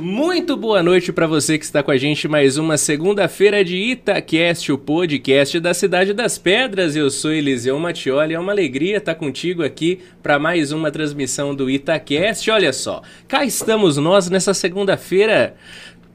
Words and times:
Muito 0.00 0.56
boa 0.56 0.80
noite 0.80 1.12
para 1.12 1.26
você 1.26 1.58
que 1.58 1.64
está 1.64 1.82
com 1.82 1.90
a 1.90 1.96
gente 1.96 2.28
mais 2.28 2.56
uma 2.56 2.76
segunda-feira 2.76 3.64
de 3.64 3.76
Itacast, 3.76 4.70
o 4.70 4.78
podcast 4.78 5.58
da 5.58 5.74
Cidade 5.74 6.12
das 6.12 6.38
Pedras. 6.38 6.94
Eu 6.94 7.10
sou 7.10 7.32
Eliseu 7.32 7.76
Mattioli, 7.80 8.32
é 8.32 8.38
uma 8.38 8.52
alegria 8.52 8.98
estar 8.98 9.16
contigo 9.16 9.64
aqui 9.64 9.98
para 10.22 10.38
mais 10.38 10.70
uma 10.70 10.92
transmissão 10.92 11.52
do 11.52 11.68
Itacast. 11.68 12.48
Olha 12.48 12.72
só, 12.72 13.02
cá 13.26 13.44
estamos 13.44 13.96
nós 13.96 14.30
nessa 14.30 14.54
segunda-feira 14.54 15.56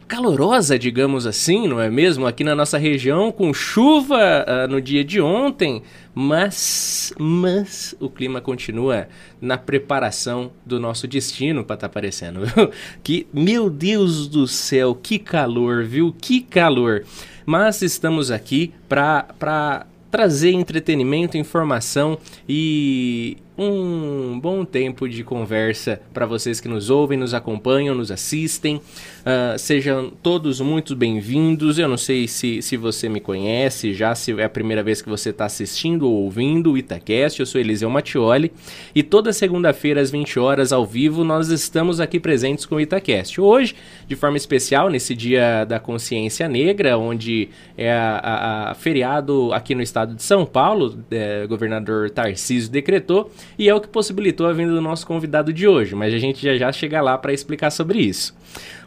calorosa, 0.07 0.77
digamos 0.77 1.25
assim, 1.25 1.67
não 1.67 1.79
é 1.79 1.89
mesmo? 1.89 2.25
Aqui 2.25 2.43
na 2.43 2.55
nossa 2.55 2.77
região, 2.77 3.31
com 3.31 3.53
chuva 3.53 4.17
uh, 4.17 4.67
no 4.67 4.81
dia 4.81 5.03
de 5.03 5.20
ontem, 5.20 5.81
mas, 6.13 7.13
mas 7.17 7.95
o 7.99 8.09
clima 8.09 8.39
continua 8.39 9.07
na 9.41 9.57
preparação 9.57 10.52
do 10.66 10.79
nosso 10.79 11.07
destino 11.07 11.63
para 11.63 11.75
estar 11.75 11.88
tá 11.88 11.91
aparecendo. 11.91 12.41
que, 13.03 13.27
meu 13.34 13.70
Deus 13.70 14.27
do 14.27 14.47
céu, 14.47 14.93
que 14.93 15.17
calor, 15.17 15.84
viu? 15.84 16.16
Que 16.20 16.41
calor! 16.41 17.03
Mas 17.45 17.81
estamos 17.81 18.31
aqui 18.31 18.73
para 18.88 19.85
trazer 20.13 20.52
entretenimento, 20.52 21.38
informação 21.38 22.20
e 22.47 23.38
um 23.58 24.39
bom 24.39 24.63
tempo 24.63 25.09
de 25.09 25.23
conversa 25.23 25.99
para 26.13 26.27
vocês 26.27 26.59
que 26.59 26.67
nos 26.67 26.91
ouvem, 26.91 27.17
nos 27.17 27.33
acompanham, 27.33 27.95
nos 27.95 28.11
assistem. 28.11 28.80
Uh, 29.23 29.58
sejam 29.58 30.12
todos 30.22 30.59
muito 30.59 30.98
bem-vindos. 30.98 31.80
Eu 31.80 31.88
não 31.88 31.95
sei 31.95 32.27
se, 32.27 32.62
se 32.62 32.76
você 32.76 33.08
me 33.08 33.22
conhece 33.22 33.94
já, 33.94 34.14
se 34.14 34.34
é 34.34 34.44
a 34.44 34.50
primeira 34.50 34.84
vez 34.84 35.02
que 35.02 35.08
você 35.08 35.30
está 35.30 35.45
assistindo 35.45 36.05
ou 36.05 36.23
ouvindo 36.23 36.73
o 36.73 36.77
Itacast. 36.77 37.40
Eu 37.40 37.45
sou 37.45 37.62
Eliseu 37.62 37.90
Mattioli 37.90 38.52
e 38.94 39.02
toda 39.02 39.31
segunda-feira 39.31 40.02
às 40.02 40.12
20 40.12 40.38
horas 40.40 40.73
ao 40.73 40.86
vivo 40.86 41.23
nós 41.23 41.48
estamos 41.48 42.02
aqui 42.02 42.20
presentes 42.20 42.66
com 42.66 42.76
o 42.76 42.81
Itacast. 42.81 43.40
Hoje, 43.40 43.76
de 44.09 44.16
forma 44.17 44.36
especial, 44.36 44.90
nesse 44.90 45.16
dia 45.16 45.64
da 45.64 45.80
consciência 45.80 46.50
negra, 46.50 46.98
onde 46.98 47.48
é 47.78 47.94
a, 47.94 48.17
a, 48.17 48.72
a 48.72 48.73
feriado 48.73 49.53
aqui 49.53 49.73
no 49.73 49.81
estado 49.81 50.16
de 50.16 50.23
São 50.23 50.45
Paulo, 50.45 51.02
é, 51.09 51.47
governador 51.47 52.09
Tarcísio 52.09 52.69
decretou 52.69 53.31
e 53.58 53.69
é 53.69 53.73
o 53.73 53.80
que 53.80 53.88
possibilitou 53.88 54.47
a 54.47 54.52
vinda 54.52 54.73
do 54.73 54.81
nosso 54.81 55.08
convidado 55.08 55.53
de 55.53 55.66
hoje, 55.66 55.95
mas 55.95 56.14
a 56.14 56.17
gente 56.17 56.44
já 56.44 56.58
já 56.58 56.72
chega 56.73 57.02
lá 57.02 57.17
para 57.17 57.31
explicar 57.31 57.72
sobre 57.72 58.00
isso. 58.00 58.36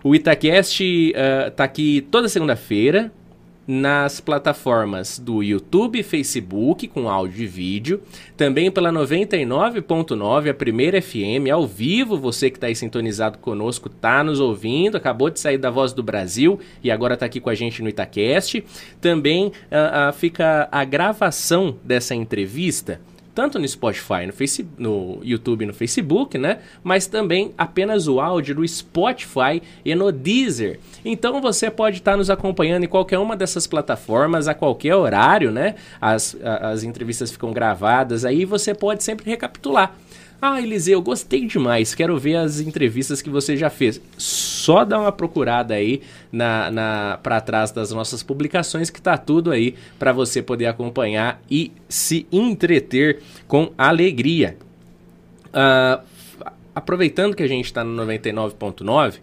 O 0.06 0.14
Itacast 0.14 0.84
uh, 0.84 1.50
tá 1.50 1.64
aqui 1.64 2.06
toda 2.12 2.28
segunda-feira 2.28 3.10
nas 3.66 4.20
plataformas 4.20 5.18
do 5.18 5.42
YouTube, 5.42 6.00
Facebook 6.04 6.86
com 6.86 7.08
áudio 7.08 7.42
e 7.42 7.46
vídeo, 7.48 8.00
também 8.36 8.70
pela 8.70 8.92
99.9, 8.92 10.48
a 10.48 10.54
primeira 10.54 11.02
FM, 11.02 11.50
ao 11.52 11.66
vivo, 11.66 12.16
você 12.16 12.50
que 12.50 12.56
está 12.56 12.68
aí 12.68 12.76
sintonizado 12.76 13.38
conosco, 13.38 13.88
tá 13.88 14.22
nos 14.22 14.38
ouvindo, 14.38 14.96
acabou 14.96 15.28
de 15.28 15.40
sair 15.40 15.58
da 15.58 15.70
Voz 15.70 15.92
do 15.92 16.04
Brasil 16.04 16.60
e 16.84 16.88
agora 16.88 17.14
está 17.14 17.26
aqui 17.26 17.40
com 17.40 17.50
a 17.50 17.54
gente 17.56 17.82
no 17.82 17.88
Itacast. 17.88 18.64
Também 19.00 19.46
uh, 19.48 19.50
uh, 19.50 20.12
fica 20.12 20.68
a 20.70 20.84
gravação 20.84 21.78
dessa 21.82 22.14
entrevista 22.14 23.00
tanto 23.36 23.58
no 23.58 23.68
Spotify, 23.68 24.26
no, 24.26 24.32
face, 24.32 24.66
no 24.78 25.20
YouTube 25.22 25.62
e 25.62 25.66
no 25.66 25.74
Facebook, 25.74 26.38
né? 26.38 26.60
Mas 26.82 27.06
também 27.06 27.52
apenas 27.58 28.08
o 28.08 28.18
áudio 28.18 28.54
no 28.54 28.66
Spotify 28.66 29.62
e 29.84 29.94
no 29.94 30.10
Deezer. 30.10 30.80
Então 31.04 31.38
você 31.42 31.70
pode 31.70 31.98
estar 31.98 32.16
nos 32.16 32.30
acompanhando 32.30 32.84
em 32.84 32.88
qualquer 32.88 33.18
uma 33.18 33.36
dessas 33.36 33.66
plataformas, 33.66 34.48
a 34.48 34.54
qualquer 34.54 34.94
horário, 34.94 35.52
né? 35.52 35.74
As, 36.00 36.34
as 36.42 36.82
entrevistas 36.82 37.30
ficam 37.30 37.52
gravadas, 37.52 38.24
aí 38.24 38.46
você 38.46 38.74
pode 38.74 39.04
sempre 39.04 39.28
recapitular. 39.28 39.94
Ah, 40.48 40.62
Eliseu, 40.62 41.02
gostei 41.02 41.44
demais. 41.44 41.92
Quero 41.92 42.16
ver 42.16 42.36
as 42.36 42.60
entrevistas 42.60 43.20
que 43.20 43.28
você 43.28 43.56
já 43.56 43.68
fez. 43.68 44.00
Só 44.16 44.84
dá 44.84 45.00
uma 45.00 45.10
procurada 45.10 45.74
aí 45.74 46.02
na, 46.30 46.70
na 46.70 47.18
para 47.20 47.40
trás 47.40 47.72
das 47.72 47.90
nossas 47.90 48.22
publicações 48.22 48.88
que 48.88 49.02
tá 49.02 49.18
tudo 49.18 49.50
aí 49.50 49.74
para 49.98 50.12
você 50.12 50.40
poder 50.40 50.66
acompanhar 50.66 51.42
e 51.50 51.72
se 51.88 52.28
entreter 52.30 53.22
com 53.48 53.72
alegria. 53.76 54.56
Uh, 55.48 56.00
aproveitando 56.72 57.34
que 57.34 57.42
a 57.42 57.48
gente 57.48 57.64
está 57.64 57.82
no 57.82 58.06
99.9, 58.06 59.14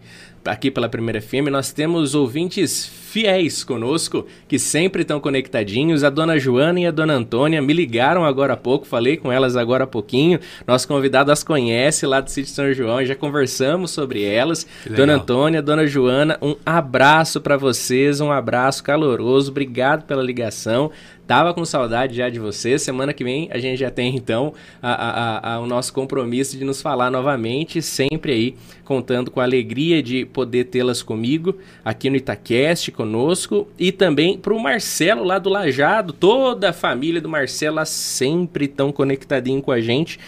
aqui 0.45 0.69
pela 0.69 0.89
Primeira 0.89 1.21
FM, 1.21 1.49
nós 1.51 1.71
temos 1.71 2.15
ouvintes 2.15 2.85
fiéis 3.13 3.63
conosco, 3.63 4.25
que 4.47 4.57
sempre 4.57 5.03
estão 5.03 5.19
conectadinhos. 5.19 6.03
A 6.03 6.09
dona 6.09 6.39
Joana 6.39 6.79
e 6.79 6.87
a 6.87 6.91
dona 6.91 7.13
Antônia 7.13 7.61
me 7.61 7.71
ligaram 7.71 8.25
agora 8.25 8.53
há 8.53 8.57
pouco, 8.57 8.87
falei 8.87 9.17
com 9.17 9.31
elas 9.31 9.55
agora 9.55 9.83
há 9.83 9.87
pouquinho. 9.87 10.39
Nosso 10.65 10.87
convidado 10.87 11.31
as 11.31 11.43
conhece 11.43 12.07
lá 12.07 12.19
do 12.19 12.31
sítio 12.31 12.51
São 12.51 12.73
João, 12.73 13.05
já 13.05 13.15
conversamos 13.15 13.91
sobre 13.91 14.23
elas. 14.23 14.65
Dona 14.89 15.15
Antônia, 15.15 15.61
dona 15.61 15.85
Joana, 15.85 16.39
um 16.41 16.55
abraço 16.65 17.39
para 17.39 17.55
vocês, 17.55 18.19
um 18.19 18.31
abraço 18.31 18.83
caloroso. 18.83 19.51
Obrigado 19.51 20.05
pela 20.05 20.23
ligação. 20.23 20.91
Tava 21.25 21.53
com 21.53 21.63
saudade 21.63 22.15
já 22.15 22.29
de 22.29 22.37
você. 22.37 22.77
Semana 22.77 23.13
que 23.13 23.23
vem 23.23 23.47
a 23.51 23.57
gente 23.57 23.79
já 23.79 23.89
tem 23.89 24.13
então 24.15 24.53
a, 24.81 24.91
a, 24.91 25.53
a, 25.53 25.59
o 25.61 25.65
nosso 25.65 25.93
compromisso 25.93 26.57
de 26.57 26.65
nos 26.65 26.81
falar 26.81 27.09
novamente, 27.09 27.81
sempre 27.81 28.33
aí 28.33 28.55
contando 28.83 29.31
com 29.31 29.39
a 29.39 29.43
alegria 29.43 30.03
de 30.03 30.25
poder 30.25 30.65
tê-las 30.65 31.01
comigo 31.01 31.57
aqui 31.83 32.09
no 32.09 32.17
Itacast 32.17 32.91
conosco. 32.91 33.67
E 33.79 33.91
também 33.91 34.37
para 34.37 34.53
o 34.53 34.59
Marcelo 34.59 35.23
lá 35.23 35.39
do 35.39 35.49
Lajado, 35.49 36.11
toda 36.11 36.71
a 36.71 36.73
família 36.73 37.21
do 37.21 37.29
Marcelo 37.29 37.77
lá 37.77 37.85
sempre 37.85 38.67
tão 38.67 38.91
conectadinho 38.91 39.61
com 39.61 39.71
a 39.71 39.79
gente. 39.79 40.19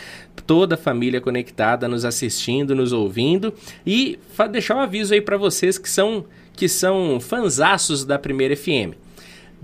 Toda 0.47 0.75
a 0.75 0.77
família 0.77 1.19
conectada, 1.19 1.87
nos 1.87 2.05
assistindo, 2.05 2.75
nos 2.75 2.93
ouvindo. 2.93 3.53
E 3.85 4.19
deixar 4.51 4.75
um 4.75 4.79
aviso 4.79 5.13
aí 5.13 5.21
para 5.21 5.37
vocês 5.37 5.77
que 5.77 5.89
são 5.89 6.25
que 6.55 6.69
são 6.69 7.19
fanzaços 7.19 8.05
da 8.05 8.17
Primeira 8.17 8.55
FM 8.55 9.04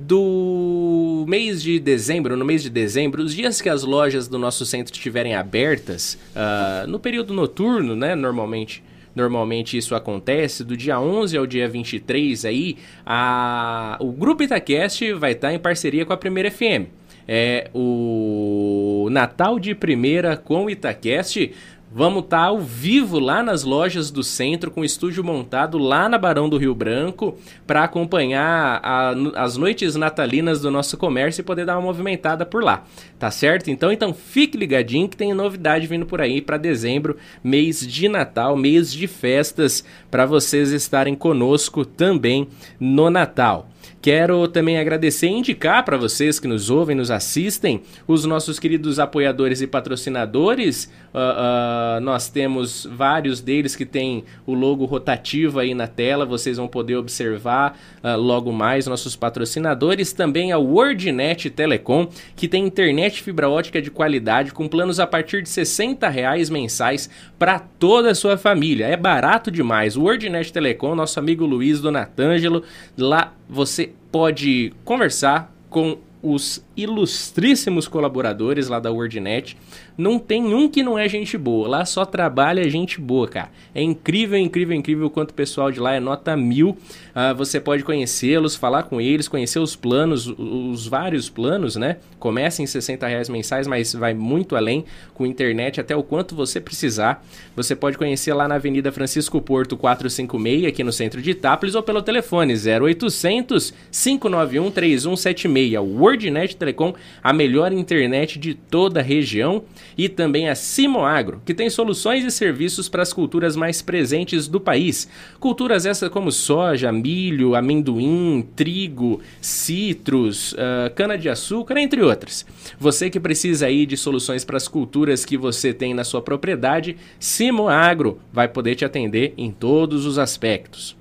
do 0.02 1.26
mês 1.28 1.62
de 1.62 1.80
dezembro, 1.80 2.36
no 2.36 2.44
mês 2.44 2.64
de 2.64 2.70
dezembro, 2.70 3.22
os 3.22 3.36
dias 3.36 3.62
que 3.62 3.70
as 3.70 3.84
lojas 3.84 4.28
do 4.28 4.40
nosso 4.40 4.66
centro 4.66 4.94
estiverem 4.94 5.36
abertas, 5.36 6.18
uh, 6.36 6.88
no 6.88 7.00
período 7.00 7.34
noturno, 7.34 7.96
né, 7.96 8.16
normalmente, 8.16 8.84
normalmente 9.16 9.78
isso 9.78 9.94
acontece, 9.94 10.64
do 10.64 10.76
dia 10.76 11.00
11 11.00 11.38
ao 11.38 11.46
dia 11.46 11.68
23 11.68 12.46
aí, 12.46 12.78
a, 13.06 13.98
o 14.00 14.12
Grupo 14.12 14.44
Itacast 14.44 15.14
vai 15.14 15.34
estar 15.34 15.54
em 15.54 15.60
parceria 15.60 16.06
com 16.06 16.14
a 16.14 16.18
Primeira 16.18 16.50
FM. 16.50 16.90
É 17.28 17.70
o 17.74 19.08
Natal 19.12 19.60
de 19.60 19.76
Primeira 19.76 20.36
com 20.36 20.66
o 20.66 20.70
Itacast 20.70 21.54
Vamos 21.94 22.24
estar 22.24 22.38
tá 22.38 22.44
ao 22.46 22.58
vivo 22.58 23.20
lá 23.20 23.44
nas 23.44 23.66
lojas 23.66 24.10
do 24.10 24.24
centro, 24.24 24.72
com 24.72 24.80
o 24.80 24.86
estúdio 24.86 25.26
montado 25.26 25.78
lá 25.78 26.08
na 26.08 26.18
Barão 26.18 26.48
do 26.48 26.58
Rio 26.58 26.74
Branco, 26.74 27.38
para 27.68 27.84
acompanhar 27.84 28.80
a, 28.82 29.14
as 29.36 29.58
noites 29.58 29.98
natalinas 29.98 30.62
do 30.62 30.72
nosso 30.72 30.96
comércio 30.96 31.42
e 31.42 31.44
poder 31.44 31.66
dar 31.66 31.76
uma 31.76 31.82
movimentada 31.82 32.46
por 32.46 32.64
lá. 32.64 32.86
Tá 33.20 33.30
certo? 33.30 33.70
Então, 33.70 33.92
então 33.92 34.14
fique 34.14 34.58
ligadinho 34.58 35.10
que 35.10 35.18
tem 35.18 35.34
novidade 35.34 35.86
vindo 35.86 36.06
por 36.06 36.22
aí 36.22 36.42
para 36.42 36.56
dezembro, 36.56 37.18
mês 37.44 37.86
de 37.86 38.08
Natal, 38.08 38.56
mês 38.56 38.90
de 38.94 39.06
festas, 39.06 39.84
para 40.10 40.26
vocês 40.26 40.72
estarem 40.72 41.14
conosco 41.14 41.84
também 41.84 42.48
no 42.80 43.10
Natal. 43.10 43.68
Quero 44.02 44.48
também 44.48 44.80
agradecer 44.80 45.28
e 45.28 45.32
indicar 45.32 45.86
para 45.86 45.96
vocês 45.96 46.40
que 46.40 46.48
nos 46.48 46.72
ouvem, 46.72 46.96
nos 46.96 47.12
assistem, 47.12 47.84
os 48.08 48.26
nossos 48.26 48.58
queridos 48.58 48.98
apoiadores 48.98 49.62
e 49.62 49.68
patrocinadores. 49.68 50.86
Uh, 51.14 51.98
uh, 51.98 52.02
nós 52.02 52.28
temos 52.28 52.88
vários 52.92 53.42
deles 53.42 53.76
que 53.76 53.86
têm 53.86 54.24
o 54.44 54.56
logo 54.56 54.86
rotativo 54.86 55.60
aí 55.60 55.76
na 55.76 55.86
tela, 55.86 56.26
vocês 56.26 56.58
vão 56.58 56.68
poder 56.68 56.96
observar 56.96 57.78
uh, 58.04 58.18
logo 58.18 58.52
mais 58.52 58.88
nossos 58.88 59.16
patrocinadores. 59.16 60.12
Também 60.14 60.52
a 60.52 60.58
WordNet 60.58 61.52
Telecom, 61.52 62.08
que 62.36 62.48
tem 62.48 62.66
internet 62.66 63.22
fibra 63.22 63.50
ótica 63.50 63.80
de 63.80 63.92
qualidade 63.92 64.52
com 64.52 64.68
planos 64.68 65.00
a 65.00 65.06
partir 65.06 65.44
de 65.44 65.50
60 65.50 66.10
reais 66.10 66.50
mensais 66.50 67.08
para 67.38 67.60
toda 67.60 68.10
a 68.10 68.16
sua 68.16 68.36
família. 68.36 68.88
É 68.88 68.98
barato 68.98 69.52
demais. 69.52 69.96
WordNet 69.96 70.52
Telecom, 70.52 70.96
nosso 70.96 71.20
amigo 71.20 71.46
Luiz 71.46 71.80
Donatângelo, 71.80 72.64
lá 72.98 73.34
você 73.48 73.91
pode 74.12 74.74
conversar 74.84 75.54
com 75.70 75.98
os 76.22 76.64
ilustríssimos 76.84 77.88
colaboradores 77.88 78.68
lá 78.68 78.80
da 78.80 78.92
WordNet. 78.92 79.58
Não 79.98 80.18
tem 80.18 80.54
um 80.54 80.68
que 80.68 80.82
não 80.82 80.98
é 80.98 81.08
gente 81.08 81.38
boa. 81.38 81.68
Lá 81.68 81.86
só 81.86 82.06
trabalha 82.06 82.70
gente 82.70 83.00
boa, 83.00 83.28
cara. 83.28 83.52
É 83.74 83.82
incrível, 83.82 84.38
incrível, 84.38 84.76
incrível 84.76 85.08
o 85.08 85.10
quanto 85.10 85.32
o 85.32 85.34
pessoal 85.34 85.72
de 85.72 85.80
lá 85.80 85.94
é 85.94 86.00
nota 86.00 86.36
mil. 86.36 86.70
Uh, 86.70 87.36
você 87.36 87.60
pode 87.60 87.84
conhecê-los, 87.84 88.56
falar 88.56 88.84
com 88.84 89.02
eles, 89.02 89.28
conhecer 89.28 89.60
os 89.60 89.76
planos, 89.76 90.28
os 90.28 90.88
vários 90.88 91.30
planos, 91.30 91.76
né? 91.76 91.98
Começa 92.20 92.62
em 92.62 92.66
60 92.66 93.06
reais 93.06 93.30
mensais, 93.30 93.68
mas 93.68 93.94
vai 93.94 94.14
muito 94.14 94.56
além 94.56 94.86
com 95.14 95.26
internet 95.26 95.80
até 95.80 95.96
o 95.96 96.04
quanto 96.04 96.36
você 96.36 96.60
precisar. 96.60 97.24
Você 97.56 97.76
pode 97.76 97.98
conhecer 97.98 98.34
lá 98.34 98.48
na 98.48 98.56
Avenida 98.56 98.92
Francisco 98.92 99.42
Porto 99.42 99.76
456, 99.76 100.66
aqui 100.66 100.84
no 100.84 100.92
centro 100.92 101.22
de 101.22 101.32
Itápolis, 101.32 101.76
ou 101.76 101.84
pelo 101.84 102.02
telefone 102.02 102.54
0800 102.54 103.74
591 103.92 104.72
3176. 104.72 105.80
WordNet 105.80 106.56
Telecom 106.56 106.71
Telecom, 106.72 106.94
a 107.22 107.34
melhor 107.34 107.72
internet 107.72 108.40
de 108.40 108.54
toda 108.54 109.00
a 109.00 109.04
região, 109.04 109.64
e 109.98 110.10
também 110.10 110.50
a 110.50 110.56
Simoagro, 110.56 111.42
que 111.46 111.54
tem 111.54 111.70
soluções 111.70 112.24
e 112.24 112.32
serviços 112.32 112.90
para 112.90 113.02
as 113.02 113.14
culturas 113.14 113.56
mais 113.56 113.82
presentes 113.82 114.48
do 114.48 114.60
país. 114.60 115.08
Culturas 115.40 115.86
essas 115.86 116.10
como 116.10 116.32
soja, 116.32 116.92
milho, 116.92 117.56
amendoim, 117.56 118.48
trigo, 118.56 119.22
citros, 119.40 120.54
uh, 120.54 120.94
cana-de-açúcar, 120.96 121.78
entre 121.78 122.02
outras. 122.02 122.46
Você 122.80 123.10
que 123.10 123.20
precisa 123.20 123.68
aí 123.68 123.86
de 123.86 123.98
soluções 123.98 124.44
para 124.44 124.58
as 124.58 124.68
culturas 124.68 125.26
que 125.26 125.38
você 125.38 125.74
tem 125.74 125.94
na 125.94 126.04
sua 126.04 126.22
propriedade, 126.22 126.98
Simoagro 127.20 128.20
vai 128.32 128.48
poder 128.48 128.76
te 128.76 128.86
atender 128.86 129.34
em 129.38 129.52
todos 129.52 130.06
os 130.06 130.18
aspectos. 130.18 130.96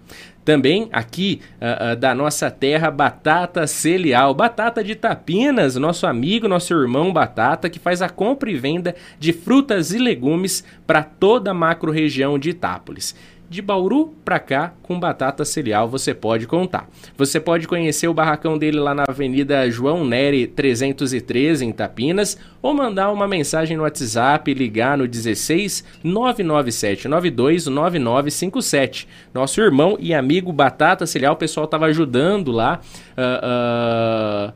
Também 0.44 0.88
aqui 0.90 1.40
uh, 1.60 1.92
uh, 1.92 1.96
da 1.96 2.14
nossa 2.14 2.50
terra, 2.50 2.90
Batata 2.90 3.66
Celial, 3.66 4.34
Batata 4.34 4.82
de 4.82 4.94
Tapinas, 4.94 5.76
nosso 5.76 6.06
amigo, 6.06 6.48
nosso 6.48 6.72
irmão 6.72 7.12
Batata, 7.12 7.68
que 7.68 7.78
faz 7.78 8.00
a 8.00 8.08
compra 8.08 8.50
e 8.50 8.56
venda 8.56 8.94
de 9.18 9.32
frutas 9.32 9.92
e 9.92 9.98
legumes 9.98 10.64
para 10.86 11.02
toda 11.02 11.50
a 11.50 11.54
macro 11.54 11.92
região 11.92 12.38
de 12.38 12.50
Itápolis 12.50 13.14
de 13.50 13.60
Bauru 13.60 14.14
para 14.24 14.38
cá 14.38 14.72
com 14.80 14.98
batata 14.98 15.44
cereal 15.44 15.88
você 15.88 16.14
pode 16.14 16.46
contar. 16.46 16.88
Você 17.18 17.40
pode 17.40 17.66
conhecer 17.66 18.06
o 18.06 18.14
barracão 18.14 18.56
dele 18.56 18.78
lá 18.78 18.94
na 18.94 19.02
Avenida 19.08 19.68
João 19.68 20.04
Neri 20.06 20.46
313 20.46 21.64
em 21.64 21.72
Tapinas 21.72 22.38
ou 22.62 22.72
mandar 22.72 23.10
uma 23.10 23.26
mensagem 23.26 23.76
no 23.76 23.82
WhatsApp, 23.82 24.54
ligar 24.54 24.96
no 24.96 25.08
16 25.08 25.84
997 26.04 27.08
92 27.08 27.66
9957. 27.66 29.08
Nosso 29.34 29.60
irmão 29.60 29.96
e 29.98 30.14
amigo 30.14 30.52
Batata 30.52 31.04
Cereal, 31.04 31.34
o 31.34 31.36
pessoal 31.36 31.66
tava 31.66 31.86
ajudando 31.86 32.52
lá. 32.52 32.80
Uh, 33.18 34.46
uh, 34.46 34.54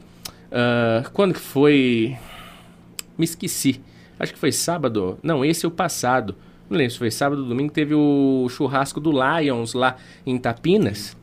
uh, 0.53 1.11
quando 1.13 1.35
que 1.35 1.41
foi? 1.41 2.17
Me 3.19 3.25
esqueci. 3.25 3.81
Acho 4.21 4.33
que 4.33 4.39
foi 4.39 4.53
sábado. 4.53 5.19
Não, 5.21 5.45
esse 5.45 5.65
é 5.65 5.69
o 5.69 5.73
passado 5.73 6.37
não 6.69 6.79
lembro 6.79 6.93
se 6.93 6.99
foi 6.99 7.11
sábado 7.11 7.43
ou 7.43 7.49
domingo, 7.49 7.73
teve 7.73 7.95
o 7.95 8.47
churrasco 8.49 9.01
do 9.01 9.13
Lions 9.13 9.75
lá 9.75 9.97
em 10.27 10.39
Tapinas. 10.39 11.17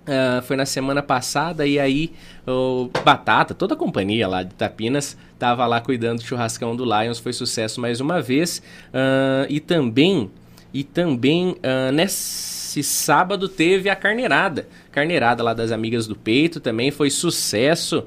Uh, 0.00 0.42
foi 0.42 0.56
na 0.56 0.66
semana 0.66 1.02
passada 1.02 1.66
e 1.66 1.78
aí 1.78 2.12
o 2.46 2.90
Batata, 3.04 3.54
toda 3.54 3.74
a 3.74 3.76
companhia 3.76 4.26
lá 4.26 4.42
de 4.42 4.52
Tapinas, 4.54 5.16
tava 5.38 5.64
lá 5.66 5.80
cuidando 5.80 6.18
do 6.18 6.24
churrascão 6.24 6.74
do 6.74 6.84
Lions, 6.84 7.20
foi 7.20 7.32
sucesso 7.32 7.80
mais 7.80 8.00
uma 8.00 8.20
vez. 8.20 8.60
Uh, 8.88 9.46
e 9.48 9.60
também, 9.60 10.30
e 10.74 10.82
também 10.82 11.50
uh, 11.50 11.92
nesse 11.92 12.82
sábado 12.82 13.48
teve 13.48 13.88
a 13.88 13.94
carneirada. 13.94 14.66
Carneirada 14.90 15.44
lá 15.44 15.54
das 15.54 15.70
Amigas 15.70 16.08
do 16.08 16.16
Peito 16.16 16.58
também 16.58 16.90
foi 16.90 17.10
sucesso. 17.10 18.04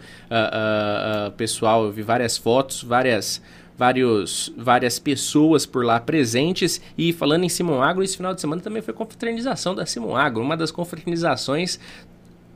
pessoal, 1.37 1.85
eu 1.85 1.91
vi 1.91 2.01
várias 2.01 2.37
fotos, 2.37 2.83
várias 2.83 3.41
vários, 3.83 4.53
várias 4.55 4.97
pessoas 4.97 5.65
por 5.65 5.83
lá 5.83 5.99
presentes. 5.99 6.81
E 6.97 7.11
falando 7.11 7.43
em 7.43 7.49
Simon 7.49 7.81
Agro, 7.81 8.01
esse 8.01 8.15
final 8.15 8.33
de 8.33 8.39
semana 8.39 8.61
também 8.61 8.81
foi 8.81 8.93
confraternização 8.93 9.75
da 9.75 9.85
Simon 9.85 10.15
Agro, 10.15 10.41
uma 10.41 10.55
das 10.55 10.71
confraternizações 10.71 11.77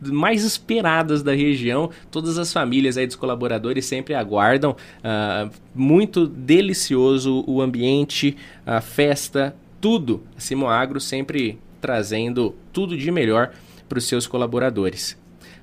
mais 0.02 0.46
esperadas 0.46 1.22
da 1.22 1.34
região. 1.34 1.90
Todas 2.10 2.38
as 2.38 2.54
famílias 2.54 2.98
aí 2.98 3.06
dos 3.06 3.18
colaboradores 3.18 3.86
sempre 3.86 4.14
aguardam. 4.14 4.72
Uh, 4.72 5.52
muito 5.76 6.26
delicioso 6.26 7.44
o 7.46 7.62
ambiente, 7.62 8.38
a 8.66 8.80
festa, 8.80 9.54
tudo. 9.82 10.24
A 10.38 10.40
Simon 10.40 10.70
Agro 10.70 11.02
sempre 11.02 11.60
trazendo 11.82 12.56
tudo 12.72 12.98
de 12.98 13.12
melhor 13.12 13.52
para 13.90 13.98
os 13.98 14.06
seus 14.06 14.26
colaboradores. 14.26 15.18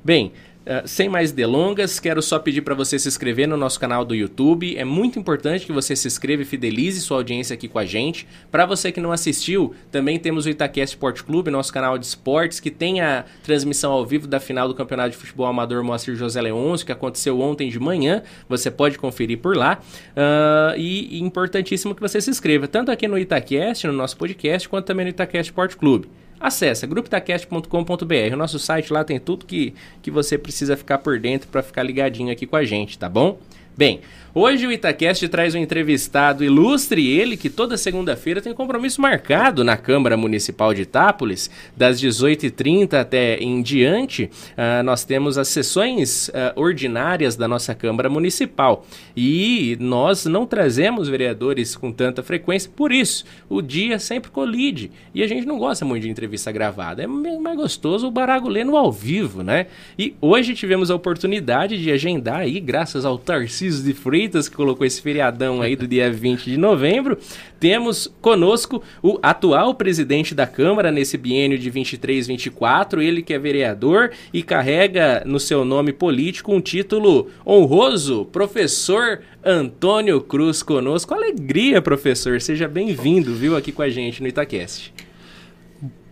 Bem, 0.05 0.31
Uh, 0.65 0.89
sem 0.89 1.11
mais 1.11 1.31
delongas, 1.31 2.01
quero 2.01 2.23
só 2.23 2.39
pedir 2.39 2.63
para 2.63 2.75
você 2.75 2.99
se 2.99 3.07
inscrever 3.07 3.47
no 3.47 3.55
nosso 3.55 3.79
canal 3.79 4.03
do 4.03 4.15
YouTube. 4.15 4.77
É 4.79 4.85
muito 4.85 5.19
importante 5.19 5.67
que 5.67 5.73
você 5.73 5.95
se 5.95 6.09
inscreva 6.09 6.41
e 6.41 6.45
fidelize 6.47 7.03
sua 7.03 7.19
audiência 7.19 7.53
aqui 7.53 7.69
com 7.69 7.79
a 7.79 7.85
gente. 7.85 8.27
Para 8.51 8.65
você 8.65 8.91
que 8.91 8.99
não 8.99 9.13
assistiu, 9.13 9.75
também 9.93 10.19
temos 10.19 10.47
o 10.47 10.49
Itaquest 10.49 10.95
Sport 10.95 11.23
Clube, 11.23 11.51
nosso 11.51 11.71
canal 11.71 11.99
de 11.99 12.07
esportes, 12.07 12.61
que 12.61 12.71
tem 12.71 13.03
a 13.03 13.27
transmissão 13.43 13.93
ao 13.93 14.07
vivo 14.07 14.27
da 14.27 14.41
final 14.41 14.67
do 14.67 14.75
Campeonato 14.75 15.11
de 15.11 15.17
Futebol 15.19 15.47
Amador 15.47 15.85
Moacir 15.85 16.15
José 16.17 16.41
Leôncio, 16.41 16.87
que 16.87 16.93
aconteceu 16.93 17.39
ontem 17.41 17.69
de 17.69 17.79
manhã. 17.79 18.23
Você 18.49 18.71
pode 18.71 18.99
conferir 18.99 19.39
por 19.39 19.55
lá. 19.55 19.79
Uh, 20.17 20.79
e, 20.79 21.19
e 21.19 21.21
importantíssimo 21.21 21.95
que 21.95 22.01
você 22.01 22.23
se 22.23 22.31
inscreva, 22.31 22.67
tanto 22.67 22.91
aqui 22.91 23.07
no 23.07 23.19
Itaquest, 23.19 23.85
no 23.85 23.93
nosso 23.93 24.17
podcast, 24.17 24.67
quanto 24.67 24.87
também 24.87 25.05
no 25.05 25.11
Itaquest 25.11 25.51
Sport 25.51 25.77
Clube. 25.77 26.09
Acesse 26.45 26.87
grupitacast.com.br. 26.87 28.35
O 28.35 28.37
nosso 28.37 28.59
site 28.59 28.93
lá 28.93 29.03
tem 29.03 29.19
tudo 29.19 29.47
que, 29.47 29.73
que 30.03 30.11
você 30.11 30.37
precisa 30.37 30.77
ficar 30.77 30.99
por 30.99 31.19
dentro 31.19 31.49
para 31.49 31.63
ficar 31.63 31.83
ligadinho 31.83 32.31
aqui 32.31 32.47
com 32.47 32.55
a 32.55 32.63
gente, 32.63 32.99
tá 32.99 33.09
bom? 33.09 33.39
Bem, 33.75 34.03
hoje 34.35 34.67
o 34.67 34.73
Itacast 34.73 35.27
traz 35.29 35.55
um 35.55 35.59
entrevistado 35.59 36.45
ilustre, 36.45 37.07
ele 37.07 37.37
que 37.37 37.49
toda 37.49 37.77
segunda-feira 37.77 38.41
tem 38.41 38.53
compromisso 38.53 39.01
marcado 39.01 39.63
na 39.65 39.77
Câmara 39.77 40.17
Municipal 40.17 40.75
de 40.75 40.83
Itápolis, 40.83 41.51
das 41.77 42.01
18h30 42.01 42.95
até 42.95 43.37
em 43.37 43.63
diante, 43.63 44.25
uh, 44.25 44.83
nós 44.85 45.05
temos 45.05 45.39
as 45.39 45.49
sessões 45.49 46.29
uh, 46.29 46.33
ordinárias 46.57 47.37
da 47.37 47.49
nossa 47.49 47.75
Câmara 47.75 48.09
Municipal. 48.09 48.87
E 49.17 49.77
nós 49.81 50.27
não 50.27 50.47
trazemos 50.47 51.09
vereadores 51.09 51.77
com 51.77 51.93
tanta 51.93 52.23
frequência, 52.23 52.71
por 52.75 52.93
isso 52.93 53.25
o 53.49 53.63
dia 53.63 53.99
sempre 53.99 54.31
colide. 54.31 54.91
E 55.15 55.23
a 55.23 55.27
gente 55.27 55.47
não 55.47 55.59
gosta 55.59 55.85
muito 55.85 56.03
de 56.03 56.11
entrevista 56.11 56.51
gravada, 56.53 57.03
é 57.03 57.07
mais 57.07 57.57
gostoso 57.57 58.07
o 58.07 58.11
barago 58.11 58.49
lendo 58.49 58.77
ao 58.77 58.91
vivo, 58.91 59.43
né? 59.43 59.67
E 59.99 60.15
hoje 60.21 60.55
tivemos 60.55 60.91
a 60.91 60.95
oportunidade 60.95 61.81
de 61.81 61.91
agendar 61.91 62.41
aí, 62.41 62.61
graças 62.61 63.05
ao 63.05 63.19
Tarcísio 63.19 63.65
Tarcísio 63.65 63.85
de 63.85 63.95
Freitas, 63.95 64.24
que 64.29 64.57
colocou 64.57 64.87
esse 64.87 65.01
feriadão 65.01 65.61
aí 65.61 65.77
do 65.77 65.87
dia 65.87 66.11
20 66.11 66.45
de 66.45 66.57
novembro. 66.57 67.19
Temos 67.61 68.13
conosco 68.21 68.83
o 69.03 69.19
atual 69.23 69.75
presidente 69.75 70.35
da 70.35 70.47
Câmara 70.47 70.91
nesse 70.91 71.17
biênio 71.17 71.59
de 71.59 71.71
23-24, 71.71 73.01
ele 73.01 73.23
que 73.23 73.33
é 73.33 73.39
vereador 73.39 74.11
e 74.33 74.43
carrega 74.43 75.23
no 75.25 75.39
seu 75.39 75.65
nome 75.65 75.93
político 75.93 76.53
um 76.53 76.61
título 76.61 77.31
honroso, 77.47 78.25
professor 78.27 79.21
Antônio 79.45 80.21
Cruz 80.21 80.63
conosco. 80.63 81.15
Alegria, 81.15 81.81
professor. 81.81 82.41
Seja 82.41 82.67
bem-vindo, 82.67 83.35
viu, 83.35 83.57
aqui 83.57 83.73
com 83.73 83.83
a 83.83 83.89
gente 83.89 84.23
no 84.23 84.29
Itaquest. 84.29 84.91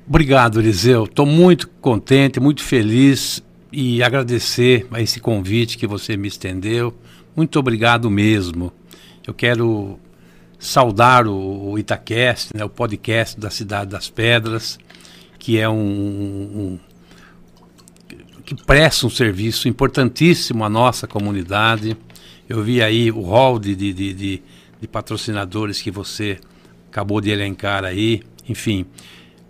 Obrigado, 0.07 0.61
Eliseu. 0.61 1.05
Estou 1.05 1.25
muito 1.25 1.69
contente, 1.81 2.41
muito 2.41 2.63
feliz 2.63 3.43
e 3.73 4.03
agradecer 4.03 4.87
a 4.91 5.01
esse 5.01 5.21
convite 5.21 5.79
que 5.79 5.87
você 5.87 6.17
me 6.17 6.29
estendeu. 6.29 6.95
Muito 7.35 7.59
obrigado 7.59 8.11
mesmo. 8.11 8.71
Eu 9.27 9.33
quero 9.33 9.99
saudar 10.59 11.27
o, 11.27 11.71
o 11.71 11.79
Itaquest, 11.79 12.51
né, 12.55 12.63
o 12.63 12.69
podcast 12.69 13.41
da 13.41 13.49
Cidade 13.49 13.91
das 13.91 14.11
Pedras, 14.11 14.79
que 15.39 15.59
é 15.59 15.67
um, 15.67 15.75
um 15.75 16.79
que 18.45 18.55
presta 18.55 19.07
um 19.07 19.11
serviço 19.11 19.67
importantíssimo 19.67 20.63
à 20.63 20.69
nossa 20.69 21.07
comunidade. 21.07 21.97
Eu 22.47 22.63
vi 22.63 22.83
aí 22.83 23.11
o 23.11 23.23
hall 23.23 23.59
de, 23.59 23.75
de, 23.75 23.95
de, 23.95 24.13
de, 24.13 24.43
de 24.79 24.89
patrocinadores 24.89 25.81
que 25.81 25.91
você 25.91 26.39
acabou 26.91 27.19
de 27.19 27.31
elencar 27.31 27.83
aí. 27.83 28.23
Enfim, 28.47 28.85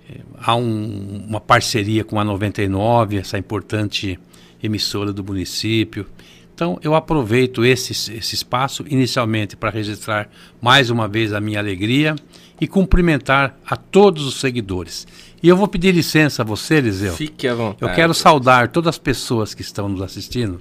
eh, 0.09 0.21
há 0.39 0.55
um, 0.55 1.25
uma 1.29 1.41
parceria 1.41 2.05
com 2.05 2.21
a 2.21 2.25
99, 2.25 3.17
essa 3.17 3.37
importante 3.37 4.17
emissora 4.63 5.13
do 5.13 5.25
município. 5.25 6.07
Então, 6.55 6.79
eu 6.83 6.95
aproveito 6.95 7.65
esse, 7.65 7.93
esse 7.93 8.35
espaço 8.35 8.85
inicialmente 8.89 9.57
para 9.57 9.71
registrar 9.71 10.29
mais 10.61 10.91
uma 10.91 11.09
vez 11.09 11.33
a 11.33 11.41
minha 11.41 11.59
alegria 11.59 12.15
e 12.61 12.69
cumprimentar 12.69 13.59
a 13.67 13.75
todos 13.75 14.27
os 14.27 14.39
seguidores. 14.39 15.07
E 15.43 15.49
eu 15.49 15.57
vou 15.57 15.67
pedir 15.67 15.93
licença 15.93 16.43
a 16.43 16.45
você, 16.45 16.77
Eliseu. 16.77 17.15
Fique 17.15 17.49
à 17.49 17.55
vontade. 17.55 17.91
Eu 17.91 17.95
quero 17.95 18.15
saudar 18.15 18.69
todas 18.69 18.91
as 18.91 18.99
pessoas 18.99 19.55
que 19.55 19.63
estão 19.63 19.89
nos 19.89 20.03
assistindo 20.03 20.61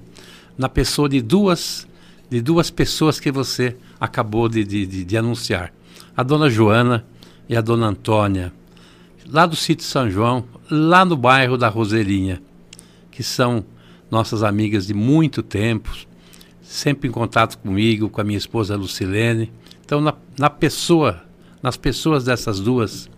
na 0.56 0.68
pessoa 0.68 1.08
de 1.08 1.20
duas, 1.20 1.86
de 2.28 2.40
duas 2.40 2.70
pessoas 2.70 3.20
que 3.20 3.30
você 3.30 3.76
acabou 4.00 4.48
de, 4.48 4.64
de, 4.64 4.86
de, 4.86 5.04
de 5.04 5.16
anunciar. 5.16 5.72
A 6.16 6.22
dona 6.22 6.50
Joana 6.50 7.04
e 7.48 7.56
a 7.56 7.60
dona 7.60 7.86
Antônia, 7.86 8.52
lá 9.28 9.46
do 9.46 9.56
sítio 9.56 9.84
São 9.84 10.10
João, 10.10 10.44
lá 10.70 11.04
no 11.04 11.16
bairro 11.16 11.56
da 11.56 11.68
Roseirinha, 11.68 12.42
que 13.10 13.22
são 13.22 13.64
nossas 14.12 14.42
amigas 14.42 14.86
de 14.86 14.92
muito 14.92 15.42
tempo, 15.42 15.90
sempre 16.60 17.08
em 17.08 17.10
contato 17.10 17.56
comigo, 17.56 18.10
com 18.10 18.20
a 18.20 18.24
minha 18.24 18.36
esposa 18.36 18.76
Lucilene. 18.76 19.50
Então, 19.82 20.02
na, 20.02 20.14
na 20.38 20.50
pessoa, 20.50 21.24
nas 21.62 21.78
pessoas 21.78 22.22
dessas 22.22 22.60
duas 22.60 23.10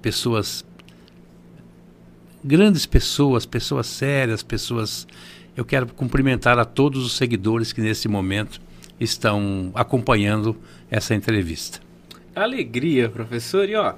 pessoas, 0.00 0.64
grandes 2.42 2.86
pessoas, 2.86 3.44
pessoas 3.44 3.86
sérias, 3.86 4.42
pessoas. 4.42 5.06
Eu 5.56 5.64
quero 5.64 5.86
cumprimentar 5.88 6.58
a 6.58 6.64
todos 6.64 7.04
os 7.04 7.12
seguidores 7.12 7.72
que 7.72 7.82
nesse 7.82 8.08
momento 8.08 8.60
estão 8.98 9.70
acompanhando 9.74 10.56
essa 10.90 11.14
entrevista. 11.14 11.80
Alegria, 12.34 13.08
professor. 13.08 13.68
E 13.68 13.74
ó, 13.74 13.94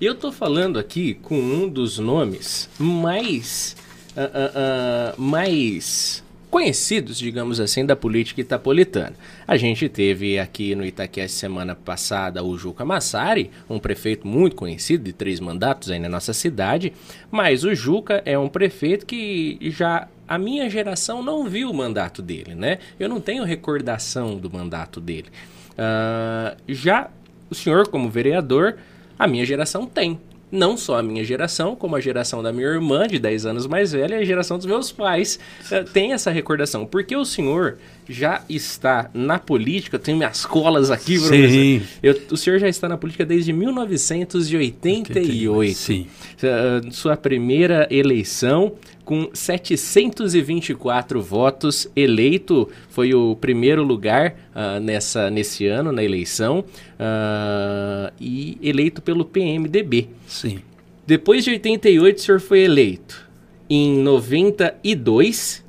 eu 0.00 0.12
estou 0.12 0.32
falando 0.32 0.78
aqui 0.78 1.14
com 1.14 1.38
um 1.38 1.68
dos 1.68 1.98
nomes 1.98 2.70
mais 2.78 3.76
uh, 4.16 5.16
uh, 5.16 5.20
mais 5.20 6.22
conhecidos, 6.52 7.18
digamos 7.18 7.58
assim, 7.58 7.86
da 7.86 7.96
política 7.96 8.42
itapolitana. 8.42 9.14
A 9.48 9.56
gente 9.56 9.88
teve 9.88 10.38
aqui 10.38 10.74
no 10.74 10.84
Itaquest 10.84 11.34
semana 11.34 11.74
passada 11.74 12.44
o 12.44 12.58
Juca 12.58 12.84
Massari, 12.84 13.50
um 13.70 13.78
prefeito 13.78 14.28
muito 14.28 14.54
conhecido, 14.54 15.04
de 15.04 15.14
três 15.14 15.40
mandatos 15.40 15.90
aí 15.90 15.98
na 15.98 16.10
nossa 16.10 16.34
cidade, 16.34 16.92
mas 17.30 17.64
o 17.64 17.74
Juca 17.74 18.22
é 18.26 18.38
um 18.38 18.50
prefeito 18.50 19.06
que 19.06 19.58
já 19.62 20.08
a 20.28 20.36
minha 20.36 20.68
geração 20.68 21.22
não 21.22 21.48
viu 21.48 21.70
o 21.70 21.74
mandato 21.74 22.20
dele, 22.20 22.54
né? 22.54 22.78
Eu 23.00 23.08
não 23.08 23.18
tenho 23.18 23.44
recordação 23.44 24.36
do 24.36 24.52
mandato 24.52 25.00
dele. 25.00 25.28
Uh, 25.70 26.54
já 26.68 27.08
o 27.50 27.54
senhor, 27.54 27.88
como 27.88 28.10
vereador, 28.10 28.76
a 29.18 29.26
minha 29.26 29.44
geração 29.46 29.86
tem 29.86 30.20
não 30.52 30.76
só 30.76 30.98
a 30.98 31.02
minha 31.02 31.24
geração, 31.24 31.74
como 31.74 31.96
a 31.96 32.00
geração 32.00 32.42
da 32.42 32.52
minha 32.52 32.66
irmã, 32.66 33.08
de 33.08 33.18
10 33.18 33.46
anos 33.46 33.66
mais 33.66 33.92
velha, 33.92 34.16
e 34.16 34.18
a 34.18 34.24
geração 34.24 34.58
dos 34.58 34.66
meus 34.66 34.92
pais 34.92 35.38
uh, 35.70 35.82
tem 35.90 36.12
essa 36.12 36.30
recordação. 36.30 36.84
Porque 36.84 37.16
o 37.16 37.24
senhor 37.24 37.78
já 38.06 38.42
está 38.48 39.08
na 39.14 39.38
política, 39.38 39.96
eu 39.96 40.00
tenho 40.00 40.18
minhas 40.18 40.44
colas 40.44 40.90
aqui, 40.90 41.18
Sim. 41.18 41.82
Eu, 42.02 42.20
o 42.30 42.36
senhor 42.36 42.58
já 42.58 42.68
está 42.68 42.86
na 42.88 42.98
política 42.98 43.24
desde 43.24 43.52
1988. 43.52 45.74
Sim. 45.74 46.08
Uh, 46.36 46.92
sua 46.92 47.16
primeira 47.16 47.86
eleição 47.90 48.72
com 49.04 49.30
724 49.32 51.20
votos, 51.20 51.88
eleito, 51.94 52.68
foi 52.88 53.14
o 53.14 53.36
primeiro 53.36 53.82
lugar 53.82 54.36
uh, 54.54 54.80
nessa, 54.80 55.30
nesse 55.30 55.66
ano 55.66 55.90
na 55.90 56.04
eleição 56.04 56.60
uh, 56.60 58.12
e 58.20 58.58
eleito 58.62 59.02
pelo 59.02 59.24
PMDB. 59.24 60.08
Sim. 60.26 60.60
Depois 61.06 61.44
de 61.44 61.50
88, 61.50 62.16
o 62.16 62.20
senhor 62.20 62.40
foi 62.40 62.60
eleito. 62.60 63.28
Em 63.68 63.98
92, 63.98 65.64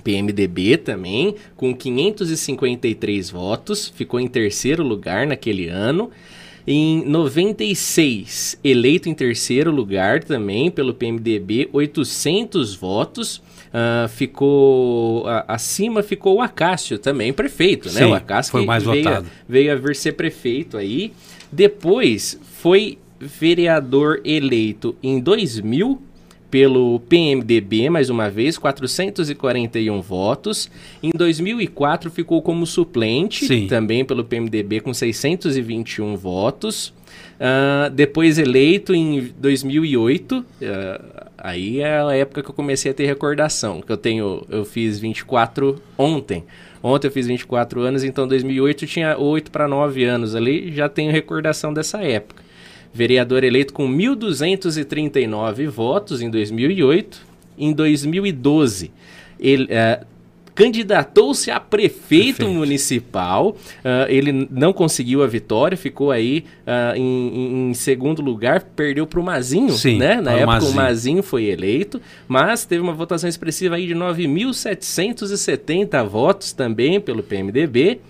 PMDB 0.00 0.78
também, 0.78 1.34
com 1.56 1.74
553 1.74 3.30
votos, 3.30 3.92
ficou 3.94 4.18
em 4.18 4.26
terceiro 4.26 4.82
lugar 4.82 5.26
naquele 5.26 5.68
ano. 5.68 6.10
Em 6.66 7.04
96, 7.04 8.58
eleito 8.62 9.08
em 9.08 9.14
terceiro 9.14 9.70
lugar 9.70 10.22
também 10.22 10.70
pelo 10.70 10.94
PMDB, 10.94 11.68
800 11.72 12.74
votos. 12.74 13.42
Uh, 13.70 14.08
ficou 14.08 15.24
uh, 15.26 15.44
acima 15.46 16.02
ficou 16.02 16.38
o 16.38 16.42
Acácio 16.42 16.98
também, 16.98 17.32
prefeito, 17.32 17.88
né? 17.92 18.00
Sim, 18.00 18.06
o 18.06 18.14
Acácio 18.14 18.50
foi 18.50 18.66
mais 18.66 18.82
veio, 18.82 19.04
votado. 19.04 19.26
veio 19.48 19.72
a 19.72 19.76
vir 19.76 19.94
ser 19.94 20.12
prefeito 20.12 20.76
aí. 20.76 21.12
Depois 21.52 22.38
foi 22.60 22.98
vereador 23.20 24.20
eleito 24.24 24.96
em 25.02 25.20
2000 25.20 26.02
pelo 26.50 27.00
PMDB, 27.00 27.88
mais 27.88 28.10
uma 28.10 28.28
vez, 28.28 28.58
441 28.58 30.00
votos. 30.00 30.70
Em 31.02 31.10
2004 31.14 32.10
ficou 32.10 32.42
como 32.42 32.66
suplente, 32.66 33.46
Sim. 33.46 33.66
também 33.68 34.04
pelo 34.04 34.24
PMDB, 34.24 34.80
com 34.80 34.92
621 34.92 36.16
votos. 36.16 36.88
Uh, 36.88 37.88
depois 37.92 38.38
eleito 38.38 38.94
em 38.94 39.32
2008, 39.38 40.38
uh, 40.38 40.44
aí 41.38 41.80
é 41.80 42.00
a 42.00 42.14
época 42.14 42.42
que 42.42 42.50
eu 42.50 42.54
comecei 42.54 42.90
a 42.90 42.94
ter 42.94 43.06
recordação, 43.06 43.80
que 43.80 43.90
eu 43.90 43.96
tenho, 43.96 44.44
eu 44.50 44.64
fiz 44.64 44.98
24 44.98 45.80
ontem. 45.96 46.44
Ontem 46.82 47.08
eu 47.08 47.12
fiz 47.12 47.26
24 47.26 47.80
anos, 47.82 48.04
então 48.04 48.26
2008 48.26 48.84
eu 48.84 48.88
tinha 48.88 49.18
8 49.18 49.50
para 49.50 49.68
9 49.68 50.04
anos 50.04 50.34
ali, 50.34 50.72
já 50.72 50.88
tenho 50.88 51.12
recordação 51.12 51.72
dessa 51.72 52.02
época 52.02 52.49
vereador 52.92 53.44
eleito 53.44 53.72
com 53.72 53.88
1.239 53.88 55.68
votos 55.68 56.20
em 56.20 56.28
2008. 56.30 57.30
Em 57.58 57.72
2012, 57.72 58.90
ele 59.38 59.64
uh, 59.64 60.04
candidatou-se 60.54 61.50
a 61.50 61.58
prefeito, 61.58 62.36
Prefeito. 62.36 62.58
municipal. 62.58 63.48
Uh, 63.50 63.56
ele 64.08 64.46
não 64.50 64.74
conseguiu 64.74 65.22
a 65.22 65.26
vitória, 65.26 65.76
ficou 65.76 66.10
aí 66.10 66.44
uh, 66.66 66.96
em, 66.96 67.70
em, 67.70 67.74
segundo 67.74 68.20
lugar, 68.20 68.62
perdeu 68.76 69.06
para 69.06 69.20
o 69.20 69.22
Mazinho, 69.22 69.72
Sim, 69.72 69.98
né? 69.98 70.20
Na 70.20 70.32
época 70.32 70.46
Mazinho. 70.46 70.72
o 70.72 70.76
Mazinho 70.76 71.22
foi 71.22 71.44
eleito, 71.44 71.98
mas 72.28 72.66
teve 72.66 72.82
uma 72.82 72.92
votação 72.92 73.28
expressiva 73.28 73.76
aí 73.76 73.86
de 73.86 73.94
9.770 73.94 76.04
votos 76.06 76.52
também 76.52 77.00
pelo 77.00 77.22
PMDB. 77.22 78.00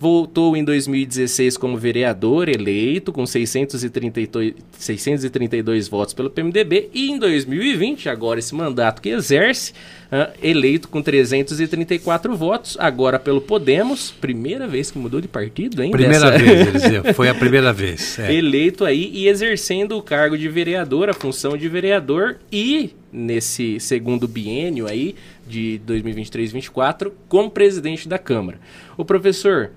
Voltou 0.00 0.56
em 0.56 0.62
2016 0.62 1.56
como 1.56 1.76
vereador 1.76 2.48
eleito, 2.48 3.12
com 3.12 3.26
632, 3.26 4.54
632 4.78 5.88
votos 5.88 6.14
pelo 6.14 6.30
PMDB. 6.30 6.88
E 6.94 7.10
em 7.10 7.18
2020, 7.18 8.08
agora 8.08 8.38
esse 8.38 8.54
mandato 8.54 9.02
que 9.02 9.08
exerce, 9.08 9.72
uh, 10.12 10.32
eleito 10.40 10.88
com 10.88 11.02
334 11.02 12.36
votos, 12.36 12.76
agora 12.78 13.18
pelo 13.18 13.40
Podemos. 13.40 14.12
Primeira 14.12 14.68
vez 14.68 14.92
que 14.92 14.98
mudou 14.98 15.20
de 15.20 15.26
partido, 15.26 15.82
hein? 15.82 15.90
Primeira 15.90 16.30
dessa... 16.30 16.44
vez, 16.44 16.68
Eliseu. 16.68 17.14
Foi 17.14 17.28
a 17.28 17.34
primeira 17.34 17.72
vez. 17.72 18.20
É. 18.20 18.32
Eleito 18.32 18.84
aí 18.84 19.10
e 19.12 19.26
exercendo 19.26 19.98
o 19.98 20.02
cargo 20.02 20.38
de 20.38 20.48
vereador, 20.48 21.08
a 21.08 21.14
função 21.14 21.56
de 21.56 21.68
vereador. 21.68 22.36
E 22.52 22.94
nesse 23.12 23.80
segundo 23.80 24.28
biênio 24.28 24.86
aí, 24.86 25.16
de 25.44 25.80
2023-24, 25.88 27.10
como 27.28 27.50
presidente 27.50 28.08
da 28.08 28.18
Câmara. 28.18 28.60
O 28.96 29.04
professor 29.04 29.72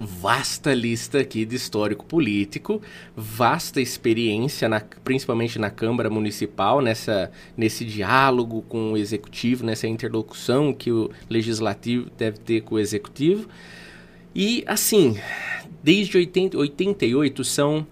vasta 0.00 0.72
lista 0.72 1.20
aqui 1.20 1.44
de 1.44 1.56
histórico 1.56 2.06
político, 2.06 2.80
vasta 3.14 3.82
experiência, 3.82 4.66
na, 4.66 4.80
principalmente 5.04 5.58
na 5.58 5.68
Câmara 5.70 6.08
Municipal, 6.08 6.80
nessa, 6.80 7.30
nesse 7.54 7.84
diálogo 7.84 8.62
com 8.62 8.92
o 8.92 8.96
Executivo, 8.96 9.64
nessa 9.64 9.86
interlocução 9.86 10.72
que 10.72 10.90
o 10.90 11.10
Legislativo 11.28 12.08
deve 12.16 12.38
ter 12.38 12.62
com 12.62 12.76
o 12.76 12.78
Executivo. 12.78 13.46
E, 14.34 14.64
assim, 14.66 15.18
desde 15.82 16.16
80, 16.16 16.56
88 16.56 17.44
são 17.44 17.86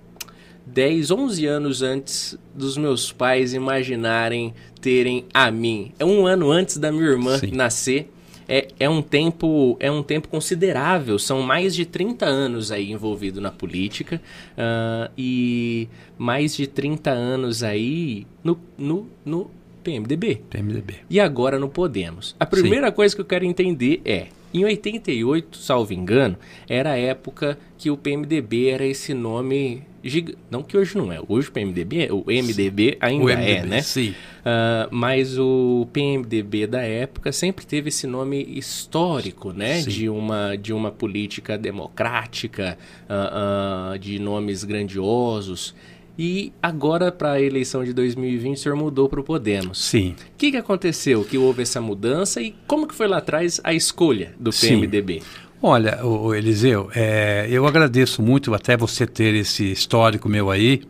10, 0.65 1.11
11 1.11 1.47
anos 1.47 1.83
antes 1.83 2.39
dos 2.55 2.79
meus 2.79 3.13
pais 3.13 3.53
imaginarem 3.53 4.55
terem 4.81 5.27
a 5.35 5.51
mim. 5.51 5.93
É 5.99 6.05
um 6.07 6.27
ano 6.27 6.51
antes 6.51 6.79
da 6.79 6.91
minha 6.91 7.05
irmã 7.05 7.37
Sim. 7.39 7.51
nascer 7.53 8.11
é, 8.49 8.69
é, 8.81 8.89
um 8.89 9.03
tempo, 9.03 9.77
é 9.79 9.91
um 9.91 10.03
tempo 10.03 10.29
considerável. 10.29 11.19
São 11.19 11.43
mais 11.43 11.75
de 11.75 11.85
30 11.85 12.25
anos 12.25 12.73
aí 12.73 12.91
envolvido 12.91 13.41
na 13.41 13.51
política 13.51 14.21
uh, 14.53 15.13
e 15.17 15.89
mais 16.17 16.57
de 16.57 16.67
30 16.67 17.11
anos 17.11 17.63
aí 17.63 18.27
no, 18.43 18.59
no, 18.79 19.07
no 19.25 19.51
PMDB. 19.85 20.43
PMDB. 20.49 20.95
E 21.11 21.21
agora 21.21 21.59
no 21.59 21.69
Podemos. 21.69 22.35
A 22.41 22.47
primeira 22.47 22.89
Sim. 22.89 22.95
coisa 22.95 23.15
que 23.15 23.21
eu 23.21 23.27
quero 23.27 23.45
entender 23.45 24.01
é, 24.05 24.29
em 24.53 24.65
88, 24.65 25.57
salvo 25.59 25.93
engano, 25.93 26.37
era 26.69 26.93
a 26.93 26.99
época 26.99 27.59
que 27.77 27.91
o 27.91 27.97
PMDB 27.97 28.69
era 28.69 28.87
esse 28.87 29.15
nome 29.15 29.83
Giga... 30.03 30.35
Não 30.51 30.63
que 30.63 30.77
hoje 30.77 30.97
não 30.97 31.13
é. 31.13 31.21
Hoje 31.29 31.49
o 31.49 31.53
PMDB, 31.53 32.09
o 32.11 32.25
MDB 32.27 32.97
ainda 33.01 33.25
o 33.25 33.27
MDB, 33.27 33.51
é, 33.51 33.67
né? 33.67 33.83
Sim. 33.83 34.11
Uh, 34.11 34.89
mas 34.91 35.39
o 35.39 35.89
PMDB 35.93 36.67
da 36.67 36.83
época 36.83 37.33
sempre 37.33 37.67
teve 37.67 37.89
esse 37.89 38.07
nome 38.07 38.45
histórico, 38.45 39.53
né? 39.53 39.83
Sim. 39.83 39.91
De 39.91 40.09
uma, 40.09 40.57
de 40.57 40.73
uma 40.73 40.91
política 40.91 41.59
democrática, 41.59 42.79
uh, 43.09 43.95
uh, 43.95 43.99
de 43.99 44.19
nomes 44.19 44.65
grandiosos. 44.65 45.75
E 46.19 46.53
agora, 46.61 47.13
para 47.13 47.33
a 47.33 47.41
eleição 47.41 47.85
de 47.85 47.93
2020, 47.93 48.57
o 48.57 48.61
senhor 48.61 48.75
mudou 48.75 49.09
para 49.09 49.21
o 49.21 49.23
Podemos. 49.23 49.79
Sim. 49.79 50.17
O 50.35 50.37
que, 50.37 50.51
que 50.51 50.57
aconteceu 50.57 51.25
que 51.25 51.39
houve 51.39 51.63
essa 51.63 51.81
mudança 51.81 52.43
e 52.43 52.57
como 52.67 52.89
que 52.89 52.95
foi 52.95 53.07
lá 53.07 53.19
atrás 53.19 53.61
a 53.63 53.73
escolha 53.73 54.35
do 54.37 54.51
PMDB? 54.51 55.21
Sim. 55.21 55.27
Olha, 55.63 56.05
o 56.05 56.35
Eliseu, 56.35 56.91
é, 56.93 57.47
eu 57.49 57.69
agradeço 57.69 58.21
muito 58.21 58.53
até 58.53 58.77
você 58.77 59.07
ter 59.07 59.33
esse 59.37 59.71
histórico 59.71 60.29
meu 60.29 60.51
aí. 60.51 60.83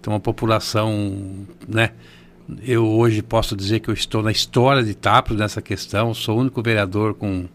Então, 0.00 0.12
uma 0.12 0.20
população, 0.20 1.46
né? 1.66 1.90
Eu 2.64 2.86
hoje 2.86 3.22
posso 3.22 3.56
dizer 3.56 3.80
que 3.80 3.88
eu 3.88 3.94
estou 3.94 4.22
na 4.22 4.30
história 4.30 4.84
de 4.84 4.90
Itapros 4.92 5.36
nessa 5.36 5.60
questão. 5.60 6.14
Sou 6.14 6.36
o 6.36 6.40
único 6.40 6.62
vereador 6.62 7.14
com, 7.14 7.46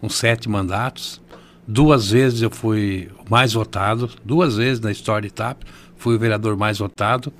com 0.00 0.08
sete 0.08 0.48
mandatos. 0.48 1.20
Duas 1.66 2.10
vezes 2.10 2.40
eu 2.40 2.50
fui 2.50 3.10
mais 3.28 3.52
votado, 3.52 4.10
duas 4.24 4.56
vezes 4.56 4.80
na 4.80 4.90
história 4.90 5.28
de 5.28 5.28
Itapros 5.28 5.70
fui 5.98 6.14
o 6.14 6.18
vereador 6.18 6.56
mais 6.56 6.78
votado 6.78 7.32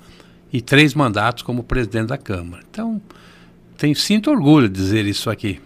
e 0.53 0.61
três 0.61 0.95
mandatos 0.95 1.43
como 1.43 1.63
presidente 1.63 2.09
da 2.09 2.19
Câmara. 2.19 2.63
Então, 2.71 3.01
tenho, 3.77 3.95
sinto 3.95 4.31
orgulho 4.31 4.69
de 4.69 4.75
dizer 4.75 5.07
isso 5.07 5.31
aqui. 5.31 5.61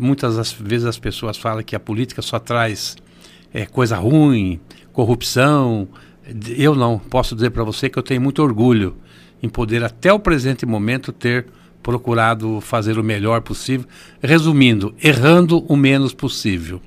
Muitas 0.00 0.36
das 0.36 0.52
vezes 0.52 0.86
as 0.86 0.98
pessoas 0.98 1.36
falam 1.36 1.62
que 1.62 1.76
a 1.76 1.80
política 1.80 2.22
só 2.22 2.38
traz 2.38 2.96
é, 3.52 3.66
coisa 3.66 3.96
ruim, 3.96 4.58
corrupção. 4.92 5.86
Eu 6.56 6.74
não. 6.74 6.98
Posso 6.98 7.34
dizer 7.34 7.50
para 7.50 7.62
você 7.62 7.88
que 7.88 7.98
eu 7.98 8.02
tenho 8.02 8.20
muito 8.20 8.42
orgulho 8.42 8.96
em 9.42 9.48
poder, 9.48 9.84
até 9.84 10.12
o 10.12 10.18
presente 10.18 10.64
momento, 10.64 11.12
ter 11.12 11.46
procurado 11.82 12.60
fazer 12.60 12.98
o 12.98 13.04
melhor 13.04 13.42
possível. 13.42 13.86
Resumindo, 14.22 14.94
errando 15.02 15.64
o 15.68 15.76
menos 15.76 16.14
possível. 16.14 16.80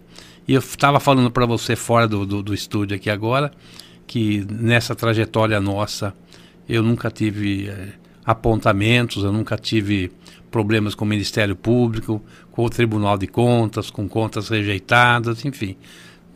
E 0.47 0.53
eu 0.53 0.59
estava 0.59 0.99
falando 0.99 1.29
para 1.29 1.45
você 1.45 1.75
fora 1.75 2.07
do, 2.07 2.25
do, 2.25 2.41
do 2.41 2.53
estúdio 2.53 2.95
aqui 2.95 3.09
agora 3.09 3.51
que 4.07 4.45
nessa 4.49 4.95
trajetória 4.95 5.59
nossa 5.59 6.13
eu 6.67 6.81
nunca 6.81 7.09
tive 7.11 7.69
é, 7.69 7.93
apontamentos, 8.25 9.23
eu 9.23 9.31
nunca 9.31 9.57
tive 9.57 10.11
problemas 10.49 10.95
com 10.95 11.05
o 11.05 11.07
Ministério 11.07 11.55
Público, 11.55 12.21
com 12.51 12.63
o 12.63 12.69
Tribunal 12.69 13.17
de 13.17 13.27
Contas, 13.27 13.89
com 13.89 14.07
contas 14.07 14.49
rejeitadas, 14.49 15.43
enfim. 15.45 15.75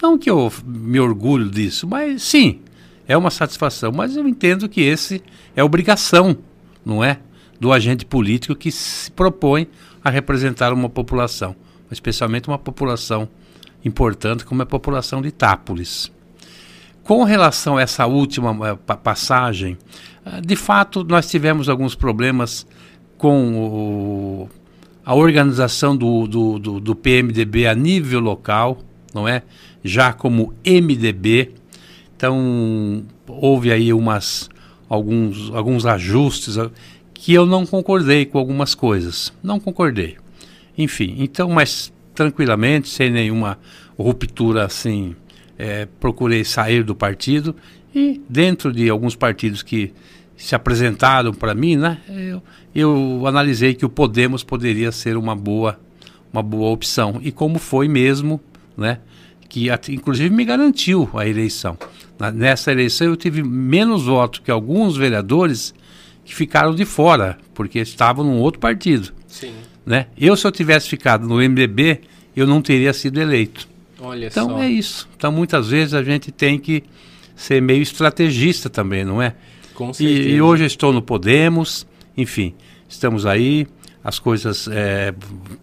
Não 0.01 0.17
que 0.17 0.29
eu 0.29 0.51
me 0.65 0.99
orgulho 0.99 1.49
disso, 1.49 1.87
mas 1.87 2.21
sim, 2.23 2.59
é 3.07 3.17
uma 3.17 3.31
satisfação. 3.31 3.91
Mas 3.91 4.15
eu 4.15 4.27
entendo 4.27 4.69
que 4.69 4.81
esse 4.81 5.21
é 5.55 5.63
obrigação, 5.63 6.37
não 6.85 7.03
é? 7.03 7.19
Do 7.59 7.73
agente 7.73 8.05
político 8.05 8.55
que 8.55 8.71
se 8.71 9.11
propõe 9.11 9.67
a 10.03 10.09
representar 10.09 10.71
uma 10.71 10.89
população, 10.89 11.55
especialmente 11.91 12.47
uma 12.47 12.57
população 12.57 13.27
importante 13.83 14.45
como 14.45 14.61
é 14.61 14.63
a 14.63 14.67
população 14.67 15.21
de 15.21 15.29
Itápolis. 15.29 16.11
Com 17.09 17.23
relação 17.23 17.77
a 17.77 17.81
essa 17.81 18.05
última 18.05 18.51
uh, 18.51 18.77
passagem, 18.77 19.75
uh, 20.23 20.39
de 20.45 20.55
fato 20.55 21.03
nós 21.03 21.27
tivemos 21.27 21.67
alguns 21.67 21.95
problemas 21.95 22.67
com 23.17 23.55
o, 23.57 24.49
a 25.03 25.15
organização 25.15 25.97
do, 25.97 26.27
do, 26.27 26.59
do, 26.59 26.79
do 26.79 26.95
PMDB 26.95 27.65
a 27.65 27.73
nível 27.73 28.19
local, 28.19 28.77
não 29.11 29.27
é? 29.27 29.41
Já 29.83 30.13
como 30.13 30.53
MDB, 30.63 31.51
então 32.15 33.03
houve 33.27 33.71
aí 33.71 33.91
umas 33.91 34.47
alguns 34.87 35.49
alguns 35.55 35.87
ajustes 35.87 36.57
uh, 36.57 36.71
que 37.11 37.33
eu 37.33 37.43
não 37.43 37.65
concordei 37.65 38.23
com 38.23 38.37
algumas 38.37 38.75
coisas, 38.75 39.33
não 39.41 39.59
concordei. 39.59 40.15
Enfim, 40.77 41.15
então, 41.17 41.49
mas 41.49 41.91
tranquilamente, 42.13 42.87
sem 42.87 43.09
nenhuma 43.09 43.57
ruptura 43.97 44.63
assim, 44.63 45.15
é, 45.59 45.85
procurei 45.99 46.45
sair 46.45 46.83
do 46.83 46.95
partido 46.95 47.53
e 47.93 48.21
dentro 48.29 48.71
de 48.71 48.89
alguns 48.89 49.15
partidos 49.15 49.61
que 49.61 49.93
se 50.37 50.55
apresentaram 50.55 51.33
para 51.33 51.53
mim, 51.53 51.75
né, 51.75 51.97
eu, 52.07 52.41
eu 52.73 53.27
analisei 53.27 53.73
que 53.73 53.85
o 53.85 53.89
Podemos 53.89 54.41
poderia 54.41 54.89
ser 54.89 55.17
uma 55.17 55.35
boa, 55.35 55.77
uma 56.31 56.41
boa 56.41 56.71
opção 56.71 57.19
e 57.21 57.29
como 57.29 57.59
foi 57.59 57.89
mesmo, 57.89 58.39
né, 58.77 58.99
que 59.49 59.67
inclusive 59.89 60.33
me 60.33 60.45
garantiu 60.45 61.09
a 61.13 61.27
eleição. 61.27 61.77
nessa 62.33 62.71
eleição 62.71 63.07
eu 63.07 63.17
tive 63.17 63.43
menos 63.43 64.05
votos 64.05 64.39
que 64.39 64.49
alguns 64.49 64.95
vereadores 64.95 65.73
que 66.23 66.33
ficaram 66.33 66.73
de 66.73 66.85
fora, 66.85 67.37
porque 67.53 67.79
estavam 67.79 68.23
num 68.23 68.39
outro 68.39 68.59
partido. 68.59 69.11
Sim. 69.27 69.51
Né? 69.85 70.05
Eu, 70.17 70.37
se 70.37 70.45
eu 70.45 70.51
tivesse 70.51 70.87
ficado 70.87 71.27
no 71.27 71.37
MDB, 71.37 72.01
eu 72.35 72.45
não 72.45 72.61
teria 72.61 72.93
sido 72.93 73.19
eleito. 73.19 73.67
Olha 74.01 74.27
então 74.27 74.49
só. 74.49 74.59
é 74.61 74.69
isso. 74.69 75.07
Então 75.15 75.31
muitas 75.31 75.69
vezes 75.69 75.93
a 75.93 76.03
gente 76.03 76.31
tem 76.31 76.57
que 76.59 76.83
ser 77.35 77.61
meio 77.61 77.81
estrategista 77.81 78.69
também, 78.69 79.03
não 79.03 79.21
é? 79.21 79.35
Com 79.73 79.93
certeza. 79.93 80.29
E, 80.29 80.33
e 80.33 80.41
hoje 80.41 80.63
eu 80.63 80.67
estou 80.67 80.91
no 80.91 81.01
Podemos, 81.01 81.87
enfim, 82.17 82.53
estamos 82.87 83.25
aí, 83.25 83.67
as 84.03 84.19
coisas, 84.19 84.67
é, 84.67 85.13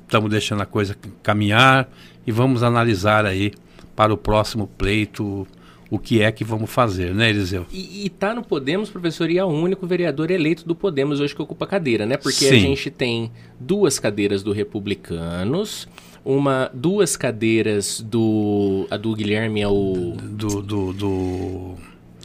estamos 0.03 0.31
deixando 0.31 0.63
a 0.63 0.67
coisa 0.67 0.97
caminhar 1.23 1.89
e 2.27 2.33
vamos 2.33 2.63
analisar 2.63 3.27
aí 3.27 3.53
para 3.95 4.13
o 4.13 4.17
próximo 4.17 4.67
pleito 4.67 5.47
o 5.91 5.99
que 5.99 6.21
é 6.21 6.33
que 6.33 6.45
vamos 6.45 6.71
fazer, 6.71 7.15
né, 7.15 7.31
Eliseu? 7.31 7.67
E, 7.73 8.07
está 8.07 8.35
no 8.35 8.43
Podemos, 8.43 8.91
professor, 8.91 9.31
e 9.31 9.39
é 9.39 9.45
o 9.45 9.49
único 9.49 9.87
vereador 9.87 10.31
eleito 10.31 10.67
do 10.67 10.75
Podemos 10.75 11.21
hoje 11.21 11.35
que 11.35 11.41
ocupa 11.41 11.65
a 11.65 11.69
cadeira, 11.69 12.05
né? 12.05 12.17
Porque 12.17 12.47
Sim. 12.47 12.57
a 12.57 12.59
gente 12.59 12.91
tem 12.91 13.31
duas 13.59 13.99
cadeiras 13.99 14.43
do 14.43 14.53
Republicanos, 14.53 15.89
uma, 16.27 16.69
duas 16.75 17.17
cadeiras 17.17 18.01
do. 18.01 18.87
A 18.91 18.97
do 18.97 19.15
Guilherme 19.15 19.61
é 19.61 19.69
o. 19.69 20.17
Do. 20.21 20.61
do, 20.61 20.93
do 20.93 21.75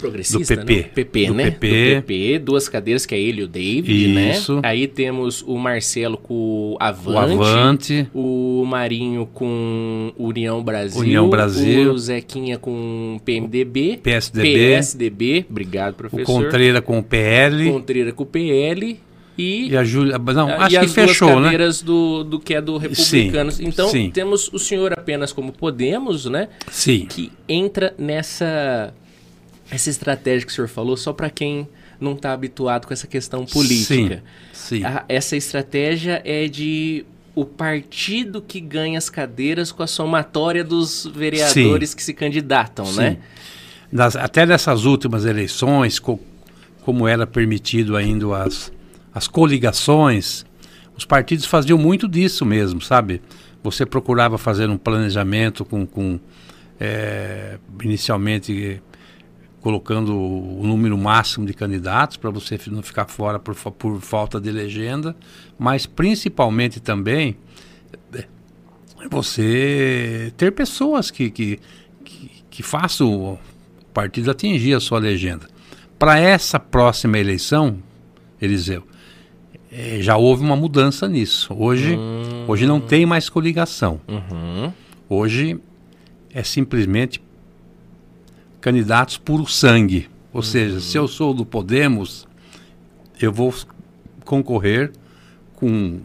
progressista, 0.02 0.56
do 0.56 0.66
PP. 0.66 0.76
Né? 0.76 0.90
PP, 0.96 1.26
do 1.28 1.34
né? 1.36 1.52
PP. 1.52 1.68
Do 1.68 2.02
PP, 2.02 2.40
duas 2.40 2.68
cadeiras 2.68 3.06
que 3.06 3.14
é 3.14 3.20
ele 3.20 3.42
e 3.42 3.44
o 3.44 3.48
David, 3.48 4.08
né? 4.08 4.32
Isso. 4.32 4.56
né? 4.56 4.62
Aí 4.64 4.88
temos 4.88 5.44
o 5.44 5.56
Marcelo 5.58 6.18
com 6.18 6.34
o 6.34 6.78
Avante, 6.80 7.16
o 7.16 7.20
Avante, 7.20 8.08
o 8.12 8.66
Marinho 8.66 9.28
com 9.32 10.12
União 10.18 10.64
Brasil, 10.64 11.02
União 11.02 11.30
Brasil, 11.30 11.94
o 11.94 11.98
Zequinha 12.00 12.58
com 12.58 13.22
PMDB, 13.24 14.00
PSDB, 14.02 14.54
PSDB, 14.54 15.46
obrigado 15.48 15.94
professor. 15.94 16.24
O 16.24 16.26
Contreira 16.26 16.82
com 16.82 16.98
o 16.98 17.04
PL, 17.04 17.72
Contreira 17.72 18.12
com 18.12 18.24
o 18.24 18.26
PL 18.26 19.00
e, 19.38 19.70
e 19.70 19.78
a 19.78 19.84
Júlia. 19.84 20.18
Não, 20.18 20.50
acho 20.50 20.80
que 20.80 20.88
fechou, 20.88 21.40
né? 21.40 21.46
cadeiras 21.46 21.82
do, 21.82 22.24
do 22.24 22.40
que 22.40 22.54
é 22.54 22.62
do 22.62 22.78
Republicanos. 22.78 23.56
Sim, 23.56 23.66
então, 23.66 23.90
sim. 23.90 24.12
temos 24.12 24.50
o 24.52 24.60
senhor 24.60 24.94
apenas 24.94 25.32
como 25.32 25.52
Podemos, 25.52 26.26
né? 26.26 26.50
Sim. 26.70 27.06
Que 27.08 27.32
entra 27.48 27.94
nessa 27.98 28.94
essa 29.70 29.90
estratégia 29.90 30.46
que 30.46 30.52
o 30.52 30.56
senhor 30.56 30.68
falou, 30.68 30.98
só 30.98 31.14
para 31.14 31.30
quem 31.30 31.68
não 32.00 32.14
está 32.14 32.34
habituado 32.34 32.86
com 32.86 32.94
essa 32.94 33.08
questão 33.08 33.46
política. 33.46 34.22
Sim. 34.52 34.80
sim. 34.80 34.84
A, 34.84 35.06
essa 35.08 35.38
estratégia 35.38 36.22
é 36.26 36.48
de 36.48 37.06
o 37.34 37.46
partido 37.46 38.42
que 38.42 38.60
ganha 38.60 38.98
as 38.98 39.10
cadeiras 39.10 39.72
com 39.72 39.82
a 39.82 39.88
somatória 39.88 40.64
dos 40.64 41.06
vereadores 41.16 41.92
sim. 41.92 41.96
que 41.96 42.04
se 42.04 42.14
candidatam, 42.14 42.86
sim. 42.86 43.00
né? 43.00 43.18
Nas, 43.90 44.16
até 44.16 44.46
nessas 44.46 44.84
últimas 44.84 45.26
eleições, 45.26 46.00
co, 46.00 46.20
como 46.82 47.08
era 47.08 47.26
permitido 47.26 47.96
ainda 47.96 48.44
as 48.44 48.72
as 49.14 49.28
coligações, 49.28 50.46
os 50.96 51.06
partidos 51.06 51.46
faziam 51.46 51.78
muito 51.78 52.08
disso 52.08 52.46
mesmo, 52.46 52.82
sabe? 52.82 53.22
Você 53.64 53.86
procurava 53.86 54.38
fazer 54.38 54.70
um 54.70 54.78
planejamento 54.78 55.64
com, 55.64 55.86
com 55.86 56.20
é, 56.80 57.60
inicialmente 57.84 58.82
colocando 59.62 60.18
o 60.18 60.66
número 60.66 60.98
máximo 60.98 61.46
de 61.46 61.54
candidatos 61.54 62.18
para 62.18 62.32
você 62.32 62.60
não 62.68 62.82
ficar 62.82 63.08
fora 63.08 63.38
por, 63.38 63.56
por 63.56 64.02
falta 64.02 64.42
de 64.42 64.52
legenda, 64.52 65.16
mas 65.58 65.86
principalmente 65.86 66.80
também 66.80 67.38
é, 68.14 68.26
você 69.10 70.34
ter 70.36 70.52
pessoas 70.52 71.12
que, 71.12 71.30
que, 71.30 71.60
que, 72.04 72.32
que 72.50 72.64
façam 72.64 73.14
o 73.14 73.40
partido 73.94 74.32
atingir 74.32 74.74
a 74.74 74.80
sua 74.80 74.98
legenda. 74.98 75.48
Para 76.00 76.18
essa 76.18 76.60
próxima 76.60 77.20
eleição, 77.20 77.78
Eliseu, 78.42 78.84
é, 79.72 80.02
já 80.02 80.18
houve 80.18 80.44
uma 80.44 80.56
mudança 80.56 81.08
nisso. 81.08 81.54
Hoje, 81.58 81.96
hum. 81.96 82.46
hoje 82.48 82.66
não 82.66 82.82
tem 82.82 83.06
mais 83.06 83.30
coligação. 83.30 84.02
Uhum. 84.08 84.74
Hoje 85.08 85.58
é 86.34 86.44
simplesmente 86.44 87.22
candidatos 88.60 89.18
puro 89.18 89.48
sangue. 89.48 90.10
Ou 90.34 90.40
uhum. 90.40 90.44
seja, 90.44 90.82
se 90.82 90.98
eu 90.98 91.08
sou 91.08 91.34
do 91.34 91.46
Podemos, 91.46 92.28
eu 93.20 93.32
vou 93.32 93.54
concorrer 94.26 94.92
com 95.56 96.02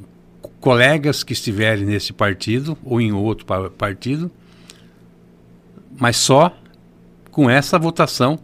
colegas 0.61 1.25
que 1.25 1.33
estiverem 1.33 1.85
nesse 1.85 2.13
partido 2.13 2.79
ou 2.85 3.01
em 3.01 3.13
outro 3.13 3.45
partido, 3.77 4.31
mas 5.99 6.17
só 6.17 6.57
com 7.33 7.51
essa 7.51 7.79
votação 7.79 8.39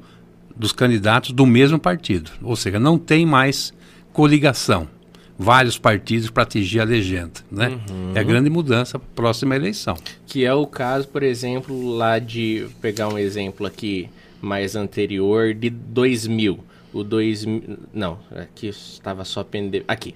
dos 0.56 0.72
candidatos 0.72 1.30
do 1.30 1.46
mesmo 1.46 1.78
partido. 1.78 2.30
Ou 2.42 2.56
seja, 2.56 2.78
não 2.78 2.98
tem 2.98 3.24
mais 3.24 3.72
coligação 4.12 4.88
vários 5.38 5.78
partidos 5.78 6.30
para 6.30 6.42
atingir 6.42 6.80
a 6.80 6.84
legenda. 6.84 7.40
Né? 7.50 7.78
Uhum. 7.90 8.12
É 8.14 8.20
a 8.20 8.22
grande 8.22 8.50
mudança 8.50 8.98
para 8.98 9.08
a 9.08 9.14
próxima 9.14 9.56
eleição. 9.56 9.96
Que 10.26 10.44
é 10.44 10.54
o 10.54 10.66
caso, 10.66 11.08
por 11.08 11.22
exemplo, 11.22 11.94
lá 11.94 12.18
de 12.18 12.66
pegar 12.80 13.08
um 13.08 13.18
exemplo 13.18 13.66
aqui 13.66 14.08
mais 14.40 14.76
anterior 14.76 15.54
de 15.54 15.70
2000. 15.70 16.58
O 16.92 17.02
2000. 17.02 17.78
Não, 17.92 18.18
aqui 18.30 18.68
estava 18.68 19.24
só 19.24 19.42
PND. 19.42 19.82
Aqui. 19.88 20.14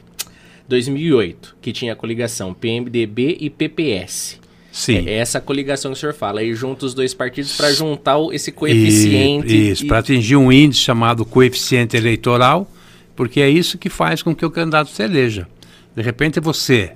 2008, 0.69 1.57
que 1.63 1.73
tinha 1.73 1.93
a 1.93 1.97
coligação 1.97 2.53
PMDB 2.53 3.37
e 3.41 3.49
PPS. 3.49 4.41
Sim. 4.73 5.09
É 5.09 5.15
essa 5.15 5.41
coligação 5.41 5.93
que 5.93 5.97
o 5.97 6.01
senhor 6.01 6.13
fala. 6.13 6.41
Aí 6.41 6.53
junta 6.55 6.85
os 6.85 6.93
dois 6.93 7.15
partidos 7.15 7.57
para 7.57 7.73
juntar 7.73 8.19
esse 8.33 8.53
coeficiente. 8.53 9.71
Isso, 9.71 9.85
e... 9.85 9.89
para 9.89 10.01
atingir 10.01 10.37
um 10.37 10.53
índice 10.53 10.83
chamado 10.83 11.25
coeficiente 11.25 11.97
eleitoral 11.97 12.71
porque 13.17 13.41
é 13.41 13.49
isso 13.49 13.79
que 13.79 13.89
faz 13.89 14.23
com 14.23 14.35
que 14.35 14.45
o 14.45 14.51
candidato 14.51 14.91
se 14.91 15.03
eleja. 15.03 15.49
De 15.97 16.03
repente 16.03 16.39
você, 16.39 16.93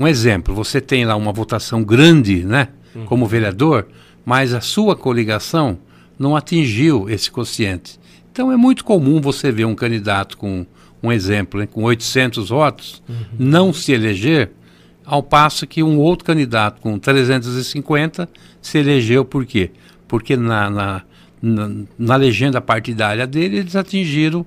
um 0.00 0.08
exemplo, 0.08 0.54
você 0.54 0.80
tem 0.80 1.04
lá 1.04 1.14
uma 1.14 1.32
votação 1.32 1.84
grande, 1.84 2.42
né, 2.42 2.68
uhum. 2.94 3.04
como 3.04 3.26
vereador, 3.26 3.86
mas 4.24 4.54
a 4.54 4.60
sua 4.62 4.96
coligação 4.96 5.78
não 6.18 6.34
atingiu 6.34 7.10
esse 7.10 7.30
quociente. 7.30 8.00
Então 8.32 8.50
é 8.50 8.56
muito 8.56 8.84
comum 8.84 9.20
você 9.20 9.52
ver 9.52 9.66
um 9.66 9.74
candidato 9.74 10.38
com 10.38 10.64
um 11.02 11.12
exemplo, 11.12 11.66
com 11.66 11.82
800 11.82 12.48
votos, 12.48 13.02
uhum. 13.08 13.16
não 13.38 13.72
se 13.72 13.92
eleger, 13.92 14.50
ao 15.04 15.22
passo 15.22 15.66
que 15.66 15.82
um 15.82 15.98
outro 15.98 16.24
candidato 16.24 16.80
com 16.80 16.98
350 16.98 18.28
se 18.62 18.78
elegeu 18.78 19.24
por 19.24 19.44
quê? 19.44 19.70
Porque 20.06 20.36
na, 20.36 20.70
na, 20.70 21.02
na, 21.42 21.70
na 21.98 22.16
legenda 22.16 22.60
partidária 22.60 23.26
dele 23.26 23.58
eles 23.58 23.74
atingiram 23.74 24.46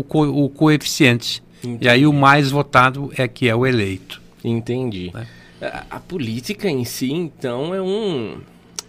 o, 0.00 0.04
co 0.04 0.24
o 0.24 0.48
coeficiente. 0.48 1.42
Entendi. 1.62 1.84
E 1.84 1.88
aí 1.88 2.06
o 2.06 2.12
mais 2.12 2.50
votado 2.50 3.12
é 3.16 3.28
que 3.28 3.48
é 3.48 3.54
o 3.54 3.66
eleito. 3.66 4.20
Entendi. 4.42 5.10
Né? 5.14 5.26
A, 5.60 5.96
a, 5.96 6.00
política 6.00 6.68
em 6.68 6.84
si, 6.84 7.12
então, 7.12 7.74
é 7.74 7.82
um 7.82 8.38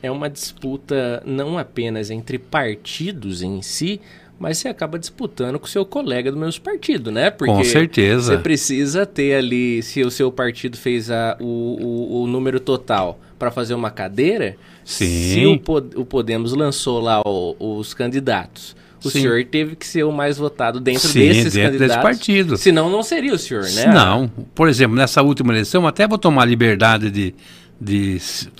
é 0.03 0.09
uma 0.09 0.29
disputa 0.29 1.21
não 1.25 1.59
apenas 1.59 2.09
entre 2.09 2.39
partidos 2.39 3.43
em 3.43 3.61
si, 3.61 4.01
mas 4.39 4.57
você 4.57 4.67
acaba 4.67 4.97
disputando 4.97 5.59
com 5.59 5.67
o 5.67 5.69
seu 5.69 5.85
colega 5.85 6.31
do 6.31 6.37
mesmo 6.37 6.61
partido, 6.61 7.11
né? 7.11 7.29
Porque 7.29 7.53
com 7.53 7.63
certeza. 7.63 8.35
Você 8.35 8.41
precisa 8.41 9.05
ter 9.05 9.35
ali, 9.35 9.83
se 9.83 10.01
o 10.01 10.09
seu 10.09 10.31
partido 10.31 10.75
fez 10.75 11.11
a, 11.11 11.37
o, 11.39 11.45
o, 11.45 12.23
o 12.23 12.27
número 12.27 12.59
total 12.59 13.19
para 13.37 13.51
fazer 13.51 13.75
uma 13.75 13.91
cadeira, 13.91 14.55
Sim. 14.83 15.05
se 15.05 15.45
o, 15.45 16.01
o 16.01 16.05
Podemos 16.05 16.53
lançou 16.53 16.99
lá 16.99 17.21
o, 17.23 17.55
os 17.59 17.93
candidatos 17.93 18.75
o 19.03 19.09
Sim. 19.09 19.21
senhor 19.21 19.43
teve 19.45 19.75
que 19.75 19.85
ser 19.85 20.03
o 20.03 20.11
mais 20.11 20.37
votado 20.37 20.79
dentro 20.79 21.07
Sim, 21.07 21.19
desses 21.19 21.53
dentro 21.53 21.79
candidatos. 21.79 21.95
desse 21.95 22.01
partido. 22.01 22.57
Senão 22.57 22.89
não 22.89 23.01
seria 23.01 23.33
o 23.33 23.37
senhor, 23.37 23.63
né? 23.63 23.87
Não. 23.87 24.27
Por 24.53 24.69
exemplo, 24.69 24.95
nessa 24.95 25.21
última 25.21 25.51
eleição, 25.53 25.87
até 25.87 26.07
vou 26.07 26.17
tomar 26.17 26.45
liberdade 26.45 27.09
de, 27.09 27.33
de 27.79 28.19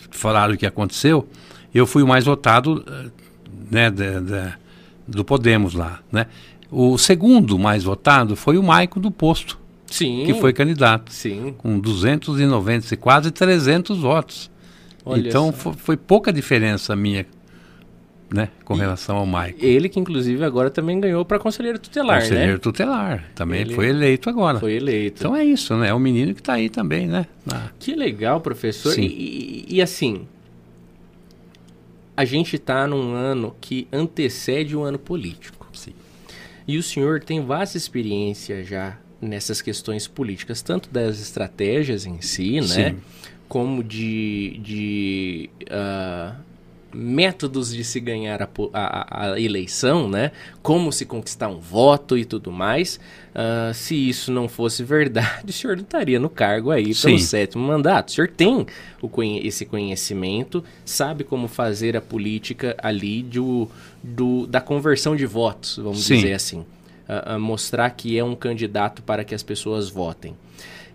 falar 0.10 0.50
o 0.50 0.58
que 0.58 0.66
aconteceu. 0.66 1.28
Eu 1.74 1.86
fui 1.86 2.02
o 2.02 2.08
mais 2.08 2.26
votado 2.26 2.84
eh, 2.88 3.10
né, 3.70 3.90
de, 3.92 4.20
de, 4.20 4.54
do 5.08 5.24
Podemos 5.24 5.74
lá, 5.74 6.00
né? 6.12 6.26
O 6.72 6.98
segundo 6.98 7.60
mais 7.60 7.84
votado 7.84 8.36
foi 8.36 8.58
o 8.58 8.64
Maico 8.64 9.00
do 9.00 9.12
Posto. 9.12 9.60
Sim. 9.88 10.24
Que 10.26 10.34
foi 10.34 10.54
candidato. 10.54 11.12
Sim. 11.12 11.54
Com 11.58 11.78
290, 11.78 12.96
quase 12.98 13.30
300 13.30 14.00
votos. 14.00 14.50
Olha 15.06 15.28
então 15.28 15.52
foi, 15.52 15.74
foi 15.74 15.98
pouca 15.98 16.32
diferença 16.32 16.96
minha 16.96 17.26
né, 18.34 18.50
com 18.64 18.76
e 18.76 18.80
relação 18.80 19.18
ao 19.18 19.26
Maicon. 19.26 19.60
Ele 19.64 19.90
que 19.90 20.00
inclusive 20.00 20.44
agora 20.44 20.70
também 20.70 21.00
ganhou 21.00 21.26
para 21.26 21.38
conselheiro 21.38 21.78
tutelar, 21.78 22.22
conselheiro 22.22 22.54
né? 22.54 22.58
tutelar, 22.58 23.32
também 23.36 23.62
ele 23.62 23.76
foi 23.76 23.88
eleito 23.90 24.30
agora. 24.30 24.60
Foi 24.60 24.74
eleito. 24.74 25.20
Então 25.20 25.36
é 25.36 25.44
isso, 25.44 25.76
né? 25.76 25.90
É 25.90 25.94
o 25.94 26.00
menino 26.00 26.34
que 26.34 26.40
está 26.40 26.54
aí 26.54 26.70
também, 26.70 27.08
né? 27.08 27.28
Na... 27.46 27.72
Que 27.78 27.94
legal, 27.94 28.40
professor. 28.40 28.94
Sim. 28.94 29.04
E, 29.04 29.66
e, 29.68 29.76
e 29.76 29.82
assim, 29.82 30.26
a 32.16 32.24
gente 32.24 32.56
está 32.56 32.88
num 32.88 33.14
ano 33.14 33.56
que 33.60 33.88
antecede 33.92 34.76
o 34.76 34.82
ano 34.82 34.98
político. 34.98 35.68
Sim. 35.74 35.94
E 36.68 36.78
o 36.78 36.84
senhor 36.84 37.22
tem 37.22 37.44
vasta 37.44 37.78
experiência 37.78 38.64
já 38.64 38.98
nessas 39.22 39.62
questões 39.62 40.08
políticas, 40.08 40.62
tanto 40.62 40.90
das 40.90 41.20
estratégias 41.20 42.06
em 42.06 42.22
si, 42.22 42.62
né? 42.62 42.92
Sim. 42.92 42.98
Como 43.48 43.84
de, 43.84 44.60
de 44.64 45.50
uh, 45.64 46.36
métodos 46.94 47.74
de 47.74 47.84
se 47.84 48.00
ganhar 48.00 48.42
a, 48.42 48.50
a, 48.74 49.34
a, 49.34 49.40
eleição, 49.40 50.10
né? 50.10 50.32
Como 50.62 50.92
se 50.92 51.06
conquistar 51.06 51.48
um 51.48 51.60
voto 51.60 52.18
e 52.18 52.26
tudo 52.26 52.52
mais. 52.52 53.00
Uh, 53.32 53.74
se 53.74 53.96
isso 53.96 54.32
não 54.32 54.50
fosse 54.50 54.84
verdade, 54.84 55.46
o 55.50 55.54
senhor 55.54 55.78
não 55.78 55.84
estaria 55.84 56.20
no 56.20 56.30
cargo 56.30 56.70
aí 56.72 56.94
pelo 56.94 57.20
sétimo 57.20 57.66
mandato. 57.66 58.10
O 58.10 58.12
senhor 58.12 58.28
tem 58.30 58.66
o, 59.02 59.10
esse 59.42 59.66
conhecimento, 59.66 60.64
sabe 60.84 61.24
como 61.24 61.48
fazer 61.48 61.96
a 61.96 62.02
política 62.02 62.76
ali 62.78 63.24
do, 63.24 63.70
do 64.04 64.46
da 64.48 64.60
conversão 64.60 65.16
de 65.16 65.26
votos, 65.26 65.78
vamos 65.78 66.04
Sim. 66.04 66.16
dizer 66.16 66.34
assim. 66.34 66.60
Uh, 67.08 67.36
uh, 67.36 67.40
mostrar 67.40 67.90
que 67.92 68.18
é 68.18 68.24
um 68.24 68.36
candidato 68.36 69.02
para 69.02 69.24
que 69.24 69.34
as 69.34 69.44
pessoas 69.44 69.90
votem. 69.90 70.36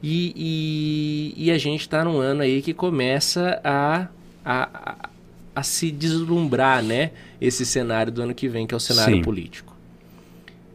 E, 0.03 1.35
e, 1.37 1.47
e 1.47 1.51
a 1.51 1.59
gente 1.59 1.81
está 1.81 2.05
num 2.05 2.19
ano 2.19 2.43
aí 2.43 2.61
que 2.61 2.75
começa 2.75 3.61
a, 3.65 4.09
a, 4.45 5.09
a 5.57 5.63
se 5.63 5.91
deslumbrar, 5.91 6.83
né, 6.83 7.13
esse 7.41 7.65
cenário 7.65 8.13
do 8.13 8.21
ano 8.21 8.35
que 8.35 8.47
vem, 8.47 8.67
que 8.67 8.75
é 8.75 8.77
o 8.77 8.81
cenário 8.81 9.17
Sim. 9.17 9.23
político. 9.23 9.75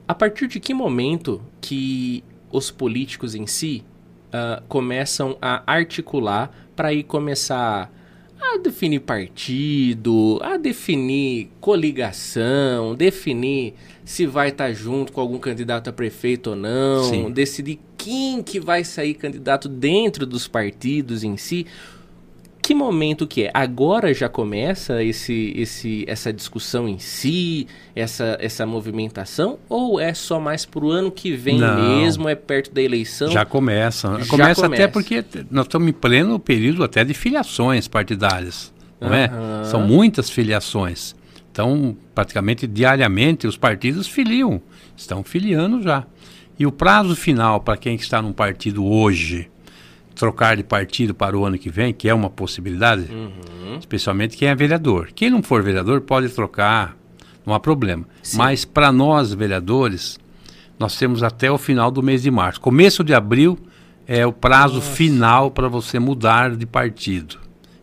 A 0.08 0.16
partir 0.16 0.48
de 0.48 0.60
que 0.60 0.74
momento 0.74 1.40
que 1.62 2.24
os 2.52 2.72
políticos 2.72 3.36
em 3.36 3.46
si 3.46 3.84
uh, 4.30 4.62
começam 4.68 5.38
a 5.40 5.62
articular 5.72 6.52
para 6.76 6.92
ir 6.92 7.04
começar 7.04 7.94
a 8.42 8.58
definir 8.58 9.02
partido, 9.02 10.40
a 10.42 10.58
definir 10.58 11.52
coligação, 11.62 12.96
definir 12.96 13.76
se 14.04 14.26
vai 14.26 14.50
estar 14.50 14.66
tá 14.66 14.74
junto 14.74 15.14
com 15.14 15.22
algum 15.22 15.38
candidato 15.38 15.92
a 15.92 15.94
prefeito 15.94 16.50
ou 16.50 16.56
não, 16.56 17.04
Sim. 17.04 17.32
decidir 17.32 17.80
quem 17.96 18.42
que 18.42 18.60
vai 18.60 18.84
sair 18.84 19.14
candidato 19.14 19.70
dentro 19.70 20.26
dos 20.26 20.48
partidos 20.48 21.24
em 21.24 21.38
si 21.38 21.68
que 22.62 22.76
momento 22.76 23.26
que 23.26 23.44
é? 23.44 23.52
Agora 23.54 24.14
já 24.14 24.30
começa 24.30 25.04
esse, 25.04 25.54
esse, 25.56 26.06
essa 26.08 26.32
discussão 26.32 26.88
em 26.88 27.00
si, 27.00 27.68
essa, 27.96 28.38
essa 28.40 28.66
movimentação? 28.66 29.58
Ou 29.68 30.00
é 30.00 30.14
só 30.14 30.40
mais 30.40 30.66
para 30.66 30.86
o 30.86 30.92
ano 30.92 31.12
que 31.12 31.32
vem 31.32 31.60
Não. 31.60 32.00
mesmo, 32.00 32.30
é 32.30 32.36
perto 32.36 32.74
da 32.74 32.82
eleição? 32.82 33.32
Já 33.32 33.44
começa. 33.44 34.08
Já 34.20 34.26
começa, 34.28 34.62
começa. 34.62 34.84
até 34.84 34.88
porque 34.88 35.24
nós 35.50 35.66
estamos 35.66 35.90
em 35.90 35.94
pleno 35.94 36.40
período 36.40 36.84
até 36.84 37.04
de 37.04 37.14
filiações 37.14 37.88
partidárias, 37.88 38.72
não 39.00 39.14
é? 39.14 39.26
Aham. 39.26 39.64
São 39.66 39.82
muitas 39.82 40.30
filiações. 40.30 41.16
Então, 41.52 41.98
praticamente 42.16 42.66
diariamente, 42.66 43.46
os 43.46 43.58
partidos 43.58 44.08
filiam, 44.08 44.62
estão 44.96 45.24
filiando 45.24 45.82
já. 45.82 46.06
E 46.58 46.66
o 46.66 46.72
prazo 46.72 47.16
final 47.16 47.60
para 47.60 47.76
quem 47.76 47.96
está 47.96 48.22
num 48.22 48.32
partido 48.32 48.86
hoje, 48.86 49.50
trocar 50.16 50.58
de 50.58 50.64
partido 50.64 51.14
para 51.14 51.38
o 51.38 51.46
ano 51.46 51.58
que 51.58 51.70
vem, 51.70 51.94
que 51.94 52.08
é 52.10 52.14
uma 52.14 52.30
possibilidade, 52.30 53.08
Uhum. 53.12 53.78
especialmente 53.80 54.38
quem 54.38 54.48
é 54.48 54.56
vereador. 54.56 55.10
Quem 55.16 55.30
não 55.30 55.42
for 55.42 55.64
vereador 55.64 56.02
pode 56.02 56.30
trocar, 56.30 56.98
não 57.46 57.54
há 57.54 57.60
problema. 57.60 58.06
Sim. 58.22 58.38
Mas 58.38 58.66
para 58.66 58.92
nós, 58.92 59.34
vereadores, 59.34 60.20
nós 60.78 60.96
temos 60.98 61.24
até 61.24 61.52
o 61.52 61.58
final 61.58 61.90
do 61.92 62.04
mês 62.04 62.22
de 62.24 62.32
março. 62.32 62.60
Começo 62.62 63.04
de 63.04 63.14
abril 63.14 63.58
é 64.08 64.26
o 64.26 64.34
prazo 64.34 64.76
Nossa. 64.76 64.92
final 64.92 65.52
para 65.52 65.68
você 65.68 66.00
mudar 66.00 66.56
de 66.56 66.66
partido. 66.66 67.38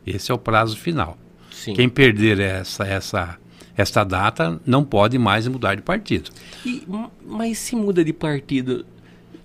Esse 0.07 0.31
é 0.31 0.35
o 0.35 0.39
prazo 0.39 0.77
final. 0.77 1.17
Sim. 1.51 1.75
Quem 1.75 1.89
perder 1.89 2.39
essa, 2.41 2.85
essa, 2.85 3.37
essa 3.77 4.05
data 4.05 4.61
não 4.65 4.85
pode 4.85 5.19
mais 5.19 5.47
mudar 5.49 5.75
de 5.75 5.83
partido. 5.83 6.31
E, 6.65 6.87
mas 7.27 7.59
se 7.59 7.75
muda 7.75 8.05
de 8.05 8.13
partido. 8.13 8.85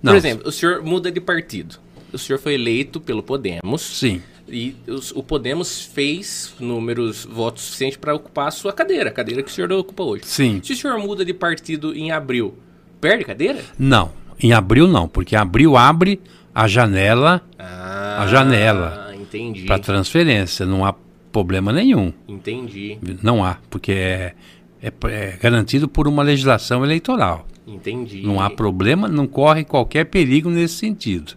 Não. 0.01 0.11
Por 0.13 0.17
exemplo, 0.17 0.47
o 0.47 0.51
senhor 0.51 0.83
muda 0.83 1.11
de 1.11 1.19
partido. 1.21 1.77
O 2.13 2.17
senhor 2.17 2.39
foi 2.39 2.53
eleito 2.53 3.01
pelo 3.01 3.23
Podemos. 3.23 3.81
Sim. 3.81 4.21
E 4.47 4.75
os- 4.87 5.11
o 5.11 5.23
Podemos 5.23 5.81
fez 5.85 6.53
números, 6.59 7.25
votos 7.25 7.63
suficientes 7.63 7.97
para 7.97 8.13
ocupar 8.13 8.47
a 8.49 8.51
sua 8.51 8.71
cadeira, 8.71 9.09
a 9.09 9.13
cadeira 9.13 9.41
que 9.41 9.49
o 9.49 9.53
senhor 9.53 9.71
ocupa 9.71 10.03
hoje. 10.03 10.25
Sim. 10.25 10.59
Se 10.63 10.73
o 10.73 10.75
senhor 10.75 10.97
muda 10.99 11.25
de 11.25 11.33
partido 11.33 11.95
em 11.95 12.11
abril, 12.11 12.53
perde 13.01 13.23
cadeira? 13.25 13.61
Não. 13.79 14.11
Em 14.39 14.51
abril 14.53 14.87
não, 14.87 15.07
porque 15.07 15.35
abril 15.35 15.75
abre 15.77 16.19
a 16.53 16.67
janela 16.67 17.41
Ah, 17.57 18.23
A 18.23 18.27
janela. 18.27 19.13
Entendi. 19.19 19.65
para 19.65 19.79
transferência. 19.79 20.65
Não 20.65 20.85
há 20.85 20.93
problema 21.31 21.71
nenhum. 21.73 22.13
Entendi. 22.27 22.99
Não 23.23 23.43
há, 23.43 23.57
porque 23.69 23.91
é, 23.91 24.33
é, 24.81 24.91
é 25.09 25.37
garantido 25.41 25.87
por 25.87 26.07
uma 26.07 26.21
legislação 26.21 26.83
eleitoral. 26.85 27.47
Entendi. 27.65 28.21
Não 28.21 28.39
há 28.41 28.49
problema, 28.49 29.07
não 29.07 29.25
corre 29.25 29.63
qualquer 29.63 30.05
perigo 30.05 30.49
nesse 30.49 30.75
sentido. 30.75 31.33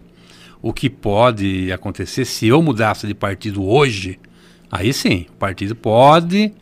O 0.61 0.73
que 0.73 0.89
pode 0.89 1.71
acontecer 1.71 2.25
se 2.25 2.47
eu 2.47 2.61
mudasse 2.61 3.05
de 3.07 3.13
partido 3.13 3.63
hoje, 3.65 4.19
aí 4.71 4.91
sim, 4.93 5.25
o 5.29 5.33
partido 5.33 5.75
pode 5.75 6.53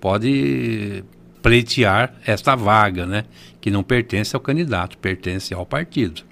pode 0.00 1.02
pleitear 1.42 2.14
esta 2.24 2.54
vaga, 2.54 3.06
né, 3.06 3.24
que 3.60 3.70
não 3.70 3.82
pertence 3.82 4.34
ao 4.34 4.40
candidato, 4.40 4.96
pertence 4.98 5.52
ao 5.52 5.66
partido. 5.66 6.22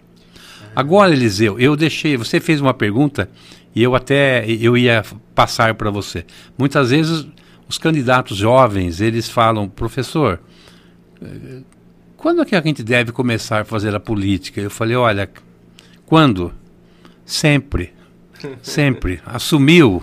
Agora, 0.74 1.12
Eliseu, 1.12 1.58
eu 1.58 1.74
deixei, 1.74 2.16
você 2.16 2.38
fez 2.38 2.60
uma 2.60 2.74
pergunta 2.74 3.30
e 3.74 3.82
eu 3.82 3.94
até 3.94 4.44
eu 4.46 4.76
ia 4.76 5.02
passar 5.34 5.74
para 5.74 5.90
você. 5.90 6.24
Muitas 6.58 6.90
vezes 6.90 7.26
os 7.68 7.78
candidatos 7.78 8.36
jovens, 8.36 9.00
eles 9.00 9.28
falam, 9.28 9.68
professor, 9.68 10.40
eh, 11.20 11.62
quando 12.16 12.42
é 12.42 12.44
que 12.44 12.54
a 12.54 12.60
gente 12.60 12.82
deve 12.82 13.12
começar 13.12 13.62
a 13.62 13.64
fazer 13.64 13.94
a 13.94 14.00
política? 14.00 14.60
Eu 14.60 14.70
falei, 14.70 14.96
olha, 14.96 15.28
quando? 16.04 16.52
Sempre. 17.26 17.92
Sempre. 18.62 19.20
Assumiu 19.26 20.02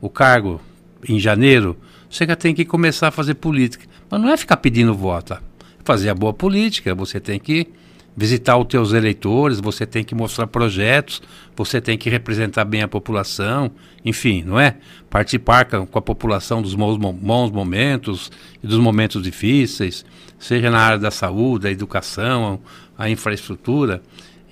o 0.00 0.10
cargo 0.10 0.60
em 1.08 1.18
janeiro, 1.18 1.78
você 2.10 2.26
já 2.26 2.34
tem 2.34 2.54
que 2.54 2.64
começar 2.64 3.08
a 3.08 3.12
fazer 3.12 3.34
política. 3.34 3.86
Mas 4.10 4.20
não 4.20 4.28
é 4.28 4.36
ficar 4.36 4.56
pedindo 4.56 4.92
voto. 4.92 5.38
Fazer 5.84 6.10
a 6.10 6.14
boa 6.14 6.34
política, 6.34 6.94
você 6.94 7.20
tem 7.20 7.38
que 7.38 7.68
visitar 8.16 8.56
os 8.56 8.66
teus 8.66 8.92
eleitores, 8.92 9.60
você 9.60 9.86
tem 9.86 10.02
que 10.02 10.12
mostrar 10.12 10.48
projetos, 10.48 11.22
você 11.54 11.80
tem 11.80 11.96
que 11.96 12.10
representar 12.10 12.64
bem 12.64 12.82
a 12.82 12.88
população, 12.88 13.70
enfim, 14.04 14.42
não 14.44 14.58
é? 14.58 14.76
Participar 15.08 15.66
com 15.66 15.98
a 15.98 16.02
população 16.02 16.60
dos 16.60 16.74
bons 16.74 17.50
momentos 17.52 18.32
e 18.60 18.66
dos 18.66 18.78
momentos 18.78 19.22
difíceis, 19.22 20.04
seja 20.36 20.68
na 20.68 20.80
área 20.80 20.98
da 20.98 21.12
saúde, 21.12 21.62
da 21.64 21.70
educação, 21.70 22.60
a 22.98 23.08
infraestrutura. 23.08 24.02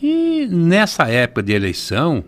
E 0.03 0.47
nessa 0.47 1.09
época 1.09 1.43
de 1.43 1.53
eleição, 1.53 2.25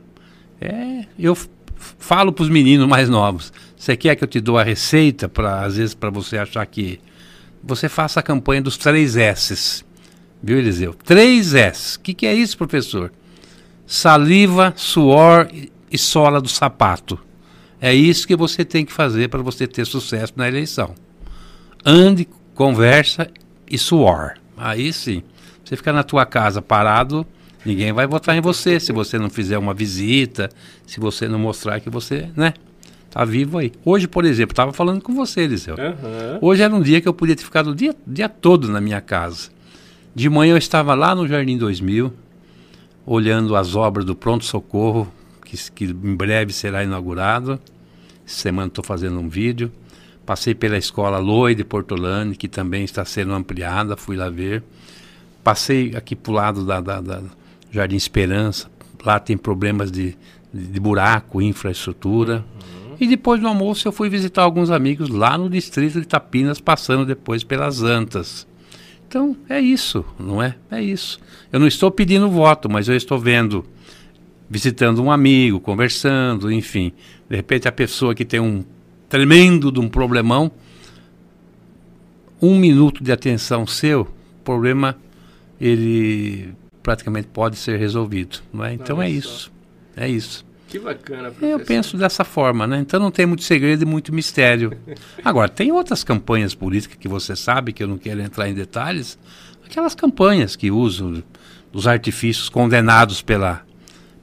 é, 0.60 1.04
eu 1.18 1.36
falo 1.76 2.32
para 2.32 2.42
os 2.42 2.48
meninos 2.48 2.88
mais 2.88 3.08
novos, 3.08 3.52
você 3.76 3.96
quer 3.96 4.16
que 4.16 4.24
eu 4.24 4.28
te 4.28 4.40
dou 4.40 4.58
a 4.58 4.62
receita 4.62 5.28
para 5.28 5.64
às 5.64 5.76
vezes 5.76 5.94
para 5.94 6.10
você 6.10 6.38
achar 6.38 6.64
que 6.66 6.98
você 7.62 7.88
faça 7.88 8.20
a 8.20 8.22
campanha 8.22 8.62
dos 8.62 8.76
três 8.76 9.16
S's. 9.16 9.84
Viu, 10.42 10.58
Eliseu? 10.58 10.94
Três 10.94 11.54
S. 11.54 11.96
O 11.96 12.00
que, 12.00 12.14
que 12.14 12.26
é 12.26 12.34
isso, 12.34 12.56
professor? 12.56 13.12
Saliva, 13.86 14.72
suor 14.76 15.48
e- 15.52 15.98
sola 15.98 16.40
do 16.40 16.48
sapato. 16.48 17.18
É 17.80 17.92
isso 17.92 18.26
que 18.26 18.36
você 18.36 18.64
tem 18.64 18.84
que 18.84 18.92
fazer 18.92 19.28
para 19.28 19.42
você 19.42 19.66
ter 19.66 19.84
sucesso 19.84 20.32
na 20.36 20.46
eleição. 20.46 20.94
Ande, 21.84 22.28
conversa 22.54 23.28
e 23.68 23.78
suor. 23.78 24.34
Aí 24.56 24.92
sim. 24.92 25.22
Você 25.64 25.76
ficar 25.76 25.92
na 25.92 26.02
tua 26.02 26.24
casa 26.24 26.62
parado, 26.62 27.26
ninguém 27.64 27.92
vai 27.92 28.06
votar 28.06 28.36
em 28.36 28.40
você 28.40 28.78
se 28.78 28.92
você 28.92 29.18
não 29.18 29.30
fizer 29.30 29.58
uma 29.58 29.74
visita, 29.74 30.48
se 30.86 31.00
você 31.00 31.28
não 31.28 31.38
mostrar 31.38 31.80
que 31.80 31.90
você, 31.90 32.28
né? 32.36 32.54
Tá 33.10 33.24
vivo 33.24 33.58
aí. 33.58 33.72
Hoje, 33.84 34.06
por 34.06 34.24
exemplo, 34.24 34.52
estava 34.52 34.72
falando 34.72 35.00
com 35.00 35.14
você, 35.14 35.42
Eliseu. 35.42 35.76
Uhum. 35.76 36.38
Hoje 36.42 36.62
era 36.62 36.74
um 36.74 36.82
dia 36.82 37.00
que 37.00 37.08
eu 37.08 37.14
podia 37.14 37.34
ter 37.34 37.42
ficado 37.42 37.70
o 37.70 37.74
dia, 37.74 37.94
dia 38.06 38.28
todo 38.28 38.68
na 38.68 38.80
minha 38.80 39.00
casa. 39.00 39.48
De 40.14 40.28
manhã 40.28 40.52
eu 40.52 40.58
estava 40.58 40.94
lá 40.94 41.14
no 41.14 41.26
Jardim 41.26 41.56
2000, 41.56 42.12
olhando 43.06 43.56
as 43.56 43.74
obras 43.74 44.04
do 44.04 44.14
Pronto 44.14 44.44
Socorro, 44.44 45.10
que, 45.44 45.56
que 45.72 45.84
em 45.84 46.14
breve 46.14 46.52
será 46.52 46.84
inaugurado. 46.84 47.58
Essa 48.26 48.40
semana 48.40 48.68
estou 48.68 48.84
fazendo 48.84 49.18
um 49.18 49.28
vídeo. 49.28 49.72
Passei 50.26 50.54
pela 50.54 50.76
escola 50.76 51.16
Loi 51.18 51.54
de 51.54 51.64
Portolane, 51.64 52.36
que 52.36 52.48
também 52.48 52.84
está 52.84 53.02
sendo 53.04 53.32
ampliada, 53.32 53.96
fui 53.96 54.14
lá 54.14 54.28
ver. 54.28 54.62
Passei 55.42 55.96
aqui 55.96 56.14
para 56.14 56.30
o 56.30 56.34
lado 56.34 56.66
da, 56.66 56.80
da, 56.82 57.00
da, 57.00 57.22
Jardim 57.70 57.96
Esperança, 57.96 58.70
lá 59.04 59.18
tem 59.18 59.36
problemas 59.36 59.90
de, 59.90 60.16
de, 60.52 60.80
buraco, 60.80 61.42
infraestrutura. 61.42 62.44
Uhum. 62.54 62.96
E 63.00 63.06
depois 63.06 63.40
do 63.40 63.48
almoço 63.48 63.86
eu 63.86 63.92
fui 63.92 64.08
visitar 64.08 64.42
alguns 64.42 64.70
amigos 64.70 65.08
lá 65.08 65.36
no 65.36 65.48
distrito 65.48 66.00
de 66.00 66.06
Tapinas, 66.06 66.60
passando 66.60 67.04
depois 67.04 67.44
pelas 67.44 67.82
Antas. 67.82 68.46
Então 69.06 69.36
é 69.48 69.60
isso, 69.60 70.04
não 70.18 70.42
é? 70.42 70.54
É 70.70 70.82
isso. 70.82 71.18
Eu 71.52 71.58
não 71.60 71.66
estou 71.66 71.90
pedindo 71.90 72.30
voto, 72.30 72.68
mas 72.68 72.88
eu 72.88 72.96
estou 72.96 73.18
vendo, 73.18 73.64
visitando 74.50 75.02
um 75.02 75.10
amigo, 75.10 75.60
conversando, 75.60 76.52
enfim. 76.52 76.92
De 77.28 77.36
repente 77.36 77.66
a 77.66 77.72
pessoa 77.72 78.14
que 78.14 78.24
tem 78.24 78.40
um 78.40 78.64
tremendo 79.08 79.72
de 79.72 79.80
um 79.80 79.88
problemão, 79.88 80.50
um 82.40 82.58
minuto 82.58 83.02
de 83.02 83.10
atenção 83.10 83.66
seu, 83.66 84.06
problema 84.44 84.96
ele 85.60 86.54
praticamente 86.88 87.28
pode 87.28 87.56
ser 87.56 87.78
resolvido, 87.78 88.38
não 88.50 88.64
é? 88.64 88.72
Então 88.72 89.02
é 89.02 89.10
isso, 89.10 89.52
é 89.94 90.08
isso. 90.08 90.42
Que 90.68 90.78
bacana, 90.78 91.30
professor. 91.30 91.60
Eu 91.60 91.60
penso 91.60 91.98
dessa 91.98 92.24
forma, 92.24 92.66
né? 92.66 92.78
Então 92.78 92.98
não 92.98 93.10
tem 93.10 93.26
muito 93.26 93.42
segredo 93.42 93.82
e 93.82 93.84
muito 93.84 94.10
mistério. 94.10 94.72
Agora, 95.22 95.50
tem 95.50 95.70
outras 95.70 96.02
campanhas 96.02 96.54
políticas 96.54 96.96
que 96.98 97.06
você 97.06 97.36
sabe, 97.36 97.74
que 97.74 97.82
eu 97.82 97.88
não 97.88 97.98
quero 97.98 98.22
entrar 98.22 98.48
em 98.48 98.54
detalhes, 98.54 99.18
aquelas 99.62 99.94
campanhas 99.94 100.56
que 100.56 100.70
usam 100.70 101.22
os 101.74 101.86
artifícios 101.86 102.48
condenados 102.48 103.20
pela, 103.20 103.60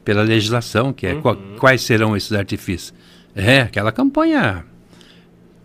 pela 0.04 0.24
legislação, 0.24 0.92
que 0.92 1.06
é 1.06 1.14
uhum. 1.14 1.58
quais 1.60 1.84
serão 1.84 2.18
esses 2.18 2.32
artifícios? 2.32 2.96
É, 3.36 3.62
aquela 3.62 3.92
campanha 3.92 4.66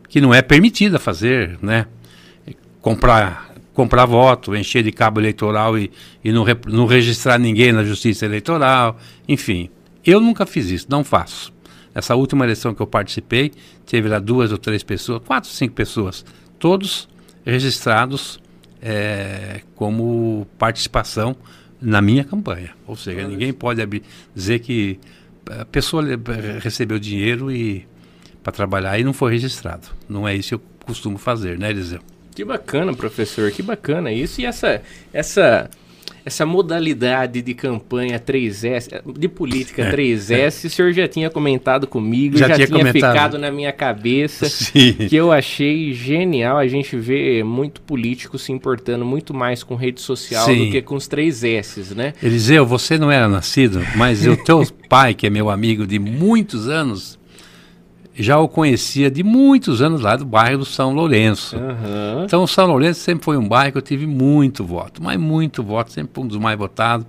que 0.07 0.21
não 0.21 0.35
é 0.35 0.43
permitida 0.43 0.99
fazer, 0.99 1.59
né? 1.63 1.87
Comprar, 2.83 3.50
comprar 3.81 4.05
voto, 4.05 4.55
encher 4.55 4.83
de 4.83 4.93
cabo 4.93 5.21
eleitoral 5.21 5.79
e, 5.79 5.91
e 6.23 6.31
não, 6.31 6.45
não 6.67 6.85
registrar 6.85 7.39
ninguém 7.39 7.73
na 7.73 7.83
justiça 7.83 8.27
eleitoral, 8.27 8.99
enfim. 9.27 9.71
Eu 10.05 10.21
nunca 10.21 10.45
fiz 10.45 10.69
isso, 10.69 10.87
não 10.91 11.03
faço. 11.03 11.51
Essa 11.95 12.15
última 12.15 12.45
eleição 12.45 12.75
que 12.75 12.83
eu 12.83 12.87
participei, 12.87 13.53
teve 13.87 14.07
lá 14.07 14.19
duas 14.19 14.53
ou 14.53 14.59
três 14.59 14.83
pessoas, 14.83 15.23
quatro, 15.25 15.49
cinco 15.49 15.75
pessoas, 15.75 16.27
todos 16.59 17.09
registrados 17.43 18.39
é, 18.83 19.63
como 19.75 20.47
participação 20.59 21.35
na 21.81 22.03
minha 22.03 22.23
campanha. 22.23 22.75
Ou 22.87 22.97
seja, 22.97 23.27
ninguém 23.27 23.51
pode 23.51 23.81
dizer 24.35 24.59
que 24.59 25.01
a 25.49 25.65
pessoa 25.65 26.03
recebeu 26.63 26.99
dinheiro 26.99 27.51
e 27.51 27.87
para 28.43 28.53
trabalhar 28.53 28.99
e 28.99 29.05
não 29.05 29.15
foi 29.15 29.33
registrado. 29.33 29.89
Não 30.07 30.29
é 30.29 30.37
isso 30.37 30.51
que 30.51 30.55
eu 30.57 30.63
costumo 30.85 31.17
fazer, 31.17 31.59
né, 31.59 31.71
Eliseu? 31.71 32.01
Que 32.35 32.45
bacana, 32.45 32.95
professor, 32.95 33.51
que 33.51 33.63
bacana 33.63 34.13
isso. 34.13 34.41
E 34.41 34.47
essa, 34.47 34.81
essa, 35.13 35.69
essa 36.25 36.47
modalidade 36.47 37.43
de 37.43 37.55
campanha 37.55 38.19
3S, 38.19 39.03
de 39.19 39.29
política 39.29 39.83
é, 39.83 39.93
3S, 39.93 40.65
é. 40.65 40.67
o 40.67 40.71
senhor 40.71 40.93
já 40.93 41.09
tinha 41.09 41.31
comentado 41.31 41.87
comigo, 41.87 42.37
já, 42.37 42.49
já 42.49 42.55
tinha, 42.55 42.69
tinha 42.69 42.93
ficado 42.93 43.39
na 43.39 43.51
minha 43.51 43.73
cabeça, 43.73 44.47
Sim. 44.49 44.93
que 45.09 45.17
eu 45.17 45.33
achei 45.33 45.93
genial 45.93 46.59
a 46.59 46.67
gente 46.67 46.97
ver 46.97 47.45
muito 47.45 47.81
político 47.81 48.39
se 48.39 48.53
importando 48.53 49.05
muito 49.05 49.35
mais 49.35 49.63
com 49.63 49.75
rede 49.75 50.01
social 50.01 50.45
Sim. 50.45 50.67
do 50.67 50.71
que 50.71 50.83
com 50.83 50.95
os 50.95 51.09
3S, 51.09 51.95
né? 51.95 52.13
Eliseu, 52.23 52.65
você 52.65 52.97
não 52.99 53.11
era 53.11 53.29
nascido, 53.29 53.81
mas 53.97 54.27
o 54.27 54.37
teu 54.37 54.65
pai, 54.89 55.15
que 55.15 55.27
é 55.27 55.31
meu 55.31 55.51
amigo 55.51 55.87
de 55.87 55.99
muitos 55.99 56.69
anos, 56.69 57.20
já 58.23 58.39
o 58.39 58.49
conhecia 58.49 59.11
de 59.11 59.23
muitos 59.23 59.81
anos 59.83 60.01
lá 60.01 60.17
do 60.17 60.25
bairro 60.25 60.59
do 60.59 60.65
São 60.65 60.93
Lourenço. 60.93 61.57
Uhum. 61.57 62.25
Então, 62.25 62.43
o 62.43 62.47
São 62.47 62.67
Lourenço 62.67 63.01
sempre 63.01 63.25
foi 63.25 63.37
um 63.37 63.49
bairro 63.49 63.73
que 63.73 63.79
eu 63.79 63.83
tive 63.83 64.07
muito 64.07 64.65
voto, 64.65 65.03
mas 65.03 65.19
muito 65.19 65.63
voto, 65.63 65.93
sempre 65.93 66.23
um 66.23 66.27
dos 66.27 66.39
mais 66.39 66.59
votados. 66.59 67.07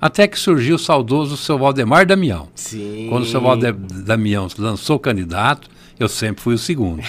Até 0.00 0.28
que 0.28 0.38
surgiu 0.38 0.76
o 0.76 0.78
saudoso 0.78 1.36
seu 1.36 1.58
Valdemar 1.58 2.06
Damião. 2.06 2.48
Sim. 2.54 3.06
Quando 3.08 3.22
o 3.22 3.26
seu 3.26 3.40
Valdemar 3.40 3.80
Damião 4.04 4.48
lançou 4.58 4.98
candidato, 4.98 5.70
eu 5.98 6.08
sempre 6.08 6.42
fui 6.42 6.54
o 6.54 6.58
segundo. 6.58 7.02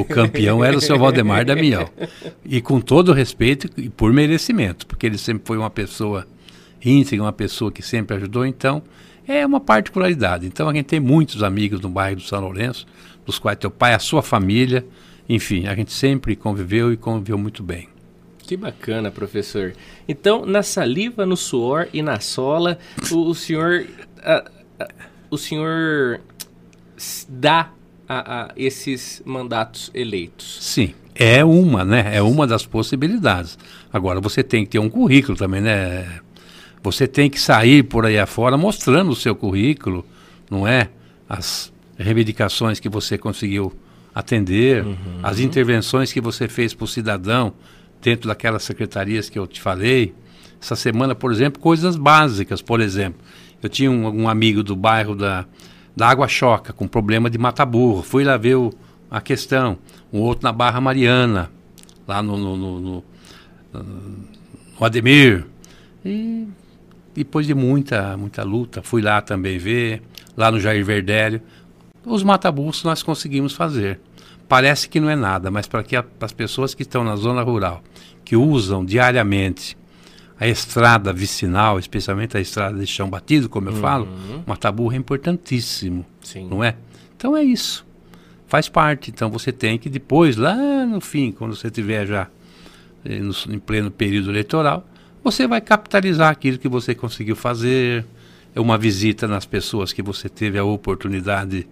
O 0.00 0.04
campeão 0.04 0.64
era 0.64 0.76
o 0.76 0.80
seu 0.80 0.98
Valdemar 0.98 1.44
Damião. 1.44 1.88
E 2.44 2.60
com 2.60 2.80
todo 2.80 3.12
respeito 3.12 3.68
e 3.76 3.88
por 3.88 4.12
merecimento, 4.12 4.86
porque 4.86 5.06
ele 5.06 5.18
sempre 5.18 5.42
foi 5.44 5.58
uma 5.58 5.70
pessoa 5.70 6.26
íntegra, 6.84 7.24
uma 7.24 7.32
pessoa 7.32 7.70
que 7.72 7.82
sempre 7.82 8.16
ajudou. 8.16 8.46
Então, 8.46 8.82
é 9.28 9.44
uma 9.46 9.60
particularidade. 9.60 10.46
Então 10.46 10.68
a 10.68 10.74
gente 10.74 10.86
tem 10.86 10.98
muitos 10.98 11.42
amigos 11.42 11.80
no 11.80 11.88
bairro 11.88 12.16
do 12.16 12.22
São 12.22 12.40
Lourenço, 12.40 12.86
dos 13.26 13.38
quais 13.38 13.58
teu 13.58 13.70
pai, 13.70 13.92
a 13.92 13.98
sua 13.98 14.22
família, 14.22 14.84
enfim, 15.28 15.66
a 15.66 15.74
gente 15.74 15.92
sempre 15.92 16.34
conviveu 16.34 16.90
e 16.92 16.96
conviveu 16.96 17.36
muito 17.36 17.62
bem. 17.62 17.88
Que 18.38 18.56
bacana, 18.56 19.10
professor. 19.10 19.74
Então, 20.08 20.46
na 20.46 20.62
saliva, 20.62 21.26
no 21.26 21.36
suor 21.36 21.86
e 21.92 22.00
na 22.00 22.18
sola, 22.18 22.78
o, 23.12 23.28
o 23.28 23.34
senhor, 23.34 23.86
a, 24.22 24.50
a, 24.80 24.88
o 25.30 25.36
senhor 25.36 26.22
dá 27.28 27.70
a, 28.08 28.44
a, 28.44 28.52
esses 28.56 29.20
mandatos 29.26 29.90
eleitos. 29.92 30.58
Sim, 30.62 30.94
é 31.14 31.44
uma, 31.44 31.84
né? 31.84 32.16
É 32.16 32.22
uma 32.22 32.46
das 32.46 32.64
possibilidades. 32.64 33.58
Agora, 33.92 34.18
você 34.18 34.42
tem 34.42 34.64
que 34.64 34.70
ter 34.70 34.78
um 34.78 34.88
currículo 34.88 35.36
também, 35.36 35.60
né, 35.60 36.20
você 36.92 37.06
tem 37.06 37.28
que 37.28 37.40
sair 37.40 37.82
por 37.82 38.06
aí 38.06 38.18
afora 38.18 38.56
mostrando 38.56 39.10
o 39.10 39.16
seu 39.16 39.34
currículo, 39.34 40.04
não 40.50 40.66
é? 40.66 40.88
As 41.28 41.72
reivindicações 41.98 42.80
que 42.80 42.88
você 42.88 43.18
conseguiu 43.18 43.72
atender, 44.14 44.84
uhum. 44.84 44.96
as 45.22 45.38
intervenções 45.38 46.12
que 46.12 46.20
você 46.20 46.48
fez 46.48 46.72
para 46.72 46.84
o 46.84 46.88
cidadão 46.88 47.52
dentro 48.00 48.28
daquelas 48.28 48.62
secretarias 48.62 49.28
que 49.28 49.38
eu 49.38 49.46
te 49.46 49.60
falei. 49.60 50.14
Essa 50.60 50.74
semana, 50.74 51.14
por 51.14 51.30
exemplo, 51.30 51.60
coisas 51.60 51.96
básicas, 51.96 52.62
por 52.62 52.80
exemplo. 52.80 53.20
Eu 53.62 53.68
tinha 53.68 53.90
um, 53.90 54.22
um 54.22 54.28
amigo 54.28 54.62
do 54.62 54.74
bairro 54.74 55.14
da, 55.14 55.44
da 55.94 56.08
Água 56.08 56.26
Choca 56.26 56.72
com 56.72 56.88
problema 56.88 57.28
de 57.28 57.38
mata-burro. 57.38 58.02
Fui 58.02 58.24
lá 58.24 58.36
ver 58.36 58.56
o, 58.56 58.72
a 59.10 59.20
questão. 59.20 59.78
Um 60.12 60.20
outro 60.20 60.44
na 60.44 60.52
Barra 60.52 60.80
Mariana, 60.80 61.50
lá 62.06 62.22
no, 62.22 62.36
no, 62.36 62.56
no, 62.56 62.80
no, 62.80 63.04
no 63.72 64.84
Ademir. 64.84 65.44
E 66.04 66.46
depois 67.18 67.46
de 67.46 67.54
muita, 67.54 68.16
muita 68.16 68.42
luta, 68.42 68.82
fui 68.82 69.02
lá 69.02 69.20
também 69.20 69.58
ver, 69.58 70.02
lá 70.36 70.50
no 70.50 70.60
Jair 70.60 70.84
Verdélio. 70.84 71.40
Os 72.04 72.22
matabustos 72.22 72.84
nós 72.84 73.02
conseguimos 73.02 73.52
fazer. 73.52 74.00
Parece 74.48 74.88
que 74.88 74.98
não 74.98 75.10
é 75.10 75.16
nada, 75.16 75.50
mas 75.50 75.66
para 75.66 75.84
as 76.20 76.32
pessoas 76.32 76.74
que 76.74 76.82
estão 76.82 77.04
na 77.04 77.16
zona 77.16 77.42
rural, 77.42 77.82
que 78.24 78.34
usam 78.34 78.84
diariamente 78.84 79.76
a 80.40 80.46
estrada 80.46 81.12
vicinal, 81.12 81.78
especialmente 81.78 82.36
a 82.36 82.40
estrada 82.40 82.78
de 82.78 82.86
chão 82.86 83.10
batido, 83.10 83.48
como 83.48 83.68
eu 83.68 83.74
uhum. 83.74 83.80
falo, 83.80 84.08
o 84.46 84.48
mataburro 84.48 84.94
é 84.94 84.96
importantíssimo, 84.96 86.06
Sim. 86.22 86.48
não 86.48 86.62
é? 86.62 86.76
Então 87.16 87.36
é 87.36 87.42
isso, 87.42 87.84
faz 88.46 88.68
parte. 88.68 89.10
Então 89.10 89.28
você 89.30 89.50
tem 89.52 89.78
que 89.78 89.90
depois, 89.90 90.36
lá 90.36 90.54
no 90.86 91.00
fim, 91.00 91.32
quando 91.32 91.56
você 91.56 91.66
estiver 91.66 92.06
já 92.06 92.28
eh, 93.04 93.18
no, 93.18 93.32
em 93.52 93.58
pleno 93.58 93.90
período 93.90 94.30
eleitoral, 94.30 94.86
você 95.22 95.46
vai 95.46 95.60
capitalizar 95.60 96.30
aquilo 96.30 96.58
que 96.58 96.68
você 96.68 96.94
conseguiu 96.94 97.36
fazer, 97.36 98.04
é 98.54 98.60
uma 98.60 98.78
visita 98.78 99.26
nas 99.26 99.44
pessoas 99.44 99.92
que 99.92 100.02
você 100.02 100.28
teve 100.28 100.58
a 100.58 100.64
oportunidade 100.64 101.66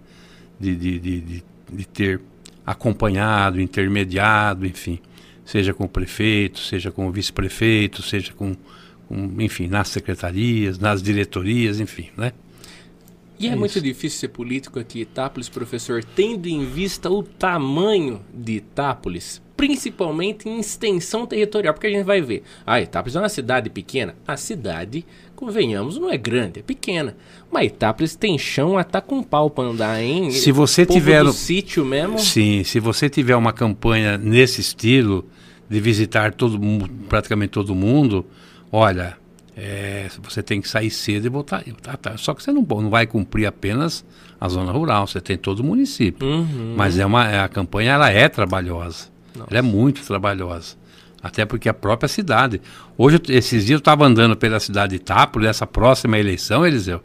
de, 0.59 0.75
de, 0.75 0.99
de, 0.99 1.21
de, 1.21 1.43
de 1.71 1.87
ter 1.87 2.21
acompanhado, 2.65 3.61
intermediado, 3.61 4.65
enfim, 4.65 4.99
seja 5.45 5.73
com 5.73 5.85
o 5.85 5.89
prefeito, 5.89 6.59
seja 6.59 6.91
com 6.91 7.07
o 7.07 7.11
vice-prefeito, 7.11 8.01
seja 8.01 8.33
com, 8.33 8.55
com, 9.07 9.31
enfim, 9.39 9.67
nas 9.67 9.87
secretarias, 9.87 10.77
nas 10.77 11.01
diretorias, 11.01 11.79
enfim, 11.79 12.09
né? 12.17 12.33
E 13.39 13.47
é, 13.47 13.51
é 13.51 13.55
muito 13.55 13.79
difícil 13.79 14.19
ser 14.19 14.29
político 14.29 14.79
aqui, 14.79 15.01
Itápolis, 15.01 15.47
professor, 15.47 16.03
tendo 16.03 16.47
em 16.47 16.65
vista 16.65 17.09
o 17.09 17.21
tamanho 17.21 18.21
de 18.33 18.53
Itápolis, 18.53 19.41
principalmente 19.57 20.47
em 20.47 20.59
extensão 20.59 21.25
territorial, 21.25 21.73
porque 21.73 21.87
a 21.87 21.89
gente 21.89 22.05
vai 22.05 22.21
ver, 22.21 22.43
ah, 22.65 22.79
Itápolis 22.79 23.15
é 23.15 23.19
uma 23.19 23.27
cidade 23.27 23.71
pequena. 23.71 24.15
A 24.25 24.37
cidade, 24.37 25.03
convenhamos, 25.35 25.97
não 25.97 26.11
é 26.11 26.17
grande, 26.17 26.59
é 26.59 26.63
pequena. 26.63 27.17
Mas 27.51 27.67
Itápolis 27.67 28.15
tem 28.15 28.37
chão 28.37 28.77
a 28.77 28.83
tá 28.83 29.01
com 29.01 29.23
pau 29.23 29.49
para 29.49 29.63
andar, 29.63 30.01
hein? 30.01 30.29
Se 30.29 30.51
você 30.51 30.85
tiver 30.85 31.23
do 31.23 31.33
sítio 31.33 31.83
mesmo. 31.83 32.19
Sim, 32.19 32.63
se 32.63 32.79
você 32.79 33.09
tiver 33.09 33.35
uma 33.35 33.51
campanha 33.51 34.17
nesse 34.17 34.61
estilo 34.61 35.27
de 35.67 35.79
visitar 35.79 36.33
todo 36.33 36.59
praticamente 37.09 37.51
todo 37.51 37.73
mundo, 37.73 38.25
olha, 38.71 39.17
é, 39.57 40.07
você 40.21 40.43
tem 40.43 40.61
que 40.61 40.69
sair 40.69 40.91
cedo 40.91 41.25
e 41.25 41.29
voltar. 41.29 41.63
Tá, 41.81 41.97
tá. 41.97 42.15
Só 42.15 42.35
que 42.35 42.43
você 42.43 42.51
não, 42.51 42.61
não 42.61 42.89
vai 42.91 43.07
cumprir 43.07 43.47
apenas 43.47 44.05
a 44.39 44.47
zona 44.47 44.71
rural, 44.71 45.07
você 45.07 45.19
tem 45.19 45.35
todo 45.35 45.61
o 45.61 45.63
município. 45.63 46.27
Uhum. 46.27 46.75
Mas 46.77 46.99
é 46.99 47.05
uma, 47.05 47.43
a 47.43 47.49
campanha 47.49 47.93
ela 47.93 48.11
é 48.11 48.29
trabalhosa. 48.29 49.16
Nossa. 49.37 49.49
Ela 49.49 49.59
é 49.59 49.61
muito 49.61 50.01
trabalhosa. 50.03 50.75
Até 51.21 51.45
porque 51.45 51.67
a 51.67 51.73
própria 51.73 52.07
cidade. 52.07 52.61
Hoje, 52.97 53.19
esses 53.29 53.65
dias 53.65 53.77
eu 53.77 53.79
estava 53.79 54.05
andando 54.05 54.35
pela 54.35 54.59
cidade 54.59 54.91
de 54.91 54.95
Itápolis, 54.97 55.49
essa 55.49 55.65
próxima 55.65 56.17
eleição, 56.17 56.65
Eliseu. 56.65 57.01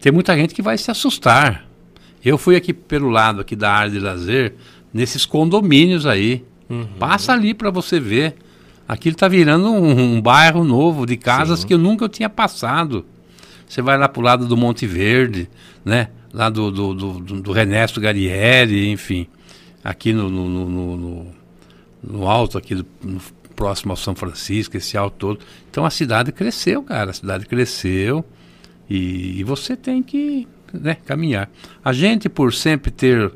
Tem 0.00 0.12
muita 0.12 0.34
gente 0.36 0.54
que 0.54 0.62
vai 0.62 0.78
se 0.78 0.90
assustar. 0.90 1.66
Eu 2.24 2.38
fui 2.38 2.56
aqui 2.56 2.72
pelo 2.72 3.08
lado 3.08 3.40
aqui 3.40 3.54
da 3.54 3.70
área 3.70 3.90
de 3.90 4.00
lazer, 4.00 4.54
nesses 4.92 5.24
condomínios 5.24 6.06
aí. 6.06 6.44
Uhum. 6.68 6.86
Passa 6.98 7.32
ali 7.32 7.54
para 7.54 7.70
você 7.70 8.00
ver. 8.00 8.34
Aquilo 8.88 9.14
está 9.14 9.28
virando 9.28 9.70
um, 9.70 10.16
um, 10.16 10.20
bairro 10.20 10.64
novo 10.64 11.06
de 11.06 11.16
casas 11.16 11.60
Sim. 11.60 11.66
que 11.66 11.74
eu 11.74 11.78
nunca 11.78 12.08
tinha 12.08 12.28
passado. 12.28 13.04
Você 13.68 13.82
vai 13.82 13.98
lá 13.98 14.08
para 14.08 14.20
o 14.20 14.24
lado 14.24 14.46
do 14.46 14.56
Monte 14.56 14.86
Verde, 14.86 15.48
né? 15.84 16.08
Lá 16.32 16.48
do, 16.48 16.70
do, 16.70 16.94
do, 16.94 17.40
do 17.40 17.52
Renesto 17.52 18.00
Garieri, 18.00 18.90
enfim. 18.90 19.26
Aqui 19.82 20.12
no, 20.12 20.30
no, 20.30 20.48
no, 20.48 20.96
no, 20.96 21.26
no 22.06 22.28
alto, 22.28 22.56
aqui 22.56 22.74
do, 22.74 22.86
próximo 23.56 23.92
ao 23.92 23.96
São 23.96 24.14
Francisco, 24.14 24.76
esse 24.76 24.96
alto 24.96 25.16
todo. 25.18 25.40
Então 25.70 25.84
a 25.84 25.90
cidade 25.90 26.30
cresceu, 26.30 26.82
cara. 26.82 27.10
A 27.10 27.14
cidade 27.14 27.46
cresceu 27.46 28.24
e, 28.88 29.40
e 29.40 29.44
você 29.44 29.74
tem 29.74 30.02
que 30.02 30.46
né, 30.72 30.94
caminhar. 30.94 31.50
A 31.84 31.92
gente, 31.92 32.28
por 32.28 32.52
sempre 32.52 32.90
ter 32.90 33.32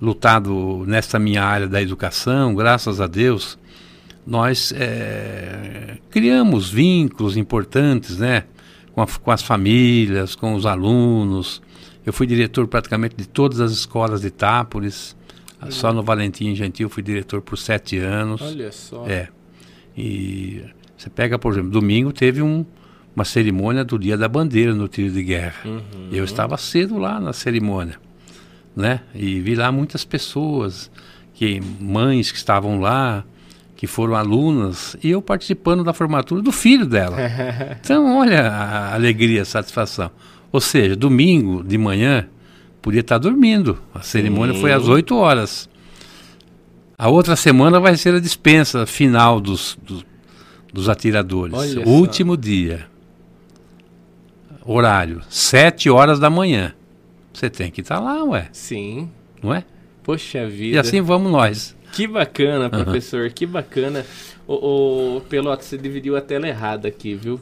lutado 0.00 0.84
nessa 0.86 1.18
minha 1.18 1.44
área 1.44 1.68
da 1.68 1.82
educação, 1.82 2.54
graças 2.54 3.00
a 3.00 3.06
Deus, 3.06 3.58
nós 4.26 4.72
é, 4.76 5.98
criamos 6.10 6.70
vínculos 6.70 7.36
importantes, 7.36 8.18
né? 8.18 8.44
Com, 8.92 9.02
a, 9.02 9.06
com, 9.06 9.30
as 9.30 9.42
famílias, 9.42 10.34
com 10.34 10.54
os 10.54 10.66
alunos. 10.66 11.62
Eu 12.04 12.12
fui 12.12 12.26
diretor 12.26 12.66
praticamente 12.66 13.14
de 13.16 13.28
todas 13.28 13.60
as 13.60 13.70
escolas 13.70 14.22
de 14.22 14.28
Itápolis. 14.28 15.16
Só 15.70 15.92
no 15.92 16.02
Valentim 16.02 16.54
Gentil 16.54 16.88
fui 16.88 17.02
diretor 17.02 17.42
por 17.42 17.58
sete 17.58 17.98
anos. 17.98 18.40
Olha 18.40 18.70
só. 18.70 19.06
É. 19.06 19.28
E 19.96 20.62
você 20.96 21.10
pega, 21.10 21.38
por 21.38 21.52
exemplo, 21.52 21.70
domingo 21.70 22.12
teve 22.12 22.40
um, 22.40 22.64
uma 23.14 23.24
cerimônia 23.24 23.84
do 23.84 23.98
Dia 23.98 24.16
da 24.16 24.28
Bandeira 24.28 24.74
no 24.74 24.86
tiro 24.86 25.12
de 25.12 25.22
guerra. 25.22 25.60
Uhum. 25.64 26.08
Eu 26.12 26.24
estava 26.24 26.56
cedo 26.56 26.98
lá 26.98 27.20
na 27.20 27.32
cerimônia, 27.32 27.96
né? 28.76 29.00
E 29.14 29.40
vi 29.40 29.56
lá 29.56 29.72
muitas 29.72 30.04
pessoas, 30.04 30.90
que 31.34 31.60
mães 31.80 32.30
que 32.30 32.36
estavam 32.36 32.80
lá, 32.80 33.24
que 33.76 33.86
foram 33.86 34.14
alunas, 34.14 34.96
e 35.02 35.10
eu 35.10 35.22
participando 35.22 35.84
da 35.84 35.92
formatura 35.92 36.42
do 36.42 36.50
filho 36.50 36.86
dela. 36.86 37.16
então, 37.80 38.18
olha 38.18 38.48
a 38.48 38.94
alegria, 38.94 39.42
a 39.42 39.44
satisfação. 39.44 40.10
Ou 40.50 40.60
seja, 40.60 40.96
domingo 40.96 41.62
de 41.62 41.78
manhã, 41.78 42.28
podia 42.80 43.00
estar 43.00 43.18
dormindo. 43.18 43.78
A 43.94 44.00
cerimônia 44.00 44.54
Sim. 44.54 44.60
foi 44.60 44.72
às 44.72 44.88
8 44.88 45.14
horas. 45.16 45.68
A 46.96 47.08
outra 47.08 47.36
semana 47.36 47.78
vai 47.78 47.96
ser 47.96 48.14
a 48.14 48.20
dispensa 48.20 48.84
final 48.86 49.40
dos, 49.40 49.78
dos, 49.82 50.04
dos 50.72 50.88
atiradores. 50.88 51.54
Olha 51.54 51.88
Último 51.88 52.34
só. 52.34 52.40
dia. 52.40 52.86
Horário, 54.64 55.22
7 55.28 55.88
horas 55.88 56.18
da 56.18 56.28
manhã. 56.28 56.74
Você 57.32 57.48
tem 57.48 57.70
que 57.70 57.80
estar 57.80 58.00
lá, 58.00 58.24
ué. 58.24 58.48
Sim. 58.52 59.08
Não 59.42 59.54
é? 59.54 59.64
Poxa 60.02 60.46
vida. 60.48 60.76
E 60.76 60.78
assim 60.78 61.00
vamos 61.00 61.30
nós. 61.30 61.76
Que 61.92 62.06
bacana, 62.06 62.68
professor, 62.68 63.24
uhum. 63.24 63.30
que 63.30 63.46
bacana. 63.46 64.04
O, 64.46 65.18
o 65.18 65.20
Pelote, 65.28 65.64
você 65.64 65.78
dividiu 65.78 66.16
a 66.16 66.20
tela 66.20 66.48
errada 66.48 66.88
aqui, 66.88 67.14
viu? 67.14 67.40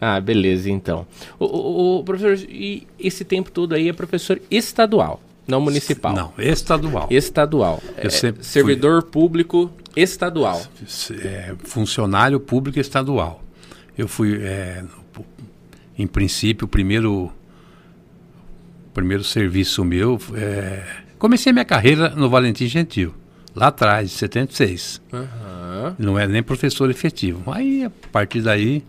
Ah, 0.00 0.20
beleza, 0.20 0.70
então. 0.70 1.06
O, 1.38 1.44
o, 1.44 1.98
o, 1.98 2.04
professor, 2.04 2.48
e 2.48 2.86
esse 2.98 3.24
tempo 3.24 3.50
todo 3.50 3.74
aí 3.74 3.88
é 3.88 3.92
professor 3.92 4.40
estadual, 4.50 5.20
não 5.46 5.60
municipal? 5.60 6.14
Não, 6.14 6.32
estadual. 6.38 7.06
Estadual. 7.10 7.82
É, 7.96 8.08
servidor 8.08 9.02
fui... 9.02 9.10
público 9.10 9.70
estadual. 9.94 10.62
É, 11.22 11.54
funcionário 11.64 12.40
público 12.40 12.80
estadual. 12.80 13.42
Eu 13.96 14.08
fui, 14.08 14.38
é, 14.42 14.82
em 15.98 16.06
princípio, 16.06 16.64
o 16.64 16.68
primeiro, 16.68 17.30
primeiro 18.94 19.22
serviço 19.22 19.84
meu 19.84 20.18
é, 20.34 20.82
Comecei 21.20 21.52
minha 21.52 21.66
carreira 21.66 22.08
no 22.08 22.30
Valentim 22.30 22.66
Gentil, 22.66 23.14
lá 23.54 23.66
atrás, 23.66 24.08
de 24.08 24.16
76. 24.16 25.02
Uhum. 25.12 25.94
Não 25.98 26.18
era 26.18 26.32
nem 26.32 26.42
professor 26.42 26.90
efetivo. 26.90 27.52
Aí, 27.52 27.84
a 27.84 27.90
partir 28.10 28.40
daí, 28.40 28.82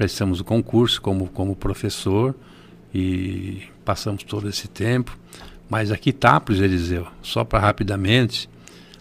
prestamos 0.00 0.40
o 0.40 0.44
concurso 0.44 1.02
como, 1.02 1.26
como 1.26 1.54
professor 1.54 2.34
e 2.94 3.64
passamos 3.84 4.22
todo 4.22 4.48
esse 4.48 4.66
tempo. 4.66 5.14
Mas 5.68 5.90
aqui 5.90 6.10
Tápolis, 6.10 6.62
Eliseu, 6.62 7.06
só 7.20 7.44
para 7.44 7.58
rapidamente, 7.58 8.48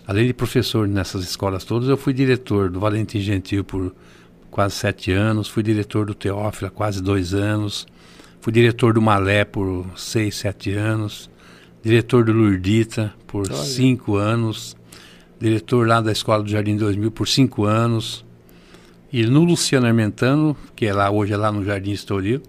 além 0.05 0.27
de 0.27 0.33
professor 0.33 0.85
nessas 0.89 1.23
escolas 1.23 1.63
todas, 1.63 1.87
eu 1.87 1.95
fui 1.95 2.11
diretor 2.11 2.69
do 2.69 2.81
Valentim 2.81 3.21
Gentil 3.21 3.63
por 3.63 3.95
quase 4.51 4.75
sete 4.75 5.13
anos, 5.13 5.47
fui 5.47 5.63
diretor 5.63 6.05
do 6.05 6.13
Teófilo 6.13 6.67
há 6.67 6.69
quase 6.69 7.01
dois 7.01 7.33
anos, 7.33 7.87
fui 8.41 8.51
diretor 8.51 8.93
do 8.93 9.01
Malé 9.01 9.45
por 9.45 9.85
seis, 9.95 10.35
sete 10.35 10.73
anos, 10.73 11.29
diretor 11.81 12.25
do 12.25 12.33
Lurdita 12.33 13.13
por 13.25 13.49
Olha. 13.49 13.55
cinco 13.55 14.17
anos, 14.17 14.75
diretor 15.39 15.87
lá 15.87 16.01
da 16.01 16.11
Escola 16.11 16.43
do 16.43 16.49
Jardim 16.49 16.75
2000 16.75 17.09
por 17.09 17.25
cinco 17.25 17.63
anos, 17.63 18.25
e 19.11 19.25
no 19.25 19.43
Luciano 19.43 19.87
Armentano, 19.87 20.55
que 20.75 20.85
é 20.85 20.93
lá 20.93 21.09
hoje 21.09 21.33
é 21.33 21.37
lá 21.37 21.51
no 21.51 21.63
Jardim 21.63 21.91
Estoril, 21.91 22.41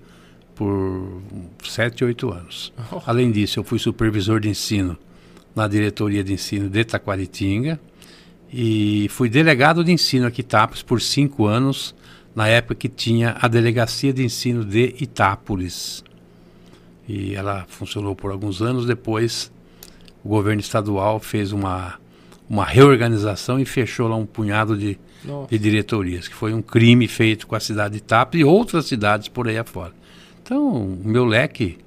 por 0.55 1.23
sete, 1.65 2.05
oito 2.05 2.31
anos. 2.31 2.73
Oh. 2.93 3.01
Além 3.07 3.31
disso, 3.31 3.59
eu 3.59 3.65
fui 3.65 3.79
supervisor 3.79 4.41
de 4.41 4.49
ensino 4.49 4.97
na 5.55 5.67
diretoria 5.67 6.23
de 6.23 6.33
ensino 6.33 6.69
de 6.69 6.85
Taquaritinga 6.85 7.81
e 8.53 9.07
fui 9.11 9.29
delegado 9.29 9.83
de 9.83 9.93
ensino 9.93 10.27
aqui 10.27 10.41
Itápolis 10.41 10.83
por 10.83 11.01
cinco 11.01 11.47
anos, 11.47 11.95
na 12.35 12.47
época 12.47 12.75
que 12.75 12.89
tinha 12.89 13.37
a 13.41 13.49
delegacia 13.49 14.13
de 14.13 14.23
ensino 14.23 14.65
de 14.65 14.95
Itápolis 15.01 16.05
e 17.09 17.35
ela 17.35 17.67
funcionou 17.69 18.15
por 18.15 18.31
alguns 18.31 18.63
anos. 18.63 18.87
Depois, 18.87 19.51
o 20.23 20.29
governo 20.29 20.61
estadual 20.61 21.19
fez 21.19 21.51
uma, 21.51 21.99
uma 22.49 22.65
reorganização 22.65 23.59
e 23.59 23.65
fechou 23.65 24.07
lá 24.07 24.15
um 24.15 24.27
punhado 24.27 24.77
de, 24.79 24.97
de 25.49 25.59
diretorias, 25.59 26.29
que 26.29 26.35
foi 26.35 26.55
um 26.55 26.63
crime 26.63 27.07
feito 27.07 27.47
com 27.47 27.55
a 27.55 27.61
cidade 27.61 27.95
de 27.95 28.01
Tapa 28.01 28.37
e 28.37 28.45
outras 28.45 28.87
cidades 28.87 29.29
por 29.29 29.49
aí 29.49 29.59
afora. 29.59 29.93
Então, 30.43 30.85
o 30.85 31.03
meu 31.05 31.25
leque, 31.25 31.79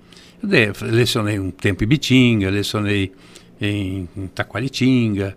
eu 0.42 0.48
dei, 0.48 0.72
lecionei 0.82 1.40
um 1.40 1.52
tempo 1.52 1.84
em 1.84 1.88
Bitinga, 1.88 2.50
lecionei 2.50 3.12
em, 3.60 4.08
em 4.16 4.28
Taquaritinga, 4.28 5.36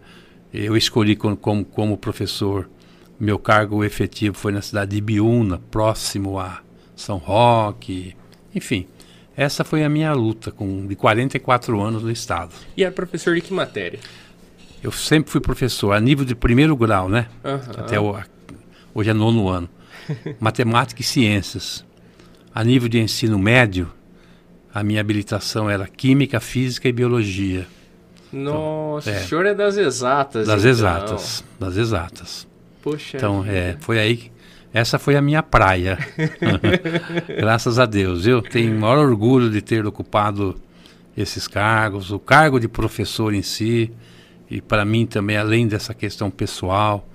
eu 0.52 0.76
escolhi 0.76 1.16
como, 1.16 1.36
como, 1.36 1.64
como 1.64 1.96
professor, 1.96 2.68
meu 3.18 3.38
cargo 3.38 3.82
efetivo 3.82 4.36
foi 4.36 4.52
na 4.52 4.60
cidade 4.60 4.90
de 4.92 4.98
Ibiúna, 4.98 5.58
próximo 5.70 6.38
a 6.38 6.60
São 6.94 7.16
Roque, 7.16 8.14
enfim. 8.54 8.86
Essa 9.36 9.64
foi 9.64 9.84
a 9.84 9.88
minha 9.88 10.12
luta, 10.14 10.50
com 10.50 10.86
de 10.86 10.96
44 10.96 11.78
anos 11.80 12.02
no 12.02 12.10
Estado. 12.10 12.54
E 12.74 12.82
era 12.82 12.92
professor 12.92 13.34
de 13.34 13.42
que 13.42 13.52
matéria? 13.52 13.98
Eu 14.82 14.92
sempre 14.92 15.30
fui 15.30 15.40
professor, 15.40 15.92
a 15.92 16.00
nível 16.00 16.24
de 16.24 16.34
primeiro 16.34 16.76
grau, 16.76 17.08
né? 17.08 17.26
Uhum. 17.44 17.82
Até 17.82 17.98
o, 17.98 18.16
hoje 18.94 19.10
é 19.10 19.14
nono 19.14 19.48
ano. 19.48 19.68
Matemática 20.38 21.00
e 21.00 21.04
ciências. 21.04 21.84
A 22.54 22.62
nível 22.62 22.88
de 22.88 22.98
ensino 22.98 23.38
médio, 23.38 23.92
a 24.72 24.82
minha 24.82 25.00
habilitação 25.00 25.68
era 25.68 25.86
Química, 25.86 26.40
Física 26.40 26.88
e 26.88 26.92
Biologia. 26.92 27.66
Nossa, 28.32 29.10
então, 29.10 29.20
é, 29.20 29.24
o 29.24 29.28
senhor 29.28 29.46
é 29.46 29.54
das 29.54 29.76
exatas. 29.76 30.46
Das 30.46 30.60
então. 30.60 30.70
exatas, 30.70 31.44
das 31.58 31.76
exatas. 31.76 32.46
Poxa. 32.82 33.16
Então, 33.16 33.44
é, 33.46 33.76
foi 33.80 33.98
aí 33.98 34.30
essa 34.76 34.98
foi 34.98 35.16
a 35.16 35.22
minha 35.22 35.42
praia. 35.42 35.98
Graças 37.26 37.78
a 37.78 37.86
Deus. 37.86 38.26
Eu 38.26 38.42
tenho 38.42 38.76
o 38.76 38.78
maior 38.78 38.98
orgulho 38.98 39.50
de 39.50 39.62
ter 39.62 39.86
ocupado 39.86 40.54
esses 41.16 41.48
cargos, 41.48 42.10
o 42.10 42.18
cargo 42.18 42.60
de 42.60 42.68
professor 42.68 43.32
em 43.32 43.40
si, 43.40 43.90
e 44.50 44.60
para 44.60 44.84
mim 44.84 45.06
também, 45.06 45.36
além 45.36 45.66
dessa 45.66 45.92
questão 45.92 46.30
pessoal, 46.30 47.08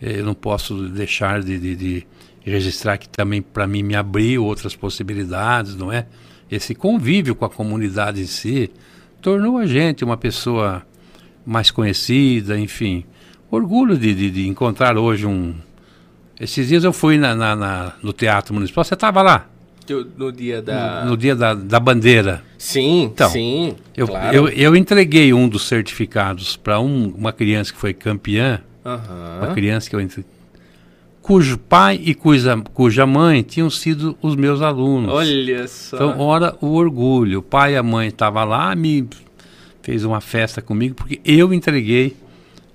eh, 0.00 0.20
eu 0.20 0.24
não 0.24 0.34
posso 0.34 0.88
deixar 0.88 1.42
de, 1.42 1.58
de, 1.58 1.76
de 1.76 2.06
registrar 2.40 2.96
que 2.96 3.08
também 3.08 3.42
para 3.42 3.66
mim 3.66 3.82
me 3.82 3.96
abriu 3.96 4.44
outras 4.44 4.76
possibilidades, 4.76 5.74
não 5.74 5.92
é? 5.92 6.06
Esse 6.50 6.74
convívio 6.74 7.34
com 7.34 7.44
a 7.44 7.50
comunidade 7.50 8.20
em 8.20 8.26
si 8.26 8.70
tornou 9.20 9.58
a 9.58 9.66
gente 9.66 10.04
uma 10.04 10.16
pessoa 10.16 10.86
mais 11.44 11.70
conhecida, 11.70 12.58
enfim. 12.58 13.04
Orgulho 13.50 13.98
de, 13.98 14.14
de, 14.14 14.30
de 14.30 14.48
encontrar 14.48 14.96
hoje 14.96 15.26
um, 15.26 15.54
esses 16.38 16.68
dias 16.68 16.84
eu 16.84 16.92
fui 16.92 17.18
na, 17.18 17.34
na, 17.34 17.56
na 17.56 17.92
no 18.02 18.12
Teatro 18.12 18.54
Municipal, 18.54 18.84
você 18.84 18.94
estava 18.94 19.22
lá? 19.22 19.48
No 20.16 20.32
dia 20.32 20.62
da. 20.62 21.04
No, 21.04 21.10
no 21.10 21.16
dia 21.16 21.34
da, 21.34 21.54
da, 21.54 21.80
bandeira. 21.80 22.42
Sim, 22.58 23.04
então, 23.04 23.30
sim. 23.30 23.76
Eu, 23.96 24.08
claro. 24.08 24.36
eu, 24.36 24.48
eu 24.48 24.76
entreguei 24.76 25.32
um 25.32 25.48
dos 25.48 25.66
certificados 25.66 26.56
para 26.56 26.80
um, 26.80 27.08
uma 27.16 27.32
criança 27.32 27.72
que 27.72 27.78
foi 27.78 27.92
campeã. 27.92 28.60
Uhum. 28.84 29.38
Uma 29.44 29.54
criança 29.54 29.90
que 29.90 29.96
eu 29.96 30.00
entreguei 30.00 30.36
cujo 31.26 31.58
pai 31.58 32.00
e 32.04 32.14
cuja, 32.14 32.56
cuja 32.72 33.04
mãe 33.04 33.42
tinham 33.42 33.68
sido 33.68 34.16
os 34.22 34.36
meus 34.36 34.62
alunos. 34.62 35.12
Olha 35.12 35.66
só. 35.66 35.96
Então, 35.96 36.20
ora, 36.20 36.56
o 36.60 36.74
orgulho. 36.74 37.40
O 37.40 37.42
pai 37.42 37.74
e 37.74 37.76
a 37.76 37.82
mãe 37.82 38.06
estavam 38.06 38.44
lá, 38.44 38.76
me 38.76 39.08
fez 39.82 40.04
uma 40.04 40.20
festa 40.20 40.62
comigo, 40.62 40.94
porque 40.94 41.20
eu 41.24 41.52
entreguei 41.52 42.16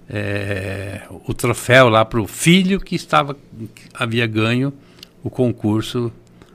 é, 0.09 1.03
o 1.25 1.33
troféu 1.33 1.87
lá 1.87 2.03
para 2.03 2.19
o 2.21 2.27
filho 2.27 2.81
que 2.81 2.93
estava 2.93 3.33
que 3.33 3.83
havia 3.93 4.27
ganho 4.27 4.73
o 5.23 5.29
concurso 5.29 6.11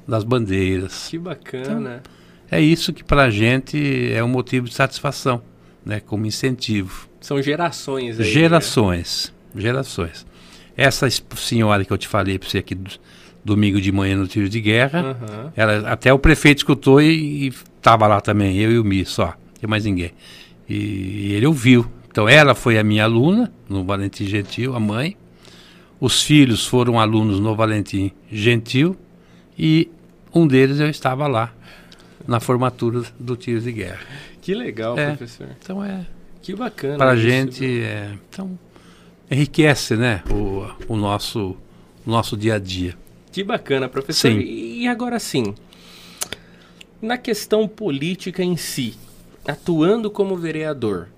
das 0.07 0.25
bandeiras. 0.25 1.09
Que 1.11 1.19
bacana. 1.19 2.03
Então, 2.03 2.17
é 2.51 2.61
isso 2.61 2.93
que 2.93 3.03
para 3.03 3.25
a 3.25 3.31
gente 3.31 4.13
é 4.13 4.23
um 4.23 4.29
motivo 4.29 4.69
de 4.69 4.75
satisfação, 4.75 5.43
né, 5.85 6.01
como 6.01 6.27
incentivo. 6.27 7.09
São 7.21 7.41
gerações 7.43 8.21
aí. 8.21 8.27
Gerações, 8.27 9.33
né? 9.55 9.61
gerações. 9.61 10.27
Essa 10.77 11.09
senhora 11.37 11.85
que 11.85 11.93
eu 11.93 11.99
te 11.99 12.07
falei 12.07 12.39
para 12.39 12.49
você 12.49 12.59
aqui 12.59 12.79
domingo 13.45 13.81
de 13.81 13.91
manhã 13.91 14.17
no 14.17 14.27
tiro 14.27 14.49
de 14.49 14.61
guerra, 14.61 15.17
uhum. 15.21 15.51
ela, 15.57 15.91
até 15.91 16.13
o 16.13 16.19
prefeito 16.19 16.59
escutou 16.59 17.01
e 17.01 17.49
estava 17.49 18.07
lá 18.07 18.21
também, 18.21 18.59
eu 18.59 18.73
e 18.73 18.79
o 18.79 18.85
Mi 18.85 19.05
só, 19.05 19.35
e 19.63 19.67
mais 19.67 19.85
ninguém. 19.85 20.13
E, 20.69 20.75
e 20.75 21.33
ele 21.33 21.47
ouviu. 21.47 21.87
Então 22.11 22.29
ela 22.29 22.55
foi 22.55 22.79
a 22.79 22.85
minha 22.85 23.05
aluna 23.05 23.53
no 23.69 23.85
Valentim 23.85 24.27
Gentil, 24.27 24.75
a 24.75 24.81
mãe. 24.81 25.17
Os 26.01 26.23
filhos 26.23 26.67
foram 26.67 27.01
alunos 27.01 27.41
no 27.41 27.55
Valentim 27.55 28.11
Gentil 28.31 28.97
e 29.59 29.91
um 30.37 30.47
deles 30.47 30.80
eu 30.80 30.89
estava 30.89 31.26
lá 31.26 31.53
na 32.26 32.41
formatura 32.41 33.03
do 33.18 33.37
tiro 33.37 33.61
de 33.61 33.72
guerra. 33.72 34.01
Que 34.43 34.55
legal, 34.55 34.99
é, 34.99 35.16
professor. 35.16 35.49
Então 35.59 35.82
é. 35.82 36.07
Que 36.43 36.55
bacana. 36.55 36.99
Para 36.99 37.11
a 37.11 37.16
gente, 37.16 37.64
é, 37.82 38.16
então 38.30 38.59
enriquece, 39.30 39.97
né, 39.97 40.22
o, 40.30 40.93
o 40.93 40.97
nosso 40.97 41.57
o 42.07 42.11
nosso 42.11 42.37
dia 42.37 42.55
a 42.55 42.59
dia. 42.59 42.95
Que 43.32 43.43
bacana, 43.43 43.89
professor. 43.89 44.30
Sim. 44.30 44.39
E 44.39 44.87
agora 44.87 45.18
sim, 45.18 45.55
na 47.03 47.18
questão 47.18 47.66
política 47.66 48.43
em 48.43 48.57
si, 48.57 48.95
atuando 49.47 50.11
como 50.11 50.37
vereador 50.37 51.09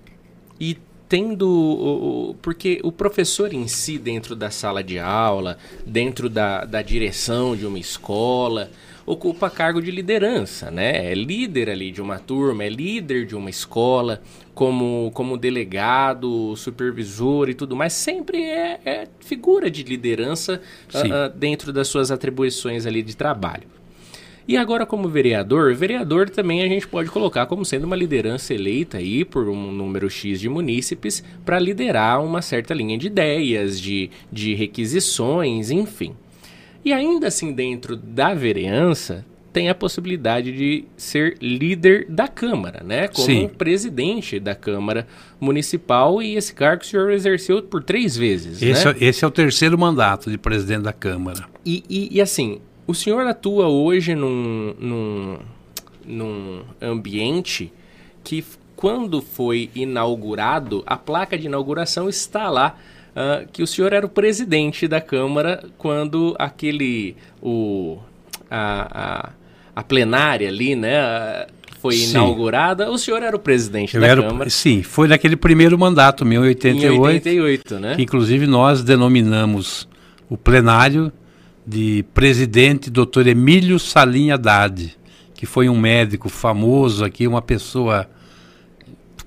e 0.59 0.77
tendo. 1.07 2.35
Porque 2.41 2.79
o 2.83 2.91
professor 2.91 3.53
em 3.53 3.67
si, 3.67 3.97
dentro 3.97 4.35
da 4.35 4.49
sala 4.49 4.83
de 4.83 4.99
aula, 4.99 5.57
dentro 5.85 6.29
da, 6.29 6.65
da 6.65 6.81
direção 6.81 7.55
de 7.55 7.65
uma 7.65 7.79
escola, 7.79 8.71
ocupa 9.11 9.49
cargo 9.49 9.81
de 9.81 9.89
liderança, 9.89 10.69
né? 10.69 11.11
É 11.11 11.15
líder 11.15 11.67
ali 11.67 11.89
de 11.89 11.99
uma 11.99 12.19
turma, 12.19 12.63
é 12.63 12.69
líder 12.69 13.25
de 13.25 13.35
uma 13.35 13.49
escola, 13.49 14.21
como, 14.53 15.09
como 15.15 15.35
delegado, 15.35 16.55
supervisor 16.55 17.49
e 17.49 17.55
tudo 17.55 17.75
mais, 17.75 17.93
sempre 17.93 18.39
é, 18.43 18.79
é 18.85 19.07
figura 19.19 19.71
de 19.71 19.81
liderança 19.81 20.61
uh, 20.93 21.35
dentro 21.35 21.73
das 21.73 21.87
suas 21.87 22.11
atribuições 22.11 22.85
ali 22.85 23.01
de 23.01 23.17
trabalho. 23.17 23.67
E 24.47 24.55
agora, 24.55 24.85
como 24.85 25.09
vereador, 25.09 25.73
vereador 25.73 26.29
também 26.29 26.61
a 26.61 26.67
gente 26.67 26.87
pode 26.87 27.09
colocar 27.09 27.47
como 27.47 27.65
sendo 27.65 27.85
uma 27.85 27.95
liderança 27.95 28.53
eleita 28.53 28.97
aí 28.97 29.25
por 29.25 29.49
um 29.49 29.71
número 29.71 30.07
X 30.07 30.39
de 30.39 30.47
munícipes 30.47 31.23
para 31.43 31.57
liderar 31.57 32.23
uma 32.23 32.43
certa 32.43 32.75
linha 32.75 32.97
de 32.97 33.07
ideias, 33.07 33.81
de, 33.81 34.11
de 34.31 34.53
requisições, 34.53 35.71
enfim. 35.71 36.15
E 36.83 36.93
ainda 36.93 37.27
assim, 37.27 37.51
dentro 37.51 37.95
da 37.95 38.33
vereança, 38.33 39.25
tem 39.51 39.69
a 39.69 39.75
possibilidade 39.75 40.51
de 40.51 40.85
ser 40.95 41.37
líder 41.41 42.05
da 42.07 42.27
Câmara, 42.27 42.83
né? 42.83 43.07
Como 43.07 43.25
Sim. 43.25 43.49
presidente 43.49 44.39
da 44.39 44.55
Câmara 44.55 45.07
Municipal 45.39 46.21
e 46.21 46.35
esse 46.35 46.53
cargo 46.53 46.83
o 46.83 46.85
senhor 46.85 47.11
exerceu 47.11 47.61
por 47.63 47.83
três 47.83 48.15
vezes, 48.15 48.61
esse, 48.61 48.85
né? 48.85 48.95
é, 48.99 49.05
esse 49.05 49.25
é 49.25 49.27
o 49.27 49.31
terceiro 49.31 49.77
mandato 49.77 50.29
de 50.29 50.37
presidente 50.37 50.83
da 50.83 50.93
Câmara. 50.93 51.45
E, 51.65 51.83
e, 51.89 52.17
e 52.17 52.21
assim, 52.21 52.61
o 52.85 52.93
senhor 52.93 53.25
atua 53.27 53.67
hoje 53.67 54.15
num, 54.15 54.73
num, 54.79 55.39
num 56.05 56.61
ambiente 56.81 57.71
que, 58.23 58.43
quando 58.75 59.21
foi 59.21 59.69
inaugurado, 59.75 60.83
a 60.85 60.95
placa 60.95 61.37
de 61.37 61.47
inauguração 61.47 62.07
está 62.09 62.49
lá. 62.49 62.77
Uh, 63.19 63.45
que 63.51 63.61
o 63.61 63.67
senhor 63.67 63.91
era 63.91 64.05
o 64.05 64.09
presidente 64.09 64.87
da 64.87 65.01
Câmara 65.01 65.65
quando 65.77 66.37
aquele. 66.39 67.17
O, 67.41 67.97
a, 68.49 69.27
a, 69.27 69.29
a 69.75 69.83
plenária 69.83 70.47
ali, 70.47 70.73
né? 70.73 71.45
Foi 71.81 71.95
sim. 71.95 72.11
inaugurada. 72.11 72.89
O 72.89 72.97
senhor 72.97 73.21
era 73.21 73.35
o 73.35 73.39
presidente 73.39 73.95
Eu 73.95 74.01
da 74.01 74.07
era, 74.07 74.23
Câmara. 74.23 74.49
Sim, 74.49 74.83
foi 74.83 75.09
naquele 75.09 75.35
primeiro 75.35 75.77
mandato, 75.77 76.25
meu, 76.25 76.45
em 76.45 76.47
88. 76.47 76.95
Em 76.95 76.99
88, 76.99 77.79
né? 77.79 77.95
Que 77.95 78.03
inclusive 78.03 78.47
nós 78.47 78.83
denominamos 78.83 79.85
o 80.29 80.37
plenário 80.37 81.11
de 81.67 82.05
presidente 82.13 82.89
Dr. 82.89 83.27
Emílio 83.27 83.77
Salim 83.79 84.31
Haddad, 84.31 84.97
que 85.33 85.45
foi 85.45 85.67
um 85.67 85.77
médico 85.77 86.29
famoso 86.29 87.03
aqui, 87.03 87.27
uma 87.27 87.41
pessoa 87.41 88.09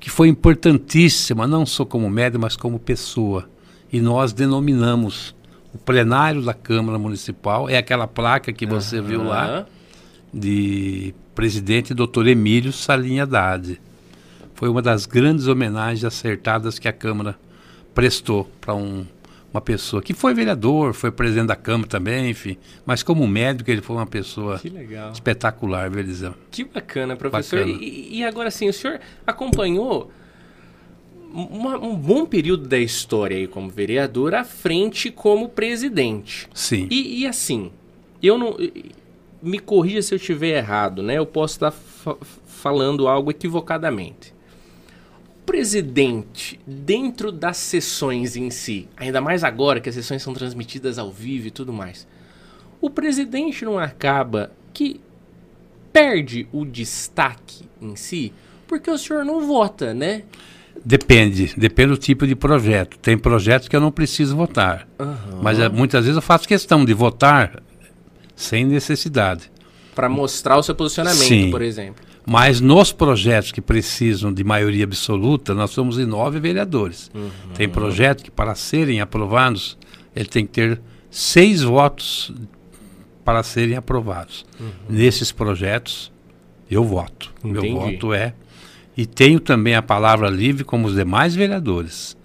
que 0.01 0.09
foi 0.09 0.29
importantíssima, 0.29 1.47
não 1.47 1.67
só 1.67 1.85
como 1.85 2.09
médico, 2.09 2.41
mas 2.41 2.57
como 2.57 2.79
pessoa. 2.79 3.52
E 3.93 4.01
nós 4.01 4.33
denominamos 4.33 5.35
o 5.75 5.79
plenário 5.79 6.43
da 6.43 6.55
Câmara 6.55 6.99
Municipal, 6.99 7.69
é 7.69 7.77
aquela 7.77 8.07
placa 8.07 8.53
que 8.53 8.67
você 8.67 8.99
uhum. 8.99 9.05
viu 9.05 9.25
lá, 9.25 9.67
de 10.33 11.15
presidente 11.35 11.95
Dr. 11.95 12.29
Emílio 12.29 12.73
Salim 12.73 13.21
Haddad. 13.21 13.81
Foi 14.55 14.69
uma 14.69 14.81
das 14.81 15.07
grandes 15.07 15.47
homenagens 15.47 16.05
acertadas 16.05 16.79
que 16.79 16.89
a 16.89 16.93
Câmara 16.93 17.37
prestou 17.95 18.51
para 18.61 18.75
um 18.75 19.05
uma 19.53 19.61
pessoa 19.61 20.01
que 20.01 20.15
foi 20.15 20.33
vereador, 20.33 20.95
foi 20.95 21.11
presidente 21.11 21.49
da 21.49 21.57
Câmara 21.57 21.87
também, 21.87 22.31
enfim. 22.31 22.57
Mas 22.87 23.03
como 23.03 23.27
médico, 23.29 23.71
ele 23.71 23.83
foi 23.83 23.97
uma 23.97 24.07
pessoa 24.07 24.59
espetacular, 25.13 25.91
Belizão. 25.91 26.35
Que 26.51 26.65
bacana, 26.65 27.15
professor. 27.17 27.59
Bacana. 27.59 27.79
E, 27.83 28.19
e, 28.19 28.25
agora 28.25 28.51
sim, 28.51 28.69
o 28.69 28.73
senhor 28.73 28.99
acompanhou 29.27 30.11
uma, 31.33 31.79
um 31.79 31.97
bom 31.97 32.27
período 32.27 32.69
da 32.69 32.79
história 32.79 33.37
aí 33.37 33.47
como 33.47 33.69
vereador 33.69 34.35
à 34.35 34.45
frente 34.45 35.11
como 35.11 35.49
presidente. 35.49 36.49
Sim. 36.55 36.87
E, 36.91 37.21
e 37.21 37.27
assim, 37.27 37.71
eu 38.23 38.39
não. 38.39 38.57
Me 39.43 39.59
corrija 39.59 40.03
se 40.03 40.15
eu 40.15 40.17
estiver 40.17 40.57
errado, 40.57 41.03
né? 41.03 41.19
Eu 41.19 41.27
posso 41.27 41.55
estar 41.55 41.73
fa 41.73 42.17
falando 42.47 43.09
algo 43.09 43.29
equivocadamente 43.29 44.33
presidente, 45.45 46.59
dentro 46.67 47.33
das 47.33 47.57
sessões 47.57 48.37
em 48.37 48.51
si, 48.51 48.89
ainda 48.97 49.21
mais 49.21 49.43
agora 49.43 49.81
que 49.81 49.89
as 49.89 49.95
sessões 49.95 50.23
são 50.23 50.33
transmitidas 50.33 50.99
ao 50.99 51.11
vivo 51.11 51.49
e 51.49 51.51
tudo 51.51 51.73
mais, 51.73 52.07
o 52.81 52.89
presidente 52.89 53.65
não 53.65 53.79
acaba 53.79 54.53
que 54.73 55.01
perde 55.93 56.49
o 56.53 56.65
destaque 56.65 57.69
em 57.81 57.97
si, 57.97 58.33
porque 58.67 58.91
o 58.91 58.97
senhor 58.97 59.25
não 59.25 59.47
vota, 59.47 59.93
né? 59.93 60.23
Depende, 60.85 61.55
depende 61.57 61.91
do 61.91 61.97
tipo 61.97 62.27
de 62.27 62.35
projeto. 62.35 62.99
Tem 62.99 63.17
projetos 63.17 63.69
que 63.69 63.77
eu 63.77 63.81
não 63.81 63.93
preciso 63.93 64.37
votar, 64.37 64.89
uhum. 64.99 65.41
mas 65.41 65.59
é, 65.59 65.69
muitas 65.69 66.05
vezes 66.05 66.17
eu 66.17 66.23
faço 66.23 66.49
questão 66.49 66.85
de 66.85 66.93
votar 66.93 67.63
sem 68.35 68.65
necessidade. 68.65 69.51
Para 69.95 70.09
mostrar 70.09 70.57
o 70.57 70.63
seu 70.63 70.75
posicionamento, 70.75 71.23
Sim. 71.23 71.51
por 71.51 71.63
exemplo. 71.63 72.05
Mas 72.27 72.61
nos 72.61 72.93
projetos 72.93 73.51
que 73.53 73.61
precisam 73.61 74.33
de 74.33 74.45
maioria 74.45 74.85
absoluta, 74.85 75.55
nós 75.55 75.71
somos 75.71 75.99
em 75.99 76.07
nove 76.07 76.39
vereadores. 76.39 77.11
Uhum. 77.15 77.31
Tem 77.55 77.69
projeto 77.69 78.23
que, 78.23 78.31
para 78.31 78.55
serem 78.55 79.01
aprovados, 79.01 79.77
ele 80.15 80.29
tem 80.29 80.47
que 80.47 80.53
ter 80.53 80.81
seis 81.11 81.63
votos 81.63 82.33
para 83.25 83.43
serem 83.43 83.77
aprovados. 83.77 84.47
Uhum. 84.59 84.71
Nesses 84.89 85.33
projetos, 85.33 86.13
eu 86.71 86.85
voto. 86.85 87.33
Entendi. 87.45 87.71
Meu 87.71 87.81
voto 87.81 88.15
é. 88.15 88.35
E 88.97 89.07
tenho 89.07 89.41
também 89.41 89.75
a 89.75 89.83
palavra 89.83 90.29
livre 90.29 90.65
como 90.65 90.87
os 90.87 90.95
demais 90.95 91.35
vereadores. 91.35 92.17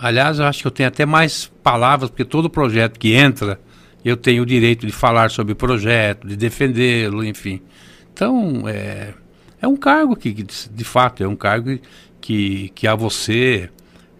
Aliás, 0.00 0.38
eu 0.38 0.44
acho 0.44 0.62
que 0.62 0.66
eu 0.66 0.70
tenho 0.70 0.88
até 0.88 1.06
mais 1.06 1.50
palavras, 1.62 2.10
porque 2.10 2.24
todo 2.24 2.50
projeto 2.50 2.98
que 2.98 3.14
entra, 3.14 3.60
eu 4.04 4.16
tenho 4.16 4.42
o 4.42 4.46
direito 4.46 4.86
de 4.86 4.92
falar 4.92 5.30
sobre 5.30 5.52
o 5.52 5.56
projeto, 5.56 6.26
de 6.26 6.36
defendê-lo, 6.36 7.24
enfim. 7.24 7.62
Então, 8.12 8.68
é, 8.68 9.14
é 9.60 9.68
um 9.68 9.76
cargo 9.76 10.16
que, 10.16 10.32
de 10.32 10.84
fato, 10.84 11.22
é 11.22 11.28
um 11.28 11.36
cargo 11.36 11.78
que, 12.20 12.70
que 12.74 12.86
a 12.86 12.94
você 12.94 13.70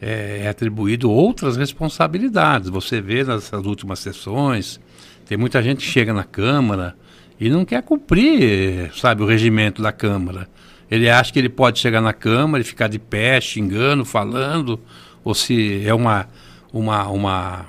é, 0.00 0.42
é 0.44 0.48
atribuído 0.48 1.10
outras 1.10 1.56
responsabilidades. 1.56 2.68
Você 2.68 3.00
vê 3.00 3.24
nessas 3.24 3.64
últimas 3.66 3.98
sessões, 3.98 4.80
tem 5.26 5.36
muita 5.36 5.62
gente 5.62 5.78
que 5.78 5.90
chega 5.90 6.12
na 6.12 6.24
Câmara 6.24 6.96
e 7.38 7.50
não 7.50 7.64
quer 7.64 7.82
cumprir, 7.82 8.92
sabe, 8.94 9.22
o 9.22 9.26
regimento 9.26 9.82
da 9.82 9.92
Câmara. 9.92 10.48
Ele 10.90 11.08
acha 11.10 11.32
que 11.32 11.38
ele 11.38 11.48
pode 11.48 11.78
chegar 11.78 12.00
na 12.00 12.12
Câmara 12.12 12.62
e 12.62 12.64
ficar 12.64 12.88
de 12.88 12.98
pé, 12.98 13.40
xingando, 13.40 14.04
falando, 14.04 14.80
ou 15.24 15.34
se 15.34 15.84
é 15.84 15.92
uma, 15.92 16.28
uma, 16.72 17.08
uma, 17.08 17.66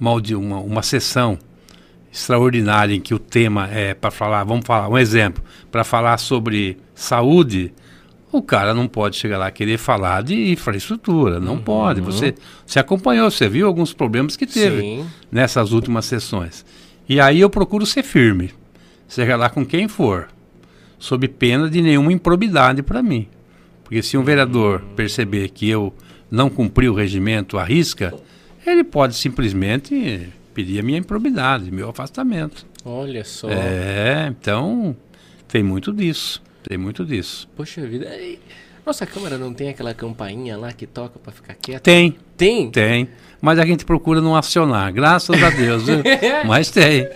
uma, 0.00 0.14
uma, 0.14 0.58
uma 0.60 0.82
sessão 0.82 1.38
extraordinária 2.10 2.94
em 2.94 3.00
que 3.00 3.12
o 3.12 3.18
tema 3.18 3.68
é 3.70 3.92
para 3.92 4.10
falar, 4.10 4.44
vamos 4.44 4.64
falar, 4.64 4.88
um 4.88 4.96
exemplo, 4.96 5.42
para 5.70 5.82
falar 5.82 6.16
sobre 6.18 6.78
saúde, 6.94 7.72
o 8.30 8.40
cara 8.40 8.72
não 8.72 8.88
pode 8.88 9.16
chegar 9.16 9.38
lá 9.38 9.50
querer 9.50 9.78
falar 9.78 10.22
de 10.22 10.52
infraestrutura, 10.52 11.38
não 11.38 11.54
uhum. 11.54 11.62
pode. 11.62 12.00
Você, 12.00 12.34
você 12.64 12.78
acompanhou, 12.78 13.30
você 13.30 13.48
viu 13.48 13.66
alguns 13.66 13.92
problemas 13.92 14.36
que 14.36 14.46
teve 14.46 14.80
Sim. 14.80 15.06
nessas 15.30 15.72
últimas 15.72 16.04
sessões. 16.04 16.64
E 17.08 17.20
aí 17.20 17.40
eu 17.40 17.50
procuro 17.50 17.84
ser 17.84 18.02
firme, 18.02 18.52
seja 19.06 19.36
lá 19.36 19.50
com 19.50 19.64
quem 19.64 19.88
for, 19.88 20.28
sob 21.04 21.28
pena 21.28 21.68
de 21.68 21.82
nenhuma 21.82 22.10
improbidade 22.10 22.82
para 22.82 23.02
mim. 23.02 23.28
Porque 23.84 24.02
se 24.02 24.16
um 24.16 24.24
vereador 24.24 24.80
perceber 24.96 25.50
que 25.50 25.68
eu 25.68 25.92
não 26.30 26.48
cumpri 26.48 26.88
o 26.88 26.94
regimento 26.94 27.58
à 27.58 27.64
risca, 27.64 28.14
ele 28.66 28.82
pode 28.82 29.14
simplesmente 29.14 30.32
pedir 30.54 30.80
a 30.80 30.82
minha 30.82 30.96
improbidade, 30.96 31.70
meu 31.70 31.90
afastamento. 31.90 32.64
Olha 32.86 33.22
só. 33.22 33.50
É, 33.50 34.28
então 34.28 34.96
tem 35.46 35.62
muito 35.62 35.92
disso. 35.92 36.42
Tem 36.66 36.78
muito 36.78 37.04
disso. 37.04 37.50
Poxa 37.54 37.86
vida. 37.86 38.08
Nossa 38.86 39.04
Câmara 39.04 39.36
não 39.36 39.52
tem 39.52 39.68
aquela 39.68 39.92
campainha 39.92 40.56
lá 40.56 40.72
que 40.72 40.86
toca 40.86 41.18
para 41.18 41.32
ficar 41.32 41.52
quieto? 41.52 41.82
Tem. 41.82 42.16
Tem? 42.34 42.70
Tem. 42.70 43.08
Mas 43.42 43.58
a 43.58 43.66
gente 43.66 43.84
procura 43.84 44.22
não 44.22 44.34
acionar, 44.34 44.90
graças 44.90 45.42
a 45.42 45.50
Deus. 45.50 45.84
Mas 46.48 46.70
tem. 46.70 47.06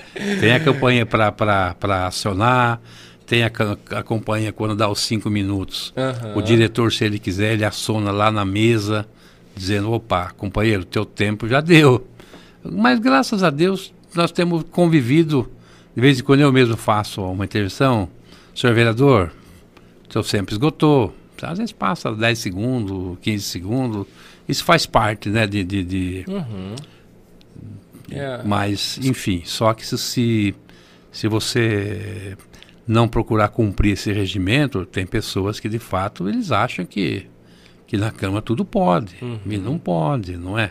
Tem 0.40 0.52
a 0.52 0.60
campanha 0.60 1.06
para 1.06 2.06
acionar, 2.06 2.82
tem 3.28 3.42
a, 3.44 3.50
a 3.90 4.02
campanha 4.02 4.52
quando 4.52 4.74
dá 4.74 4.88
os 4.88 5.00
cinco 5.00 5.28
minutos. 5.28 5.92
Uhum. 5.94 6.38
O 6.38 6.42
diretor, 6.42 6.90
se 6.90 7.04
ele 7.04 7.18
quiser, 7.18 7.52
ele 7.52 7.64
aciona 7.64 8.10
lá 8.10 8.32
na 8.32 8.44
mesa, 8.44 9.06
dizendo: 9.54 9.92
opa, 9.92 10.32
companheiro, 10.36 10.84
teu 10.84 11.04
tempo 11.04 11.46
já 11.46 11.60
deu. 11.60 12.08
Mas 12.64 12.98
graças 12.98 13.42
a 13.42 13.50
Deus 13.50 13.92
nós 14.14 14.32
temos 14.32 14.64
convivido, 14.70 15.48
de 15.94 16.00
vez 16.00 16.18
em 16.18 16.22
quando 16.22 16.40
eu 16.40 16.50
mesmo 16.50 16.76
faço 16.76 17.22
uma 17.22 17.44
intervenção, 17.44 18.08
senhor 18.54 18.74
vereador, 18.74 19.30
o 20.08 20.12
seu 20.12 20.22
sempre 20.22 20.54
esgotou. 20.54 21.14
Às 21.40 21.58
vezes 21.58 21.72
passa 21.72 22.12
10 22.12 22.38
segundos, 22.38 23.18
15 23.20 23.44
segundos. 23.44 24.06
Isso 24.48 24.64
faz 24.64 24.86
parte, 24.86 25.28
né? 25.28 25.46
De. 25.46 25.62
de, 25.62 25.84
de... 25.84 26.24
Uhum. 26.26 26.74
Mas, 28.44 28.98
enfim, 29.02 29.42
só 29.44 29.74
que 29.74 29.84
se, 29.86 30.54
se 31.12 31.28
você 31.28 32.36
não 32.88 33.06
procurar 33.06 33.48
cumprir 33.48 33.92
esse 33.92 34.10
regimento, 34.10 34.86
tem 34.86 35.04
pessoas 35.04 35.60
que 35.60 35.68
de 35.68 35.78
fato 35.78 36.26
eles 36.26 36.50
acham 36.50 36.86
que, 36.86 37.26
que 37.86 37.98
na 37.98 38.10
Câmara 38.10 38.40
tudo 38.40 38.64
pode. 38.64 39.14
Uhum. 39.20 39.38
E 39.46 39.58
não 39.58 39.78
pode, 39.78 40.38
não 40.38 40.58
é? 40.58 40.70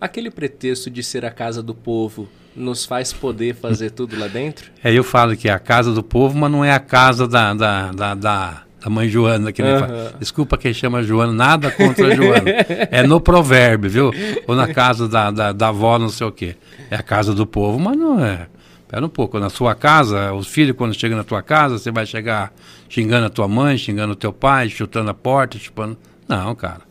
Aquele 0.00 0.30
pretexto 0.30 0.90
de 0.90 1.02
ser 1.02 1.24
a 1.24 1.30
casa 1.30 1.62
do 1.62 1.74
povo 1.74 2.26
nos 2.56 2.86
faz 2.86 3.12
poder 3.12 3.54
fazer 3.54 3.90
tudo 3.92 4.18
lá 4.18 4.26
dentro? 4.26 4.70
É, 4.82 4.92
eu 4.92 5.04
falo 5.04 5.36
que 5.36 5.48
é 5.48 5.52
a 5.52 5.58
casa 5.58 5.92
do 5.92 6.02
povo, 6.02 6.38
mas 6.38 6.50
não 6.50 6.64
é 6.64 6.72
a 6.72 6.80
casa 6.80 7.28
da, 7.28 7.52
da, 7.52 7.92
da, 7.92 8.14
da, 8.14 8.62
da 8.82 8.90
mãe 8.90 9.06
Joana. 9.06 9.52
Que 9.52 9.62
uhum. 9.62 9.78
fala. 9.80 10.14
Desculpa 10.18 10.56
quem 10.56 10.72
chama 10.72 11.02
Joana, 11.02 11.32
nada 11.32 11.70
contra 11.70 12.06
a 12.06 12.14
Joana. 12.14 12.50
é 12.90 13.02
no 13.02 13.20
provérbio, 13.20 13.90
viu? 13.90 14.10
Ou 14.46 14.56
na 14.56 14.72
casa 14.72 15.06
da, 15.06 15.30
da, 15.30 15.52
da 15.52 15.68
avó, 15.68 15.98
não 15.98 16.08
sei 16.08 16.26
o 16.26 16.32
quê. 16.32 16.56
É 16.90 16.96
a 16.96 17.02
casa 17.02 17.34
do 17.34 17.46
povo, 17.46 17.78
mas 17.78 17.96
não 17.96 18.24
é. 18.24 18.46
Espera 18.94 19.06
um 19.06 19.08
pouco. 19.08 19.40
Na 19.40 19.50
sua 19.50 19.74
casa, 19.74 20.32
os 20.32 20.46
filhos, 20.46 20.76
quando 20.76 20.94
chegam 20.94 21.18
na 21.18 21.24
tua 21.24 21.42
casa, 21.42 21.78
você 21.78 21.90
vai 21.90 22.06
chegar 22.06 22.54
xingando 22.88 23.26
a 23.26 23.30
tua 23.30 23.48
mãe, 23.48 23.76
xingando 23.76 24.12
o 24.12 24.16
teu 24.16 24.32
pai, 24.32 24.68
chutando 24.68 25.10
a 25.10 25.14
porta, 25.14 25.58
chupando. 25.58 25.98
Não, 26.28 26.54
cara. 26.54 26.82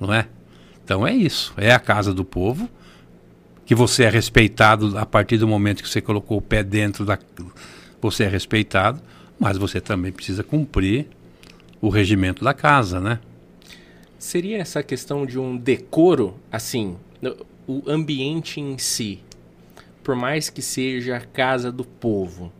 Não 0.00 0.10
é? 0.10 0.26
Então 0.82 1.06
é 1.06 1.12
isso. 1.12 1.52
É 1.58 1.70
a 1.70 1.78
casa 1.78 2.14
do 2.14 2.24
povo, 2.24 2.66
que 3.66 3.74
você 3.74 4.04
é 4.04 4.08
respeitado 4.08 4.96
a 4.96 5.04
partir 5.04 5.36
do 5.36 5.46
momento 5.46 5.82
que 5.82 5.88
você 5.90 6.00
colocou 6.00 6.38
o 6.38 6.40
pé 6.40 6.62
dentro 6.62 7.04
da. 7.04 7.18
Você 8.00 8.24
é 8.24 8.28
respeitado, 8.28 8.98
mas 9.38 9.58
você 9.58 9.82
também 9.82 10.10
precisa 10.10 10.42
cumprir 10.42 11.08
o 11.78 11.90
regimento 11.90 12.42
da 12.42 12.54
casa, 12.54 13.00
né? 13.00 13.20
Seria 14.18 14.56
essa 14.56 14.82
questão 14.82 15.26
de 15.26 15.38
um 15.38 15.58
decoro, 15.58 16.36
assim, 16.50 16.96
o 17.66 17.82
ambiente 17.86 18.62
em 18.62 18.78
si, 18.78 19.20
por 20.08 20.16
mais 20.16 20.48
que 20.48 20.62
seja 20.62 21.16
a 21.16 21.20
casa 21.20 21.70
do 21.70 21.84
povo, 21.84 22.50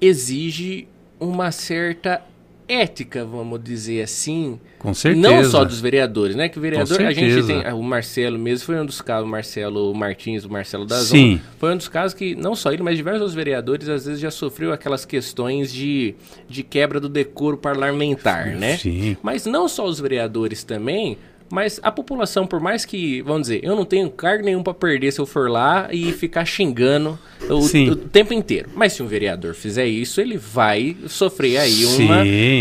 exige 0.00 0.88
uma 1.20 1.52
certa 1.52 2.24
ética, 2.66 3.24
vamos 3.24 3.62
dizer 3.62 4.02
assim. 4.02 4.58
Com 4.80 4.92
certeza. 4.92 5.30
Não 5.30 5.44
só 5.44 5.64
dos 5.64 5.80
vereadores, 5.80 6.34
né? 6.34 6.48
Que 6.48 6.58
o 6.58 6.60
vereador, 6.60 7.00
a 7.02 7.12
gente 7.12 7.46
tem. 7.46 7.72
O 7.72 7.84
Marcelo 7.84 8.36
mesmo 8.36 8.66
foi 8.66 8.80
um 8.80 8.84
dos 8.84 9.00
casos, 9.00 9.28
o 9.28 9.30
Marcelo 9.30 9.94
Martins, 9.94 10.44
o 10.44 10.50
Marcelo 10.50 10.84
da. 10.84 10.98
Sim. 10.98 11.40
Foi 11.56 11.72
um 11.72 11.76
dos 11.76 11.86
casos 11.86 12.14
que, 12.14 12.34
não 12.34 12.56
só 12.56 12.72
ele, 12.72 12.82
mas 12.82 12.96
diversos 12.96 13.32
vereadores, 13.32 13.88
às 13.88 14.06
vezes 14.06 14.20
já 14.20 14.32
sofreu 14.32 14.72
aquelas 14.72 15.04
questões 15.04 15.72
de, 15.72 16.16
de 16.48 16.64
quebra 16.64 16.98
do 16.98 17.08
decoro 17.08 17.56
parlamentar, 17.56 18.48
né? 18.56 18.76
Sim. 18.76 19.16
Mas 19.22 19.46
não 19.46 19.68
só 19.68 19.86
os 19.86 20.00
vereadores 20.00 20.64
também, 20.64 21.16
mas 21.50 21.78
a 21.82 21.92
população, 21.92 22.46
por 22.46 22.58
mais 22.58 22.84
que, 22.84 23.22
vamos 23.22 23.42
dizer, 23.42 23.60
eu 23.62 23.76
não 23.76 23.84
tenho 23.84 24.10
cargo 24.10 24.44
nenhum 24.44 24.62
para 24.62 24.74
perder 24.74 25.12
se 25.12 25.20
eu 25.20 25.26
for 25.26 25.50
lá 25.50 25.88
e 25.92 26.10
ficar 26.12 26.44
xingando 26.44 27.18
o, 27.48 27.90
o, 27.90 27.96
tempo 27.96 28.32
inteiro. 28.32 28.70
Mas 28.74 28.94
se 28.94 29.02
um 29.02 29.06
vereador 29.06 29.54
fizer 29.54 29.86
isso, 29.86 30.20
ele 30.20 30.36
vai 30.36 30.96
sofrer 31.06 31.58
aí 31.58 31.84
Sim. 31.84 32.06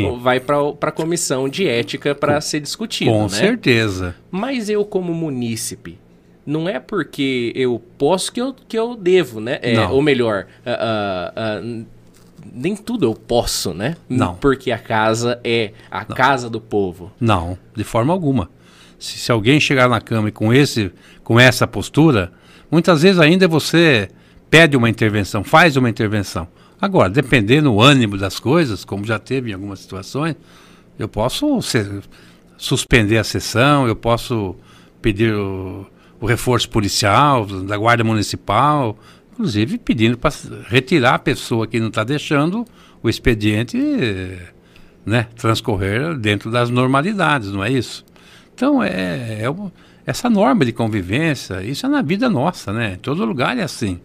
uma. 0.03 0.19
Vai 0.19 0.39
para 0.39 0.69
a 0.81 0.91
comissão 0.91 1.47
de 1.47 1.67
ética 1.67 2.13
para 2.13 2.39
ser 2.41 2.59
discutido. 2.59 3.11
Com 3.11 3.23
né? 3.23 3.29
certeza. 3.29 4.15
Mas 4.29 4.69
eu, 4.69 4.83
como 4.83 5.13
munícipe, 5.13 5.97
não 6.45 6.67
é 6.67 6.79
porque 6.79 7.53
eu 7.55 7.81
posso 7.97 8.31
que 8.31 8.41
eu, 8.41 8.53
que 8.67 8.77
eu 8.77 8.95
devo, 8.95 9.39
né? 9.39 9.59
É, 9.61 9.79
ou 9.87 10.01
melhor, 10.01 10.45
uh, 10.65 10.69
uh, 10.69 11.81
uh, 11.81 11.85
nem 12.53 12.75
tudo 12.75 13.05
eu 13.05 13.13
posso, 13.13 13.73
né? 13.73 13.95
Não. 14.09 14.35
Porque 14.35 14.71
a 14.71 14.77
casa 14.77 15.39
é 15.43 15.71
a 15.89 16.01
não. 16.01 16.15
casa 16.15 16.49
do 16.49 16.59
povo. 16.59 17.11
Não, 17.19 17.57
de 17.75 17.85
forma 17.85 18.11
alguma 18.11 18.49
se, 19.03 19.19
se 19.19 19.31
alguém 19.33 19.59
chegar 19.59 19.89
na 19.89 19.99
cama 19.99 20.29
e 20.29 20.31
com, 20.31 20.53
esse, 20.53 20.89
com 21.25 21.37
essa 21.37 21.67
postura, 21.67 22.31
muitas 22.71 23.01
vezes 23.01 23.19
ainda 23.19 23.49
você 23.49 24.07
pede 24.49 24.77
uma 24.77 24.89
intervenção, 24.89 25.43
faz 25.43 25.75
uma 25.75 25.89
intervenção. 25.89 26.47
Agora, 26.79 27.09
dependendo 27.09 27.69
do 27.69 27.81
ânimo 27.81 28.17
das 28.17 28.39
coisas, 28.39 28.85
como 28.85 29.05
já 29.05 29.19
teve 29.19 29.51
em 29.51 29.53
algumas 29.53 29.79
situações, 29.79 30.37
eu 30.97 31.09
posso 31.09 31.61
ser, 31.61 32.01
suspender 32.57 33.17
a 33.17 33.25
sessão, 33.25 33.85
eu 33.87 33.95
posso 33.95 34.55
pedir 35.01 35.33
o, 35.33 35.85
o 36.21 36.25
reforço 36.25 36.69
policial, 36.69 37.45
da 37.45 37.75
Guarda 37.75 38.05
Municipal, 38.05 38.97
inclusive 39.33 39.77
pedindo 39.79 40.17
para 40.17 40.31
retirar 40.69 41.15
a 41.15 41.19
pessoa 41.19 41.67
que 41.67 41.77
não 41.77 41.89
está 41.89 42.05
deixando 42.05 42.65
o 43.01 43.09
expediente 43.09 43.77
né, 45.05 45.27
transcorrer 45.35 46.17
dentro 46.17 46.49
das 46.49 46.69
normalidades, 46.69 47.51
não 47.51 47.61
é 47.61 47.69
isso? 47.69 48.05
Então, 48.53 48.83
é, 48.83 49.41
é, 49.41 49.45
essa 50.05 50.29
norma 50.29 50.65
de 50.65 50.71
convivência, 50.71 51.63
isso 51.63 51.85
é 51.85 51.89
na 51.89 52.01
vida 52.01 52.29
nossa, 52.29 52.71
né? 52.71 52.93
Em 52.93 52.97
todo 52.97 53.25
lugar 53.25 53.57
é 53.57 53.63
assim, 53.63 53.99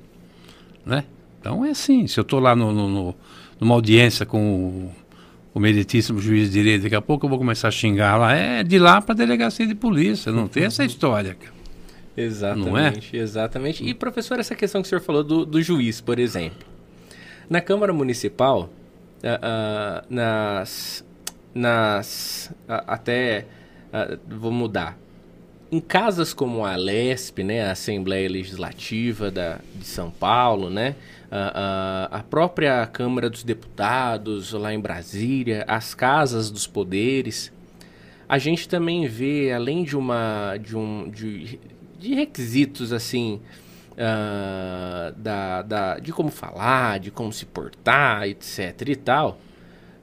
né? 0.84 1.04
Então, 1.40 1.64
é 1.64 1.70
assim, 1.70 2.06
se 2.06 2.18
eu 2.18 2.22
estou 2.22 2.40
lá 2.40 2.56
no, 2.56 2.72
no, 2.72 2.88
no, 2.88 3.14
numa 3.60 3.74
audiência 3.74 4.24
com 4.26 4.40
o, 4.40 4.92
o 5.54 5.60
meritíssimo 5.60 6.20
juiz 6.20 6.48
de 6.50 6.54
direito, 6.54 6.82
daqui 6.82 6.94
a 6.94 7.02
pouco 7.02 7.26
eu 7.26 7.30
vou 7.30 7.38
começar 7.38 7.68
a 7.68 7.70
xingar 7.70 8.16
lá, 8.16 8.34
é 8.34 8.62
de 8.62 8.78
lá 8.78 9.00
para 9.00 9.12
a 9.12 9.16
delegacia 9.16 9.66
de 9.66 9.74
polícia, 9.74 10.32
não 10.32 10.48
tem 10.48 10.64
essa 10.64 10.84
história, 10.84 11.34
cara. 11.34 11.58
Exatamente, 12.16 13.16
é? 13.16 13.20
exatamente. 13.20 13.84
E, 13.84 13.94
professor, 13.94 14.40
essa 14.40 14.54
questão 14.54 14.82
que 14.82 14.86
o 14.86 14.88
senhor 14.88 15.00
falou 15.00 15.22
do, 15.22 15.46
do 15.46 15.62
juiz, 15.62 16.00
por 16.00 16.18
exemplo. 16.18 16.66
Na 17.48 17.60
Câmara 17.60 17.92
Municipal, 17.92 18.68
uh, 19.22 19.26
uh, 19.26 20.06
nas, 20.10 21.04
nas 21.54 22.52
uh, 22.68 22.82
até 22.86 23.46
uh, 23.92 24.18
vou 24.36 24.52
mudar. 24.52 24.98
Em 25.70 25.80
casas 25.80 26.32
como 26.32 26.64
a 26.64 26.76
Lesp, 26.76 27.40
né, 27.40 27.68
a 27.68 27.72
Assembleia 27.72 28.28
Legislativa 28.28 29.30
da, 29.30 29.60
de 29.74 29.86
São 29.86 30.10
Paulo, 30.10 30.70
né, 30.70 30.96
uh, 31.30 31.34
uh, 31.34 32.08
a 32.10 32.24
própria 32.28 32.86
Câmara 32.86 33.28
dos 33.28 33.44
Deputados 33.44 34.52
lá 34.52 34.72
em 34.72 34.80
Brasília, 34.80 35.64
as 35.68 35.94
casas 35.94 36.50
dos 36.50 36.66
poderes, 36.66 37.52
a 38.28 38.38
gente 38.38 38.68
também 38.68 39.06
vê, 39.06 39.52
além 39.52 39.84
de 39.84 39.96
uma 39.96 40.56
de 40.58 40.76
um 40.76 41.08
de, 41.10 41.58
de 41.98 42.14
requisitos 42.14 42.92
assim 42.92 43.40
uh, 43.92 45.12
da, 45.16 45.62
da, 45.62 45.98
de 45.98 46.12
como 46.12 46.30
falar, 46.30 47.00
de 47.00 47.10
como 47.10 47.32
se 47.32 47.46
portar, 47.46 48.28
etc. 48.28 48.88
e 48.88 48.96
tal, 48.96 49.38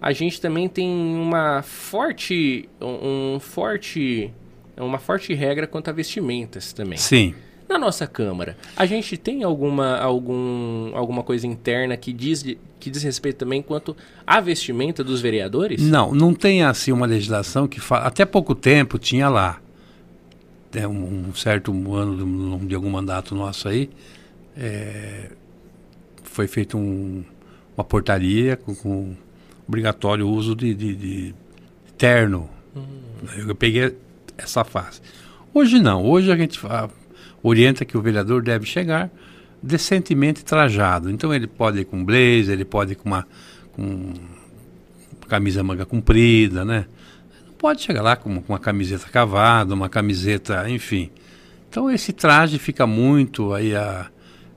a 0.02 0.12
gente 0.12 0.39
também 0.39 0.68
tem 0.68 0.89
uma 0.89 1.62
forte, 1.62 2.70
um, 2.82 3.39
forte, 3.39 4.32
uma 4.78 5.00
forte 5.00 5.34
regra 5.34 5.66
quanto 5.68 5.89
a 5.89 5.93
vestimentas 5.93 6.74
também. 6.74 6.98
Sim. 6.98 7.34
Na 7.68 7.80
nossa 7.80 8.06
Câmara, 8.06 8.56
a 8.78 8.86
gente 8.86 9.18
tem 9.18 9.43
alguma, 9.43 9.98
algum, 9.98 10.96
alguma 10.96 11.24
coisa 11.24 11.48
interna 11.48 11.98
que 11.98 12.14
diz, 12.14 12.43
que 12.80 12.91
diz 12.91 13.02
respeito 13.02 13.38
também 13.38 13.64
quanto 13.64 13.98
à 14.26 14.39
vestimenta 14.39 15.04
dos 15.04 15.20
vereadores? 15.20 15.82
Não, 15.82 16.14
não 16.14 16.34
tem 16.34 16.64
assim 16.64 16.91
uma 16.91 17.08
legislação 17.08 17.68
que 17.68 17.80
fala. 17.80 18.06
Até 18.06 18.24
pouco 18.24 18.54
tempo 18.54 19.00
tinha 19.00 19.30
lá, 19.30 19.60
é 20.76 20.88
um, 20.88 21.30
um 21.30 21.34
certo 21.34 21.72
ano 21.93 22.60
de, 22.60 22.68
de 22.68 22.76
algum 22.76 22.89
mandato 22.89 23.34
nosso 23.34 23.68
aí, 23.68 23.89
é, 24.56 25.32
foi 26.24 26.48
feita 26.48 26.78
um, 26.78 27.24
uma 27.76 27.84
portaria 27.84 28.56
com, 28.58 28.76
com 28.76 29.16
obrigatório 29.68 30.28
uso 30.28 30.55
de, 30.55 30.74
de, 30.74 30.95
de 30.95 31.36
terno. 31.97 32.49
Hum. 32.76 32.84
Eu 33.47 33.55
peguei 33.55 33.95
essa 34.38 34.63
fase. 34.63 35.01
Hoje 35.53 35.80
não. 35.80 36.03
Hoje 36.03 36.32
a 36.32 36.36
gente 36.36 36.59
orienta 37.41 37.86
que 37.86 37.97
o 37.97 38.01
vereador 38.01 38.41
deve 38.41 38.66
chegar 38.66 39.09
decentemente 39.61 40.43
trajado. 40.43 41.09
Então 41.09 41.34
ele 41.34 41.47
pode 41.47 41.80
ir 41.80 41.86
com 41.86 42.03
blazer, 42.03 42.51
ele 42.51 42.66
pode 42.66 42.93
ir 42.93 42.95
com 42.95 43.09
uma 43.09 43.28
com 43.72 44.13
camisa 45.28 45.63
manga 45.63 45.86
comprida, 45.86 46.63
né? 46.63 46.86
Não 47.47 47.53
pode 47.53 47.82
chegar 47.82 48.01
lá 48.01 48.16
com, 48.16 48.41
com 48.41 48.53
uma 48.53 48.59
camiseta 48.59 49.09
cavada, 49.09 49.74
uma 49.74 49.89
camiseta, 49.89 50.70
enfim. 50.70 51.09
Então 51.70 51.89
esse 51.89 52.13
traje 52.13 52.59
fica 52.59 52.86
muito 52.86 53.53
aí 53.53 53.76
a 53.76 54.07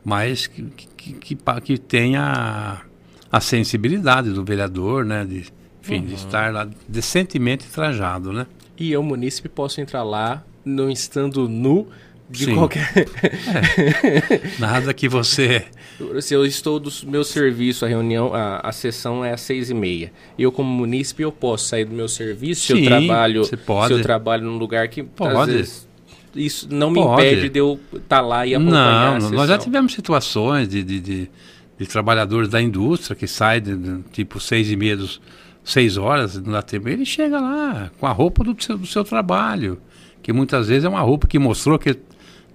mais 0.05 0.47
que, 0.47 0.63
que, 0.97 1.13
que, 1.13 1.37
que 1.37 1.79
tenha 1.79 2.83
a, 3.31 3.41
sensibilidade 3.41 4.31
do 4.31 4.45
vereador, 4.45 5.05
né? 5.05 5.25
De, 5.25 5.47
enfim, 5.83 6.01
uhum. 6.01 6.07
de 6.07 6.15
estar 6.15 6.53
lá 6.53 6.69
decentemente 6.87 7.67
trajado, 7.67 8.33
né? 8.33 8.47
E 8.79 8.93
eu, 8.93 9.03
munícipe, 9.03 9.49
posso 9.49 9.81
entrar 9.81 10.03
lá 10.03 10.45
não 10.65 10.91
estando 10.91 11.49
nu 11.49 11.89
de 12.31 12.45
Sim. 12.45 12.55
qualquer. 12.55 12.93
é. 12.95 14.41
Nada 14.59 14.93
que 14.93 15.09
você. 15.09 15.65
Se 16.21 16.35
eu 16.35 16.45
estou 16.47 16.79
do 16.79 16.91
meu 17.07 17.25
serviço, 17.25 17.85
a 17.85 17.89
reunião, 17.89 18.33
a, 18.35 18.61
a 18.61 18.71
sessão 18.71 19.25
é 19.25 19.33
às 19.33 19.41
seis 19.41 19.71
e 19.71 19.75
meia. 19.75 20.13
Eu, 20.39 20.53
como 20.53 20.71
munícipe, 20.71 21.23
eu 21.23 21.33
posso 21.33 21.67
sair 21.67 21.85
do 21.85 21.95
meu 21.95 22.07
serviço. 22.07 22.67
Sim, 22.67 22.77
se 22.77 22.83
eu 22.83 22.87
trabalho, 22.87 23.45
você 23.45 23.57
pode. 23.57 23.95
se 23.95 24.01
eu 24.01 24.03
trabalho 24.03 24.45
num 24.45 24.59
lugar 24.59 24.87
que 24.89 25.03
pode. 25.03 25.53
vezes 25.53 25.89
isso 26.35 26.69
não 26.71 26.91
me 26.91 27.01
pode. 27.01 27.27
impede 27.27 27.49
de 27.49 27.59
eu 27.59 27.81
estar 27.93 28.01
tá 28.17 28.21
lá 28.21 28.47
e 28.47 28.55
acompanhar. 28.55 29.21
Não, 29.21 29.31
nós 29.31 29.49
já 29.49 29.59
tivemos 29.59 29.93
situações 29.93 30.69
de, 30.69 30.83
de, 30.83 31.01
de, 31.01 31.31
de, 31.79 31.87
trabalhadores 31.87 32.49
da 32.49 32.61
indústria 32.61 33.17
que 33.17 33.27
saem 33.27 33.63
de, 33.63 33.77
de, 33.77 34.03
tipo 34.13 34.41
seis 34.41 34.71
e 34.71 34.77
meia, 34.77 34.97
dos, 34.97 35.21
seis 35.65 35.97
horas, 35.97 36.37
não 36.37 36.53
dá 36.53 36.63
tempo. 36.63 36.89
Ele 36.89 37.05
chega 37.05 37.41
lá 37.41 37.91
com 37.99 38.07
a 38.07 38.13
roupa 38.13 38.43
do 38.45 38.57
seu, 38.63 38.79
do 38.79 38.87
seu 38.87 39.05
trabalho, 39.05 39.81
que 40.23 40.33
muitas 40.33 40.69
vezes 40.69 40.85
é 40.85 40.89
uma 40.89 41.01
roupa 41.01 41.27
que 41.27 41.39
mostrou 41.39 41.79
que 41.79 41.97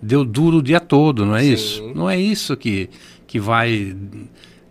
deu 0.01 0.26
duro 0.26 0.57
o 0.57 0.63
dia 0.63 0.80
todo, 0.80 1.26
não 1.26 1.36
é 1.36 1.43
Sim. 1.43 1.53
isso? 1.53 1.93
Não 1.95 2.09
é 2.09 2.19
isso 2.19 2.57
que, 2.57 2.89
que 3.26 3.39
vai 3.39 3.95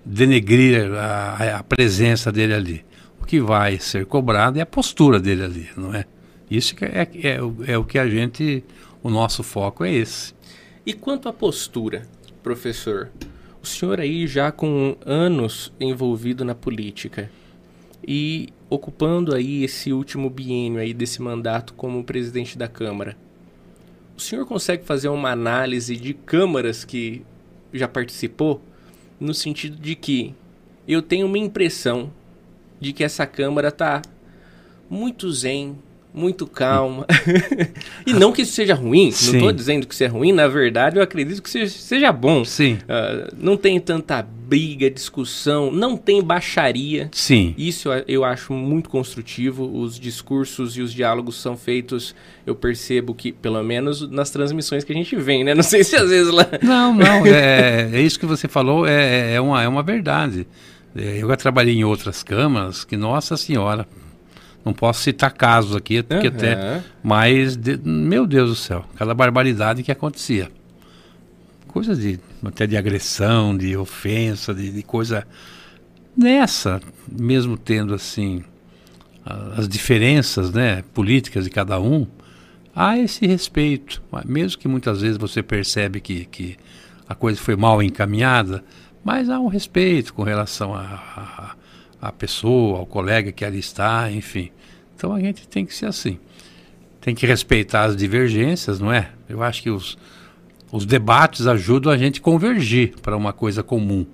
denegrir 0.05 0.93
a, 0.95 1.59
a 1.59 1.63
presença 1.63 2.31
dele 2.31 2.55
ali. 2.55 2.85
O 3.21 3.25
que 3.25 3.41
vai 3.41 3.79
ser 3.79 4.05
cobrado 4.05 4.59
é 4.59 4.63
a 4.63 4.67
postura 4.67 5.19
dele 5.19 5.45
ali, 5.45 5.69
não 5.77 5.95
é? 5.95 6.05
Isso 6.51 6.75
é, 6.83 7.09
é, 7.15 7.39
é 7.73 7.79
o 7.79 7.85
que 7.85 7.99
a 7.99 8.07
gente 8.07 8.63
o 9.03 9.11
nosso 9.11 9.43
foco 9.43 9.85
é 9.85 9.93
esse. 9.93 10.35
E 10.85 10.93
quanto 10.93 11.29
à 11.29 11.33
postura, 11.33 12.03
professor? 12.43 13.11
O 13.63 13.67
senhor 13.67 14.01
aí 14.01 14.27
já 14.27 14.51
com 14.51 14.97
anos 15.07 15.73
envolvido 15.79 16.45
na 16.45 16.53
política 16.53 17.31
e 18.07 18.49
ocupando 18.69 19.33
aí 19.33 19.63
esse 19.63 19.93
último 19.93 20.29
biênio 20.29 20.81
aí 20.81 20.93
desse 20.93 21.23
mandato 21.23 21.73
como 21.75 22.03
presidente 22.03 22.59
da 22.59 22.67
Câmara. 22.67 23.17
O 24.17 24.21
senhor 24.21 24.45
consegue 24.47 24.85
fazer 24.85 25.09
uma 25.09 25.31
análise 25.31 25.97
de 25.97 26.13
câmaras 26.13 26.85
que 26.85 27.23
já 27.73 27.87
participou 27.87 28.61
no 29.21 29.33
sentido 29.33 29.77
de 29.77 29.95
que 29.95 30.35
eu 30.89 31.01
tenho 31.01 31.29
uma 31.29 31.39
impressão 31.39 32.13
de 32.81 32.93
que 32.93 33.05
essa 33.05 33.25
Câmara 33.27 33.69
está 33.69 34.03
muito 34.91 35.31
zen, 35.31 35.79
muito 36.13 36.47
calma. 36.47 37.07
e 38.07 38.13
não 38.13 38.33
que 38.33 38.43
isso 38.43 38.53
seja 38.53 38.75
ruim, 38.75 39.11
Sim. 39.11 39.27
não 39.27 39.35
estou 39.39 39.53
dizendo 39.53 39.87
que 39.87 39.95
isso 39.95 40.05
é 40.05 40.09
ruim, 40.09 40.33
na 40.33 40.47
verdade 40.49 40.97
eu 40.97 41.03
acredito 41.03 41.43
que 41.43 41.51
seja, 41.51 41.71
seja 41.71 42.13
bom. 42.13 42.45
Sim. 42.45 42.75
Uh, 42.83 43.35
não 43.39 43.57
tem 43.57 43.81
tanta 43.81 44.23
briga, 44.53 44.91
discussão, 44.91 45.71
não 45.71 45.97
tem 45.97 46.23
baixaria. 46.23 47.09
Sim. 47.13 47.55
Isso 47.57 47.89
eu 48.07 48.23
acho 48.23 48.53
muito 48.53 48.91
construtivo. 48.91 49.65
Os 49.65 49.99
discursos 49.99 50.77
e 50.77 50.83
os 50.83 50.93
diálogos 50.93 51.41
são 51.41 51.57
feitos, 51.57 52.15
eu 52.47 52.55
percebo 52.55 53.15
que, 53.15 53.33
pelo 53.33 53.63
menos 53.63 54.11
nas 54.11 54.29
transmissões 54.31 54.85
que 54.85 54.93
a 54.93 54.95
gente 54.95 55.17
vem, 55.17 55.43
né? 55.43 55.55
Não 55.55 55.63
sei 55.63 55.83
se 55.83 55.97
às 55.97 56.11
vezes 56.11 56.31
lá. 56.31 56.47
Não, 56.63 56.95
não, 56.95 57.25
é, 57.27 57.89
é 57.93 58.01
isso 58.01 58.21
que 58.21 58.27
você 58.27 58.47
falou, 58.47 58.87
é, 58.87 59.35
é, 59.35 59.41
uma, 59.41 59.63
é 59.63 59.69
uma 59.69 59.83
verdade. 59.83 60.47
É, 60.95 61.23
eu 61.23 61.29
já 61.29 61.37
trabalhei 61.37 61.75
em 61.75 61.85
outras 61.85 62.23
câmaras 62.23 62.85
que, 62.85 62.97
nossa 62.97 63.37
senhora, 63.37 63.87
não 64.65 64.73
posso 64.73 65.03
citar 65.03 65.33
casos 65.33 65.75
aqui, 65.75 66.03
porque 66.03 66.29
uhum. 66.29 66.35
até. 66.35 66.83
Mas, 67.03 67.57
de, 67.57 67.79
meu 67.79 68.27
Deus 68.27 68.51
do 68.51 68.57
céu, 68.57 68.85
cada 68.97 69.13
barbaridade 69.13 69.83
que 69.83 69.91
acontecia. 69.91 70.51
Coisas 71.69 71.99
de. 71.99 72.21
até 72.45 72.67
de 72.67 72.77
agressão, 72.77 73.57
de 73.57 73.77
ofensa, 73.77 74.55
de, 74.55 74.71
de 74.71 74.83
coisa. 74.83 75.27
Nessa, 76.17 76.81
mesmo 77.11 77.57
tendo 77.57 77.95
assim. 77.95 78.45
as 79.57 79.69
diferenças 79.69 80.53
né, 80.53 80.85
políticas 80.95 81.45
de 81.45 81.51
cada 81.51 81.81
um, 81.81 82.07
há 82.75 82.99
esse 82.99 83.27
respeito. 83.27 84.03
Mesmo 84.25 84.59
que 84.59 84.69
muitas 84.69 85.01
vezes 85.01 85.17
você 85.17 85.43
percebe 85.43 86.01
que, 86.01 86.27
que 86.27 86.57
a 87.09 87.15
coisa 87.15 87.41
foi 87.41 87.57
mal 87.57 87.83
encaminhada, 87.83 88.63
mas 89.05 89.29
há 89.29 89.41
um 89.41 89.49
respeito 89.49 90.15
com 90.15 90.23
relação 90.23 90.75
a, 90.75 91.57
a 92.03 92.11
pessoa, 92.11 92.81
ao 92.81 92.87
colega 92.87 93.31
que 93.31 93.45
ali 93.45 93.61
está, 93.61 94.11
enfim. 94.11 94.51
Então 94.97 95.15
a 95.15 95.21
gente 95.21 95.47
tem 95.47 95.65
que 95.65 95.73
ser 95.73 95.87
assim. 95.87 96.19
Tem 97.01 97.15
que 97.15 97.25
respeitar 97.25 97.85
as 97.85 97.97
divergências, 97.97 98.81
não 98.81 98.93
é? 98.93 99.11
Eu 99.29 99.41
acho 99.41 99.63
que 99.63 99.71
os, 99.71 99.97
os 100.73 100.85
debates 100.85 101.47
ajudam 101.47 101.93
a 101.93 101.97
gente 101.97 102.19
a 102.19 102.23
convergir 102.23 102.95
para 103.01 103.17
uma 103.17 103.33
coisa 103.33 103.63
comum. 103.63 104.05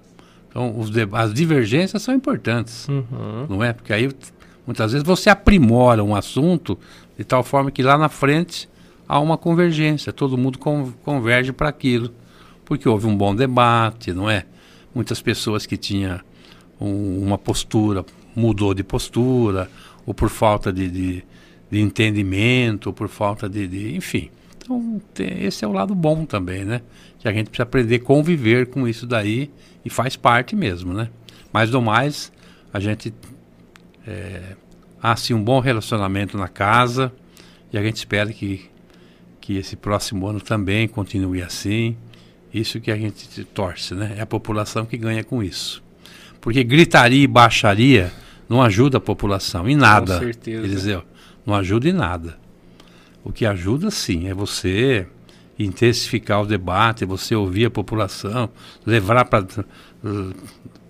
Então 0.51 0.79
os 0.79 0.91
as 1.13 1.33
divergências 1.33 2.03
são 2.03 2.15
importantes, 2.15 2.87
uhum. 2.89 3.47
não 3.49 3.65
é? 3.65 3.73
Porque 3.73 3.93
aí 3.93 4.11
muitas 4.67 4.93
vezes 4.93 5.07
você 5.07 5.31
aprimora 5.31 6.05
um 6.05 6.15
assunto 6.15 6.79
de 7.17 7.25
tal 7.25 7.43
forma 7.43 7.71
que 7.71 7.83
lá 7.83 7.97
na 7.97 8.11
frente 8.11 8.69
há 9.09 9.19
uma 9.19 9.39
convergência, 9.39 10.13
todo 10.13 10.37
mundo 10.37 10.59
con 10.59 10.93
converge 11.03 11.53
para 11.53 11.71
aquilo, 11.71 12.11
porque 12.67 12.87
houve 12.87 13.07
um 13.07 13.17
bom 13.17 13.35
debate, 13.35 14.13
não 14.13 14.29
é? 14.29 14.45
Muitas 14.95 15.23
pessoas 15.23 15.65
que 15.65 15.77
tinham 15.77 16.21
um, 16.81 17.23
uma 17.23 17.39
postura 17.39 18.05
mudou 18.35 18.73
de 18.73 18.85
postura, 18.85 19.71
ou 20.07 20.15
por 20.15 20.31
falta 20.31 20.73
de, 20.73 20.89
de, 20.89 21.25
de 21.71 21.81
entendimento, 21.81 22.87
ou 22.87 22.93
por 22.93 23.09
falta 23.09 23.49
de, 23.49 23.67
de 23.67 23.97
enfim. 23.97 24.31
Então, 24.57 25.01
esse 25.19 25.65
é 25.65 25.69
o 25.69 25.73
lado 25.73 25.95
bom 25.95 26.25
também, 26.25 26.65
né? 26.65 26.83
Que 27.19 27.27
a 27.27 27.33
gente 27.33 27.49
precisa 27.49 27.65
aprender 27.65 27.97
a 27.97 28.01
conviver 28.01 28.67
com 28.67 28.87
isso 28.87 29.07
daí 29.07 29.51
e 29.85 29.91
faz 29.91 30.15
parte 30.15 30.55
mesmo, 30.55 30.93
né? 30.93 31.09
Mais 31.53 31.71
do 31.71 31.81
mais, 31.81 32.31
a 32.73 32.79
gente 32.79 33.13
é, 34.07 34.57
há 35.03 35.13
assim 35.13 35.35
um 35.35 35.43
bom 35.43 35.59
relacionamento 35.59 36.37
na 36.37 36.49
casa 36.49 37.13
e 37.73 37.79
a 37.79 37.83
gente 37.83 37.97
espera 37.97 38.33
que, 38.33 38.71
que 39.41 39.57
esse 39.57 39.75
próximo 39.75 40.27
ano 40.27 40.41
também 40.41 40.87
continue 40.87 41.43
assim. 41.43 41.97
Isso 42.53 42.81
que 42.81 42.91
a 42.91 42.97
gente 42.97 43.45
torce, 43.45 43.95
né? 43.95 44.15
É 44.19 44.21
a 44.21 44.27
população 44.27 44.87
que 44.87 44.97
ganha 44.97 45.25
com 45.25 45.43
isso. 45.43 45.83
Porque 46.41 46.63
gritaria 46.63 47.25
e 47.25 47.27
baixaria 47.27 48.13
não 48.49 48.63
ajuda 48.63 48.99
a 48.99 49.01
população 49.01 49.69
em 49.69 49.77
nada. 49.77 50.15
Com 50.15 50.25
certeza. 50.25 50.65
Eliseu, 50.65 51.05
não 51.45 51.55
ajuda 51.55 51.89
em 51.89 51.93
nada. 51.93 52.39
O 53.25 53.33
que 53.33 53.45
ajuda 53.45 53.91
sim 53.91 54.29
é 54.29 54.35
você 54.35 55.07
intensificar 55.59 56.43
o 56.43 56.47
debate, 56.47 57.05
você 57.05 57.35
ouvir 57.35 57.67
a 57.67 57.71
população, 57.71 58.49
levar 58.87 59.25
para 59.25 59.45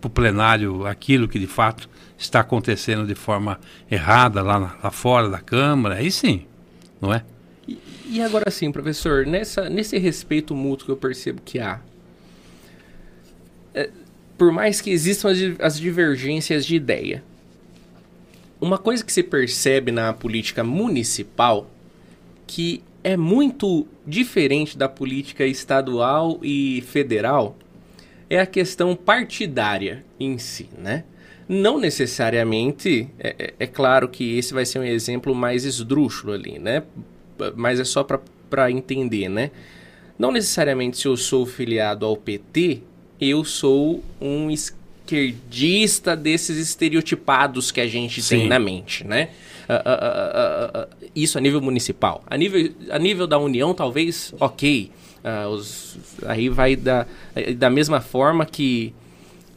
o 0.04 0.10
plenário 0.10 0.86
aquilo 0.86 1.26
que 1.26 1.38
de 1.38 1.46
fato 1.46 1.88
está 2.18 2.40
acontecendo 2.40 3.06
de 3.06 3.14
forma 3.14 3.58
errada 3.90 4.42
lá, 4.42 4.58
lá 4.82 4.90
fora 4.90 5.28
da 5.30 5.38
Câmara, 5.38 5.96
aí 5.96 6.10
sim, 6.10 6.44
não 7.00 7.14
é? 7.14 7.24
E, 7.66 7.78
e 8.10 8.22
agora 8.22 8.50
sim, 8.50 8.70
professor, 8.70 9.24
nessa, 9.24 9.70
nesse 9.70 9.96
respeito 9.98 10.54
mútuo 10.54 10.86
que 10.86 10.92
eu 10.92 10.96
percebo 10.96 11.40
que 11.42 11.58
há, 11.58 11.80
é, 13.74 13.90
por 14.38 14.52
mais 14.52 14.80
que 14.80 14.90
existam 14.90 15.28
as, 15.30 15.38
as 15.58 15.78
divergências 15.78 16.64
de 16.64 16.76
ideia, 16.76 17.22
uma 18.60 18.78
coisa 18.78 19.04
que 19.04 19.12
se 19.12 19.22
percebe 19.22 19.92
na 19.92 20.12
política 20.12 20.64
municipal 20.64 21.68
que 22.46 22.82
é 23.04 23.16
muito 23.16 23.86
diferente 24.06 24.76
da 24.76 24.88
política 24.88 25.44
estadual 25.46 26.38
e 26.42 26.82
federal 26.86 27.56
é 28.30 28.40
a 28.40 28.46
questão 28.46 28.94
partidária 28.96 30.04
em 30.18 30.38
si, 30.38 30.68
né? 30.76 31.04
Não 31.48 31.78
necessariamente, 31.78 33.08
é, 33.18 33.34
é, 33.38 33.54
é 33.60 33.66
claro 33.66 34.08
que 34.08 34.36
esse 34.36 34.52
vai 34.52 34.66
ser 34.66 34.80
um 34.80 34.84
exemplo 34.84 35.34
mais 35.34 35.64
esdrúxulo 35.64 36.32
ali, 36.32 36.58
né? 36.58 36.82
Mas 37.56 37.80
é 37.80 37.84
só 37.84 38.04
para 38.04 38.70
entender, 38.70 39.28
né? 39.28 39.50
Não 40.18 40.32
necessariamente 40.32 40.98
se 40.98 41.06
eu 41.06 41.16
sou 41.16 41.46
filiado 41.46 42.04
ao 42.04 42.16
PT, 42.16 42.82
eu 43.20 43.44
sou 43.44 44.02
um 44.20 44.50
esquerdista 44.50 46.16
desses 46.16 46.56
estereotipados 46.58 47.70
que 47.70 47.80
a 47.80 47.86
gente 47.86 48.22
Sim. 48.22 48.40
tem 48.40 48.48
na 48.48 48.58
mente, 48.58 49.06
né? 49.06 49.30
Uh, 49.68 49.74
uh, 49.74 50.82
uh, 50.82 51.08
isso 51.14 51.36
a 51.36 51.40
nível 51.40 51.60
municipal. 51.60 52.22
A 52.26 52.36
nível, 52.36 52.72
a 52.90 52.98
nível 52.98 53.26
da 53.26 53.38
União, 53.38 53.74
talvez, 53.74 54.32
ok. 54.40 54.90
Uh, 55.18 55.48
os, 55.48 55.98
aí 56.26 56.48
vai 56.48 56.76
da, 56.76 57.06
da 57.56 57.68
mesma 57.68 58.00
forma 58.00 58.46
que 58.46 58.94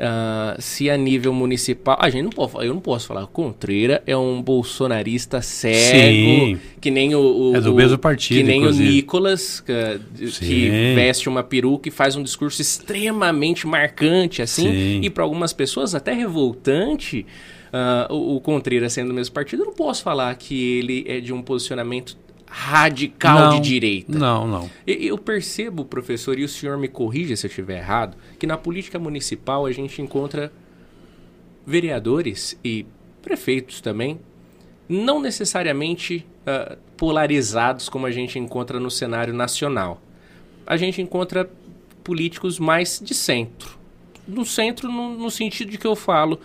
Uh, 0.01 0.59
se 0.59 0.89
a 0.89 0.97
nível 0.97 1.31
municipal. 1.31 1.95
A 1.99 2.09
gente 2.09 2.23
não 2.23 2.31
pode 2.31 2.65
Eu 2.65 2.73
não 2.73 2.81
posso 2.81 3.05
falar. 3.05 3.27
Contreira 3.27 4.01
é 4.07 4.17
um 4.17 4.41
bolsonarista 4.41 5.43
cego. 5.43 5.77
Sim. 5.77 6.59
Que 6.79 6.89
nem 6.89 7.13
o. 7.13 7.51
o 7.51 7.55
é 7.55 7.61
do 7.61 7.71
mesmo 7.75 7.99
partido. 7.99 8.37
Que 8.37 8.43
nem 8.43 8.61
inclusive. 8.61 8.89
o 8.89 8.91
Nicolas, 8.93 9.59
que, 9.59 9.99
que, 10.39 10.69
veste 10.95 11.29
uma 11.29 11.43
peruca 11.43 11.87
e 11.87 11.91
faz 11.91 12.15
um 12.15 12.23
discurso 12.23 12.59
extremamente 12.63 13.67
marcante, 13.67 14.41
assim. 14.41 14.71
Sim. 14.71 15.01
E 15.03 15.09
para 15.11 15.23
algumas 15.23 15.53
pessoas 15.53 15.93
até 15.93 16.13
revoltante. 16.13 17.25
Uh, 17.71 18.13
o, 18.13 18.35
o 18.35 18.41
Contreira 18.41 18.89
sendo 18.89 19.09
do 19.09 19.13
mesmo 19.13 19.33
partido, 19.33 19.61
eu 19.61 19.67
não 19.67 19.73
posso 19.73 20.03
falar 20.03 20.35
que 20.35 20.79
ele 20.79 21.05
é 21.07 21.21
de 21.21 21.31
um 21.31 21.41
posicionamento 21.41 22.17
radical 22.53 23.39
não, 23.39 23.49
de 23.61 23.69
direita. 23.69 24.19
Não, 24.19 24.45
não. 24.45 24.69
Eu 24.85 25.17
percebo, 25.17 25.85
professor, 25.85 26.37
e 26.37 26.43
o 26.43 26.49
senhor 26.49 26.77
me 26.77 26.89
corrija 26.89 27.33
se 27.37 27.47
eu 27.47 27.49
estiver 27.49 27.77
errado, 27.77 28.17
que 28.37 28.45
na 28.45 28.57
política 28.57 28.99
municipal 28.99 29.65
a 29.65 29.71
gente 29.71 30.01
encontra 30.01 30.51
vereadores 31.65 32.59
e 32.61 32.85
prefeitos 33.21 33.79
também, 33.79 34.19
não 34.89 35.21
necessariamente 35.21 36.25
uh, 36.41 36.77
polarizados 36.97 37.87
como 37.87 38.05
a 38.05 38.11
gente 38.11 38.37
encontra 38.37 38.81
no 38.81 38.91
cenário 38.91 39.33
nacional. 39.33 40.01
A 40.67 40.75
gente 40.75 41.01
encontra 41.01 41.49
políticos 42.03 42.59
mais 42.59 42.99
de 43.01 43.13
centro. 43.13 43.79
No 44.27 44.45
centro, 44.45 44.91
no, 44.91 45.17
no 45.17 45.31
sentido 45.31 45.71
de 45.71 45.77
que 45.77 45.87
eu 45.87 45.95
falo, 45.95 46.37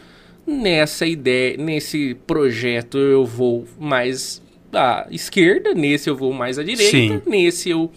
nessa 0.46 1.04
ideia, 1.04 1.56
nesse 1.56 2.14
projeto 2.26 2.96
eu 2.96 3.26
vou 3.26 3.66
mais 3.76 4.40
à 4.72 5.06
esquerda, 5.10 5.74
nesse 5.74 6.08
eu 6.08 6.16
vou 6.16 6.32
mais 6.32 6.58
à 6.58 6.62
direita, 6.62 6.90
Sim. 6.90 7.22
nesse 7.26 7.70
eu 7.70 7.90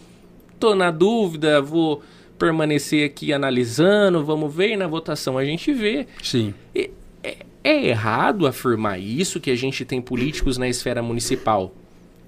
tô 0.60 0.76
na 0.76 0.92
dúvida, 0.92 1.62
vou 1.62 2.02
permanecer 2.38 3.06
aqui 3.06 3.34
analisando, 3.34 4.24
vamos 4.24 4.54
ver, 4.54 4.72
e 4.72 4.78
na 4.78 4.88
votação 4.88 5.38
a 5.38 5.46
gente 5.46 5.74
vê. 5.74 6.08
Sim. 6.24 6.54
É, 6.74 6.90
é, 7.24 7.38
é 7.64 7.86
errado 7.88 8.48
afirmar 8.48 9.00
isso, 9.00 9.40
que 9.40 9.52
a 9.52 9.56
gente 9.56 9.84
tem 9.84 10.02
políticos 10.02 10.58
na 10.58 10.68
esfera 10.68 11.02
municipal 11.02 11.74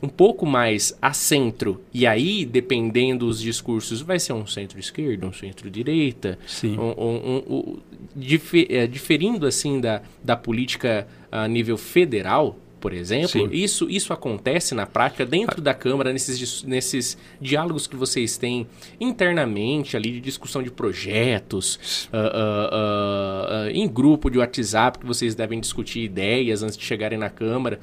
um 0.01 0.09
pouco 0.09 0.45
mais 0.45 0.97
a 1.01 1.13
centro, 1.13 1.79
e 1.93 2.07
aí, 2.07 2.43
dependendo 2.43 3.27
dos 3.27 3.39
discursos, 3.39 4.01
vai 4.01 4.19
ser 4.19 4.33
um 4.33 4.47
centro-esquerda, 4.47 5.27
um 5.27 5.33
centro-direita, 5.33 6.39
Sim. 6.47 6.75
Um, 6.77 6.93
um, 6.97 7.43
um, 7.47 7.77
difer, 8.15 8.65
é, 8.69 8.87
diferindo 8.87 9.45
assim 9.45 9.79
da, 9.79 10.01
da 10.23 10.35
política 10.35 11.07
a 11.31 11.47
nível 11.47 11.77
federal, 11.77 12.57
por 12.81 12.93
exemplo, 12.93 13.53
isso, 13.53 13.87
isso 13.87 14.11
acontece 14.11 14.73
na 14.73 14.87
prática 14.87 15.23
dentro 15.23 15.61
da 15.61 15.71
Câmara, 15.71 16.11
nesses, 16.11 16.63
nesses 16.63 17.15
diálogos 17.39 17.85
que 17.85 17.95
vocês 17.95 18.37
têm 18.37 18.67
internamente 18.99 19.95
ali 19.95 20.11
de 20.11 20.19
discussão 20.19 20.63
de 20.63 20.71
projetos, 20.71 22.09
uh, 22.11 22.17
uh, 22.17 23.67
uh, 23.67 23.69
em 23.69 23.87
grupo 23.87 24.31
de 24.31 24.39
WhatsApp 24.39 24.97
que 24.97 25.05
vocês 25.05 25.35
devem 25.35 25.59
discutir 25.59 25.99
ideias 25.99 26.63
antes 26.63 26.75
de 26.75 26.83
chegarem 26.83 27.19
na 27.19 27.29
Câmara. 27.29 27.79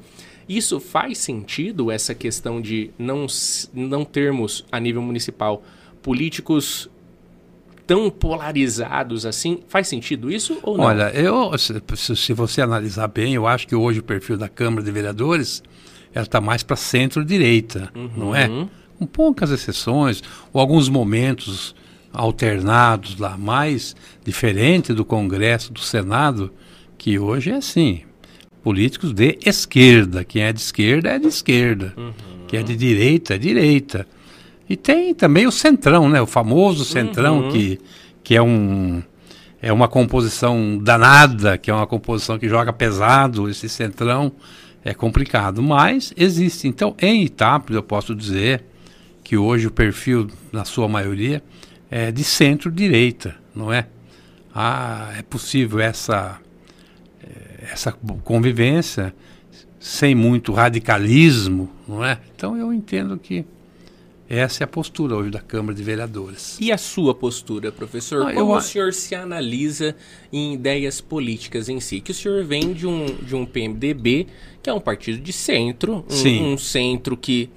Isso 0.49 0.81
faz 0.81 1.17
sentido, 1.19 1.89
essa 1.89 2.13
questão 2.13 2.59
de 2.59 2.91
não, 2.99 3.25
não 3.73 4.03
termos, 4.03 4.65
a 4.69 4.81
nível 4.81 5.01
municipal, 5.01 5.63
políticos 6.01 6.89
tão 7.89 8.07
polarizados 8.11 9.25
assim. 9.25 9.61
Faz 9.67 9.87
sentido 9.87 10.31
isso 10.31 10.59
ou 10.61 10.77
não? 10.77 10.83
Olha, 10.83 11.09
eu, 11.09 11.57
se, 11.57 12.15
se 12.15 12.33
você 12.33 12.61
analisar 12.61 13.07
bem, 13.07 13.33
eu 13.33 13.47
acho 13.47 13.67
que 13.67 13.73
hoje 13.73 13.99
o 13.99 14.03
perfil 14.03 14.37
da 14.37 14.47
Câmara 14.47 14.83
de 14.83 14.91
Vereadores 14.91 15.63
ela 16.13 16.23
está 16.23 16.39
mais 16.39 16.61
para 16.61 16.75
centro-direita, 16.75 17.91
uhum. 17.95 18.11
não 18.15 18.35
é? 18.35 18.47
Com 18.99 19.07
poucas 19.07 19.49
exceções, 19.49 20.21
ou 20.53 20.61
alguns 20.61 20.87
momentos 20.87 21.75
alternados 22.13 23.17
lá, 23.17 23.35
mais 23.35 23.95
diferente 24.23 24.93
do 24.93 25.03
Congresso, 25.03 25.73
do 25.73 25.79
Senado, 25.79 26.53
que 26.95 27.17
hoje 27.17 27.49
é 27.49 27.55
assim. 27.55 28.01
Políticos 28.61 29.13
de 29.13 29.39
esquerda. 29.43 30.23
Quem 30.23 30.43
é 30.43 30.53
de 30.53 30.59
esquerda 30.59 31.09
é 31.09 31.17
de 31.17 31.27
esquerda. 31.27 31.93
Uhum. 31.97 32.13
Quem 32.47 32.59
é 32.59 32.63
de 32.63 32.75
direita 32.75 33.33
é 33.33 33.37
direita. 33.39 34.05
E 34.69 34.77
tem 34.77 35.15
também 35.15 35.47
o 35.47 35.51
Centrão, 35.51 36.07
né? 36.07 36.21
O 36.21 36.27
famoso 36.27 36.85
Centrão, 36.85 37.39
uhum. 37.39 37.51
que, 37.51 37.79
que 38.23 38.35
é, 38.35 38.41
um, 38.41 39.01
é 39.59 39.73
uma 39.73 39.87
composição 39.87 40.77
danada, 40.77 41.57
que 41.57 41.71
é 41.71 41.73
uma 41.73 41.87
composição 41.87 42.37
que 42.37 42.47
joga 42.47 42.71
pesado. 42.71 43.49
Esse 43.49 43.67
Centrão 43.67 44.31
é 44.83 44.93
complicado, 44.93 45.63
mas 45.63 46.13
existe. 46.15 46.67
Então, 46.67 46.95
em 47.01 47.23
Itápolis, 47.23 47.77
eu 47.77 47.83
posso 47.83 48.13
dizer 48.15 48.63
que 49.23 49.35
hoje 49.35 49.65
o 49.65 49.71
perfil, 49.71 50.27
na 50.51 50.63
sua 50.65 50.87
maioria, 50.87 51.43
é 51.89 52.11
de 52.11 52.23
centro-direita, 52.23 53.35
não 53.55 53.73
é? 53.73 53.87
Ah, 54.53 55.13
é 55.17 55.23
possível 55.23 55.79
essa, 55.79 56.39
eh, 57.23 57.69
essa 57.71 57.91
convivência 58.23 59.13
sem 59.79 60.13
muito 60.13 60.51
radicalismo, 60.53 61.69
não 61.87 62.03
é? 62.03 62.19
Então, 62.35 62.55
eu 62.57 62.73
entendo 62.73 63.17
que 63.17 63.45
essa 64.29 64.63
é 64.63 64.65
a 64.65 64.67
postura 64.67 65.15
hoje 65.15 65.31
da 65.31 65.39
Câmara 65.41 65.75
de 65.75 65.81
Vereadores. 65.81 66.57
E 66.61 66.71
a 66.71 66.77
sua 66.77 67.15
postura, 67.15 67.71
professor? 67.71 68.27
Ah, 68.27 68.33
Como 68.33 68.53
eu... 68.53 68.57
o 68.57 68.61
senhor 68.61 68.93
se 68.93 69.15
analisa 69.15 69.95
em 70.31 70.53
ideias 70.53 71.01
políticas 71.01 71.67
em 71.67 71.79
si? 71.79 71.99
Que 71.99 72.11
o 72.11 72.13
senhor 72.13 72.43
vem 72.43 72.71
de 72.71 72.85
um, 72.85 73.05
de 73.05 73.35
um 73.35 73.45
PMDB, 73.45 74.27
que 74.61 74.69
é 74.69 74.73
um 74.73 74.79
partido 74.79 75.19
de 75.19 75.33
centro, 75.33 76.05
um, 76.07 76.53
um 76.53 76.57
centro 76.57 77.17
que 77.17 77.49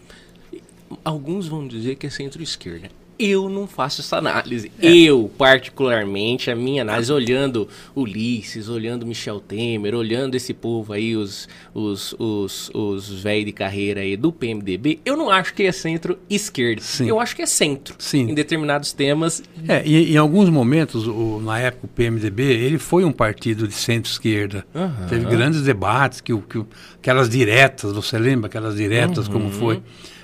alguns 1.05 1.47
vão 1.47 1.69
dizer 1.69 1.97
que 1.97 2.07
é 2.07 2.11
centro-esquerda 2.11 3.02
eu 3.19 3.49
não 3.49 3.67
faço 3.67 4.01
essa 4.01 4.17
análise. 4.17 4.71
É. 4.81 4.91
Eu, 4.91 5.31
particularmente, 5.37 6.51
a 6.51 6.57
minha 6.57 6.83
análise, 6.83 7.13
olhando 7.13 7.69
Ulisses, 7.95 8.69
olhando 8.69 9.07
Michel 9.07 9.41
Temer, 9.41 9.95
olhando 9.95 10.35
esse 10.35 10.53
povo 10.53 10.93
aí, 10.93 11.17
os 11.17 11.49
os 11.75 12.15
os, 12.19 12.71
os 12.75 13.23
velhos 13.23 13.47
de 13.47 13.53
carreira 13.53 14.01
aí 14.01 14.17
do 14.17 14.33
PMDB, 14.33 15.01
eu 15.05 15.17
não 15.17 15.31
acho 15.31 15.55
que 15.55 15.63
é 15.63 15.73
centro-esquerda. 15.73 16.83
Eu 17.01 17.21
acho 17.21 17.35
que 17.35 17.43
é 17.43 17.47
centro. 17.47 17.95
Sim. 17.99 18.31
Em 18.31 18.35
determinados 18.35 18.93
temas. 18.93 19.43
É, 19.69 19.83
e 19.87 20.13
em 20.13 20.17
alguns 20.17 20.49
momentos, 20.49 21.07
o, 21.07 21.41
na 21.41 21.59
época, 21.59 21.87
o 21.87 21.89
PMDB, 21.89 22.43
ele 22.43 22.79
foi 22.79 23.05
um 23.05 23.13
partido 23.13 23.67
de 23.67 23.75
centro-esquerda. 23.75 24.65
Uhum. 24.75 25.07
Teve 25.09 25.25
grandes 25.27 25.63
debates, 25.63 26.21
que, 26.21 26.37
que, 26.37 26.65
aquelas 26.97 27.29
diretas, 27.29 27.93
você 27.93 28.19
lembra 28.19 28.49
aquelas 28.49 28.77
diretas, 28.77 29.27
uhum. 29.27 29.33
como 29.33 29.51
foi? 29.51 29.83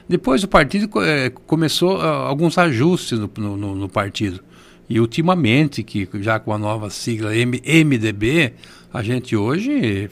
Depois 0.08 0.42
o 0.42 0.48
partido 0.48 0.88
é, 1.02 1.30
começou 1.30 1.98
uh, 1.98 2.02
alguns 2.02 2.56
ajustes 2.56 3.18
no, 3.18 3.30
no, 3.36 3.74
no, 3.74 3.88
partido. 3.88 4.40
E 4.88 4.98
ultimamente, 4.98 5.82
que 5.82 6.08
já 6.14 6.40
com 6.40 6.52
a 6.52 6.58
nova 6.58 6.88
sigla 6.88 7.36
M, 7.36 7.60
MDB, 7.84 8.54
a 8.92 9.02
gente 9.02 9.36
hoje 9.36 10.08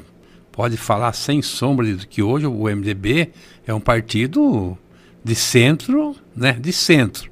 pode 0.52 0.76
falar 0.76 1.12
sem 1.14 1.40
sombra 1.40 1.86
de 1.86 2.06
que 2.06 2.22
hoje 2.22 2.46
o 2.46 2.64
MDB 2.64 3.30
é 3.66 3.72
um 3.72 3.80
partido 3.80 4.76
de 5.24 5.34
centro, 5.34 6.14
né, 6.34 6.52
de 6.52 6.72
centro. 6.72 7.30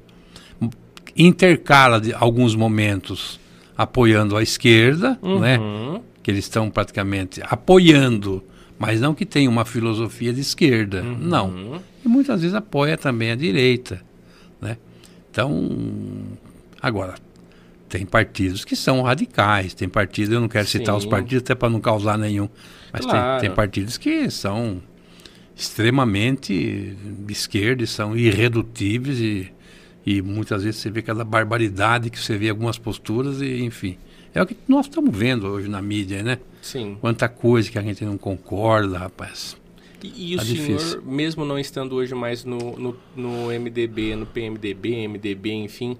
Intercala 1.15 2.01
de 2.01 2.13
alguns 2.13 2.55
momentos 2.55 3.39
apoiando 3.77 4.35
a 4.35 4.41
esquerda, 4.41 5.19
uhum. 5.21 5.39
né, 5.39 5.59
que 6.23 6.31
eles 6.31 6.45
estão 6.45 6.69
praticamente 6.71 7.41
apoiando 7.43 8.43
mas 8.77 8.99
não 8.99 9.13
que 9.13 9.25
tenha 9.25 9.49
uma 9.49 9.65
filosofia 9.65 10.33
de 10.33 10.41
esquerda, 10.41 11.01
uhum. 11.01 11.17
não. 11.17 11.81
E 12.05 12.07
muitas 12.07 12.41
vezes 12.41 12.55
apoia 12.55 12.95
também 12.97 13.31
a 13.31 13.35
direita, 13.35 13.99
né? 14.61 14.77
Então, 15.31 15.69
agora, 16.79 17.15
tem 17.89 18.05
partidos 18.05 18.63
que 18.63 18.75
são 18.75 19.01
radicais, 19.01 19.73
tem 19.73 19.89
partidos, 19.89 20.31
eu 20.31 20.39
não 20.39 20.47
quero 20.47 20.67
Sim. 20.67 20.79
citar 20.79 20.95
os 20.95 21.05
partidos 21.05 21.41
até 21.41 21.55
para 21.55 21.69
não 21.69 21.81
causar 21.81 22.17
nenhum, 22.17 22.47
mas 22.93 23.05
claro. 23.05 23.41
tem, 23.41 23.49
tem 23.49 23.55
partidos 23.55 23.97
que 23.97 24.29
são 24.29 24.81
extremamente 25.55 26.95
de 27.25 27.33
esquerda 27.33 27.83
e 27.83 27.87
são 27.87 28.15
irredutíveis 28.15 29.19
e, 29.19 29.51
e 30.05 30.21
muitas 30.21 30.63
vezes 30.63 30.81
você 30.81 30.91
vê 30.91 30.99
aquela 30.99 31.23
barbaridade 31.23 32.09
que 32.09 32.19
você 32.19 32.37
vê 32.37 32.49
algumas 32.49 32.77
posturas 32.77 33.41
e 33.41 33.63
enfim. 33.63 33.97
É 34.33 34.41
o 34.41 34.45
que 34.45 34.57
nós 34.67 34.85
estamos 34.85 35.17
vendo 35.17 35.47
hoje 35.47 35.69
na 35.69 35.81
mídia, 35.81 36.21
né? 36.21 36.39
Sim. 36.61 36.97
Quanta 36.99 37.29
coisa 37.29 37.71
que 37.71 37.79
a 37.79 37.81
gente 37.81 38.03
não 38.03 38.17
concorda, 38.17 38.97
rapaz. 38.99 39.55
E, 40.15 40.33
e 40.33 40.35
tá 40.35 40.41
o 40.41 40.45
difícil. 40.45 40.79
senhor, 40.79 41.05
mesmo 41.05 41.45
não 41.45 41.57
estando 41.57 41.95
hoje 41.95 42.13
mais 42.13 42.43
no, 42.43 42.77
no, 42.77 42.97
no 43.15 43.47
MDB, 43.47 44.15
no 44.15 44.25
PMDB, 44.25 45.07
MDB, 45.07 45.53
enfim, 45.53 45.97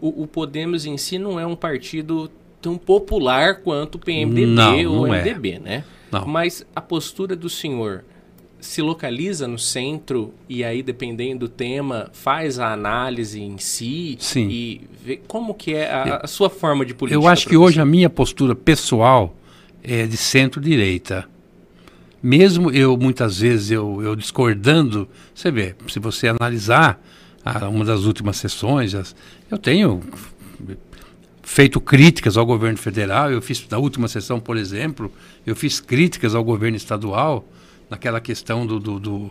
o, 0.00 0.22
o, 0.22 0.26
Podemos 0.26 0.84
em 0.86 0.96
si 0.96 1.18
não 1.18 1.38
é 1.38 1.46
um 1.46 1.56
partido 1.56 2.30
tão 2.60 2.76
popular 2.76 3.60
quanto 3.62 3.96
o 3.96 3.98
PMDB 3.98 4.46
não, 4.46 4.92
ou 4.92 5.04
o 5.04 5.08
MDB, 5.08 5.52
é. 5.52 5.58
né? 5.58 5.84
Não. 6.10 6.26
Mas 6.26 6.64
a 6.74 6.80
postura 6.80 7.34
do 7.34 7.48
senhor 7.48 8.04
se 8.60 8.82
localiza 8.82 9.46
no 9.46 9.58
centro 9.58 10.32
e 10.48 10.64
aí, 10.64 10.82
dependendo 10.82 11.46
do 11.46 11.48
tema, 11.48 12.10
faz 12.12 12.58
a 12.58 12.72
análise 12.72 13.40
em 13.40 13.58
si 13.58 14.16
Sim. 14.18 14.48
e 14.48 14.80
vê 15.04 15.20
como 15.28 15.54
que 15.54 15.74
é 15.74 15.90
a, 15.90 16.20
a 16.22 16.26
sua 16.26 16.50
forma 16.50 16.84
de 16.84 16.94
política. 16.94 17.22
Eu 17.22 17.28
acho 17.28 17.48
que 17.48 17.56
hoje 17.56 17.80
a 17.80 17.84
minha 17.84 18.10
postura 18.10 18.54
pessoal 18.54 19.34
é 19.82 20.06
de 20.06 20.16
centro-direita. 20.16 21.28
Mesmo 22.26 22.72
eu, 22.72 22.96
muitas 22.96 23.38
vezes, 23.38 23.70
eu, 23.70 24.02
eu 24.02 24.16
discordando, 24.16 25.08
você 25.32 25.48
vê, 25.48 25.76
se 25.86 26.00
você 26.00 26.26
analisar, 26.26 27.00
a, 27.44 27.68
uma 27.68 27.84
das 27.84 28.00
últimas 28.00 28.36
sessões. 28.36 28.96
Eu 29.48 29.56
tenho 29.56 30.02
feito 31.40 31.80
críticas 31.80 32.36
ao 32.36 32.44
governo 32.44 32.76
federal. 32.76 33.30
Eu 33.30 33.40
fiz 33.40 33.64
na 33.70 33.78
última 33.78 34.08
sessão, 34.08 34.40
por 34.40 34.56
exemplo, 34.56 35.12
eu 35.46 35.54
fiz 35.54 35.78
críticas 35.78 36.34
ao 36.34 36.42
governo 36.42 36.76
estadual 36.76 37.48
naquela 37.88 38.20
questão 38.20 38.66
do, 38.66 38.80
do, 38.80 38.98
do 38.98 39.30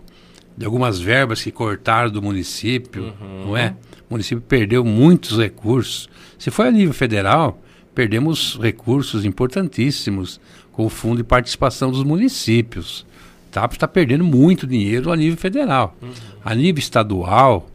de 0.57 0.63
algumas 0.65 0.97
verbas 0.97 1.43
que 1.43 1.51
cortaram 1.51 2.09
do 2.09 2.21
município, 2.21 3.13
uhum. 3.19 3.47
não 3.47 3.57
é? 3.57 3.75
O 4.09 4.13
município 4.13 4.41
perdeu 4.41 4.85
muitos 4.85 5.37
recursos. 5.37 6.07
Se 6.39 6.49
foi 6.49 6.69
a 6.69 6.71
nível 6.71 6.93
federal, 6.93 7.61
perdemos 7.93 8.57
recursos 8.57 9.25
importantíssimos 9.25 10.39
com 10.75 10.85
o 10.85 10.89
fundo 10.89 11.17
de 11.17 11.23
participação 11.23 11.89
dos 11.89 12.03
municípios. 12.03 13.05
TAP 13.49 13.73
está 13.73 13.87
perdendo 13.87 14.25
muito 14.25 14.67
dinheiro 14.67 15.11
a 15.11 15.15
nível 15.15 15.37
federal. 15.37 15.95
Uhum. 16.01 16.11
A 16.43 16.53
nível 16.53 16.79
estadual, 16.79 17.69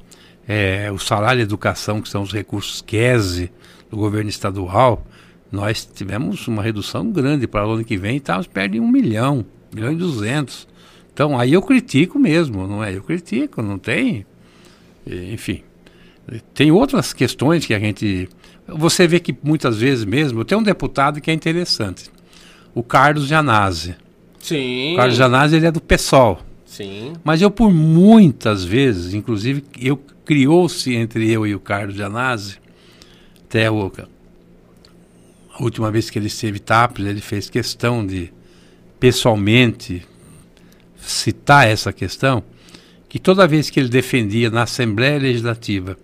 é, 0.46 0.92
o 0.92 0.98
salário 0.98 1.38
de 1.38 1.44
educação, 1.44 2.02
que 2.02 2.08
são 2.08 2.22
os 2.22 2.32
recursos 2.32 2.82
QESE, 2.82 3.50
do 3.90 3.96
governo 3.96 4.28
estadual, 4.28 5.04
nós 5.50 5.84
tivemos 5.84 6.46
uma 6.46 6.62
redução 6.62 7.10
grande 7.10 7.46
para 7.46 7.66
o 7.66 7.72
ano 7.72 7.84
que 7.84 7.96
vem, 7.96 8.20
perto 8.20 8.72
de 8.72 8.78
um 8.78 8.86
milhão, 8.86 9.44
milhão 9.74 9.92
e 9.92 9.96
duzentos. 9.96 10.68
Então 11.12 11.38
aí 11.38 11.54
eu 11.54 11.62
critico 11.62 12.18
mesmo, 12.18 12.68
não 12.68 12.84
é? 12.84 12.94
Eu 12.94 13.02
critico, 13.02 13.62
não 13.62 13.78
tem. 13.78 14.24
Enfim. 15.06 15.62
Tem 16.54 16.70
outras 16.70 17.12
questões 17.12 17.66
que 17.66 17.74
a 17.74 17.80
gente. 17.80 18.28
Você 18.68 19.08
vê 19.08 19.18
que 19.18 19.34
muitas 19.42 19.78
vezes 19.78 20.04
mesmo. 20.04 20.44
Tem 20.44 20.56
um 20.56 20.62
deputado 20.62 21.20
que 21.20 21.30
é 21.30 21.34
interessante. 21.34 22.10
O 22.74 22.82
Carlos 22.82 23.26
Janazzi. 23.26 23.96
Sim. 24.38 24.94
O 24.94 24.96
Carlos 24.96 25.16
Janazzi 25.16 25.56
ele 25.56 25.66
é 25.66 25.72
do 25.72 25.80
PSOL. 25.80 26.40
Sim. 26.64 27.14
Mas 27.24 27.42
eu 27.42 27.50
por 27.50 27.72
muitas 27.72 28.64
vezes, 28.64 29.12
inclusive, 29.12 29.64
eu 29.80 29.96
criou-se 30.24 30.94
entre 30.94 31.30
eu 31.30 31.46
e 31.46 31.54
o 31.54 31.60
Carlos 31.60 31.96
Janazzi 31.96 32.58
até 33.44 33.66
a 33.66 33.72
última 35.60 35.90
vez 35.90 36.08
que 36.08 36.18
ele 36.18 36.28
esteve 36.28 36.60
TAPS, 36.60 37.04
ele 37.04 37.20
fez 37.20 37.50
questão 37.50 38.06
de 38.06 38.32
pessoalmente 39.00 40.06
citar 40.96 41.66
essa 41.66 41.92
questão, 41.92 42.44
que 43.08 43.18
toda 43.18 43.48
vez 43.48 43.68
que 43.68 43.80
ele 43.80 43.88
defendia 43.88 44.50
na 44.50 44.62
Assembleia 44.62 45.18
Legislativa 45.18 45.98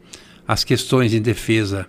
as 0.49 0.65
questões 0.65 1.15
em 1.15 1.23
defesa 1.23 1.87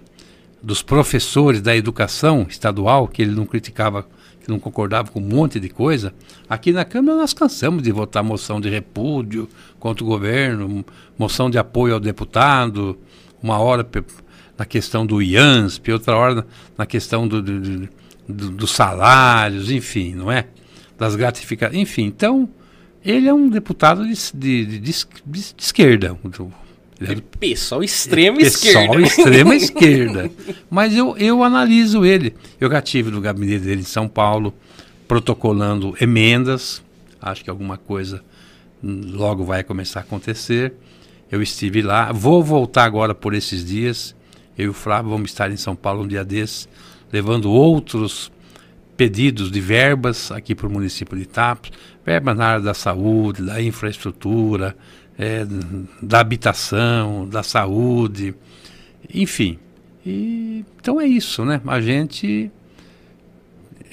dos 0.61 0.83
professores 0.83 1.61
da 1.61 1.75
educação 1.75 2.45
estadual, 2.47 3.07
que 3.07 3.21
ele 3.21 3.31
não 3.31 3.45
criticava, 3.45 4.07
que 4.47 4.51
não 4.51 4.59
concordava 4.59 5.11
com 5.11 5.19
um 5.19 5.23
monte 5.23 5.59
de 5.59 5.67
coisa, 5.67 6.13
aqui 6.49 6.71
na 6.71 6.85
Câmara 6.85 7.17
nós 7.17 7.33
cansamos 7.33 7.83
de 7.83 7.91
votar 7.91 8.23
moção 8.23 8.61
de 8.61 8.69
repúdio 8.69 9.49
contra 9.77 10.05
o 10.05 10.07
governo, 10.07 10.85
moção 11.19 11.49
de 11.49 11.57
apoio 11.57 11.93
ao 11.93 11.99
deputado, 11.99 12.97
uma 13.43 13.59
hora 13.59 13.85
na 14.57 14.65
questão 14.65 15.05
do 15.05 15.21
IANSP, 15.21 15.91
outra 15.91 16.15
hora 16.15 16.47
na 16.77 16.85
questão 16.85 17.27
do, 17.27 17.41
do, 17.41 17.89
do, 18.27 18.51
dos 18.51 18.71
salários, 18.71 19.69
enfim, 19.69 20.15
não 20.15 20.31
é? 20.31 20.47
Das 20.97 21.13
gratificações, 21.17 21.81
enfim. 21.81 22.05
Então, 22.05 22.49
ele 23.03 23.27
é 23.27 23.33
um 23.33 23.49
deputado 23.49 24.07
de, 24.07 24.13
de, 24.33 24.79
de, 24.79 24.79
de 24.79 25.53
esquerda. 25.59 26.17
Ele 26.99 27.19
é 27.19 27.37
pessoal 27.39 27.83
extrema 27.83 28.39
é, 28.39 28.43
esquerda. 28.43 28.79
Pessoal 28.79 28.99
extrema 29.01 29.55
esquerda. 29.55 30.31
Mas 30.69 30.95
eu, 30.95 31.15
eu 31.17 31.43
analiso 31.43 32.05
ele. 32.05 32.33
Eu 32.59 32.69
já 32.69 32.81
tive 32.81 33.11
no 33.11 33.21
gabinete 33.21 33.65
dele 33.65 33.81
em 33.81 33.85
São 33.85 34.07
Paulo, 34.07 34.53
protocolando 35.07 35.95
emendas. 36.01 36.81
Acho 37.21 37.43
que 37.43 37.49
alguma 37.49 37.77
coisa 37.77 38.23
logo 38.81 39.43
vai 39.43 39.63
começar 39.63 39.99
a 39.99 40.03
acontecer. 40.03 40.73
Eu 41.31 41.41
estive 41.41 41.81
lá. 41.81 42.11
Vou 42.11 42.43
voltar 42.43 42.85
agora 42.85 43.13
por 43.13 43.33
esses 43.33 43.63
dias. 43.63 44.15
Eu 44.57 44.65
e 44.65 44.69
o 44.69 44.73
Flávio 44.73 45.11
vamos 45.11 45.29
estar 45.29 45.51
em 45.51 45.57
São 45.57 45.75
Paulo 45.75 46.03
um 46.03 46.07
dia 46.07 46.25
desses, 46.25 46.67
levando 47.13 47.51
outros 47.51 48.31
pedidos 48.95 49.51
de 49.51 49.61
verbas 49.61 50.31
aqui 50.31 50.55
para 50.55 50.65
o 50.65 50.71
município 50.71 51.15
de 51.15 51.23
Itapos, 51.23 51.71
verbas 52.03 52.35
na 52.35 52.47
área 52.47 52.63
da 52.63 52.73
saúde, 52.73 53.43
da 53.43 53.61
infraestrutura, 53.61 54.75
é, 55.17 55.45
da 56.01 56.19
habitação, 56.19 57.27
da 57.27 57.41
saúde, 57.41 58.35
enfim. 59.13 59.57
E, 60.05 60.63
então 60.79 61.01
é 61.01 61.07
isso, 61.07 61.43
né? 61.43 61.61
A 61.65 61.81
gente, 61.81 62.51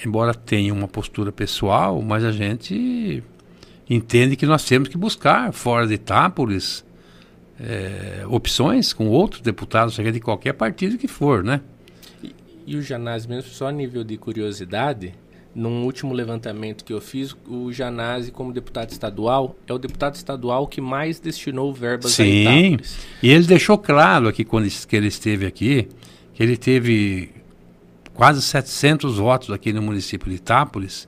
embora 0.05 0.33
tenha 0.33 0.73
uma 0.73 0.87
postura 0.87 1.31
pessoal, 1.31 2.01
mas 2.01 2.23
a 2.23 2.31
gente 2.31 3.23
entende 3.89 4.35
que 4.35 4.45
nós 4.45 4.63
temos 4.65 4.87
que 4.87 4.97
buscar 4.97 5.51
fora 5.51 5.87
de 5.87 5.95
Itápolis 5.95 6.85
é, 7.59 8.23
opções 8.27 8.93
com 8.93 9.07
outros 9.07 9.41
deputados, 9.41 9.95
seja 9.95 10.11
de 10.11 10.19
qualquer 10.19 10.53
partido 10.53 10.97
que 10.97 11.07
for, 11.07 11.43
né? 11.43 11.61
E, 12.23 12.35
e 12.67 12.75
o 12.75 12.81
Janazzi, 12.81 13.27
mesmo 13.27 13.49
só 13.49 13.67
a 13.67 13.71
nível 13.71 14.03
de 14.03 14.17
curiosidade, 14.17 15.13
num 15.55 15.85
último 15.85 16.13
levantamento 16.13 16.83
que 16.83 16.91
eu 16.91 16.99
fiz, 16.99 17.33
o 17.47 17.71
Janazzi, 17.71 18.29
como 18.29 18.51
deputado 18.51 18.89
estadual, 18.91 19.55
é 19.65 19.71
o 19.71 19.77
deputado 19.77 20.15
estadual 20.15 20.67
que 20.67 20.81
mais 20.81 21.17
destinou 21.17 21.73
verbas 21.73 22.11
Sim, 22.11 22.45
a 22.45 22.59
Itápolis. 22.59 22.97
e 23.23 23.29
ele 23.29 23.47
deixou 23.47 23.77
claro 23.77 24.27
aqui, 24.27 24.43
quando 24.43 24.67
que 24.85 24.95
ele 24.95 25.07
esteve 25.07 25.45
aqui, 25.45 25.87
que 26.33 26.43
ele 26.43 26.57
teve 26.57 27.29
quase 28.13 28.41
700 28.41 29.17
votos 29.17 29.49
aqui 29.49 29.71
no 29.71 29.81
município 29.81 30.29
de 30.29 30.35
Itápolis, 30.35 31.07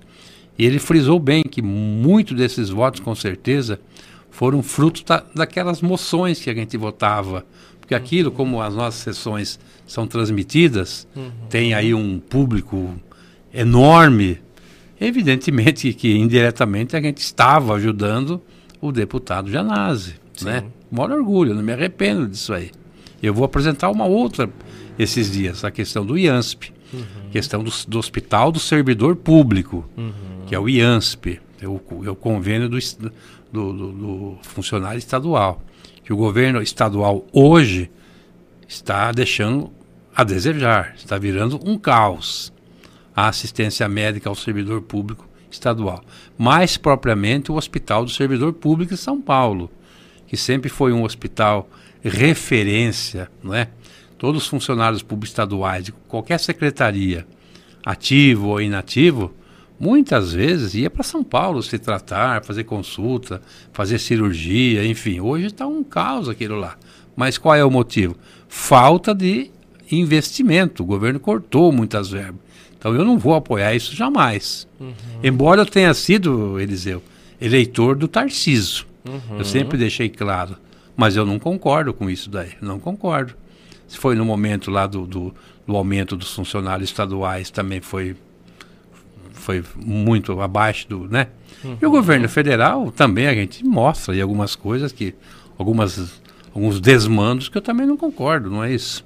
e 0.58 0.66
ele 0.66 0.80
frisou 0.80 1.20
bem 1.20 1.44
que 1.44 1.62
muito 1.62 2.34
desses 2.34 2.70
votos, 2.70 3.02
com 3.02 3.14
certeza, 3.14 3.80
foram 4.32 4.64
fruto 4.64 5.04
da, 5.04 5.24
daquelas 5.36 5.82
moções 5.82 6.40
que 6.40 6.50
a 6.50 6.54
gente 6.54 6.78
votava. 6.78 7.46
Porque 7.80 7.94
uhum. 7.94 8.00
aquilo, 8.00 8.32
como 8.32 8.62
as 8.62 8.74
nossas 8.74 9.02
sessões 9.02 9.60
são 9.86 10.08
transmitidas, 10.08 11.08
uhum. 11.16 11.32
tem 11.50 11.74
aí 11.74 11.94
um 11.94 12.20
público 12.20 12.96
enorme. 13.54 14.40
Evidentemente 15.00 15.94
que 15.94 16.16
indiretamente 16.16 16.96
a 16.96 17.02
gente 17.02 17.20
estava 17.20 17.76
ajudando 17.76 18.42
o 18.82 18.92
deputado 18.92 19.50
Janazzi, 19.50 20.16
né? 20.42 20.64
Maior 20.90 21.12
orgulho, 21.12 21.54
não 21.54 21.64
me 21.64 21.74
arrependo 21.74 22.28
disso 22.28 22.54
aí. 22.54 22.72
Eu 23.22 23.34
vou 23.34 23.44
apresentar 23.44 23.90
uma 23.90 24.06
outra 24.06 24.50
esses 24.98 25.32
dias, 25.32 25.64
a 25.64 25.72
questão 25.72 26.06
do 26.06 26.18
IANSP, 26.18 26.72
uhum. 26.94 27.30
questão 27.32 27.64
do, 27.64 27.72
do, 27.88 28.00
Hospital 28.00 28.52
do 28.52 28.60
Servidor 28.60 29.16
Público, 29.16 29.88
uhum. 29.98 30.12
que 30.48 30.56
é 30.56 30.60
o 30.60 30.68
IANSP, 30.68 31.40
é 31.62 31.68
o, 31.68 31.82
é 32.06 32.10
o 32.10 32.16
convênio 32.16 32.70
do, 32.70 32.78
do, 32.80 33.74
do, 33.74 33.92
do 33.92 34.38
funcionário 34.44 34.98
estadual. 34.98 35.62
Que 36.04 36.14
o 36.14 36.18
governo 36.18 36.62
estadual 36.62 37.28
hoje 37.34 37.92
está 38.68 39.12
deixando 39.12 39.72
a 40.16 40.24
desejar, 40.24 40.94
está 40.96 41.18
virando 41.18 41.60
um 41.64 41.78
caos 41.78 42.54
a 43.18 43.30
assistência 43.30 43.90
médica 43.90 44.30
ao 44.30 44.36
servidor 44.36 44.80
público 44.84 45.28
estadual. 45.50 46.04
Mais 46.38 46.78
propriamente 46.78 47.52
o 47.52 47.56
Hospital 47.56 48.06
do 48.06 48.12
Servidor 48.12 48.54
Público 48.54 48.94
de 48.94 49.02
São 49.02 49.20
Paulo, 49.20 49.72
que 50.28 50.38
sempre 50.38 50.70
foi 50.70 50.94
um 50.94 51.04
hospital 51.04 51.68
referência, 52.04 53.28
não 53.42 53.56
é? 53.56 53.70
Todos 54.20 54.44
os 54.44 54.48
funcionários 54.48 55.02
públicos 55.02 55.30
estaduais 55.30 55.86
de 55.86 55.92
qualquer 56.08 56.40
secretaria, 56.40 57.26
ativo 57.84 58.50
ou 58.50 58.62
inativo, 58.62 59.34
muitas 59.80 60.34
vezes 60.34 60.76
ia 60.76 60.90
para 60.90 61.02
São 61.02 61.24
Paulo 61.24 61.64
se 61.64 61.80
tratar, 61.80 62.46
fazer 62.46 62.66
consulta, 62.66 63.42
fazer 63.74 63.98
cirurgia, 63.98 64.86
enfim. 64.86 65.20
Hoje 65.20 65.48
está 65.48 65.66
um 65.66 65.84
caos 65.84 66.30
aquilo 66.30 66.56
lá. 66.56 66.78
Mas 67.16 67.40
qual 67.40 67.56
é 67.56 67.66
o 67.66 67.72
motivo? 67.72 68.16
Falta 68.48 69.16
de 69.16 69.50
investimento. 69.92 70.84
O 70.84 70.86
governo 70.86 71.20
cortou 71.20 71.72
muitas 71.72 72.12
verbas. 72.12 72.47
Então 72.78 72.94
eu 72.94 73.04
não 73.04 73.18
vou 73.18 73.34
apoiar 73.34 73.76
isso 73.76 73.96
jamais. 73.96 74.68
Uhum. 74.80 74.94
Embora 75.24 75.62
eu 75.62 75.66
tenha 75.66 75.94
sido, 75.94 76.60
Eliseu, 76.60 77.02
eleitor 77.42 77.96
do 77.96 78.08
Tarciso. 78.08 78.86
Uhum. 79.08 79.40
Eu 79.40 79.46
sempre 79.46 79.78
deixei 79.78 80.10
claro. 80.10 80.56
Mas 80.96 81.16
eu 81.16 81.26
não 81.26 81.38
concordo 81.38 81.94
com 81.94 82.10
isso 82.10 82.30
daí. 82.30 82.52
Não 82.60 82.80
concordo. 82.80 83.36
Se 83.88 83.98
foi 83.98 84.16
no 84.16 84.26
momento 84.26 84.72
lá 84.72 84.88
do, 84.88 85.06
do, 85.06 85.34
do 85.66 85.76
aumento 85.76 86.18
dos 86.18 86.34
funcionários 86.34 86.90
estaduais, 86.90 87.52
também 87.52 87.80
foi 87.80 88.16
foi 89.32 89.64
muito 89.78 90.42
abaixo 90.42 90.90
do, 90.90 91.08
né? 91.08 91.28
Uhum. 91.64 91.78
E 91.82 91.86
o 91.86 91.92
governo 91.92 92.28
federal 92.28 92.92
também 92.92 93.28
a 93.28 93.34
gente 93.34 93.64
mostra 93.66 94.14
aí 94.14 94.20
algumas 94.20 94.56
coisas 94.56 94.92
que 94.92 95.16
algumas 95.58 96.22
alguns 96.54 96.82
desmandos 96.82 97.48
que 97.48 97.58
eu 97.58 97.62
também 97.62 97.86
não 97.86 97.96
concordo, 97.96 98.50
não 98.50 98.64
é 98.64 98.74
isso? 98.74 99.06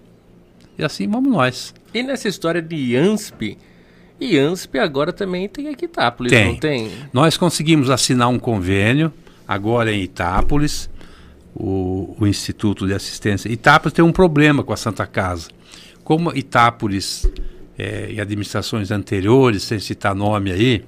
E 0.80 0.84
assim 0.84 1.08
vamos 1.08 1.32
nós. 1.32 1.76
E 1.94 2.04
nessa 2.04 2.28
história 2.28 2.62
de 2.62 2.76
IANSP, 2.76 3.58
IANSP 4.20 4.80
agora 4.80 5.12
também 5.12 5.50
tem 5.50 5.68
aqui 5.68 5.86
Itápolis, 5.86 6.32
tem. 6.32 6.48
não 6.48 6.56
tem? 6.58 6.92
Nós 7.12 7.38
conseguimos 7.38 7.90
assinar 7.90 8.30
um 8.30 8.40
convênio 8.40 9.12
agora 9.48 9.92
em 9.92 10.02
Itápolis, 10.02 10.90
o, 11.54 12.16
o 12.20 12.28
Instituto 12.28 12.88
de 12.88 12.94
Assistência. 12.94 13.52
Itápolis 13.52 13.94
tem 13.94 14.06
um 14.06 14.12
problema 14.12 14.64
com 14.64 14.72
a 14.72 14.78
Santa 14.78 15.06
Casa. 15.06 15.50
Como 16.04 16.36
Itápolis 16.36 17.30
é, 17.78 18.12
e 18.12 18.22
administrações 18.22 18.92
anteriores, 18.92 19.64
sem 19.64 19.80
citar 19.80 20.16
nome 20.16 20.52
aí, 20.52 20.84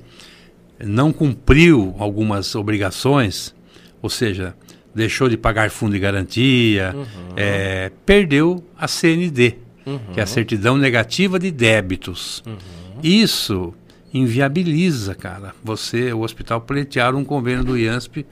não 0.83 1.11
cumpriu 1.11 1.95
algumas 1.97 2.55
obrigações, 2.55 3.53
ou 4.01 4.09
seja, 4.09 4.55
deixou 4.93 5.27
de 5.27 5.37
pagar 5.37 5.69
fundo 5.69 5.93
de 5.93 5.99
garantia, 5.99 6.93
uhum. 6.95 7.05
é, 7.35 7.91
perdeu 8.05 8.63
a 8.77 8.87
CND, 8.87 9.57
uhum. 9.85 9.99
que 10.13 10.19
é 10.19 10.23
a 10.23 10.27
certidão 10.27 10.77
negativa 10.77 11.39
de 11.39 11.51
débitos. 11.51 12.43
Uhum. 12.45 12.57
Isso 13.01 13.73
inviabiliza, 14.13 15.15
cara, 15.15 15.55
você, 15.63 16.13
o 16.13 16.21
hospital, 16.21 16.61
pleitear 16.61 17.15
um 17.15 17.23
convênio 17.23 17.63
do 17.63 17.77
IANSP 17.77 18.25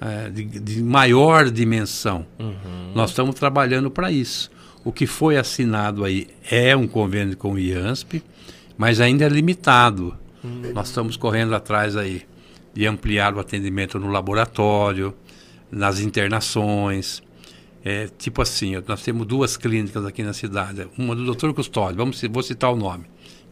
é, 0.00 0.30
de, 0.30 0.44
de, 0.44 0.82
maior 0.82 1.50
dimensão. 1.50 2.24
Uhum. 2.38 2.92
Nós 2.94 3.10
estamos 3.10 3.34
trabalhando 3.34 3.90
para 3.90 4.12
isso. 4.12 4.50
O 4.84 4.92
que 4.92 5.06
foi 5.06 5.36
assinado 5.36 6.04
aí 6.04 6.28
é 6.48 6.76
um 6.76 6.86
convênio 6.86 7.36
com 7.36 7.54
o 7.54 7.58
IANSP, 7.58 8.22
mas 8.76 9.00
ainda 9.00 9.24
é 9.24 9.28
limitado. 9.28 10.16
Uhum. 10.42 10.72
Nós 10.72 10.88
estamos 10.88 11.16
correndo 11.16 11.54
atrás 11.54 11.96
aí 11.96 12.22
de 12.72 12.86
ampliar 12.86 13.34
o 13.34 13.40
atendimento 13.40 13.98
no 13.98 14.08
laboratório, 14.08 15.14
nas 15.70 16.00
internações. 16.00 17.22
É, 17.84 18.08
tipo 18.16 18.40
assim, 18.40 18.72
nós 18.88 19.02
temos 19.02 19.26
duas 19.26 19.58
clínicas 19.58 20.06
aqui 20.06 20.22
na 20.22 20.32
cidade. 20.32 20.88
Uma 20.96 21.14
do 21.14 21.34
Dr. 21.34 21.52
Custódio, 21.52 21.98
vamos, 21.98 22.20
vou 22.30 22.42
citar 22.42 22.72
o 22.72 22.76
nome, 22.76 23.04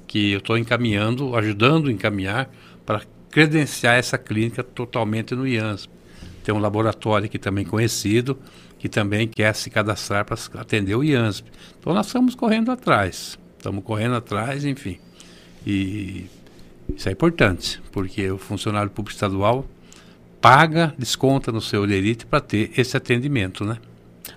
que 0.06 0.32
eu 0.32 0.38
estou 0.38 0.56
encaminhando, 0.56 1.36
ajudando 1.36 1.88
a 1.88 1.92
encaminhar 1.92 2.50
para 2.86 3.02
credenciar 3.30 3.96
essa 3.96 4.16
clínica 4.16 4.62
totalmente 4.62 5.34
no 5.34 5.46
IANSP. 5.46 5.92
Tem 6.42 6.54
um 6.54 6.58
laboratório 6.58 7.26
aqui 7.26 7.38
também 7.38 7.64
conhecido, 7.64 8.38
que 8.78 8.88
também 8.88 9.28
quer 9.28 9.54
se 9.54 9.68
cadastrar 9.68 10.24
para 10.24 10.36
atender 10.58 10.94
o 10.94 11.04
IANSP. 11.04 11.50
Então 11.78 11.92
nós 11.92 12.06
estamos 12.06 12.34
correndo 12.34 12.72
atrás. 12.72 13.38
Estamos 13.58 13.84
correndo 13.84 14.16
atrás, 14.16 14.64
enfim. 14.64 14.98
E 15.66 16.26
isso 16.96 17.08
é 17.08 17.12
importante, 17.12 17.80
porque 17.92 18.30
o 18.30 18.38
funcionário 18.38 18.90
público 18.90 19.14
estadual 19.14 19.66
paga, 20.40 20.94
desconta 20.98 21.52
no 21.52 21.60
seu 21.60 21.84
lerite 21.84 22.26
para 22.26 22.40
ter 22.40 22.72
esse 22.76 22.96
atendimento, 22.96 23.64
né? 23.64 23.78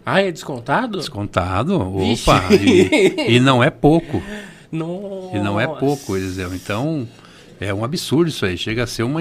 Ah, 0.06 0.22
é 0.22 0.32
descontado? 0.32 1.00
Descontado, 1.00 1.82
opa, 1.82 2.44
e, 2.54 3.36
e, 3.36 3.40
não 3.40 3.64
é 3.64 3.72
pouco. 3.72 4.22
Nossa. 4.72 5.36
E 5.36 5.40
não 5.40 5.60
é 5.60 5.66
pouco, 5.66 6.16
Eliseu. 6.16 6.54
Então, 6.54 7.08
é 7.60 7.74
um 7.74 7.84
absurdo 7.84 8.30
isso 8.30 8.46
aí. 8.46 8.56
Chega 8.56 8.84
a 8.84 8.88
ser 8.88 9.02
uma, 9.02 9.20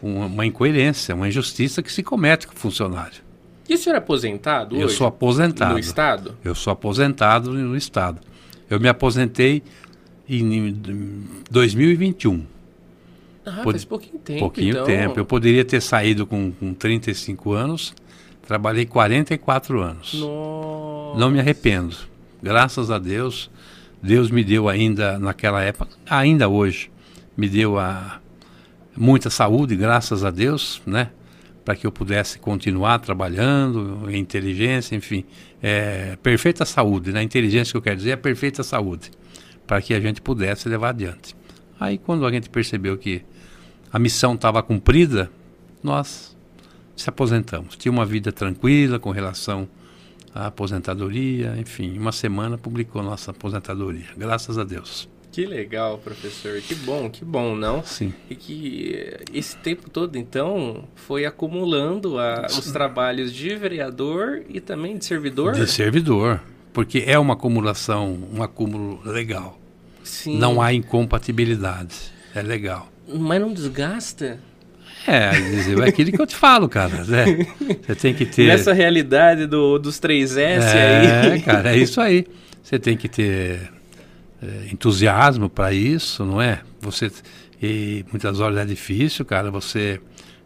uma, 0.00 0.46
incoerência, 0.46 1.14
uma 1.14 1.26
injustiça 1.26 1.82
que 1.82 1.92
se 1.92 2.02
comete 2.02 2.46
com 2.46 2.54
o 2.54 2.56
funcionário. 2.56 3.24
E 3.68 3.74
o 3.74 3.78
senhor 3.78 3.96
é 3.96 3.98
aposentado 3.98 4.76
Eu 4.76 4.86
hoje? 4.86 4.96
sou 4.96 5.06
aposentado. 5.06 5.72
No 5.72 5.78
Estado? 5.78 6.36
Eu 6.44 6.54
sou 6.54 6.72
aposentado 6.72 7.52
no 7.52 7.76
Estado. 7.76 8.20
Eu 8.68 8.78
me 8.78 8.88
aposentei 8.88 9.62
em 10.28 10.78
2021. 11.50 12.44
Ah, 13.44 13.60
Pod... 13.62 13.72
faz 13.72 13.84
pouquinho 13.84 14.18
tempo. 14.18 14.40
Pouquinho 14.40 14.70
então... 14.70 14.84
tempo. 14.84 15.18
Eu 15.18 15.24
poderia 15.24 15.64
ter 15.64 15.80
saído 15.80 16.26
com, 16.26 16.52
com 16.52 16.72
35 16.72 17.52
anos, 17.52 17.94
trabalhei 18.46 18.86
44 18.86 19.80
anos. 19.80 20.14
Nossa. 20.14 21.18
Não 21.18 21.30
me 21.30 21.40
arrependo. 21.40 21.96
Graças 22.42 22.90
a 22.90 22.98
Deus, 22.98 23.50
Deus 24.02 24.30
me 24.30 24.44
deu 24.44 24.68
ainda 24.68 25.18
naquela 25.18 25.62
época, 25.62 25.90
ainda 26.08 26.48
hoje, 26.48 26.90
me 27.36 27.48
deu 27.48 27.78
a 27.78 28.20
muita 28.96 29.30
saúde, 29.30 29.74
graças 29.74 30.24
a 30.24 30.30
Deus, 30.30 30.82
né? 30.86 31.10
Para 31.64 31.74
que 31.74 31.86
eu 31.86 31.90
pudesse 31.90 32.38
continuar 32.38 32.98
trabalhando, 32.98 34.10
inteligência, 34.14 34.94
enfim, 34.94 35.24
é, 35.62 36.16
perfeita 36.22 36.66
saúde, 36.66 37.12
né? 37.12 37.22
Inteligência 37.22 37.72
que 37.72 37.78
eu 37.78 37.82
quero 37.82 37.96
dizer 37.96 38.10
é 38.10 38.16
perfeita 38.16 38.62
saúde, 38.62 39.10
para 39.66 39.80
que 39.80 39.94
a 39.94 40.00
gente 40.00 40.20
pudesse 40.20 40.68
levar 40.68 40.90
adiante. 40.90 41.34
Aí 41.80 41.96
quando 41.96 42.26
a 42.26 42.30
gente 42.30 42.50
percebeu 42.50 42.98
que 42.98 43.24
a 43.90 43.98
missão 43.98 44.34
estava 44.34 44.62
cumprida, 44.62 45.30
nós 45.82 46.33
se 46.96 47.08
aposentamos. 47.08 47.76
Tinha 47.76 47.92
uma 47.92 48.04
vida 48.04 48.32
tranquila 48.32 48.98
com 48.98 49.10
relação 49.10 49.68
à 50.34 50.46
aposentadoria, 50.46 51.54
enfim, 51.58 51.98
uma 51.98 52.12
semana 52.12 52.58
publicou 52.58 53.02
nossa 53.02 53.30
aposentadoria, 53.30 54.08
graças 54.16 54.58
a 54.58 54.64
Deus. 54.64 55.08
Que 55.34 55.46
legal, 55.46 55.98
professor. 55.98 56.60
Que 56.60 56.76
bom, 56.76 57.10
que 57.10 57.24
bom, 57.24 57.56
não? 57.56 57.82
Sim. 57.82 58.14
E 58.30 58.36
que 58.36 59.16
esse 59.32 59.56
tempo 59.56 59.90
todo, 59.90 60.16
então, 60.16 60.84
foi 60.94 61.26
acumulando 61.26 62.20
a, 62.20 62.46
os 62.46 62.70
trabalhos 62.70 63.32
de 63.32 63.56
vereador 63.56 64.44
e 64.48 64.60
também 64.60 64.96
de 64.96 65.04
servidor? 65.04 65.54
De 65.54 65.66
servidor, 65.66 66.40
porque 66.72 67.02
é 67.04 67.18
uma 67.18 67.34
acumulação, 67.34 68.16
um 68.32 68.44
acúmulo 68.44 69.00
legal. 69.04 69.58
Sim. 70.04 70.38
Não 70.38 70.62
há 70.62 70.72
incompatibilidade. 70.72 72.12
É 72.32 72.40
legal. 72.40 72.88
Mas 73.08 73.40
não 73.40 73.52
desgasta? 73.52 74.38
É, 75.06 75.30
é 75.84 75.88
aquilo 75.88 76.12
que 76.12 76.20
eu 76.20 76.26
te 76.26 76.36
falo, 76.36 76.68
cara. 76.68 77.04
Né? 77.04 77.46
Você 77.86 77.94
tem 77.94 78.14
que 78.14 78.24
ter. 78.24 78.46
Nessa 78.46 78.72
realidade 78.72 79.46
do, 79.46 79.78
dos 79.78 80.00
3S 80.00 80.36
é, 80.38 81.32
aí. 81.32 81.40
cara, 81.44 81.74
é 81.74 81.78
isso 81.78 82.00
aí. 82.00 82.26
Você 82.62 82.78
tem 82.78 82.96
que 82.96 83.08
ter 83.08 83.70
é, 84.42 84.72
entusiasmo 84.72 85.48
para 85.50 85.72
isso, 85.72 86.24
não 86.24 86.40
é? 86.40 86.60
Você. 86.80 87.10
E 87.62 88.04
muitas 88.10 88.40
horas 88.40 88.58
é 88.58 88.64
difícil, 88.64 89.24
cara. 89.24 89.50
Você 89.50 90.00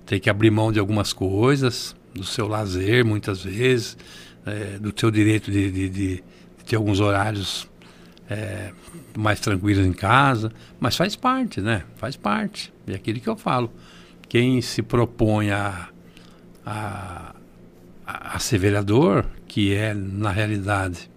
tem 0.05 0.19
que 0.19 0.31
abrir 0.31 0.51
mão 0.51 0.73
de 0.73 0.79
algumas 0.79 1.13
coisas, 1.13 1.95
do 2.15 2.25
seu 2.25 2.49
lazer, 2.49 3.05
muitas 3.05 3.45
vezes, 3.45 3.97
é, 4.47 4.79
do 4.79 4.93
seu 4.99 5.11
direito 5.11 5.51
de, 5.51 5.71
de, 5.71 5.89
de, 5.89 6.25
ter 6.67 6.77
alguns 6.77 7.01
horários 7.01 7.69
é, 8.29 8.71
mais 9.17 9.41
tranquilos 9.41 9.87
em 9.87 9.93
casa, 9.93 10.53
mas 10.79 10.97
faz 10.97 11.17
parte, 11.17 11.61
né? 11.61 11.85
Faz 11.97 12.17
parte. 12.17 12.73
É 12.87 12.95
aquilo 12.95 13.21
que 13.21 13.29
eu 13.29 13.37
falo. 13.37 13.73
Quem 14.29 14.61
se 14.61 14.83
propõe 14.83 15.51
a, 15.51 15.89
a, 16.65 17.35
a 18.07 18.39
ser 18.39 18.59
vereador, 18.59 19.27
que 19.47 19.75
é, 19.75 19.95
na 19.95 20.31
realidade, 20.31 21.11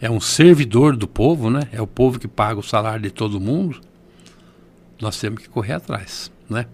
é 0.00 0.10
um 0.10 0.20
servidor 0.20 0.96
do 0.96 1.08
povo, 1.08 1.48
né? 1.48 1.68
É 1.72 1.80
o 1.80 1.86
povo 1.86 2.18
que 2.18 2.28
paga 2.28 2.60
o 2.60 2.62
salário 2.62 3.02
de 3.02 3.10
todo 3.10 3.40
mundo. 3.40 3.80
Nós 5.00 5.18
temos 5.18 5.40
que 5.40 5.48
correr 5.48 5.74
atrás, 5.74 6.30
né? 6.48 6.66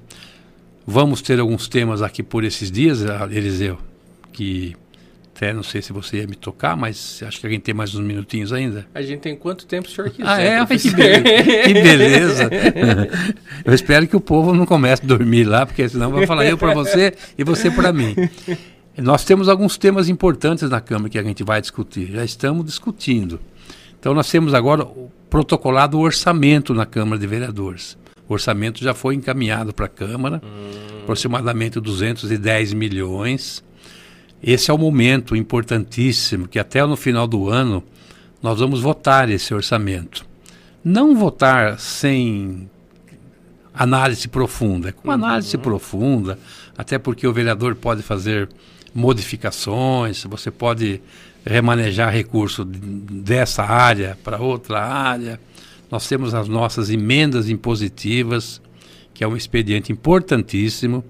Vamos 0.86 1.22
ter 1.22 1.38
alguns 1.38 1.68
temas 1.68 2.02
aqui 2.02 2.22
por 2.22 2.42
esses 2.42 2.70
dias, 2.70 3.02
Eliseu, 3.30 3.78
que 4.32 4.74
até 5.40 5.54
não 5.54 5.62
sei 5.62 5.80
se 5.80 5.90
você 5.90 6.18
ia 6.18 6.26
me 6.26 6.36
tocar, 6.36 6.76
mas 6.76 7.22
acho 7.26 7.40
que 7.40 7.46
a 7.46 7.50
gente 7.50 7.62
tem 7.62 7.72
mais 7.72 7.94
uns 7.94 8.04
minutinhos 8.04 8.52
ainda. 8.52 8.86
A 8.94 9.00
gente 9.00 9.20
tem 9.20 9.34
quanto 9.34 9.64
tempo 9.64 9.88
o 9.88 9.90
senhor 9.90 10.10
quiser. 10.10 10.28
Ah, 10.28 10.38
é? 10.38 10.66
Que 10.66 10.90
beleza. 10.90 11.64
que 11.64 11.72
beleza. 11.80 12.50
eu 13.64 13.72
espero 13.72 14.06
que 14.06 14.14
o 14.14 14.20
povo 14.20 14.52
não 14.52 14.66
comece 14.66 15.02
a 15.02 15.06
dormir 15.06 15.44
lá, 15.44 15.64
porque 15.64 15.88
senão 15.88 16.10
vai 16.10 16.26
falar 16.26 16.44
eu 16.44 16.58
para 16.58 16.74
você 16.74 17.14
e 17.38 17.42
você 17.42 17.70
para 17.70 17.90
mim. 17.90 18.14
Nós 18.98 19.24
temos 19.24 19.48
alguns 19.48 19.78
temas 19.78 20.10
importantes 20.10 20.68
na 20.68 20.78
Câmara 20.78 21.08
que 21.08 21.18
a 21.18 21.22
gente 21.22 21.42
vai 21.42 21.58
discutir. 21.58 22.12
Já 22.12 22.22
estamos 22.22 22.66
discutindo. 22.66 23.40
Então 23.98 24.12
nós 24.12 24.30
temos 24.30 24.52
agora 24.52 24.84
o 24.84 25.10
protocolado 25.30 25.98
orçamento 25.98 26.74
na 26.74 26.84
Câmara 26.84 27.18
de 27.18 27.26
Vereadores. 27.26 27.96
O 28.28 28.34
orçamento 28.34 28.84
já 28.84 28.92
foi 28.92 29.14
encaminhado 29.14 29.72
para 29.72 29.86
a 29.86 29.88
Câmara, 29.88 30.42
hum. 30.44 31.00
aproximadamente 31.02 31.80
210 31.80 32.74
milhões. 32.74 33.64
Esse 34.42 34.70
é 34.70 34.74
o 34.74 34.78
momento 34.78 35.36
importantíssimo 35.36 36.48
que 36.48 36.58
até 36.58 36.84
no 36.84 36.96
final 36.96 37.26
do 37.26 37.48
ano 37.48 37.84
nós 38.42 38.58
vamos 38.58 38.80
votar 38.80 39.28
esse 39.28 39.52
orçamento. 39.52 40.24
Não 40.82 41.14
votar 41.14 41.78
sem 41.78 42.70
análise 43.74 44.28
profunda. 44.28 44.88
É 44.88 44.92
com 44.92 45.10
análise 45.10 45.56
uhum. 45.56 45.62
profunda, 45.62 46.38
até 46.76 46.98
porque 46.98 47.26
o 47.26 47.32
vereador 47.32 47.74
pode 47.74 48.02
fazer 48.02 48.48
modificações, 48.94 50.24
você 50.24 50.50
pode 50.50 51.00
remanejar 51.44 52.12
recurso 52.12 52.64
dessa 52.64 53.62
área 53.62 54.18
para 54.24 54.40
outra 54.40 54.82
área. 54.82 55.40
Nós 55.90 56.06
temos 56.08 56.34
as 56.34 56.48
nossas 56.48 56.90
emendas 56.90 57.48
impositivas, 57.48 58.60
que 59.12 59.22
é 59.22 59.28
um 59.28 59.36
expediente 59.36 59.92
importantíssimo. 59.92 61.04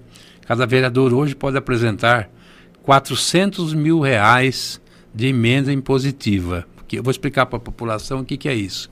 Cada 0.45 0.65
vereador 0.65 1.13
hoje 1.13 1.35
pode 1.35 1.57
apresentar 1.57 2.29
400 2.83 3.73
mil 3.73 3.99
reais 3.99 4.81
de 5.13 5.27
emenda 5.27 5.71
impositiva. 5.71 6.65
Que 6.87 6.99
eu 6.99 7.03
vou 7.03 7.11
explicar 7.11 7.45
para 7.45 7.57
a 7.57 7.61
população 7.61 8.21
o 8.21 8.25
que, 8.25 8.37
que 8.37 8.49
é 8.49 8.55
isso. 8.55 8.89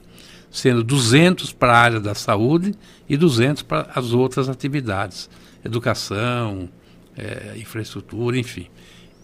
Sendo 0.49 0.83
200 0.83 1.53
para 1.53 1.73
a 1.73 1.77
área 1.77 1.99
da 1.99 2.15
saúde 2.15 2.73
e 3.07 3.17
200 3.17 3.63
para 3.63 3.89
as 3.93 4.13
outras 4.13 4.49
atividades. 4.49 5.29
Educação, 5.63 6.69
é, 7.17 7.55
infraestrutura, 7.57 8.37
enfim. 8.37 8.67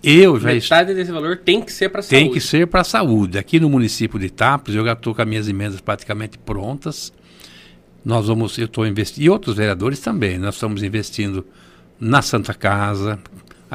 Eu 0.04 0.40
já 0.40 0.54
Metade 0.54 0.92
est... 0.92 0.96
desse 0.96 1.12
valor 1.12 1.38
tem 1.38 1.62
que 1.62 1.72
ser 1.72 1.90
para 1.90 2.02
a 2.02 2.04
saúde. 2.04 2.24
Tem 2.24 2.32
que 2.32 2.40
ser 2.40 2.68
para 2.68 2.82
a 2.82 2.84
saúde. 2.84 3.38
Aqui 3.40 3.60
no 3.60 3.70
município 3.70 4.20
de 4.20 4.28
Itapos, 4.28 4.76
eu 4.76 4.86
já 4.86 4.94
estou 4.94 5.16
com 5.16 5.22
as 5.22 5.28
minhas 5.28 5.48
emendas 5.48 5.82
praticamente 5.82 6.38
prontas. 6.38 7.12
Nós 8.04 8.28
vamos, 8.28 8.56
eu 8.60 8.66
estou 8.66 8.86
investindo, 8.86 9.24
e 9.24 9.30
outros 9.32 9.56
vereadores 9.56 10.00
também, 10.00 10.38
nós 10.38 10.56
estamos 10.56 10.84
investindo 10.84 11.44
na 12.00 12.22
Santa 12.22 12.54
Casa, 12.54 13.18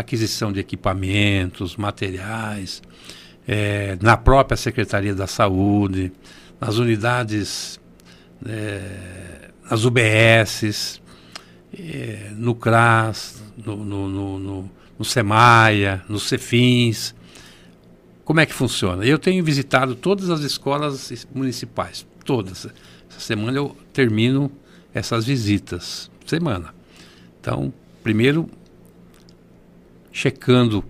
aquisição 0.00 0.52
de 0.52 0.60
equipamentos, 0.60 1.76
materiais, 1.76 2.82
é, 3.46 3.96
na 4.00 4.16
própria 4.16 4.56
Secretaria 4.56 5.14
da 5.14 5.26
Saúde, 5.26 6.12
nas 6.60 6.76
unidades, 6.76 7.80
é, 8.46 9.50
nas 9.70 9.84
UBSs, 9.84 11.00
é, 11.78 12.30
no 12.36 12.54
CRAS, 12.54 13.42
no, 13.64 13.76
no, 13.84 14.08
no, 14.38 14.70
no 14.98 15.04
SEMAIA, 15.04 16.02
nos 16.08 16.28
CEFINS. 16.28 17.14
Como 18.24 18.40
é 18.40 18.46
que 18.46 18.54
funciona? 18.54 19.04
Eu 19.04 19.18
tenho 19.18 19.42
visitado 19.42 19.94
todas 19.94 20.30
as 20.30 20.40
escolas 20.40 21.26
municipais, 21.34 22.06
todas. 22.24 22.66
Essa 23.10 23.20
semana 23.20 23.56
eu 23.56 23.76
termino 23.92 24.50
essas 24.94 25.24
visitas, 25.24 26.10
semana. 26.26 26.74
Então, 27.40 27.72
primeiro, 28.02 28.48
checando 30.12 30.84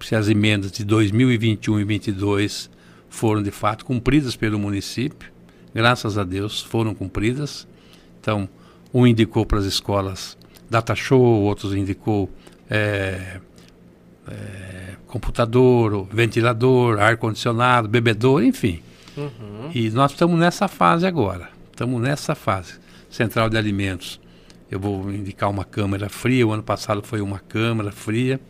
se 0.00 0.14
as 0.14 0.28
emendas 0.28 0.70
de 0.70 0.84
2021 0.84 1.80
e 1.80 1.84
2022 1.84 2.70
foram 3.08 3.42
de 3.42 3.50
fato 3.50 3.84
cumpridas 3.84 4.36
pelo 4.36 4.58
município. 4.58 5.30
Graças 5.74 6.16
a 6.16 6.24
Deus 6.24 6.62
foram 6.62 6.94
cumpridas. 6.94 7.66
Então, 8.20 8.48
um 8.92 9.06
indicou 9.06 9.44
para 9.44 9.58
as 9.58 9.64
escolas 9.64 10.36
data 10.68 10.94
show, 10.94 11.20
outros 11.20 11.74
indicou 11.74 12.30
é, 12.68 13.40
é, 14.28 14.94
computador, 15.06 16.06
ventilador, 16.10 17.00
ar-condicionado, 17.00 17.88
bebedouro, 17.88 18.44
enfim. 18.44 18.82
Uhum. 19.16 19.70
E 19.74 19.90
nós 19.90 20.12
estamos 20.12 20.38
nessa 20.38 20.68
fase 20.68 21.06
agora. 21.06 21.48
Estamos 21.70 22.00
nessa 22.00 22.34
fase. 22.34 22.74
Central 23.10 23.48
de 23.48 23.56
alimentos. 23.56 24.20
Eu 24.70 24.78
vou 24.78 25.12
indicar 25.12 25.48
uma 25.50 25.64
câmara 25.64 26.08
fria. 26.08 26.46
O 26.46 26.52
ano 26.52 26.62
passado 26.62 27.02
foi 27.02 27.20
uma 27.20 27.38
câmara 27.38 27.90
fria. 27.90 28.40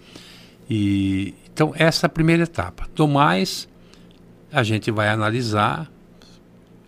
E 0.68 1.34
então 1.52 1.72
essa 1.76 2.06
é 2.06 2.08
a 2.08 2.10
primeira 2.10 2.42
etapa. 2.42 2.86
Do 2.94 3.06
mais, 3.06 3.68
a 4.52 4.62
gente 4.62 4.90
vai 4.90 5.08
analisar 5.08 5.90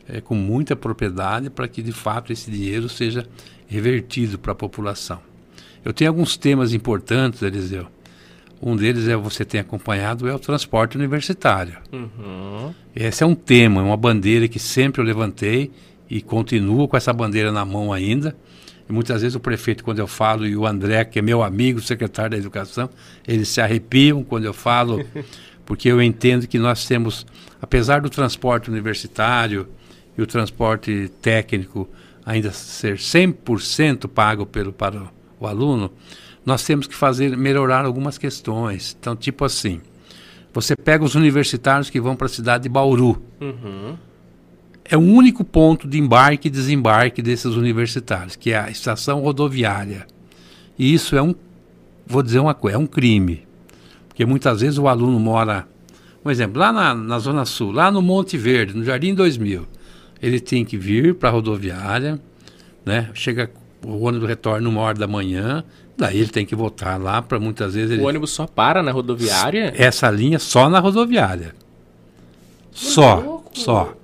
é, 0.08 0.20
com 0.20 0.34
muita 0.34 0.74
propriedade 0.74 1.50
para 1.50 1.68
que 1.68 1.82
de 1.82 1.92
fato 1.92 2.32
esse 2.32 2.50
dinheiro 2.50 2.88
seja 2.88 3.26
revertido 3.66 4.38
para 4.38 4.52
a 4.52 4.54
população. 4.54 5.20
Eu 5.84 5.92
tenho 5.92 6.10
alguns 6.10 6.36
temas 6.36 6.74
importantes, 6.74 7.42
Eliseu. 7.42 7.86
Um 8.60 8.76
deles 8.76 9.08
é 9.08 9.16
você 9.16 9.44
tem 9.44 9.60
acompanhado 9.60 10.28
é 10.28 10.34
o 10.34 10.38
transporte 10.38 10.96
universitário. 10.96 11.78
Uhum. 11.90 12.74
Esse 12.94 13.22
é 13.22 13.26
um 13.26 13.34
tema, 13.34 13.82
uma 13.82 13.96
bandeira 13.96 14.46
que 14.48 14.58
sempre 14.58 15.00
eu 15.00 15.04
levantei 15.04 15.70
e 16.10 16.20
continuo 16.20 16.86
com 16.86 16.96
essa 16.96 17.12
bandeira 17.12 17.50
na 17.50 17.64
mão 17.64 17.92
ainda. 17.92 18.36
E 18.90 18.92
muitas 18.92 19.22
vezes 19.22 19.36
o 19.36 19.40
prefeito, 19.40 19.84
quando 19.84 20.00
eu 20.00 20.08
falo, 20.08 20.44
e 20.44 20.56
o 20.56 20.66
André, 20.66 21.04
que 21.04 21.20
é 21.20 21.22
meu 21.22 21.44
amigo, 21.44 21.80
secretário 21.80 22.32
da 22.32 22.36
Educação, 22.36 22.90
eles 23.26 23.48
se 23.48 23.60
arrepiam 23.60 24.24
quando 24.24 24.46
eu 24.46 24.52
falo, 24.52 25.06
porque 25.64 25.88
eu 25.88 26.02
entendo 26.02 26.48
que 26.48 26.58
nós 26.58 26.88
temos, 26.88 27.24
apesar 27.62 28.00
do 28.00 28.10
transporte 28.10 28.68
universitário 28.68 29.68
e 30.18 30.20
o 30.20 30.26
transporte 30.26 31.08
técnico 31.22 31.88
ainda 32.26 32.50
ser 32.50 32.96
100% 32.96 34.08
pago 34.08 34.44
pelo, 34.44 34.72
para 34.72 35.04
o 35.38 35.46
aluno, 35.46 35.92
nós 36.44 36.64
temos 36.64 36.88
que 36.88 36.94
fazer 36.94 37.36
melhorar 37.36 37.84
algumas 37.84 38.18
questões. 38.18 38.96
Então, 38.98 39.14
tipo 39.14 39.44
assim, 39.44 39.80
você 40.52 40.74
pega 40.74 41.04
os 41.04 41.14
universitários 41.14 41.88
que 41.88 42.00
vão 42.00 42.16
para 42.16 42.26
a 42.26 42.30
cidade 42.30 42.64
de 42.64 42.68
Bauru. 42.68 43.22
Uhum. 43.40 43.96
É 44.90 44.96
o 44.96 45.00
único 45.00 45.44
ponto 45.44 45.86
de 45.86 45.98
embarque 45.98 46.48
e 46.48 46.50
desembarque 46.50 47.22
desses 47.22 47.54
universitários, 47.54 48.34
que 48.34 48.50
é 48.50 48.58
a 48.58 48.70
estação 48.70 49.20
rodoviária. 49.20 50.04
E 50.76 50.92
isso 50.92 51.14
é 51.14 51.22
um, 51.22 51.32
vou 52.04 52.22
dizer 52.22 52.40
uma 52.40 52.54
coisa, 52.54 52.76
é 52.76 52.80
um 52.80 52.86
crime. 52.86 53.46
Porque 54.08 54.26
muitas 54.26 54.60
vezes 54.60 54.78
o 54.78 54.88
aluno 54.88 55.20
mora, 55.20 55.68
um 56.24 56.30
exemplo, 56.30 56.58
lá 56.58 56.72
na, 56.72 56.92
na 56.92 57.18
Zona 57.20 57.44
Sul, 57.44 57.70
lá 57.70 57.88
no 57.90 58.02
Monte 58.02 58.36
Verde, 58.36 58.76
no 58.76 58.82
Jardim 58.82 59.14
2000. 59.14 59.64
Ele 60.20 60.40
tem 60.40 60.64
que 60.64 60.76
vir 60.76 61.14
para 61.14 61.28
a 61.28 61.32
rodoviária, 61.32 62.20
né? 62.84 63.10
Chega 63.14 63.48
o 63.86 64.04
ônibus 64.04 64.28
retorna 64.28 64.68
uma 64.68 64.80
hora 64.80 64.98
da 64.98 65.06
manhã, 65.06 65.64
daí 65.96 66.18
ele 66.18 66.28
tem 66.28 66.44
que 66.44 66.54
voltar 66.54 67.00
lá 67.00 67.22
para 67.22 67.38
muitas 67.38 67.74
vezes. 67.74 67.92
Ele... 67.92 68.02
O 68.02 68.06
ônibus 68.08 68.30
só 68.30 68.46
para 68.46 68.82
na 68.82 68.90
rodoviária? 68.90 69.72
Essa 69.76 70.10
linha 70.10 70.38
só 70.38 70.68
na 70.68 70.80
rodoviária. 70.80 71.54
Só, 72.72 73.20
louco. 73.20 73.58
só. 73.58 73.94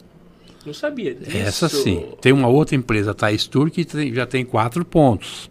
Não 0.66 0.74
sabia 0.74 1.14
disso. 1.14 1.36
Essa 1.36 1.68
sim. 1.68 2.04
Tem 2.20 2.32
uma 2.32 2.48
outra 2.48 2.74
empresa, 2.74 3.12
a 3.12 3.14
Thais 3.14 3.46
Tour, 3.46 3.70
que 3.70 3.84
tem, 3.84 4.12
já 4.12 4.26
tem 4.26 4.44
quatro 4.44 4.84
pontos. 4.84 5.48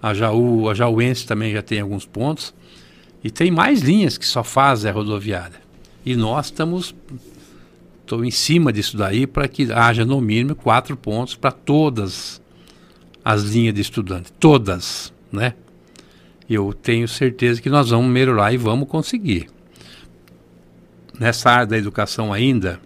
A 0.00 0.14
Jaú, 0.14 0.70
a 0.70 0.74
Jauense 0.74 1.26
também 1.26 1.52
já 1.52 1.60
tem 1.60 1.80
alguns 1.80 2.06
pontos. 2.06 2.54
E 3.22 3.30
tem 3.30 3.50
mais 3.50 3.80
linhas 3.80 4.16
que 4.16 4.24
só 4.24 4.44
fazem 4.44 4.90
a 4.90 4.94
rodoviária. 4.94 5.60
E 6.06 6.14
nós 6.14 6.46
estamos 6.46 6.94
estou 8.08 8.24
em 8.24 8.30
cima 8.30 8.72
disso 8.72 8.96
daí 8.96 9.26
para 9.26 9.46
que 9.46 9.70
haja 9.70 10.04
no 10.04 10.18
mínimo 10.20 10.54
quatro 10.54 10.96
pontos 10.96 11.34
para 11.34 11.50
todas 11.52 12.40
as 13.22 13.42
linhas 13.42 13.74
de 13.74 13.82
estudante, 13.82 14.32
todas, 14.40 15.12
né? 15.30 15.52
Eu 16.48 16.72
tenho 16.72 17.06
certeza 17.06 17.60
que 17.60 17.68
nós 17.68 17.90
vamos 17.90 18.10
melhorar 18.10 18.54
e 18.54 18.56
vamos 18.56 18.88
conseguir. 18.88 19.50
Nessa 21.20 21.50
área 21.50 21.66
da 21.66 21.76
educação 21.76 22.32
ainda, 22.32 22.80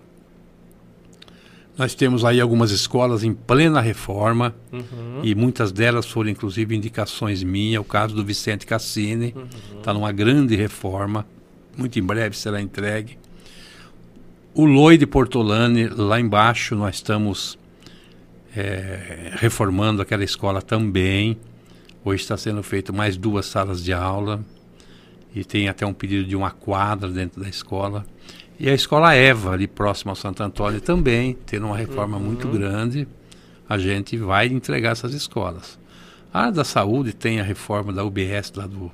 nós 1.83 1.97
temos 1.97 2.24
aí 2.24 2.41
algumas 2.41 2.70
escolas 2.70 3.24
em 3.24 3.35
plena 3.35 3.80
reforma 3.80 4.55
uhum. 4.72 5.18
e 5.24 5.35
muitas 5.35 5.72
delas 5.72 6.07
foram 6.07 6.30
inclusive 6.30 6.76
indicações 6.76 7.43
minhas. 7.43 7.83
O 7.83 7.85
caso 7.85 8.14
do 8.14 8.24
Vicente 8.24 8.64
Cassini 8.64 9.30
está 9.30 9.41
uhum. 9.41 9.83
Tá 9.83 9.93
numa 9.93 10.12
grande 10.12 10.55
reforma, 10.55 11.26
muito 11.76 11.99
em 11.99 12.03
breve 12.05 12.37
será 12.37 12.61
entregue. 12.62 13.18
O 14.55 14.64
Loi 14.64 14.97
de 14.97 15.09
Portolane, 15.09 15.89
lá 15.89 16.20
embaixo, 16.20 16.76
nós 16.76 16.95
estamos 16.95 17.59
é, 18.57 19.33
reformando 19.35 20.01
aquela 20.03 20.22
escola 20.22 20.62
também. 20.62 21.37
Hoje 22.05 22.22
está 22.22 22.37
sendo 22.37 22.62
feito 22.62 22.95
mais 22.95 23.16
duas 23.16 23.47
salas 23.47 23.83
de 23.83 23.93
aula 23.93 24.45
e 25.35 25.45
tem 25.45 25.68
até 25.68 25.85
um 25.85 25.93
pedido 25.93 26.28
de 26.28 26.37
uma 26.37 26.53
quadra 26.53 27.09
dentro 27.09 27.43
da 27.43 27.49
escola. 27.49 28.07
E 28.63 28.71
a 28.71 28.75
escola 28.75 29.13
Eva, 29.13 29.51
ali 29.51 29.67
próximo 29.67 30.11
ao 30.11 30.15
Santo 30.15 30.41
Antônio, 30.41 30.81
também, 30.81 31.37
tendo 31.45 31.67
uma 31.67 31.77
reforma 31.77 32.17
uhum. 32.17 32.23
muito 32.23 32.47
grande, 32.47 33.09
a 33.69 33.77
gente 33.77 34.17
vai 34.17 34.47
entregar 34.47 34.93
essas 34.93 35.13
escolas. 35.15 35.77
A 36.33 36.43
área 36.43 36.53
da 36.53 36.63
saúde 36.63 37.13
tem 37.13 37.41
a 37.41 37.43
reforma 37.43 37.93
da 37.93 38.05
UBS 38.05 38.53
lá 38.55 38.69
do, 38.69 38.89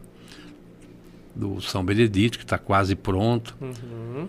do 1.36 1.60
São 1.60 1.84
Benedito, 1.84 2.38
que 2.38 2.44
está 2.44 2.56
quase 2.56 2.96
pronto. 2.96 3.54
Uhum. 3.60 4.26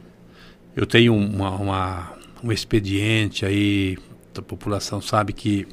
Eu 0.76 0.86
tenho 0.86 1.16
uma, 1.16 1.52
uma, 1.52 2.14
um 2.44 2.52
expediente 2.52 3.46
aí, 3.46 3.98
a 4.38 4.42
população 4.42 5.00
sabe 5.02 5.32
que 5.32 5.66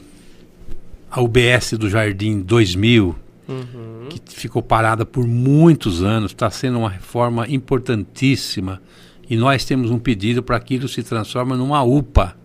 a 1.11 1.21
UBS 1.21 1.73
do 1.73 1.91
Jardim 1.91 2.41
2000, 2.41 3.17
uhum. 3.49 4.09
que 4.11 4.21
ficou 4.33 4.63
parada 4.63 5.05
por 5.05 5.27
muitos 5.27 6.05
anos, 6.05 6.31
está 6.31 6.49
sendo 6.53 6.79
uma 6.79 6.91
reforma 6.91 7.49
importantíssima 7.49 8.81
e 9.29 9.37
nós 9.37 9.65
temos 9.65 9.91
um 9.91 9.99
pedido 9.99 10.43
para 10.43 10.59
que 10.59 10.75
aquilo 10.75 10.89
se 10.89 11.03
transforme 11.03 11.55
numa 11.55 11.83
UPA, 11.83 12.37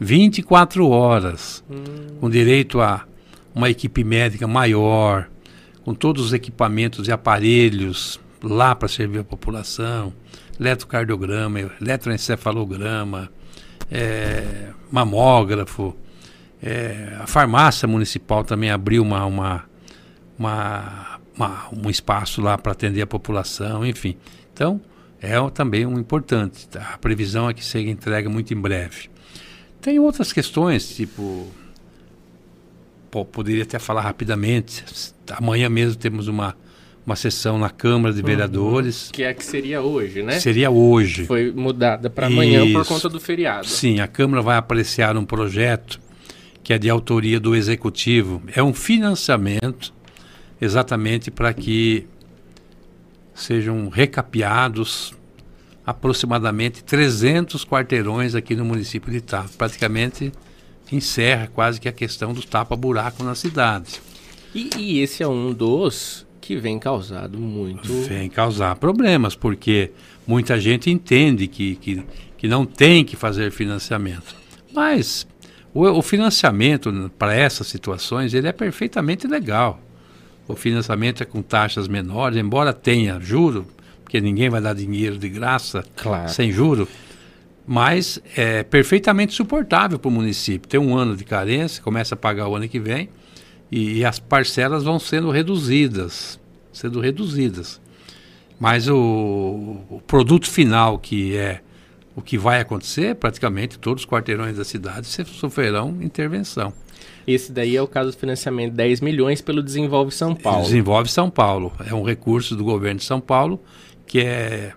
24 0.00 0.88
horas, 0.88 1.64
uhum. 1.68 2.18
com 2.20 2.30
direito 2.30 2.80
a 2.80 3.04
uma 3.54 3.68
equipe 3.68 4.04
médica 4.04 4.46
maior, 4.46 5.28
com 5.84 5.94
todos 5.94 6.24
os 6.24 6.32
equipamentos 6.32 7.08
e 7.08 7.12
aparelhos 7.12 8.20
lá 8.42 8.74
para 8.74 8.88
servir 8.88 9.20
a 9.20 9.24
população 9.24 10.12
eletrocardiograma, 10.58 11.70
eletroencefalograma, 11.80 13.30
é, 13.90 14.70
mamógrafo. 14.90 15.96
É, 16.60 17.16
a 17.20 17.26
farmácia 17.26 17.86
municipal 17.86 18.42
também 18.42 18.70
abriu 18.70 19.02
uma, 19.02 19.24
uma, 19.24 19.64
uma, 20.36 21.20
uma 21.36 21.68
um 21.72 21.88
espaço 21.88 22.42
lá 22.42 22.58
para 22.58 22.72
atender 22.72 23.02
a 23.02 23.06
população, 23.06 23.86
enfim. 23.86 24.16
Então, 24.52 24.80
é 25.20 25.50
também 25.50 25.86
um 25.86 25.98
importante. 25.98 26.68
Tá? 26.68 26.92
A 26.94 26.98
previsão 26.98 27.48
é 27.48 27.54
que 27.54 27.64
seja 27.64 27.88
entregue 27.88 28.28
muito 28.28 28.52
em 28.52 28.60
breve. 28.60 29.10
Tem 29.80 29.98
outras 29.98 30.32
questões, 30.32 30.88
tipo. 30.94 31.46
Pô, 33.10 33.24
poderia 33.24 33.62
até 33.62 33.78
falar 33.78 34.02
rapidamente. 34.02 34.84
Amanhã 35.30 35.68
mesmo 35.68 35.96
temos 35.96 36.28
uma 36.28 36.54
uma 37.08 37.16
sessão 37.16 37.58
na 37.58 37.70
Câmara 37.70 38.12
de 38.12 38.20
uhum. 38.20 38.26
Vereadores. 38.26 39.08
Que 39.10 39.22
é 39.22 39.32
que 39.32 39.42
seria 39.42 39.80
hoje, 39.80 40.22
né? 40.22 40.38
Seria 40.38 40.70
hoje. 40.70 41.24
Foi 41.24 41.50
mudada 41.50 42.10
para 42.10 42.26
amanhã 42.26 42.70
por 42.70 42.86
conta 42.86 43.08
do 43.08 43.18
feriado. 43.18 43.66
Sim, 43.66 44.00
a 44.00 44.06
Câmara 44.06 44.42
vai 44.42 44.58
apreciar 44.58 45.16
um 45.16 45.24
projeto 45.24 45.98
que 46.62 46.70
é 46.70 46.78
de 46.78 46.90
autoria 46.90 47.40
do 47.40 47.56
Executivo. 47.56 48.42
É 48.54 48.62
um 48.62 48.74
financiamento 48.74 49.94
exatamente 50.60 51.30
para 51.30 51.54
que 51.54 52.06
sejam 53.38 53.88
recapeados 53.88 55.14
aproximadamente 55.86 56.84
300 56.84 57.64
quarteirões 57.64 58.34
aqui 58.34 58.54
no 58.54 58.64
município 58.64 59.10
de 59.10 59.18
Itá. 59.18 59.46
Praticamente 59.56 60.32
encerra 60.92 61.46
quase 61.46 61.80
que 61.80 61.88
a 61.88 61.92
questão 61.92 62.32
do 62.32 62.42
tapa-buraco 62.42 63.22
na 63.22 63.34
cidade. 63.34 64.00
E, 64.54 64.70
e, 64.76 65.00
esse 65.00 65.22
é 65.22 65.28
um 65.28 65.52
dos 65.52 66.26
que 66.40 66.56
vem 66.56 66.78
causado 66.78 67.38
muito. 67.38 67.92
Vem 68.02 68.28
causar 68.28 68.74
problemas, 68.76 69.34
porque 69.34 69.92
muita 70.26 70.58
gente 70.58 70.90
entende 70.90 71.46
que, 71.46 71.76
que, 71.76 72.02
que 72.36 72.48
não 72.48 72.64
tem 72.64 73.04
que 73.04 73.16
fazer 73.16 73.50
financiamento. 73.50 74.34
Mas 74.74 75.26
o, 75.72 75.84
o 75.84 76.02
financiamento 76.02 77.10
para 77.18 77.34
essas 77.34 77.66
situações 77.66 78.34
ele 78.34 78.48
é 78.48 78.52
perfeitamente 78.52 79.26
legal. 79.26 79.80
O 80.48 80.56
financiamento 80.56 81.22
é 81.22 81.26
com 81.26 81.42
taxas 81.42 81.86
menores, 81.86 82.38
embora 82.38 82.72
tenha 82.72 83.20
juro, 83.20 83.66
porque 84.02 84.20
ninguém 84.20 84.48
vai 84.48 84.60
dar 84.60 84.74
dinheiro 84.74 85.18
de 85.18 85.28
graça 85.28 85.84
claro. 85.94 86.28
sem 86.30 86.50
juro, 86.50 86.88
mas 87.66 88.18
é 88.34 88.62
perfeitamente 88.62 89.34
suportável 89.34 89.98
para 89.98 90.08
o 90.08 90.10
município. 90.10 90.66
Tem 90.66 90.80
um 90.80 90.96
ano 90.96 91.14
de 91.14 91.22
carência, 91.22 91.82
começa 91.82 92.14
a 92.14 92.18
pagar 92.18 92.48
o 92.48 92.56
ano 92.56 92.66
que 92.66 92.80
vem, 92.80 93.10
e, 93.70 93.98
e 93.98 94.04
as 94.04 94.18
parcelas 94.18 94.82
vão 94.82 94.98
sendo 94.98 95.30
reduzidas, 95.30 96.40
sendo 96.72 96.98
reduzidas. 96.98 97.78
Mas 98.58 98.88
o, 98.88 98.96
o 99.90 100.02
produto 100.06 100.48
final, 100.48 100.98
que 100.98 101.36
é 101.36 101.60
o 102.16 102.22
que 102.22 102.38
vai 102.38 102.60
acontecer, 102.60 103.14
praticamente 103.14 103.78
todos 103.78 104.02
os 104.02 104.08
quarteirões 104.08 104.56
da 104.56 104.64
cidade 104.64 105.06
sofrerão 105.06 105.98
intervenção. 106.00 106.72
Esse 107.28 107.52
daí 107.52 107.76
é 107.76 107.82
o 107.82 107.86
caso 107.86 108.10
do 108.10 108.16
financiamento 108.16 108.72
10 108.72 109.02
milhões 109.02 109.42
pelo 109.42 109.62
Desenvolve 109.62 110.10
São 110.10 110.34
Paulo. 110.34 110.62
Desenvolve 110.62 111.10
São 111.10 111.28
Paulo. 111.28 111.70
É 111.86 111.94
um 111.94 112.02
recurso 112.02 112.56
do 112.56 112.64
governo 112.64 113.00
de 113.00 113.04
São 113.04 113.20
Paulo 113.20 113.62
que 114.06 114.20
é 114.20 114.72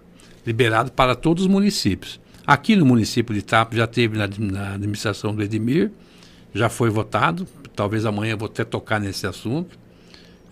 liberado 0.46 0.92
para 0.92 1.16
todos 1.16 1.46
os 1.46 1.50
municípios. 1.50 2.20
Aqui 2.46 2.76
no 2.76 2.86
município 2.86 3.34
de 3.34 3.40
Itapo 3.40 3.74
já 3.74 3.88
teve 3.88 4.18
na, 4.18 4.28
na 4.38 4.74
administração 4.74 5.34
do 5.34 5.42
Edmir, 5.42 5.92
já 6.54 6.68
foi 6.68 6.90
votado. 6.90 7.48
Talvez 7.74 8.06
amanhã 8.06 8.34
eu 8.34 8.38
vou 8.38 8.48
até 8.48 8.66
tocar 8.66 9.00
nesse 9.00 9.26
assunto. 9.26 9.80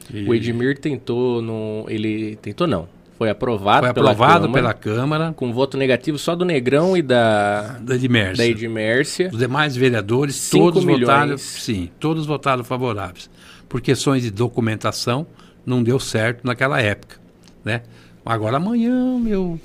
E... 0.09 0.23
O 0.25 0.33
Edmir 0.33 0.79
tentou, 0.79 1.41
no, 1.41 1.85
ele 1.89 2.37
tentou 2.37 2.65
não, 2.65 2.87
foi 3.19 3.29
aprovado, 3.29 3.81
Foi 3.81 3.89
aprovado 3.89 4.49
pela, 4.49 4.73
Câmara, 4.73 4.79
pela 4.79 4.95
Câmara. 4.95 5.33
Com 5.33 5.51
voto 5.51 5.75
negativo 5.75 6.17
só 6.17 6.37
do 6.37 6.45
Negrão 6.45 6.95
e 6.95 7.01
da, 7.01 7.77
da 7.81 7.95
Edmércia. 7.95 8.37
Da 8.37 8.45
Edmércia. 8.45 9.29
Os 9.29 9.37
demais 9.37 9.75
vereadores, 9.75 10.49
todos 10.49 10.85
milhões. 10.85 11.01
votaram. 11.01 11.37
Sim, 11.37 11.89
todos 11.99 12.25
votaram 12.25 12.63
favoráveis. 12.63 13.29
Por 13.67 13.81
questões 13.81 14.23
de 14.23 14.31
documentação, 14.31 15.27
não 15.65 15.83
deu 15.83 15.99
certo 15.99 16.47
naquela 16.47 16.79
época. 16.79 17.17
Né? 17.65 17.81
Agora 18.25 18.55
amanhã 18.55 19.21
eu, 19.27 19.59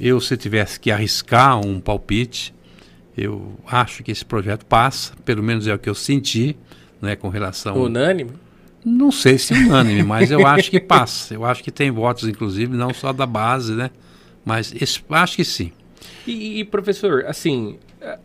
eu 0.00 0.20
se 0.20 0.36
tivesse 0.36 0.80
que 0.80 0.90
arriscar 0.90 1.64
um 1.64 1.78
palpite, 1.78 2.52
eu 3.16 3.52
acho 3.68 4.02
que 4.02 4.10
esse 4.10 4.24
projeto 4.24 4.66
passa, 4.66 5.12
pelo 5.24 5.44
menos 5.44 5.68
é 5.68 5.74
o 5.74 5.78
que 5.78 5.88
eu 5.88 5.94
senti, 5.94 6.56
né, 7.00 7.14
com 7.14 7.28
relação. 7.28 7.80
Unânime? 7.80 8.32
Não 8.84 9.10
sei 9.10 9.38
se 9.38 9.52
unânime, 9.52 10.02
mas 10.02 10.30
eu 10.30 10.46
acho 10.46 10.70
que 10.70 10.78
passa. 10.80 11.34
Eu 11.34 11.44
acho 11.44 11.62
que 11.62 11.70
tem 11.70 11.90
votos, 11.90 12.28
inclusive, 12.28 12.76
não 12.76 12.94
só 12.94 13.12
da 13.12 13.26
base, 13.26 13.72
né? 13.74 13.90
Mas 14.44 14.72
esse, 14.80 15.00
acho 15.10 15.36
que 15.36 15.44
sim. 15.44 15.72
E, 16.26 16.60
e, 16.60 16.64
professor, 16.64 17.24
assim, 17.26 17.78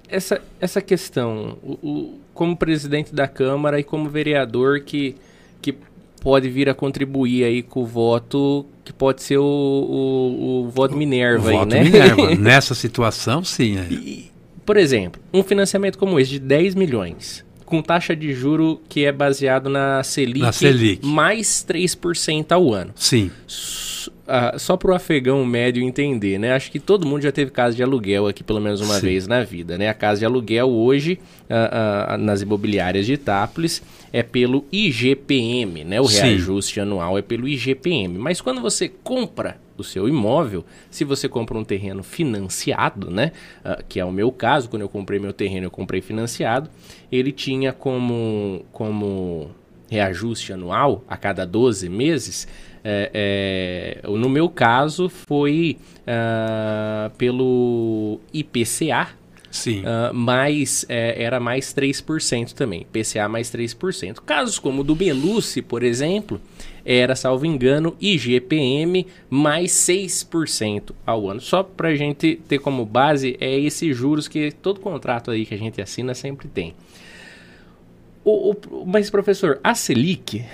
essa, 0.07 0.41
essa 0.59 0.81
questão, 0.81 1.57
o, 1.63 1.71
o, 1.81 2.19
como 2.33 2.55
presidente 2.55 3.13
da 3.13 3.27
Câmara 3.27 3.79
e 3.79 3.83
como 3.83 4.09
vereador 4.09 4.81
que, 4.81 5.15
que 5.61 5.75
pode 6.21 6.49
vir 6.49 6.69
a 6.69 6.73
contribuir 6.73 7.43
aí 7.43 7.63
com 7.63 7.81
o 7.81 7.85
voto, 7.85 8.65
que 8.85 8.93
pode 8.93 9.23
ser 9.23 9.37
o, 9.37 9.43
o, 9.43 10.63
o 10.65 10.69
voto 10.69 10.95
Minerva 10.95 11.45
o 11.45 11.49
aí, 11.49 11.55
voto 11.57 11.69
né? 11.69 11.83
Minerva. 11.83 12.35
Nessa 12.37 12.75
situação, 12.75 13.43
sim. 13.43 13.77
É. 13.77 13.87
E, 13.91 14.31
por 14.65 14.77
exemplo, 14.77 15.21
um 15.33 15.43
financiamento 15.43 15.97
como 15.97 16.19
esse 16.19 16.31
de 16.31 16.39
10 16.39 16.75
milhões 16.75 17.43
com 17.71 17.81
taxa 17.81 18.13
de 18.13 18.33
juro 18.33 18.81
que 18.89 19.05
é 19.05 19.13
baseado 19.13 19.69
na 19.69 20.03
Selic, 20.03 20.41
na 20.41 20.51
Selic. 20.51 21.05
mais 21.05 21.65
3% 21.65 22.51
ao 22.51 22.73
ano. 22.73 22.91
Sim. 22.97 23.31
Uh, 23.47 24.59
só 24.59 24.75
para 24.75 24.91
o 24.91 24.93
afegão 24.93 25.45
médio 25.45 25.81
entender, 25.81 26.37
né? 26.37 26.51
Acho 26.51 26.69
que 26.69 26.79
todo 26.79 27.07
mundo 27.07 27.21
já 27.21 27.31
teve 27.31 27.49
casa 27.49 27.73
de 27.73 27.81
aluguel 27.81 28.27
aqui 28.27 28.43
pelo 28.43 28.59
menos 28.59 28.81
uma 28.81 28.95
Sim. 28.95 29.05
vez 29.05 29.25
na 29.25 29.41
vida, 29.43 29.77
né? 29.77 29.87
A 29.87 29.93
casa 29.93 30.19
de 30.19 30.25
aluguel 30.25 30.69
hoje 30.69 31.17
uh, 31.49 32.15
uh, 32.15 32.17
nas 32.17 32.41
imobiliárias 32.41 33.05
de 33.05 33.13
Itápolis 33.13 33.81
é 34.11 34.21
pelo 34.21 34.65
IGPM, 34.69 35.85
né? 35.85 36.01
O 36.01 36.05
reajuste 36.05 36.73
Sim. 36.73 36.81
anual 36.81 37.17
é 37.17 37.21
pelo 37.21 37.47
IGPM. 37.47 38.17
Mas 38.17 38.41
quando 38.41 38.59
você 38.59 38.89
compra 38.89 39.57
o 39.77 39.83
seu 39.83 40.07
imóvel, 40.07 40.65
se 40.89 41.03
você 41.03 41.27
compra 41.27 41.57
um 41.57 41.63
terreno 41.63 42.03
financiado, 42.03 43.09
né, 43.09 43.31
que 43.89 43.99
é 43.99 44.05
o 44.05 44.11
meu 44.11 44.31
caso, 44.31 44.69
quando 44.69 44.83
eu 44.83 44.89
comprei 44.89 45.19
meu 45.19 45.33
terreno 45.33 45.65
eu 45.65 45.71
comprei 45.71 46.01
financiado, 46.01 46.69
ele 47.11 47.31
tinha 47.31 47.73
como, 47.73 48.65
como 48.71 49.51
reajuste 49.89 50.53
anual 50.53 51.03
a 51.07 51.17
cada 51.17 51.45
12 51.45 51.89
meses, 51.89 52.47
é, 52.83 53.99
é, 54.03 54.07
no 54.07 54.29
meu 54.29 54.49
caso 54.49 55.09
foi 55.09 55.77
uh, 56.01 57.09
pelo 57.17 58.19
IPCA, 58.33 59.09
Sim. 59.51 59.81
Uh, 59.81 60.13
mas 60.13 60.85
é, 60.87 61.21
era 61.21 61.37
mais 61.37 61.73
3% 61.73 62.53
também, 62.53 62.87
PCA 62.91 63.27
mais 63.27 63.51
3%. 63.51 64.19
Casos 64.25 64.57
como 64.57 64.79
o 64.79 64.83
do 64.83 64.95
Belucci, 64.95 65.61
por 65.61 65.83
exemplo, 65.83 66.39
era, 66.85 67.15
salvo 67.15 67.45
engano, 67.45 67.95
IGPM 67.99 69.05
mais 69.29 69.71
6% 69.73 70.93
ao 71.05 71.29
ano. 71.29 71.41
Só 71.41 71.63
para 71.63 71.89
a 71.89 71.95
gente 71.95 72.39
ter 72.47 72.59
como 72.59 72.85
base, 72.85 73.35
é 73.41 73.59
esses 73.59 73.95
juros 73.95 74.27
que 74.29 74.51
todo 74.51 74.79
contrato 74.79 75.31
aí 75.31 75.45
que 75.45 75.53
a 75.53 75.57
gente 75.57 75.81
assina 75.81 76.15
sempre 76.15 76.47
tem. 76.47 76.73
O, 78.23 78.51
o 78.51 78.85
mas, 78.85 79.09
professor, 79.09 79.59
a 79.63 79.73
Selic, 79.73 80.39
uh, 80.39 80.45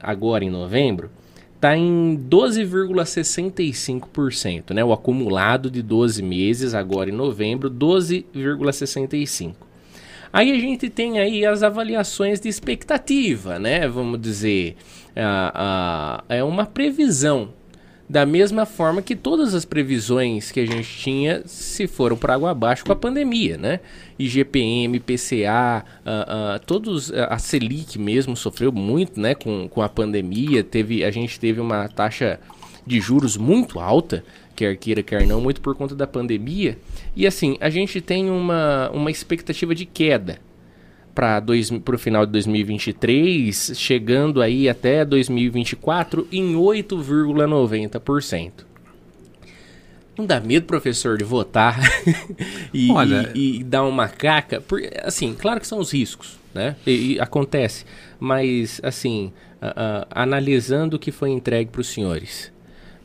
agora 0.00 0.44
em 0.44 0.50
novembro, 0.50 1.08
está 1.54 1.76
em 1.76 2.18
12,65%, 2.28 4.74
né? 4.74 4.84
O 4.84 4.92
acumulado 4.92 5.70
de 5.70 5.80
12 5.80 6.20
meses, 6.22 6.74
agora 6.74 7.08
em 7.08 7.12
novembro, 7.12 7.70
12,65%. 7.70 9.54
Aí 10.32 10.50
a 10.50 10.58
gente 10.58 10.88
tem 10.88 11.20
aí 11.20 11.44
as 11.44 11.62
avaliações 11.62 12.40
de 12.40 12.48
expectativa, 12.48 13.58
né? 13.58 13.86
Vamos 13.86 14.18
dizer, 14.20 14.76
a, 15.14 16.22
a, 16.28 16.34
é 16.34 16.42
uma 16.42 16.64
previsão. 16.64 17.50
Da 18.12 18.26
mesma 18.26 18.66
forma 18.66 19.00
que 19.00 19.16
todas 19.16 19.54
as 19.54 19.64
previsões 19.64 20.52
que 20.52 20.60
a 20.60 20.66
gente 20.66 20.98
tinha 20.98 21.42
se 21.46 21.86
foram 21.86 22.14
para 22.14 22.34
água 22.34 22.50
abaixo 22.50 22.84
com 22.84 22.92
a 22.92 22.96
pandemia, 22.96 23.56
né? 23.56 23.80
IGPM, 24.18 25.00
PCA, 25.00 25.82
uh, 26.04 26.56
uh, 26.56 26.66
todos, 26.66 27.10
a 27.10 27.38
Selic 27.38 27.98
mesmo 27.98 28.36
sofreu 28.36 28.70
muito, 28.70 29.18
né? 29.18 29.34
Com, 29.34 29.66
com 29.66 29.80
a 29.80 29.88
pandemia, 29.88 30.62
teve, 30.62 31.02
a 31.02 31.10
gente 31.10 31.40
teve 31.40 31.58
uma 31.58 31.88
taxa 31.88 32.38
de 32.86 33.00
juros 33.00 33.38
muito 33.38 33.80
alta, 33.80 34.22
quer 34.54 34.76
queira, 34.76 35.02
quer 35.02 35.26
não, 35.26 35.40
muito 35.40 35.62
por 35.62 35.74
conta 35.74 35.94
da 35.94 36.06
pandemia. 36.06 36.76
E 37.16 37.26
assim, 37.26 37.56
a 37.62 37.70
gente 37.70 37.98
tem 38.02 38.28
uma, 38.28 38.90
uma 38.90 39.10
expectativa 39.10 39.74
de 39.74 39.86
queda 39.86 40.38
para 41.14 41.94
o 41.94 41.98
final 41.98 42.26
de 42.26 42.32
2023, 42.32 43.72
chegando 43.74 44.40
aí 44.40 44.68
até 44.68 45.04
2024 45.04 46.26
em 46.32 46.54
8,90%. 46.54 48.52
Não 50.16 50.26
dá 50.26 50.40
medo, 50.40 50.66
professor, 50.66 51.16
de 51.16 51.24
votar 51.24 51.80
e, 52.72 52.90
Olha... 52.90 53.30
e, 53.34 53.60
e, 53.60 53.64
dar 53.64 53.84
uma 53.84 54.08
caca? 54.08 54.60
Por, 54.60 54.80
assim, 55.02 55.34
claro 55.34 55.58
que 55.58 55.66
são 55.66 55.78
os 55.78 55.92
riscos, 55.92 56.38
né? 56.54 56.76
E, 56.86 57.14
e 57.14 57.20
acontece. 57.20 57.86
Mas, 58.20 58.78
assim, 58.82 59.32
uh, 59.62 59.68
uh, 59.68 60.06
analisando 60.10 60.96
o 60.96 60.98
que 60.98 61.10
foi 61.10 61.30
entregue 61.30 61.70
para 61.70 61.80
os 61.80 61.88
senhores, 61.88 62.52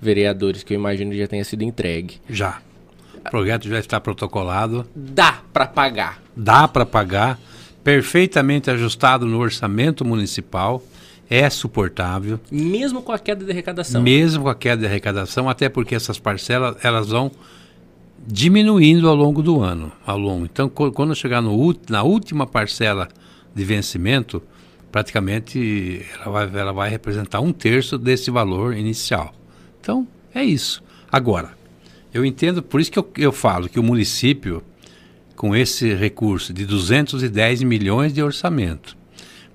vereadores, 0.01 0.63
que 0.63 0.73
eu 0.73 0.79
imagino 0.79 1.15
já 1.15 1.27
tenha 1.27 1.45
sido 1.45 1.63
entregue. 1.63 2.19
Já. 2.29 2.61
O 3.15 3.29
projeto 3.29 3.67
já 3.67 3.79
está 3.79 3.99
protocolado. 3.99 4.85
Dá 4.95 5.41
para 5.53 5.65
pagar. 5.65 6.21
Dá 6.35 6.67
para 6.67 6.85
pagar. 6.85 7.39
Perfeitamente 7.87 8.69
ajustado 8.69 9.25
no 9.25 9.39
orçamento 9.39 10.03
municipal 10.03 10.83
é 11.29 11.49
suportável. 11.49 12.37
Mesmo 12.51 13.01
com 13.01 13.13
a 13.13 13.17
queda 13.17 13.45
de 13.45 13.49
arrecadação. 13.49 14.01
Mesmo 14.01 14.43
com 14.43 14.49
a 14.49 14.55
queda 14.55 14.81
de 14.81 14.85
arrecadação, 14.85 15.49
até 15.49 15.69
porque 15.69 15.95
essas 15.95 16.19
parcelas 16.19 16.75
elas 16.83 17.07
vão 17.07 17.31
diminuindo 18.27 19.07
ao 19.07 19.15
longo 19.15 19.41
do 19.41 19.61
ano. 19.61 19.89
Ao 20.05 20.17
longo. 20.17 20.43
Então, 20.43 20.67
quando 20.67 21.15
chegar 21.15 21.41
no, 21.41 21.73
na 21.89 22.03
última 22.03 22.45
parcela 22.45 23.07
de 23.55 23.63
vencimento, 23.63 24.43
praticamente 24.91 26.05
ela 26.19 26.29
vai, 26.29 26.59
ela 26.59 26.73
vai 26.73 26.89
representar 26.89 27.39
um 27.39 27.53
terço 27.53 27.97
desse 27.97 28.29
valor 28.29 28.75
inicial. 28.75 29.33
Então, 29.79 30.05
é 30.35 30.43
isso. 30.43 30.83
Agora, 31.09 31.51
eu 32.13 32.25
entendo, 32.25 32.61
por 32.61 32.81
isso 32.81 32.91
que 32.91 32.99
eu, 32.99 33.09
eu 33.17 33.31
falo 33.31 33.69
que 33.69 33.79
o 33.79 33.83
município, 33.83 34.61
com 35.37 35.55
esse 35.55 35.93
recurso 35.93 36.51
de 36.51 36.65
210 36.65 37.61
milhões 37.61 38.11
de 38.11 38.23
orçamento, 38.23 38.97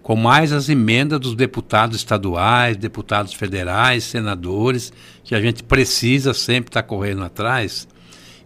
com 0.01 0.15
mais 0.15 0.53
as 0.53 0.69
emendas 0.69 1.19
dos 1.19 1.35
deputados 1.35 1.97
estaduais, 1.97 2.77
deputados 2.77 3.35
federais, 3.35 4.05
senadores, 4.05 4.93
que 5.25 5.35
a 5.35 5.41
gente 5.41 5.65
precisa 5.65 6.33
sempre 6.33 6.71
estar 6.71 6.83
tá 6.83 6.89
correndo 6.89 7.25
atrás, 7.25 7.89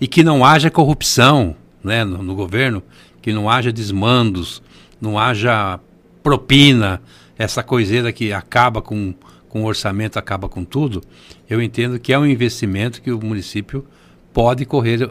e 0.01 0.09
que 0.09 0.25
não 0.25 0.45
haja 0.45 0.71
corrupção 0.71 1.55
né, 1.85 2.05
no, 2.05 2.23
no 2.23 2.35
governo, 2.35 2.83
que 3.21 3.35
não 3.35 3.51
haja 3.51 3.71
desmandos, 3.71 4.63
não 4.99 5.19
haja 5.19 5.79
propina, 6.23 7.03
essa 7.39 7.63
coiseira 7.63 8.13
que 8.13 8.33
acaba 8.33 8.81
com, 8.81 9.15
com 9.47 9.63
o 9.63 9.67
orçamento, 9.67 10.19
acaba 10.19 10.49
com 10.49 10.65
tudo, 10.65 11.03
eu 11.51 11.61
entendo 11.61 12.01
que 12.01 12.15
é 12.15 12.19
um 12.19 12.25
investimento 12.25 13.03
que 13.03 13.13
o 13.13 13.23
município 13.23 13.87
pode 14.33 14.65
correr 14.65 15.11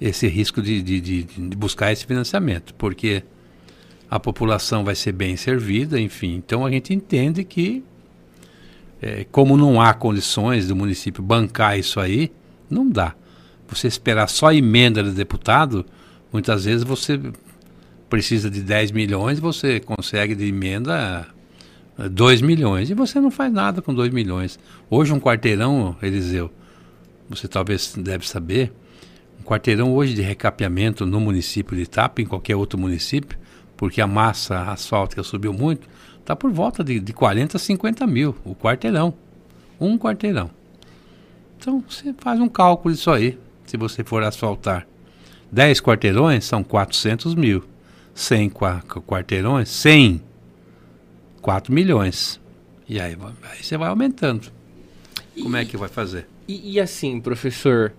esse 0.00 0.26
risco 0.28 0.62
de, 0.62 0.80
de, 0.82 1.00
de, 1.00 1.22
de 1.24 1.56
buscar 1.56 1.92
esse 1.92 2.06
financiamento, 2.06 2.74
porque 2.74 3.22
a 4.10 4.18
população 4.18 4.82
vai 4.84 4.94
ser 4.94 5.12
bem 5.12 5.36
servida, 5.36 6.00
enfim. 6.00 6.34
Então 6.36 6.64
a 6.64 6.70
gente 6.70 6.94
entende 6.94 7.44
que 7.44 7.82
É, 9.02 9.24
como 9.32 9.56
não 9.56 9.80
há 9.80 9.94
condições 9.94 10.68
do 10.68 10.76
município 10.76 11.22
bancar 11.22 11.78
isso 11.78 11.98
aí, 11.98 12.30
não 12.68 12.86
dá. 12.86 13.14
Você 13.66 13.88
esperar 13.88 14.28
só 14.28 14.52
emenda 14.52 15.02
do 15.02 15.12
deputado, 15.12 15.86
muitas 16.30 16.66
vezes 16.66 16.84
você 16.84 17.18
precisa 18.10 18.50
de 18.50 18.60
10 18.60 18.90
milhões, 18.92 19.38
você 19.38 19.80
consegue 19.80 20.34
de 20.34 20.44
emenda 20.44 21.26
2 22.10 22.42
milhões. 22.42 22.90
E 22.90 22.94
você 22.94 23.18
não 23.20 23.30
faz 23.30 23.50
nada 23.50 23.80
com 23.80 23.94
2 23.94 24.12
milhões. 24.12 24.58
Hoje 24.90 25.14
um 25.14 25.20
quarteirão, 25.20 25.96
Eliseu, 26.02 26.50
você 27.26 27.48
talvez 27.48 27.94
deve 27.96 28.28
saber, 28.28 28.70
um 29.40 29.42
quarteirão 29.42 29.94
hoje 29.94 30.14
de 30.14 30.22
recapeamento 30.22 31.06
no 31.06 31.18
município 31.18 31.74
de 31.74 31.82
Itapa, 31.82 32.20
em 32.20 32.26
qualquer 32.26 32.56
outro 32.56 32.78
município, 32.78 33.38
porque 33.76 34.00
a 34.00 34.06
massa 34.06 34.70
asfáltica 34.70 35.22
subiu 35.22 35.52
muito, 35.52 35.88
está 36.18 36.36
por 36.36 36.50
volta 36.52 36.84
de, 36.84 37.00
de 37.00 37.12
40 37.12 37.56
a 37.56 37.60
50 37.60 38.06
mil, 38.06 38.36
o 38.44 38.54
quarteirão. 38.54 39.14
Um 39.80 39.98
quarteirão. 39.98 40.50
Então 41.58 41.82
você 41.88 42.14
faz 42.18 42.38
um 42.38 42.48
cálculo 42.48 42.94
disso 42.94 43.10
aí, 43.10 43.38
se 43.64 43.76
você 43.76 44.04
for 44.04 44.22
asfaltar. 44.22 44.86
10 45.50 45.80
quarteirões 45.80 46.44
são 46.44 46.62
400 46.62 47.34
mil. 47.34 47.64
100 48.14 48.50
quarteirões, 48.50 49.68
100, 49.70 50.22
4 51.40 51.72
milhões. 51.72 52.40
E 52.88 53.00
aí, 53.00 53.16
aí 53.42 53.62
você 53.62 53.76
vai 53.78 53.88
aumentando. 53.88 54.52
Como 55.40 55.56
é 55.56 55.64
que 55.64 55.76
vai 55.76 55.88
fazer? 55.88 56.26
E, 56.46 56.72
e, 56.72 56.80
assim, 56.80 57.20
professor, 57.20 57.94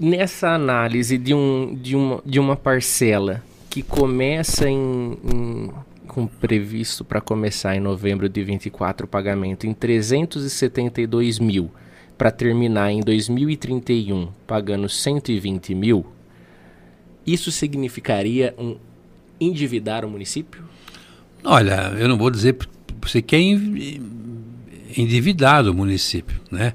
nessa 0.00 0.50
análise 0.50 1.18
de, 1.18 1.34
um, 1.34 1.74
de, 1.74 1.96
uma, 1.96 2.22
de 2.24 2.40
uma 2.40 2.56
parcela 2.56 3.42
que 3.68 3.82
começa 3.82 4.68
em, 4.68 5.18
em 5.24 5.70
com 6.06 6.26
previsto 6.26 7.04
para 7.04 7.20
começar 7.20 7.76
em 7.76 7.80
novembro 7.80 8.28
de 8.28 8.42
24 8.42 9.06
o 9.06 9.08
pagamento 9.08 9.66
em 9.66 9.74
372 9.74 11.38
mil 11.38 11.70
para 12.16 12.30
terminar 12.32 12.90
em 12.90 13.00
2031 13.00 14.28
pagando 14.46 14.88
120 14.88 15.74
mil, 15.74 16.04
isso 17.24 17.52
significaria 17.52 18.54
um 18.58 18.76
endividar 19.40 20.04
o 20.04 20.10
município? 20.10 20.64
Olha, 21.44 21.92
eu 21.96 22.08
não 22.08 22.18
vou 22.18 22.30
dizer 22.30 22.56
você 23.00 23.22
que 23.22 23.36
é 23.36 23.40
endividado 25.00 25.70
o 25.70 25.74
município, 25.74 26.40
né? 26.50 26.74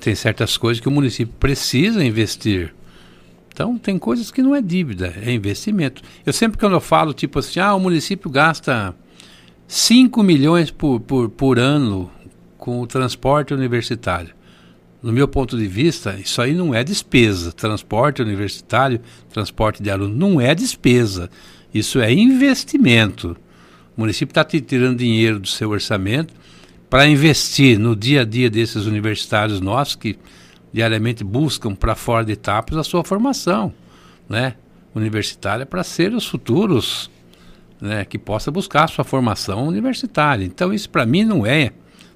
Tem 0.00 0.14
certas 0.14 0.56
coisas 0.56 0.80
que 0.80 0.88
o 0.88 0.92
município 0.92 1.34
precisa 1.38 2.02
investir. 2.04 2.74
Então, 3.52 3.76
tem 3.76 3.98
coisas 3.98 4.30
que 4.30 4.42
não 4.42 4.54
é 4.54 4.62
dívida, 4.62 5.14
é 5.22 5.30
investimento. 5.30 6.02
Eu 6.24 6.32
sempre, 6.32 6.58
quando 6.58 6.72
eu 6.72 6.80
falo, 6.80 7.12
tipo 7.12 7.38
assim, 7.38 7.60
ah, 7.60 7.74
o 7.74 7.80
município 7.80 8.30
gasta 8.30 8.94
5 9.68 10.22
milhões 10.22 10.70
por, 10.70 11.00
por, 11.00 11.28
por 11.28 11.58
ano 11.58 12.10
com 12.56 12.80
o 12.80 12.86
transporte 12.86 13.52
universitário. 13.52 14.34
No 15.02 15.12
meu 15.12 15.28
ponto 15.28 15.56
de 15.56 15.66
vista, 15.66 16.18
isso 16.18 16.40
aí 16.40 16.54
não 16.54 16.74
é 16.74 16.82
despesa. 16.82 17.52
Transporte 17.52 18.22
universitário, 18.22 19.00
transporte 19.30 19.82
de 19.82 19.90
aluno, 19.90 20.14
não 20.14 20.40
é 20.40 20.54
despesa. 20.54 21.30
Isso 21.72 22.00
é 22.00 22.12
investimento. 22.12 23.36
O 23.96 24.00
município 24.00 24.30
está 24.30 24.44
tirando 24.44 24.98
dinheiro 24.98 25.38
do 25.38 25.48
seu 25.48 25.70
orçamento 25.70 26.34
para 26.90 27.06
investir 27.06 27.78
no 27.78 27.94
dia 27.94 28.22
a 28.22 28.24
dia 28.24 28.50
desses 28.50 28.84
universitários 28.84 29.60
nossos 29.60 29.94
que 29.94 30.18
diariamente 30.72 31.22
buscam 31.22 31.72
para 31.72 31.94
fora 31.94 32.24
de 32.24 32.32
etapas 32.32 32.76
a 32.76 32.82
sua 32.82 33.04
formação, 33.04 33.72
né? 34.28 34.56
Universitária 34.92 35.64
para 35.64 35.84
ser 35.84 36.12
os 36.12 36.26
futuros, 36.26 37.08
né? 37.80 38.04
Que 38.04 38.18
possa 38.18 38.50
buscar 38.50 38.84
a 38.84 38.88
sua 38.88 39.04
formação 39.04 39.68
universitária. 39.68 40.44
Então 40.44 40.74
isso 40.74 40.90
para 40.90 41.06
mim 41.06 41.24
não 41.24 41.46
é 41.46 41.72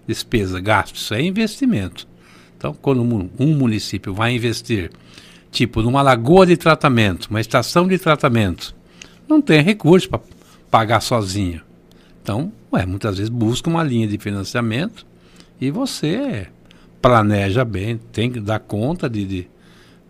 despesa, 0.09 0.61
gasto, 0.61 0.97
isso 0.97 1.15
é 1.15 1.23
investimento. 1.23 2.09
Então 2.59 2.75
quando 2.75 3.01
um 3.39 3.57
município 3.57 4.13
vai 4.13 4.35
investir, 4.35 4.91
tipo 5.53 5.83
numa 5.83 6.03
lagoa 6.03 6.47
de 6.47 6.57
tratamento, 6.57 7.27
uma 7.31 7.41
estação 7.41 7.87
de 7.87 7.97
tratamento, 7.97 8.75
não 9.29 9.41
tem 9.41 9.63
recurso 9.63 10.09
para 10.09 10.21
pagar 10.69 11.01
sozinho. 11.01 11.63
Então, 12.21 12.51
ué, 12.75 12.85
muitas 12.85 13.17
vezes 13.17 13.31
busca 13.31 13.71
uma 13.71 13.83
linha 13.83 14.07
de 14.07 14.19
financiamento 14.19 15.07
e 15.61 15.71
você 15.71 16.49
planeja 17.01 17.65
bem, 17.65 17.99
tem 18.13 18.31
que 18.31 18.41
dar 18.41 18.59
conta 18.59 19.09
de, 19.09 19.25
de 19.25 19.49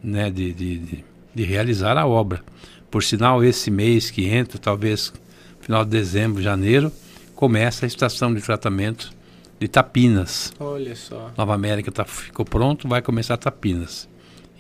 né, 0.03 0.31
de, 0.31 0.53
de, 0.53 0.79
de, 0.79 1.05
de, 1.35 1.45
realizar 1.45 1.97
a 1.97 2.07
obra. 2.07 2.43
Por 2.91 3.03
sinal, 3.03 3.43
esse 3.43 3.71
mês 3.71 4.11
que 4.11 4.27
entra, 4.27 4.59
talvez 4.59 5.13
final 5.61 5.85
de 5.85 5.91
dezembro, 5.91 6.43
janeiro, 6.43 6.93
começa 7.35 7.87
a 7.87 7.89
estação 7.89 8.33
de 8.33 8.41
tratamento 8.41 9.13
de 9.59 9.67
Tapinas. 9.67 10.53
Olha 10.61 10.95
só. 10.95 11.33
Nova 11.37 11.55
América 11.55 11.91
tá, 11.91 12.05
ficou 12.05 12.45
pronto, 12.45 12.87
vai 12.87 13.03
começar 13.03 13.37
Tapinas. 13.37 14.09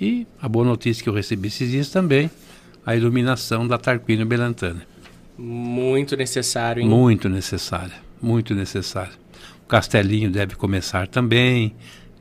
E 0.01 0.26
a 0.40 0.48
boa 0.48 0.64
notícia 0.64 1.02
que 1.02 1.09
eu 1.09 1.14
recebi 1.14 1.48
esses 1.48 1.70
dias 1.70 1.90
também, 1.90 2.31
a 2.85 2.97
iluminação 2.97 3.66
da 3.66 3.78
Tarquínio 3.78 4.26
Belantana. 4.26 4.82
Muito 5.36 6.16
necessário, 6.16 6.82
hein? 6.82 6.89
Muito 6.89 7.28
necessária, 7.28 7.94
muito 8.23 8.55
necessária. 8.55 9.12
O 9.65 9.66
Castelinho 9.66 10.31
deve 10.31 10.55
começar 10.55 11.09
também. 11.09 11.74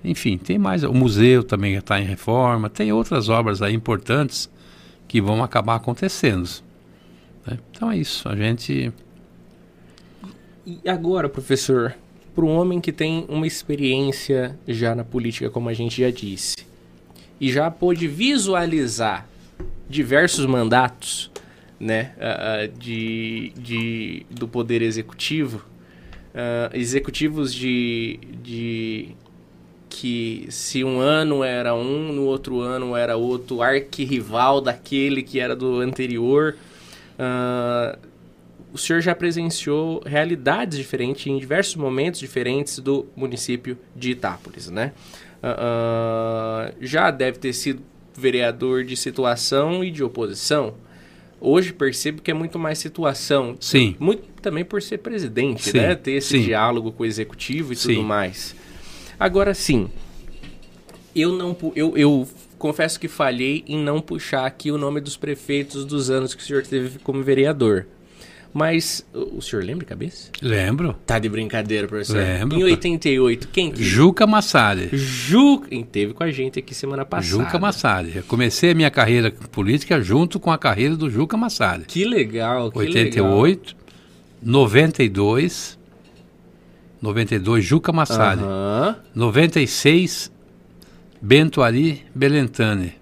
Enfim, 0.03 0.37
tem 0.37 0.57
mais. 0.57 0.83
O 0.83 0.93
museu 0.93 1.43
também 1.43 1.75
está 1.75 1.99
em 1.99 2.05
reforma. 2.05 2.69
Tem 2.69 2.91
outras 2.91 3.29
obras 3.29 3.61
aí 3.61 3.73
importantes 3.73 4.49
que 5.07 5.21
vão 5.21 5.43
acabar 5.43 5.75
acontecendo. 5.75 6.49
Né? 7.45 7.59
Então 7.71 7.91
é 7.91 7.97
isso. 7.97 8.27
A 8.27 8.35
gente. 8.35 8.91
E 10.65 10.89
agora, 10.89 11.29
professor, 11.29 11.95
para 12.33 12.45
um 12.45 12.57
homem 12.57 12.81
que 12.81 12.91
tem 12.91 13.25
uma 13.29 13.45
experiência 13.45 14.57
já 14.67 14.95
na 14.95 15.03
política, 15.03 15.49
como 15.49 15.69
a 15.69 15.73
gente 15.73 16.01
já 16.01 16.09
disse, 16.09 16.55
e 17.39 17.51
já 17.51 17.69
pôde 17.69 18.07
visualizar 18.07 19.27
diversos 19.89 20.45
mandatos, 20.45 21.29
né, 21.83 22.13
de, 22.77 23.51
de, 23.57 24.25
do 24.29 24.47
poder 24.47 24.81
executivo, 24.81 25.65
uh, 26.33 26.75
executivos 26.75 27.53
de, 27.53 28.19
de 28.41 29.15
que 29.89 30.47
se 30.49 30.83
um 30.83 30.99
ano 30.99 31.43
era 31.43 31.75
um, 31.75 32.11
no 32.11 32.23
outro 32.23 32.61
ano 32.61 32.95
era 32.95 33.15
outro 33.15 33.61
arquirrival 33.61 34.59
daquele 34.59 35.21
que 35.21 35.39
era 35.39 35.55
do 35.55 35.79
anterior. 35.79 36.55
Uh, 37.13 37.97
o 38.73 38.77
senhor 38.77 39.01
já 39.01 39.13
presenciou 39.13 40.01
realidades 40.03 40.79
diferentes 40.79 41.27
em 41.27 41.37
diversos 41.37 41.75
momentos 41.75 42.19
diferentes 42.19 42.79
do 42.79 43.05
município 43.15 43.77
de 43.95 44.11
Itápolis, 44.11 44.67
né? 44.67 44.93
Uh, 45.43 46.73
já 46.81 47.11
deve 47.11 47.37
ter 47.37 47.53
sido 47.53 47.83
vereador 48.17 48.83
de 48.83 48.97
situação 48.97 49.83
e 49.83 49.91
de 49.91 50.03
oposição. 50.03 50.73
Hoje 51.45 51.73
percebo 51.73 52.21
que 52.21 52.31
é 52.31 52.33
muito 52.33 52.57
mais 52.57 52.79
situação. 52.79 53.57
Sim. 53.59 53.97
Muito 53.99 54.23
também 54.41 54.63
por 54.63 54.81
ser 54.81 54.99
presidente, 54.99 55.71
sim, 55.71 55.77
né? 55.77 55.93
Ter 55.93 56.13
esse 56.13 56.29
sim. 56.29 56.41
diálogo 56.41 56.93
com 56.93 57.03
o 57.03 57.05
executivo 57.05 57.73
e 57.73 57.75
sim. 57.75 57.95
tudo 57.95 58.03
mais. 58.03 58.55
Agora 59.19 59.53
sim, 59.53 59.89
eu 61.13 61.33
não 61.33 61.55
eu, 61.75 61.97
eu 61.97 62.27
confesso 62.57 62.97
que 62.97 63.09
falhei 63.09 63.61
em 63.67 63.77
não 63.77 63.99
puxar 63.99 64.45
aqui 64.45 64.71
o 64.71 64.77
nome 64.77 65.01
dos 65.01 65.17
prefeitos 65.17 65.83
dos 65.83 66.09
anos 66.09 66.33
que 66.33 66.41
o 66.41 66.45
senhor 66.45 66.65
teve 66.65 66.97
como 66.99 67.21
vereador. 67.21 67.87
Mas 68.53 69.03
o 69.11 69.41
senhor 69.41 69.65
lembra 69.65 69.79
de 69.79 69.89
cabeça? 69.89 70.29
Lembro. 70.39 70.95
Tá 71.07 71.17
de 71.17 71.27
brincadeira, 71.27 71.87
professor. 71.87 72.17
Lembro. 72.17 72.59
Em 72.59 72.63
88, 72.63 73.47
quem 73.47 73.71
que? 73.71 73.83
Juca 73.83 74.27
Massari. 74.27 74.89
Juca. 74.93 75.69
Teve 75.91 76.13
com 76.13 76.23
a 76.23 76.29
gente 76.29 76.59
aqui 76.59 76.75
semana 76.75 77.03
passada. 77.03 77.43
Juca 77.43 77.57
Massari. 77.57 78.17
Eu 78.17 78.23
comecei 78.23 78.71
a 78.71 78.75
minha 78.75 78.91
carreira 78.91 79.31
política 79.31 79.99
junto 80.01 80.39
com 80.39 80.51
a 80.51 80.57
carreira 80.57 80.95
do 80.95 81.09
Juca 81.09 81.35
Massari. 81.35 81.85
Que 81.85 82.05
legal, 82.05 82.71
que 82.71 82.77
88, 82.77 83.75
legal. 83.75 83.83
92, 84.43 85.79
92 87.01 87.65
Juca 87.65 87.91
Massari. 87.91 88.41
Aham. 88.41 88.97
96 89.15 90.31
Bento 91.19 91.63
Ari 91.63 92.05
Belentani. 92.13 92.93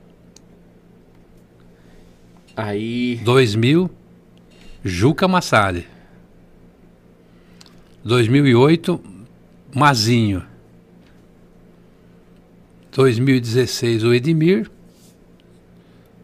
Aí. 2.55 3.19
2000 3.25 3.91
Juca 4.83 5.27
Massari. 5.27 5.87
2008 8.03 8.99
Mazinho. 9.73 10.43
2016 12.91 14.03
o 14.03 14.13
Edmir. 14.13 14.69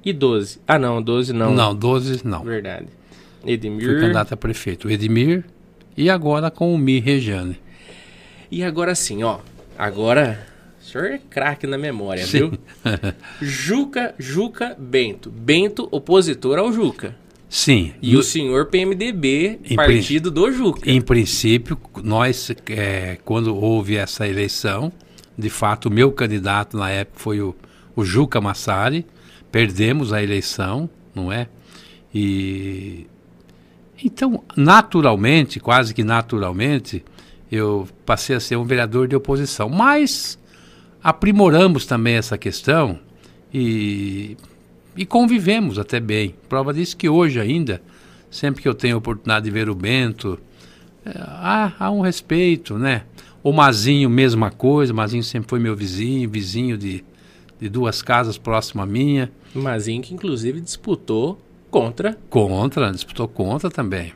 E 0.03 0.11
12. 0.11 0.59
Ah, 0.67 0.79
não, 0.79 1.01
12 1.01 1.33
não. 1.33 1.53
Não, 1.53 1.75
12 1.75 2.25
não. 2.25 2.43
Verdade. 2.43 2.87
Foi 3.41 3.51
Edmir. 3.51 3.99
candidato 3.99 4.33
a 4.33 4.37
prefeito. 4.37 4.87
O 4.87 4.91
Edmir 4.91 5.45
e 5.95 6.09
agora 6.09 6.49
com 6.51 6.73
o 6.73 6.77
Mi 6.77 6.99
Regiane. 6.99 7.59
E 8.49 8.63
agora 8.63 8.95
sim, 8.95 9.23
ó. 9.23 9.39
Agora. 9.77 10.47
O 10.81 10.83
senhor 10.89 11.05
é 11.07 11.17
craque 11.17 11.67
na 11.67 11.77
memória, 11.77 12.25
Sim. 12.25 12.37
viu? 12.49 12.53
Juca, 13.41 14.15
Juca, 14.17 14.73
Bento. 14.79 15.29
Bento, 15.29 15.87
opositor 15.91 16.57
ao 16.57 16.71
Juca. 16.71 17.13
Sim. 17.49 17.93
E 18.01 18.17
o 18.17 18.23
senhor 18.23 18.65
PMDB, 18.65 19.59
partido 19.75 20.29
do 20.29 20.51
Juca. 20.51 20.89
Em 20.89 21.01
princípio, 21.01 21.77
nós, 22.03 22.51
é, 22.69 23.17
quando 23.23 23.55
houve 23.55 23.95
essa 23.95 24.27
eleição, 24.27 24.91
de 25.37 25.49
fato, 25.49 25.87
o 25.87 25.91
meu 25.91 26.11
candidato 26.11 26.75
na 26.75 26.89
época 26.89 27.19
foi 27.19 27.41
o, 27.41 27.55
o 27.95 28.03
Juca 28.03 28.41
Massari. 28.41 29.05
Perdemos 29.51 30.11
a 30.11 30.21
eleição, 30.21 30.89
não 31.15 31.31
é? 31.31 31.47
E 32.13 33.07
então, 34.03 34.43
naturalmente, 34.55 35.59
quase 35.59 35.93
que 35.93 36.03
naturalmente, 36.03 37.03
eu 37.51 37.87
passei 38.05 38.35
a 38.35 38.39
ser 38.39 38.55
um 38.55 38.63
vereador 38.63 39.07
de 39.07 39.15
oposição. 39.15 39.69
Mas 39.69 40.37
aprimoramos 41.03 41.85
também 41.85 42.15
essa 42.15 42.37
questão 42.37 42.99
e, 43.53 44.37
e 44.97 45.05
convivemos 45.05 45.77
até 45.79 45.99
bem. 45.99 46.35
Prova 46.49 46.73
disso 46.73 46.97
que 46.97 47.07
hoje 47.07 47.39
ainda, 47.39 47.81
sempre 48.29 48.61
que 48.61 48.67
eu 48.67 48.73
tenho 48.73 48.95
a 48.95 48.97
oportunidade 48.97 49.45
de 49.45 49.51
ver 49.51 49.69
o 49.69 49.75
Bento, 49.75 50.39
é, 51.05 51.11
há, 51.15 51.73
há 51.79 51.91
um 51.91 52.01
respeito, 52.01 52.77
né? 52.77 53.03
O 53.43 53.53
Mazinho, 53.53 54.09
mesma 54.09 54.51
coisa. 54.51 54.91
O 54.91 54.95
Mazinho 54.95 55.23
sempre 55.23 55.49
foi 55.49 55.59
meu 55.59 55.75
vizinho, 55.75 56.29
vizinho 56.29 56.77
de, 56.77 57.03
de 57.59 57.69
duas 57.69 58.01
casas 58.01 58.37
próximo 58.37 58.81
à 58.81 58.85
minha. 58.85 59.31
Mazinho 59.55 60.01
que 60.01 60.13
inclusive 60.13 60.59
disputou 60.59 61.39
contra. 61.71 62.17
Contra, 62.29 62.91
disputou 62.91 63.27
contra 63.27 63.69
também. 63.69 64.13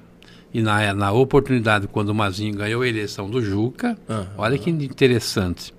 E 0.53 0.61
na, 0.61 0.93
na 0.93 1.11
oportunidade, 1.11 1.87
quando 1.87 2.09
o 2.09 2.15
Mazinho 2.15 2.55
ganhou 2.55 2.81
a 2.81 2.87
eleição 2.87 3.29
do 3.29 3.41
Juca, 3.41 3.97
Aham. 4.09 4.27
olha 4.37 4.57
que 4.57 4.69
interessante. 4.69 5.73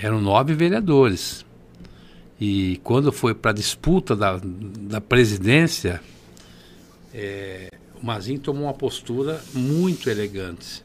Eram 0.00 0.20
nove 0.20 0.54
vereadores. 0.54 1.43
E 2.40 2.80
quando 2.82 3.12
foi 3.12 3.34
para 3.34 3.52
a 3.52 3.54
disputa 3.54 4.16
da, 4.16 4.40
da 4.42 5.00
presidência, 5.00 6.00
é, 7.12 7.68
o 8.00 8.04
Mazinho 8.04 8.40
tomou 8.40 8.64
uma 8.64 8.74
postura 8.74 9.40
muito 9.54 10.10
elegante. 10.10 10.84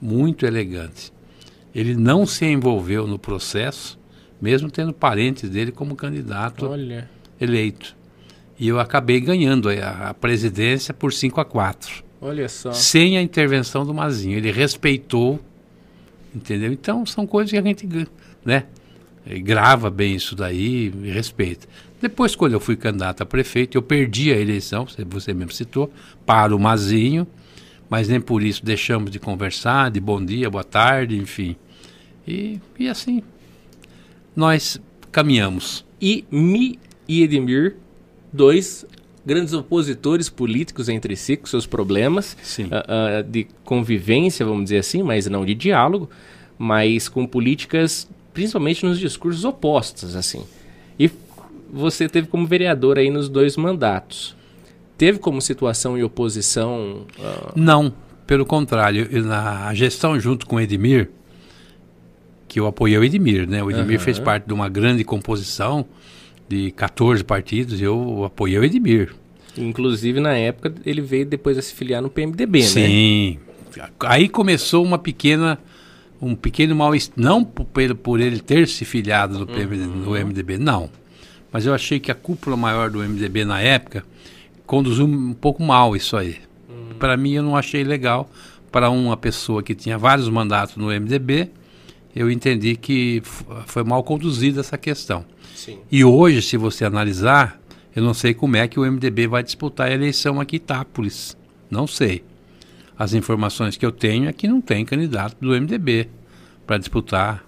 Muito 0.00 0.44
elegante. 0.44 1.12
Ele 1.74 1.96
não 1.96 2.26
se 2.26 2.44
envolveu 2.44 3.06
no 3.06 3.18
processo, 3.18 3.98
mesmo 4.40 4.70
tendo 4.70 4.92
parentes 4.92 5.48
dele 5.48 5.72
como 5.72 5.96
candidato 5.96 6.66
Olha. 6.66 7.08
eleito. 7.40 7.96
E 8.58 8.68
eu 8.68 8.78
acabei 8.78 9.20
ganhando 9.20 9.68
a, 9.68 10.10
a 10.10 10.14
presidência 10.14 10.94
por 10.94 11.12
5 11.12 11.40
a 11.40 11.44
4 11.44 12.04
Olha 12.20 12.48
só. 12.48 12.72
sem 12.72 13.16
a 13.18 13.22
intervenção 13.22 13.84
do 13.84 13.92
Mazinho. 13.92 14.36
Ele 14.36 14.52
respeitou, 14.52 15.40
entendeu? 16.34 16.72
Então 16.72 17.04
são 17.04 17.26
coisas 17.26 17.50
que 17.50 17.58
a 17.58 17.62
gente, 17.62 17.88
né, 18.44 18.64
grava 19.26 19.90
bem 19.90 20.14
isso 20.14 20.34
daí 20.34 20.92
e 21.02 21.10
respeita. 21.10 21.66
Depois, 22.00 22.36
quando 22.36 22.52
eu 22.52 22.60
fui 22.60 22.76
candidato 22.76 23.22
a 23.22 23.26
prefeito, 23.26 23.76
eu 23.78 23.82
perdi 23.82 24.32
a 24.32 24.36
eleição, 24.38 24.86
você- 24.86 25.32
mesmo 25.32 25.52
citou, 25.52 25.90
para 26.26 26.54
o 26.54 26.58
Mazinho, 26.58 27.26
mas 27.88 28.08
nem 28.08 28.20
por 28.20 28.42
isso 28.42 28.64
deixamos 28.64 29.10
de 29.10 29.18
conversar, 29.18 29.90
de 29.90 30.00
bom 30.00 30.22
dia, 30.22 30.50
boa 30.50 30.64
tarde, 30.64 31.16
enfim. 31.16 31.56
E, 32.26 32.60
e 32.78 32.88
assim, 32.88 33.22
nós 34.34 34.80
caminhamos. 35.10 35.84
E 36.00 36.24
Mi 36.30 36.78
e 37.08 37.22
Edmir, 37.22 37.76
dois 38.32 38.84
grandes 39.24 39.54
opositores 39.54 40.28
políticos 40.28 40.88
entre 40.88 41.16
si, 41.16 41.36
com 41.36 41.46
seus 41.46 41.66
problemas 41.66 42.36
ah, 42.70 42.84
ah, 43.18 43.22
de 43.22 43.46
convivência, 43.64 44.44
vamos 44.44 44.64
dizer 44.64 44.78
assim, 44.78 45.02
mas 45.02 45.26
não 45.26 45.44
de 45.46 45.54
diálogo, 45.54 46.10
mas 46.58 47.08
com 47.08 47.26
políticas, 47.26 48.08
principalmente 48.34 48.84
nos 48.84 48.98
discursos 48.98 49.44
opostos, 49.44 50.16
assim. 50.16 50.44
E 50.98 51.10
você 51.72 52.08
teve 52.08 52.26
como 52.26 52.46
vereador 52.46 52.98
aí 52.98 53.08
nos 53.08 53.28
dois 53.28 53.56
mandatos. 53.56 54.36
Teve 54.98 55.18
como 55.18 55.40
situação 55.40 55.96
e 55.96 56.04
oposição 56.04 57.06
ah, 57.18 57.52
Não, 57.56 57.92
pelo 58.26 58.44
contrário, 58.44 59.08
na 59.24 59.72
gestão 59.74 60.18
junto 60.18 60.46
com 60.46 60.56
o 60.56 60.60
Edmir, 60.60 61.10
que 62.46 62.60
eu 62.60 62.66
apoiei 62.66 62.98
o 62.98 63.04
Edmir, 63.04 63.48
né? 63.48 63.62
O 63.62 63.70
Edmir 63.70 63.96
Aham. 63.96 64.04
fez 64.04 64.18
parte 64.18 64.46
de 64.46 64.52
uma 64.52 64.68
grande 64.68 65.04
composição 65.04 65.86
de 66.48 66.70
14 66.72 67.24
partidos, 67.24 67.80
eu 67.80 68.24
apoiei 68.24 68.58
o 68.58 68.64
Edmir. 68.64 69.14
Inclusive, 69.56 70.20
na 70.20 70.36
época, 70.36 70.74
ele 70.84 71.00
veio 71.00 71.24
depois 71.24 71.56
a 71.56 71.62
se 71.62 71.72
filiar 71.72 72.02
no 72.02 72.10
PMDB, 72.10 72.60
né? 72.60 72.66
Sim. 72.66 73.38
Aí 74.00 74.28
começou 74.28 74.84
uma 74.84 74.98
pequena 74.98 75.58
um 76.24 76.34
pequeno 76.34 76.74
mal 76.74 76.92
não 77.16 77.44
por, 77.44 77.66
por 77.96 78.20
ele 78.20 78.40
ter 78.40 78.68
se 78.68 78.84
filiado 78.84 79.38
no, 79.38 79.46
PMD 79.46 79.86
no 79.86 80.10
MDB, 80.12 80.58
não. 80.58 80.90
Mas 81.52 81.66
eu 81.66 81.74
achei 81.74 82.00
que 82.00 82.10
a 82.10 82.14
cúpula 82.14 82.56
maior 82.56 82.90
do 82.90 82.98
MDB 82.98 83.44
na 83.44 83.60
época 83.60 84.04
conduziu 84.66 85.04
um 85.06 85.32
pouco 85.32 85.62
mal 85.62 85.94
isso 85.94 86.16
aí. 86.16 86.38
Para 86.98 87.16
mim 87.16 87.32
eu 87.32 87.42
não 87.42 87.56
achei 87.56 87.84
legal 87.84 88.28
para 88.72 88.90
uma 88.90 89.16
pessoa 89.16 89.62
que 89.62 89.74
tinha 89.74 89.96
vários 89.96 90.28
mandatos 90.28 90.76
no 90.76 90.86
MDB, 90.86 91.50
eu 92.14 92.30
entendi 92.30 92.76
que 92.76 93.22
foi 93.66 93.84
mal 93.84 94.02
conduzida 94.02 94.60
essa 94.60 94.78
questão. 94.78 95.24
Sim. 95.54 95.78
E 95.90 96.04
hoje, 96.04 96.42
se 96.42 96.56
você 96.56 96.84
analisar, 96.84 97.60
eu 97.94 98.02
não 98.02 98.14
sei 98.14 98.34
como 98.34 98.56
é 98.56 98.66
que 98.66 98.78
o 98.78 98.82
MDB 98.84 99.26
vai 99.26 99.42
disputar 99.42 99.88
a 99.88 99.92
eleição 99.92 100.40
aqui 100.40 100.56
em 100.56 100.58
Itápolis. 100.58 101.36
Não 101.70 101.86
sei. 101.86 102.24
As 102.98 103.12
informações 103.12 103.76
que 103.76 103.84
eu 103.84 103.90
tenho 103.90 104.28
é 104.28 104.32
que 104.32 104.46
não 104.46 104.60
tem 104.60 104.84
candidato 104.84 105.36
do 105.40 105.50
MDB 105.50 106.08
para 106.66 106.78
disputar, 106.78 107.44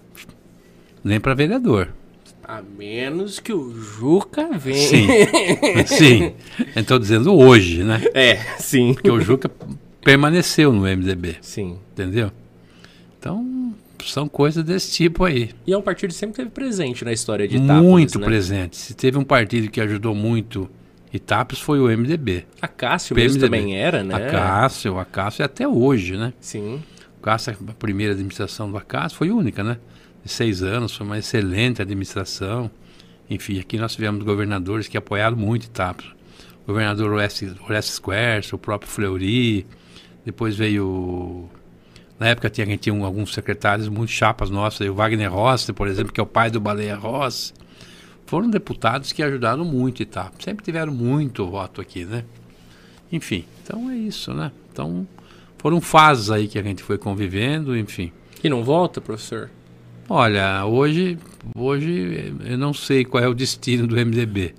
nem 1.03 1.19
para 1.19 1.33
vereador. 1.33 1.89
A 2.43 2.61
menos 2.61 3.39
que 3.39 3.51
o 3.51 3.73
Juca 3.81 4.57
venha. 4.57 4.87
Sim. 4.87 5.07
Sim. 5.85 6.33
Estou 6.75 6.97
dizendo 6.97 7.33
hoje, 7.33 7.83
né? 7.83 8.01
É, 8.13 8.35
sim. 8.57 8.93
Porque 8.93 9.11
o 9.11 9.19
Juca 9.19 9.51
permaneceu 10.01 10.71
no 10.71 10.83
MDB, 10.83 11.35
Sim. 11.41 11.77
entendeu? 11.91 12.31
Então, 13.19 13.73
são 14.05 14.29
coisas 14.29 14.63
desse 14.63 14.91
tipo 14.91 15.25
aí. 15.25 15.49
E 15.65 15.73
é 15.73 15.77
um 15.77 15.81
partido 15.81 16.11
que 16.11 16.15
sempre 16.15 16.37
teve 16.37 16.49
presente 16.49 17.03
na 17.03 17.11
história 17.11 17.45
de 17.45 17.57
Itápolis, 17.57 17.83
muito 17.89 18.19
né? 18.19 18.25
presente. 18.25 18.77
Se 18.77 18.93
teve 18.93 19.17
um 19.17 19.23
partido 19.25 19.69
que 19.69 19.81
ajudou 19.81 20.15
muito 20.15 20.69
Itápolis 21.13 21.61
foi 21.61 21.79
o 21.79 21.85
MDB. 21.85 22.45
A 22.61 22.67
Cássio 22.67 23.15
mesmo 23.15 23.39
PMDB. 23.39 23.57
também 23.57 23.77
era, 23.77 24.03
né? 24.03 24.13
A 24.15 24.31
Cássio, 24.31 24.99
a 24.99 25.05
Cássio 25.05 25.41
é 25.41 25.45
até 25.45 25.67
hoje, 25.67 26.17
né? 26.17 26.33
Sim. 26.39 26.83
A 27.19 27.23
Cássio, 27.23 27.57
a 27.67 27.73
primeira 27.73 28.13
administração 28.13 28.69
do 28.69 28.77
Acácio 28.77 29.17
foi 29.17 29.29
única, 29.29 29.63
né? 29.63 29.77
De 30.23 30.31
seis 30.31 30.61
anos, 30.61 30.95
foi 30.95 31.05
uma 31.05 31.17
excelente 31.17 31.81
administração. 31.81 32.69
Enfim, 33.29 33.59
aqui 33.59 33.77
nós 33.77 33.93
tivemos 33.93 34.23
governadores 34.23 34.87
que 34.87 34.97
apoiaram 34.97 35.37
muito 35.37 35.65
Itápolis. 35.65 36.11
O 36.63 36.67
governador 36.67 37.13
Orestes 37.13 37.55
Squers, 37.93 38.51
o 38.51 38.57
próprio 38.57 38.89
Fleury. 38.89 39.65
Depois 40.25 40.55
veio... 40.55 41.49
Na 42.19 42.27
época 42.27 42.49
tinha, 42.49 42.65
a 42.65 42.69
gente 42.69 42.81
tinha 42.81 43.05
alguns 43.05 43.33
secretários 43.33 43.87
muito 43.87 44.11
chapas 44.11 44.49
nossos. 44.49 44.85
O 44.87 44.93
Wagner 44.93 45.31
Rossi, 45.31 45.71
por 45.71 45.87
exemplo, 45.87 46.11
que 46.11 46.19
é 46.19 46.23
o 46.23 46.27
pai 46.27 46.49
do 46.49 46.59
Baleia 46.59 46.95
Rossi. 46.95 47.53
Foram 48.27 48.49
deputados 48.49 49.13
que 49.13 49.23
ajudaram 49.23 49.63
muito 49.63 50.03
Itápolis. 50.03 50.43
Sempre 50.43 50.63
tiveram 50.63 50.93
muito 50.93 51.47
voto 51.47 51.79
aqui, 51.81 52.03
né? 52.03 52.25
Enfim, 53.11 53.45
então 53.63 53.89
é 53.89 53.95
isso, 53.95 54.33
né? 54.33 54.51
Então 54.71 55.07
foram 55.57 55.79
fases 55.79 56.29
aí 56.29 56.47
que 56.47 56.59
a 56.59 56.61
gente 56.61 56.83
foi 56.83 56.97
convivendo, 56.97 57.75
enfim. 57.75 58.11
E 58.43 58.49
não 58.49 58.65
volta, 58.65 58.99
professor? 58.99 59.49
Olha, 60.09 60.65
hoje, 60.65 61.17
hoje 61.55 62.33
eu 62.45 62.57
não 62.57 62.73
sei 62.73 63.05
qual 63.05 63.23
é 63.23 63.27
o 63.27 63.33
destino 63.33 63.87
do 63.87 63.95
MDB. 63.95 64.53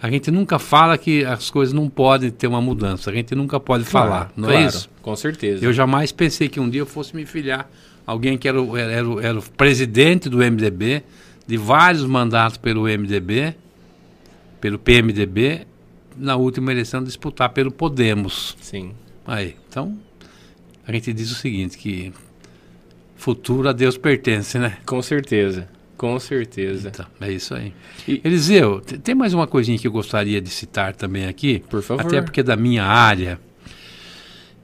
A 0.00 0.10
gente 0.10 0.30
nunca 0.30 0.58
fala 0.58 0.98
que 0.98 1.24
as 1.24 1.48
coisas 1.48 1.72
não 1.72 1.88
podem 1.88 2.30
ter 2.30 2.46
uma 2.46 2.60
mudança. 2.60 3.10
A 3.10 3.14
gente 3.14 3.34
nunca 3.34 3.58
pode 3.58 3.84
falar, 3.84 4.30
não 4.36 4.50
é 4.50 4.56
claro, 4.56 4.68
isso? 4.68 4.90
Com 5.00 5.16
certeza. 5.16 5.64
Eu 5.64 5.72
jamais 5.72 6.12
pensei 6.12 6.50
que 6.50 6.60
um 6.60 6.68
dia 6.68 6.82
eu 6.82 6.86
fosse 6.86 7.16
me 7.16 7.24
filiar 7.24 7.66
alguém 8.06 8.36
que 8.36 8.46
era 8.46 8.58
era, 8.78 9.26
era 9.26 9.38
o 9.38 9.42
presidente 9.42 10.28
do 10.28 10.38
MDB, 10.38 11.02
de 11.46 11.56
vários 11.56 12.04
mandatos 12.04 12.56
pelo 12.58 12.82
MDB, 12.88 13.54
pelo 14.60 14.78
PMDB, 14.78 15.66
na 16.16 16.36
última 16.36 16.70
eleição 16.72 17.02
disputar 17.02 17.50
pelo 17.50 17.70
Podemos. 17.70 18.56
Sim. 18.60 18.92
Aí, 19.26 19.56
então, 19.68 19.98
a 20.86 20.92
gente 20.92 21.12
diz 21.12 21.30
o 21.30 21.34
seguinte, 21.34 21.76
que 21.76 22.12
futuro 23.16 23.68
a 23.68 23.72
Deus 23.72 23.96
pertence, 23.96 24.58
né? 24.58 24.78
Com 24.86 25.00
certeza. 25.02 25.68
Com 25.96 26.18
certeza. 26.18 26.88
Então, 26.88 27.06
é 27.20 27.32
isso 27.32 27.54
aí. 27.54 27.72
E- 28.06 28.20
Eliseu, 28.24 28.80
te- 28.80 28.98
tem 28.98 29.14
mais 29.14 29.32
uma 29.32 29.46
coisinha 29.46 29.78
que 29.78 29.86
eu 29.86 29.92
gostaria 29.92 30.40
de 30.40 30.50
citar 30.50 30.94
também 30.94 31.26
aqui, 31.26 31.62
Por 31.70 31.82
favor. 31.82 32.04
até 32.04 32.20
porque 32.20 32.40
é 32.40 32.42
da 32.42 32.56
minha 32.56 32.84
área, 32.84 33.38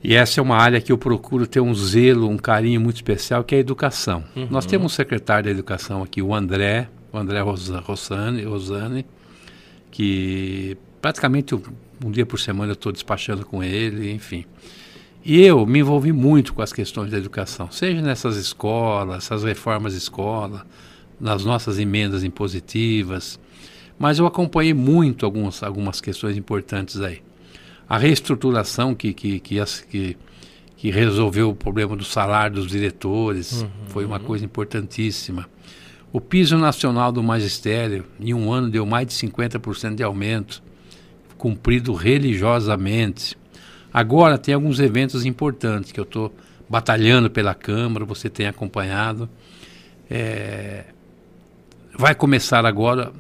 e 0.03 0.15
essa 0.15 0.41
é 0.41 0.43
uma 0.43 0.57
área 0.57 0.81
que 0.81 0.91
eu 0.91 0.99
procuro 0.99 1.47
ter 1.47 1.61
um 1.61 1.75
zelo, 1.75 2.29
um 2.29 2.37
carinho 2.39 2.81
muito 2.81 2.97
especial, 2.97 3.45
que 3.45 3.55
é 3.55 3.59
a 3.59 3.61
educação. 3.61 4.25
Uhum. 4.35 4.49
Nós 4.51 4.67
temos 4.67 4.93
um 4.93 4.95
secretário 4.95 5.45
da 5.45 5.51
educação 5.51 6.03
aqui, 6.03 6.23
o 6.23 6.35
André, 6.35 6.89
o 7.13 7.19
André 7.19 7.41
Rosa- 7.41 7.81
Rossani, 7.81 8.43
Rosane, 8.45 9.05
que 9.91 10.77
praticamente 11.01 11.55
um, 11.55 11.63
um 12.05 12.11
dia 12.11 12.25
por 12.25 12.39
semana 12.39 12.71
eu 12.71 12.75
estou 12.75 12.93
despachando 12.93 13.45
com 13.45 13.63
ele, 13.63 14.11
enfim. 14.13 14.45
E 15.25 15.41
eu 15.43 15.67
me 15.67 15.81
envolvi 15.81 16.13
muito 16.13 16.55
com 16.55 16.63
as 16.63 16.73
questões 16.73 17.11
da 17.11 17.19
educação, 17.19 17.71
seja 17.71 18.01
nessas 18.01 18.37
escolas, 18.37 19.25
essas 19.25 19.45
reformas 19.45 19.93
de 19.93 19.99
escola, 19.99 20.65
nas 21.21 21.45
nossas 21.45 21.79
emendas 21.79 22.25
impositivas, 22.25 23.39
mas 23.99 24.19
eu 24.19 24.25
acompanhei 24.27 24.73
muito 24.73 25.27
algumas, 25.27 25.63
algumas 25.63 26.01
questões 26.01 26.39
importantes 26.39 27.01
aí. 27.03 27.21
A 27.91 27.99
reestruturação 27.99 28.95
que, 28.95 29.12
que, 29.12 29.41
que, 29.41 29.57
que, 29.91 30.17
que 30.77 30.91
resolveu 30.93 31.51
o 31.51 31.55
problema 31.57 31.97
do 31.97 32.05
salário 32.05 32.55
dos 32.55 32.69
diretores 32.69 33.62
uhum. 33.62 33.69
foi 33.87 34.05
uma 34.05 34.21
coisa 34.21 34.45
importantíssima. 34.45 35.49
O 36.12 36.21
piso 36.21 36.57
nacional 36.57 37.11
do 37.11 37.21
magistério, 37.21 38.05
em 38.21 38.33
um 38.33 38.53
ano, 38.53 38.71
deu 38.71 38.87
mais 38.87 39.09
de 39.09 39.15
50% 39.15 39.97
de 39.97 40.05
aumento, 40.05 40.62
cumprido 41.37 41.93
religiosamente. 41.93 43.37
Agora 43.93 44.39
tem 44.39 44.55
alguns 44.55 44.79
eventos 44.79 45.27
importantes 45.27 45.91
que 45.91 45.99
eu 45.99 46.05
estou 46.05 46.33
batalhando 46.69 47.29
pela 47.29 47.57
Câmara, 47.57 48.05
você 48.05 48.31
tem 48.31 48.47
acompanhado. 48.47 49.29
É, 50.09 50.85
vai 51.99 52.15
começar 52.15 52.65
agora 52.65 53.12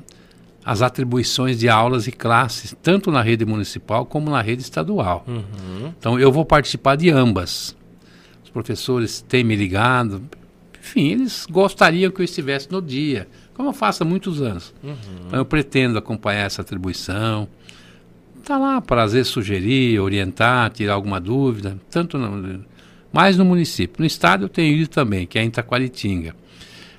as 0.64 0.82
atribuições 0.82 1.58
de 1.58 1.68
aulas 1.68 2.06
e 2.06 2.12
classes, 2.12 2.76
tanto 2.82 3.10
na 3.10 3.22
rede 3.22 3.44
municipal 3.44 4.04
como 4.04 4.30
na 4.30 4.42
rede 4.42 4.62
estadual. 4.62 5.24
Uhum. 5.26 5.92
Então 5.98 6.18
eu 6.18 6.30
vou 6.30 6.44
participar 6.44 6.96
de 6.96 7.10
ambas. 7.10 7.76
Os 8.44 8.50
professores 8.50 9.22
têm 9.22 9.42
me 9.42 9.56
ligado, 9.56 10.22
enfim, 10.78 11.12
eles 11.12 11.46
gostariam 11.50 12.10
que 12.10 12.20
eu 12.20 12.24
estivesse 12.24 12.70
no 12.70 12.82
dia, 12.82 13.28
como 13.54 13.68
eu 13.68 13.72
faço 13.72 14.02
há 14.02 14.06
muitos 14.06 14.42
anos. 14.42 14.74
Uhum. 14.82 14.96
Então 15.26 15.38
eu 15.38 15.44
pretendo 15.44 15.98
acompanhar 15.98 16.46
essa 16.46 16.62
atribuição. 16.62 17.48
Está 18.38 18.58
lá 18.58 18.80
para 18.80 19.02
às 19.02 19.12
vezes 19.12 19.28
sugerir, 19.28 20.00
orientar, 20.00 20.70
tirar 20.70 20.94
alguma 20.94 21.20
dúvida, 21.20 21.78
tanto 21.90 22.18
no, 22.18 22.64
mais 23.12 23.36
no 23.36 23.44
município. 23.44 24.00
No 24.00 24.06
estado 24.06 24.44
eu 24.44 24.48
tenho 24.48 24.74
ido 24.76 24.88
também, 24.88 25.26
que 25.26 25.38
é 25.38 25.42
em 25.42 25.48
Itaquaritinga. 25.48 26.34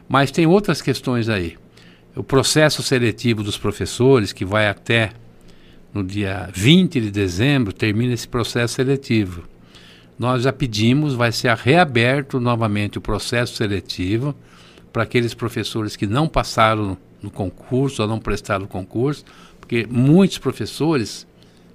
Mas 0.07 0.31
tem 0.31 0.45
outras 0.45 0.81
questões 0.81 1.29
aí. 1.29 1.57
O 2.15 2.23
processo 2.23 2.83
seletivo 2.83 3.43
dos 3.43 3.57
professores, 3.57 4.33
que 4.33 4.43
vai 4.43 4.67
até 4.67 5.11
no 5.93 6.03
dia 6.03 6.49
20 6.53 6.99
de 6.99 7.11
dezembro, 7.11 7.71
termina 7.73 8.13
esse 8.13 8.27
processo 8.27 8.75
seletivo. 8.75 9.43
Nós 10.19 10.43
já 10.43 10.53
pedimos, 10.53 11.13
vai 11.13 11.31
ser 11.31 11.55
reaberto 11.55 12.39
novamente 12.39 12.97
o 12.97 13.01
processo 13.01 13.55
seletivo 13.55 14.35
para 14.91 15.03
aqueles 15.03 15.33
professores 15.33 15.95
que 15.95 16.05
não 16.05 16.27
passaram 16.27 16.97
no 17.21 17.31
concurso 17.31 18.01
ou 18.01 18.07
não 18.07 18.19
prestaram 18.19 18.65
o 18.65 18.67
concurso, 18.67 19.23
porque 19.59 19.87
muitos 19.89 20.37
professores 20.37 21.25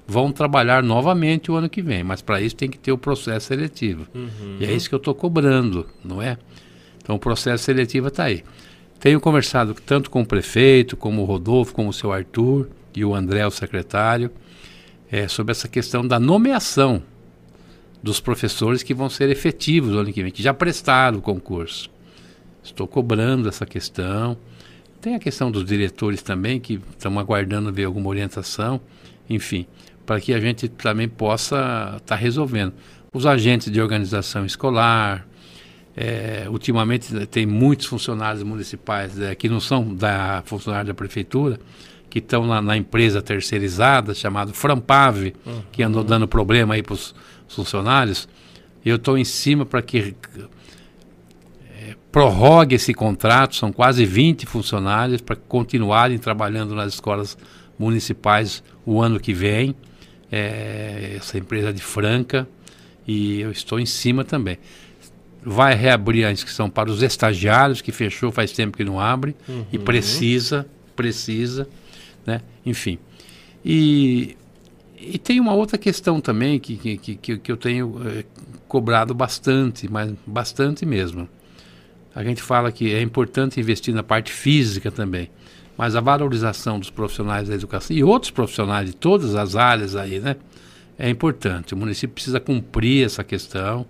vão 0.06 0.30
trabalhar 0.30 0.82
novamente 0.82 1.50
o 1.50 1.56
ano 1.56 1.68
que 1.68 1.82
vem, 1.82 2.04
mas 2.04 2.22
para 2.22 2.40
isso 2.40 2.54
tem 2.54 2.70
que 2.70 2.78
ter 2.78 2.92
o 2.92 2.98
processo 2.98 3.48
seletivo. 3.48 4.06
Uhum. 4.14 4.58
E 4.60 4.64
é 4.64 4.72
isso 4.72 4.88
que 4.88 4.94
eu 4.94 4.98
estou 4.98 5.14
cobrando, 5.14 5.86
não 6.04 6.22
é? 6.22 6.38
Então 7.02 7.16
o 7.16 7.18
processo 7.18 7.64
seletivo 7.64 8.08
está 8.08 8.24
aí. 8.24 8.44
Tenho 8.98 9.20
conversado 9.20 9.74
tanto 9.74 10.10
com 10.10 10.23
o 10.23 10.27
prefeito, 10.27 10.97
como 10.97 11.23
o 11.23 11.24
Rodolfo, 11.24 11.74
como 11.74 11.90
o 11.90 11.93
seu 11.93 12.12
Arthur 12.12 12.68
e 12.94 13.05
o 13.05 13.14
André, 13.14 13.47
o 13.47 13.51
secretário, 13.51 14.31
é, 15.10 15.28
sobre 15.28 15.52
essa 15.52 15.68
questão 15.68 16.06
da 16.06 16.18
nomeação 16.18 17.02
dos 18.02 18.20
professores 18.20 18.82
que 18.82 18.94
vão 18.94 19.10
ser 19.10 19.28
efetivos 19.31 19.90
no 19.93 19.98
ano 19.98 20.12
que 20.12 20.23
vem, 20.23 20.32
que 20.32 20.43
já 20.43 20.55
prestaram 20.55 21.18
o 21.18 21.23
concurso. 21.23 21.90
Estou 22.62 22.86
cobrando 22.86 23.48
essa 23.48 23.66
questão. 23.66 24.36
Tem 25.01 25.14
a 25.14 25.18
questão 25.18 25.51
dos 25.51 25.64
diretores 25.64 26.23
também, 26.23 26.59
que 26.59 26.81
estão 26.90 27.18
aguardando 27.18 27.73
ver 27.73 27.85
alguma 27.85 28.09
orientação, 28.09 28.81
enfim, 29.28 29.66
para 30.05 30.20
que 30.20 30.32
a 30.32 30.40
gente 30.40 30.68
também 30.68 31.09
possa 31.09 31.56
estar 31.97 32.01
tá 32.01 32.16
resolvendo. 32.16 32.73
Os 33.12 33.27
agentes 33.27 33.70
de 33.70 33.81
organização 33.81 34.44
escolar, 34.44 35.27
é, 35.97 36.47
ultimamente 36.51 37.27
tem 37.27 37.47
muitos 37.47 37.86
funcionários 37.86 38.43
municipais 38.43 39.18
é, 39.18 39.35
que 39.35 39.48
não 39.48 39.60
são 39.60 39.94
da 39.94 40.43
funcionário 40.44 40.89
da 40.89 40.94
prefeitura, 40.94 41.59
que 42.10 42.18
estão 42.18 42.47
na, 42.47 42.60
na, 42.60 42.77
empresa 42.77 43.23
terceirizada, 43.23 44.12
chamado 44.12 44.52
Frampave, 44.52 45.35
uhum. 45.47 45.62
que 45.73 45.82
andou 45.82 46.05
dando 46.05 46.28
problema 46.28 46.74
aí 46.74 46.82
para 46.82 46.93
os 46.93 47.14
funcionários. 47.48 48.28
Eu 48.85 48.97
estou 48.97 49.16
em 49.16 49.24
cima 49.24 49.64
para 49.64 49.81
que 49.81 50.14
é, 51.81 51.97
prorrogue 52.12 52.74
esse 52.74 52.93
contrato, 52.93 53.56
são 53.56 53.73
quase 53.73 54.05
20 54.05 54.44
funcionários, 54.44 55.23
para 55.23 55.35
continuarem 55.35 56.18
trabalhando 56.18 56.74
nas 56.74 56.93
escolas 56.93 57.39
municipais 57.78 58.62
o 58.85 59.01
ano 59.01 59.18
que 59.18 59.32
vem. 59.32 59.74
É, 60.31 61.14
essa 61.16 61.39
empresa 61.39 61.73
de 61.73 61.81
Franca, 61.81 62.48
e 63.06 63.40
eu 63.40 63.51
estou 63.51 63.78
em 63.78 63.86
cima 63.86 64.24
também 64.24 64.59
vai 65.48 65.77
reabrir 65.77 66.24
a 66.24 66.32
inscrição 66.32 66.68
para 66.68 66.90
os 66.90 67.02
estagiários, 67.05 67.81
que 67.81 67.93
fechou 67.93 68.32
faz 68.32 68.51
tempo 68.51 68.77
que 68.77 68.82
não 68.82 68.98
abre, 68.98 69.36
uhum. 69.48 69.64
e 69.73 69.78
precisa, 69.78 70.66
precisa, 70.97 71.68
né? 72.27 72.40
Enfim. 72.64 72.98
E, 73.64 74.36
e 74.98 75.18
tem 75.18 75.39
uma 75.39 75.55
outra 75.55 75.78
questão 75.78 76.20
também 76.20 76.59
que, 76.59 76.77
que, 76.77 77.16
que, 77.16 77.39
que 77.39 77.52
eu 77.52 77.56
tenho 77.56 77.94
é, 78.05 78.24
cobrado 78.66 79.14
bastante, 79.14 79.89
mas 79.89 80.12
bastante 80.27 80.85
mesmo. 80.85 81.28
A 82.12 82.24
gente 82.24 82.43
fala 82.43 82.73
que 82.73 82.93
é 82.93 83.01
importante 83.01 83.60
investir 83.60 83.94
na 83.94 84.02
parte 84.02 84.32
física 84.32 84.90
também, 84.90 85.31
mas 85.78 85.94
a 85.94 86.01
valorização 86.01 86.81
dos 86.81 86.90
profissionais 86.90 87.47
da 87.47 87.55
educação 87.55 87.97
e 87.97 88.02
outros 88.02 88.32
profissionais 88.32 88.86
de 88.90 88.97
todas 88.97 89.36
as 89.36 89.55
áreas 89.55 89.94
aí, 89.94 90.18
né? 90.18 90.35
É 90.98 91.09
importante. 91.09 91.73
O 91.73 91.77
município 91.77 92.14
precisa 92.14 92.40
cumprir 92.40 93.06
essa 93.06 93.23
questão. 93.23 93.86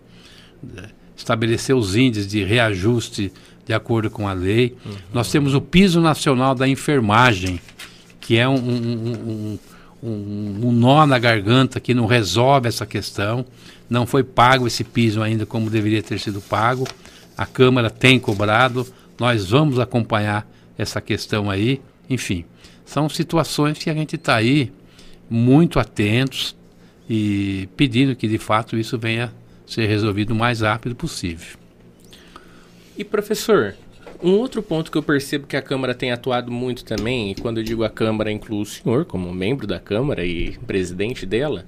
Né? 0.63 0.91
Estabelecer 1.17 1.75
os 1.75 1.97
índices 1.97 2.29
de 2.29 2.45
reajuste 2.45 3.33
de 3.65 3.73
acordo 3.73 4.11
com 4.11 4.29
a 4.29 4.33
lei. 4.33 4.77
Uhum. 4.85 4.93
Nós 5.13 5.31
temos 5.31 5.55
o 5.55 5.61
piso 5.61 6.01
nacional 6.01 6.55
da 6.55 6.69
enfermagem, 6.69 7.61
que 8.21 8.37
é 8.37 8.49
um, 8.49 8.55
um, 8.55 9.59
um, 10.03 10.09
um, 10.69 10.73
nó 10.73 11.07
na 11.07 11.19
garganta 11.19 11.81
que 11.81 11.95
não 11.95 12.07
resolve 12.07 12.69
essa 12.69 12.87
questão. 12.87 13.45
Não 13.91 14.07
foi 14.07 14.23
pago 14.23 14.67
esse 14.67 14.85
piso 14.85 15.21
ainda 15.23 15.45
como 15.45 15.69
deveria 15.69 16.03
ter 16.03 16.19
sido 16.21 16.41
pago. 16.41 16.87
A 17.37 17.45
Câmara 17.45 17.91
tem 17.91 18.19
cobrado. 18.21 18.87
Nós 19.19 19.51
vamos 19.51 19.79
acompanhar 19.79 20.49
essa 20.79 21.01
questão 21.01 21.51
aí. 21.51 21.81
Enfim, 22.09 22.45
são 22.85 23.09
situações 23.09 23.79
que 23.79 23.91
a 23.91 23.95
gente 23.95 24.15
está 24.15 24.37
aí 24.37 24.73
muito 25.29 25.81
atentos 25.81 26.55
e 27.11 27.69
pedindo 27.77 28.15
que 28.15 28.29
de 28.29 28.39
fato 28.39 28.77
isso 28.77 28.97
venha 28.97 29.33
ser 29.67 29.87
resolvido 29.87 30.31
o 30.31 30.37
mais 30.37 30.61
rápido 30.61 30.95
possível. 30.95 31.59
E 32.97 33.05
professor, 33.05 33.75
um 34.23 34.33
outro 34.33 34.63
ponto 34.63 34.91
que 34.91 34.97
eu 34.97 35.03
percebo 35.03 35.47
que 35.47 35.57
a 35.57 35.63
Câmara 35.63 35.95
tem 35.95 36.13
atuado 36.13 36.51
muito 36.51 36.85
também, 36.85 37.31
e 37.31 37.35
quando 37.35 37.59
eu 37.59 37.65
digo 37.65 37.85
a 37.85 37.91
Câmara, 37.91 38.31
incluo 38.31 38.63
o 38.63 38.67
senhor 38.67 39.05
como 39.05 39.33
membro 39.33 39.67
da 39.67 39.79
Câmara 39.79 40.25
e 40.25 40.57
presidente 40.67 41.27
dela, 41.27 41.67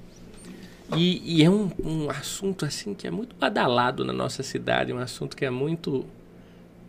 e, 0.96 1.40
e 1.40 1.44
é 1.44 1.50
um, 1.50 1.70
um, 1.84 2.10
assunto 2.10 2.64
assim 2.64 2.94
que 2.94 3.06
é 3.06 3.10
muito 3.10 3.36
badalado 3.36 4.04
na 4.04 4.12
nossa 4.12 4.42
cidade, 4.42 4.92
um 4.92 4.98
assunto 4.98 5.36
que 5.36 5.44
é 5.44 5.50
muito 5.50 6.06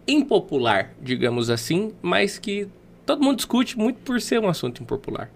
impopular, 0.08 0.94
digamos 1.02 1.50
assim, 1.50 1.92
mas 2.02 2.40
que 2.40 2.68
todo 3.06 3.22
mundo 3.22 3.36
discute 3.38 3.78
muito 3.78 3.98
por 3.98 4.22
ser 4.22 4.40
um 4.40 4.48
assunto 4.48 4.82
impopular, 4.82 5.30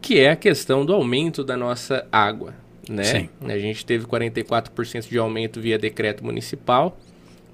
que 0.00 0.18
é 0.18 0.30
a 0.30 0.36
questão 0.36 0.86
do 0.86 0.94
aumento 0.94 1.44
da 1.44 1.56
nossa 1.56 2.06
água 2.10 2.54
né? 2.88 3.04
Sim. 3.04 3.28
A 3.42 3.58
gente 3.58 3.84
teve 3.84 4.06
44% 4.06 5.08
de 5.08 5.18
aumento 5.18 5.60
via 5.60 5.78
decreto 5.78 6.24
municipal 6.24 6.98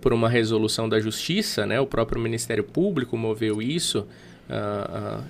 por 0.01 0.13
uma 0.13 0.29
resolução 0.29 0.89
da 0.89 1.01
Justiça, 1.01 1.65
né? 1.65 1.81
O 1.81 1.87
próprio 1.87 2.21
Ministério 2.21 2.63
Público 2.63 3.17
moveu 3.17 3.63
isso, 3.63 4.07
uh, 4.51 5.21
uh, 5.21 5.25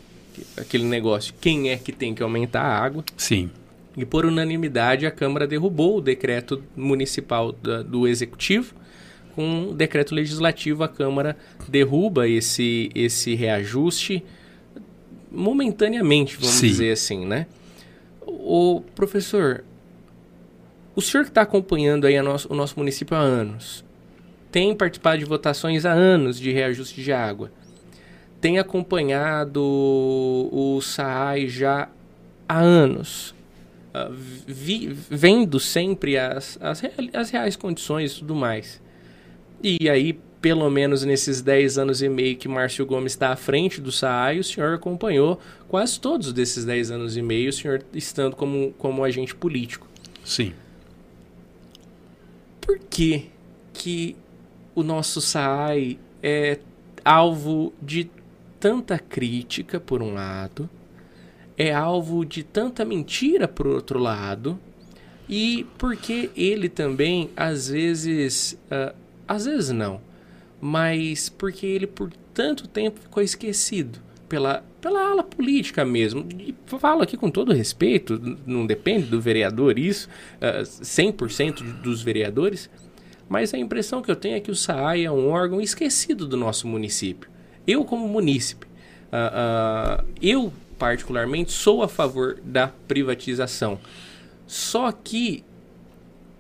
aquele 0.57 0.85
negócio, 0.85 1.33
quem 1.41 1.71
é 1.71 1.77
que 1.77 1.93
tem 1.93 2.15
que 2.15 2.23
aumentar 2.23 2.63
a 2.63 2.79
água? 2.79 3.05
Sim. 3.17 3.51
E 3.97 4.05
por 4.05 4.27
unanimidade 4.27 5.07
a 5.07 5.11
Câmara 5.11 5.47
derrubou 5.47 5.99
o 5.99 6.01
decreto 6.01 6.63
municipal 6.77 7.53
da, 7.53 7.83
do 7.83 8.09
Executivo. 8.09 8.75
Com 9.35 9.69
o 9.71 9.75
decreto 9.75 10.15
legislativo 10.15 10.83
a 10.83 10.89
Câmara 10.89 11.37
derruba 11.69 12.29
esse, 12.29 12.91
esse 12.95 13.35
reajuste 13.35 14.25
momentaneamente, 15.31 16.37
vamos 16.37 16.55
Sim. 16.55 16.69
dizer 16.69 16.93
assim, 16.93 17.27
né? 17.27 17.47
O 18.27 18.83
professor, 18.95 19.65
o 20.97 21.03
senhor 21.03 21.25
que 21.25 21.31
está 21.31 21.43
acompanhando 21.43 22.07
aí 22.07 22.21
nosso, 22.23 22.53
o 22.53 22.55
nosso 22.57 22.79
município 22.79 23.17
há 23.17 23.21
anos, 23.21 23.85
tem 24.53 24.75
participado 24.75 25.19
de 25.19 25.25
votações 25.25 25.85
há 25.85 25.93
anos 25.93 26.39
de 26.39 26.53
reajuste 26.53 27.03
de 27.03 27.13
água, 27.13 27.51
tem 28.41 28.59
acompanhado 28.59 29.61
o 29.61 30.81
SAAI 30.81 31.49
já 31.49 31.89
há 32.49 32.61
anos, 32.61 33.35
uh, 33.95 34.13
vi, 34.47 34.89
vendo 34.89 35.59
sempre 35.59 36.17
as, 36.17 36.59
as, 36.61 36.83
as 37.13 37.31
reais 37.31 37.57
condições 37.57 38.13
e 38.13 38.19
tudo 38.21 38.35
mais. 38.35 38.81
E 39.63 39.89
aí, 39.89 40.13
pelo 40.41 40.69
menos 40.71 41.05
nesses 41.05 41.41
10 41.41 41.79
anos 41.79 42.03
e 42.03 42.09
meio 42.09 42.37
que 42.37 42.47
Márcio 42.47 42.85
Gomes 42.85 43.13
está 43.13 43.31
à 43.31 43.37
frente 43.37 43.81
do 43.81 43.91
SAAI, 43.91 44.39
o 44.39 44.45
senhor 44.45 44.75
acompanhou 44.75 45.41
quase 45.67 45.99
todos 45.99 46.33
desses 46.33 46.65
10 46.65 46.91
anos 46.91 47.17
e 47.17 47.23
meio, 47.23 47.49
o 47.49 47.53
senhor 47.53 47.83
estando 47.95 48.37
como, 48.37 48.73
como 48.75 49.03
agente 49.03 49.35
político. 49.35 49.89
Sim 50.23 50.53
por 52.65 52.79
que, 52.79 53.31
que 53.73 54.17
o 54.75 54.83
nosso 54.83 55.21
SAI 55.21 55.99
é 56.23 56.59
alvo 57.05 57.73
de 57.81 58.11
tanta 58.59 58.99
crítica, 58.99 59.79
por 59.79 60.03
um 60.03 60.15
lado, 60.15 60.69
é 61.57 61.73
alvo 61.73 62.25
de 62.25 62.43
tanta 62.43 62.85
mentira 62.85 63.47
por 63.47 63.67
outro 63.67 63.99
lado 63.99 64.59
e 65.29 65.67
porque 65.79 66.31
ele 66.35 66.69
também 66.69 67.31
às 67.37 67.69
vezes, 67.69 68.59
uh, 68.71 68.95
às 69.29 69.45
vezes 69.45 69.71
não, 69.71 70.01
mas 70.61 71.29
porque 71.29 71.67
ele 71.67 71.87
por 71.87 72.11
tanto 72.33 72.67
tempo 72.67 72.99
ficou 73.01 73.23
esquecido 73.23 73.99
pela, 74.29 74.65
pela 74.85 75.01
ala 75.01 75.23
política 75.23 75.83
mesmo. 75.83 76.29
E 76.39 76.55
falo 76.67 77.01
aqui 77.01 77.17
com 77.17 77.31
todo 77.31 77.55
respeito, 77.55 78.21
não 78.47 78.67
depende 78.67 79.07
do 79.07 79.19
vereador 79.19 79.79
isso, 79.79 80.11
uh, 80.43 80.61
ah, 80.61 80.63
100% 80.63 81.81
dos 81.81 82.03
vereadores, 82.03 82.69
mas 83.27 83.55
a 83.55 83.59
impressão 83.59 84.03
que 84.03 84.11
eu 84.11 84.17
tenho 84.17 84.37
é 84.37 84.41
que 84.41 84.51
o 84.51 84.55
SAAI 84.55 85.07
é 85.07 85.11
um 85.11 85.31
órgão 85.31 85.59
esquecido 85.59 86.29
do 86.29 86.37
nosso 86.37 86.69
município. 86.69 87.31
Eu, 87.67 87.83
como 87.83 88.07
munícipe, 88.07 88.67
uh, 88.67 90.03
uh, 90.03 90.07
eu 90.21 90.53
particularmente 90.79 91.51
sou 91.51 91.83
a 91.83 91.89
favor 91.89 92.39
da 92.45 92.69
privatização. 92.69 93.81
Só 94.47 94.93
que 94.93 95.43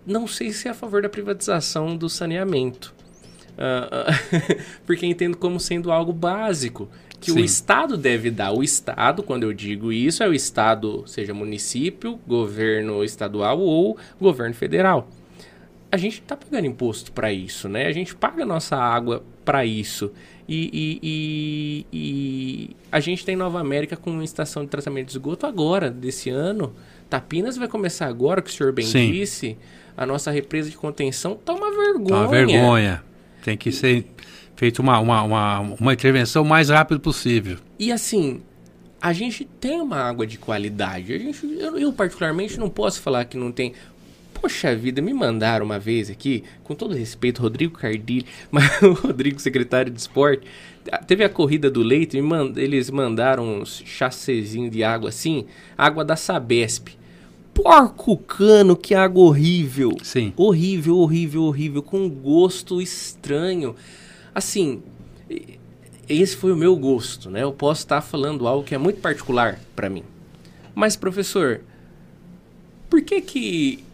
não 0.05 0.27
sei 0.27 0.53
se 0.53 0.69
é 0.69 0.71
a 0.71 0.75
favor 0.75 1.01
da 1.01 1.09
privatização 1.09 1.97
do 1.97 2.11
saneamento. 2.11 2.95
Uh, 3.53 4.61
porque 4.85 5.07
entendo 5.07 5.39
como 5.39 5.59
sendo 5.59 5.91
algo 5.91 6.12
básico 6.12 6.91
que 7.20 7.31
Sim. 7.31 7.41
o 7.41 7.45
Estado 7.45 7.97
deve 7.97 8.31
dar. 8.31 8.53
O 8.53 8.62
Estado, 8.62 9.23
quando 9.23 9.45
eu 9.45 9.53
digo 9.53 9.93
isso, 9.93 10.23
é 10.23 10.28
o 10.28 10.35
Estado, 10.35 11.05
seja 11.07 11.32
município, 11.32 12.20
governo 12.27 13.03
estadual 13.03 13.61
ou 13.61 13.97
governo 14.20 14.55
federal. 14.55 15.09
A 15.91 15.97
gente 15.97 16.20
está 16.20 16.36
pagando 16.36 16.66
imposto 16.66 17.12
para 17.12 17.32
isso, 17.32 17.69
né? 17.69 17.86
A 17.86 17.93
gente 17.93 18.15
paga 18.15 18.45
nossa 18.45 18.77
água 18.77 19.23
para 19.45 19.65
isso. 19.65 20.12
E, 20.47 20.70
e, 20.73 21.01
e, 21.03 21.86
e, 21.93 22.77
a 22.93 23.01
gente 23.01 23.24
tem 23.24 23.35
Nova 23.35 23.61
América 23.61 23.97
com 23.97 24.11
uma 24.11 24.24
estação 24.24 24.65
de 24.65 24.69
tratamento 24.69 25.07
de 25.07 25.12
esgoto 25.12 25.47
agora, 25.47 25.91
desse 25.91 26.28
ano. 26.28 26.74
Tapinas 27.09 27.57
vai 27.57 27.69
começar 27.69 28.07
agora, 28.07 28.43
que 28.43 28.51
o 28.51 28.53
senhor 28.53 28.73
bem 28.73 28.85
Sim. 28.85 29.11
disse. 29.11 29.57
A 29.97 30.05
nossa 30.05 30.31
represa 30.31 30.69
de 30.69 30.77
contenção 30.77 31.36
tá 31.36 31.55
uma 31.55 31.70
vergonha. 31.70 32.09
Tá 32.09 32.20
uma 32.20 32.28
vergonha. 32.28 33.05
Tem 33.43 33.57
que 33.57 33.70
ser 33.70 34.05
feita 34.57 34.81
uma, 34.81 34.99
uma, 34.99 35.23
uma, 35.23 35.61
uma 35.61 35.93
intervenção 35.93 36.43
o 36.43 36.47
mais 36.47 36.69
rápido 36.69 37.01
possível. 37.01 37.59
E 37.79 37.91
assim, 37.91 38.41
a 39.05 39.13
gente 39.13 39.45
tem 39.45 39.83
uma 39.83 39.99
água 39.99 40.27
de 40.27 40.39
qualidade. 40.39 41.13
A 41.13 41.19
gente, 41.19 41.45
eu, 41.45 41.79
eu, 41.79 41.93
particularmente 41.93 42.59
não 42.59 42.71
posso 42.71 43.03
falar 43.03 43.27
que 43.27 43.37
não 43.37 43.53
tem. 43.53 43.75
Poxa 44.33 44.75
vida, 44.75 45.03
me 45.03 45.13
mandaram 45.13 45.67
uma 45.67 45.79
vez 45.79 46.09
aqui, 46.09 46.43
com 46.65 46.75
todo 46.75 46.95
respeito, 46.95 47.43
Rodrigo 47.43 47.79
Cardilho, 47.79 48.25
mas 48.51 48.81
o 48.83 48.93
Rodrigo, 48.93 49.39
secretário 49.39 49.93
de 49.93 50.01
esporte, 50.01 50.47
teve 51.07 51.23
a 51.23 51.29
corrida 51.29 51.71
do 51.71 51.83
leite, 51.83 52.21
mand 52.21 52.57
eles 52.57 52.91
mandaram 52.91 53.61
uns 53.61 53.83
chassezinho 53.85 54.71
de 54.71 54.83
água 54.83 55.11
assim, 55.11 55.45
água 55.77 56.03
da 56.03 56.17
Sabesp. 56.17 56.89
Porco 57.53 58.17
cano, 58.17 58.75
que 58.75 58.95
água 58.95 59.23
horrível. 59.23 59.93
Sim. 60.03 60.33
Horrível, 60.35 60.97
horrível, 60.97 61.43
horrível, 61.45 61.83
com 61.83 62.09
gosto 62.09 62.81
estranho. 62.81 63.77
Assim, 64.35 64.82
esse 66.09 66.36
foi 66.36 66.52
o 66.52 66.56
meu 66.56 66.77
gosto, 66.77 67.31
né? 67.31 67.43
Eu 67.43 67.52
posso 67.52 67.82
estar 67.82 68.01
falando 68.01 68.47
algo 68.47 68.65
que 68.65 68.74
é 68.74 68.78
muito 68.78 69.01
particular 69.01 69.61
para 69.74 69.89
mim. 69.89 70.02
Mas, 70.74 70.97
professor, 70.97 71.61
por 72.90 73.02
que 73.02 73.20
que 73.20 73.85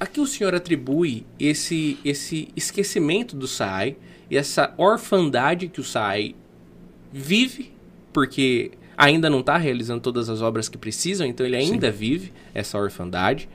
a 0.00 0.06
que 0.06 0.20
o 0.20 0.26
senhor 0.26 0.54
atribui 0.54 1.26
esse, 1.38 1.98
esse 2.04 2.48
esquecimento 2.54 3.34
do 3.34 3.48
SAI 3.48 3.96
e 4.30 4.36
essa 4.36 4.72
orfandade 4.76 5.68
que 5.68 5.80
o 5.80 5.84
SAI 5.84 6.36
vive, 7.12 7.72
porque 8.12 8.70
ainda 8.96 9.28
não 9.28 9.40
está 9.40 9.56
realizando 9.56 10.00
todas 10.00 10.28
as 10.28 10.40
obras 10.40 10.68
que 10.68 10.78
precisam, 10.78 11.26
então 11.26 11.44
ele 11.44 11.56
ainda 11.56 11.90
Sim. 11.90 11.98
vive 11.98 12.32
essa 12.54 12.78
orfandade. 12.78 13.48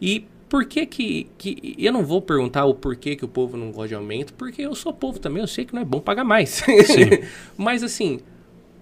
E 0.00 0.24
por 0.48 0.64
que 0.64 0.86
que, 0.86 1.30
que... 1.36 1.74
Eu 1.78 1.92
não 1.92 2.04
vou 2.04 2.22
perguntar 2.22 2.64
o 2.64 2.74
porquê 2.74 3.14
que 3.14 3.24
o 3.24 3.28
povo 3.28 3.56
não 3.56 3.70
gosta 3.70 3.88
de 3.88 3.94
aumento, 3.94 4.32
porque 4.34 4.62
eu 4.62 4.74
sou 4.74 4.92
povo 4.92 5.18
também, 5.18 5.42
eu 5.42 5.46
sei 5.46 5.64
que 5.64 5.74
não 5.74 5.82
é 5.82 5.84
bom 5.84 6.00
pagar 6.00 6.24
mais. 6.24 6.62
Mas 7.56 7.82
assim, 7.82 8.20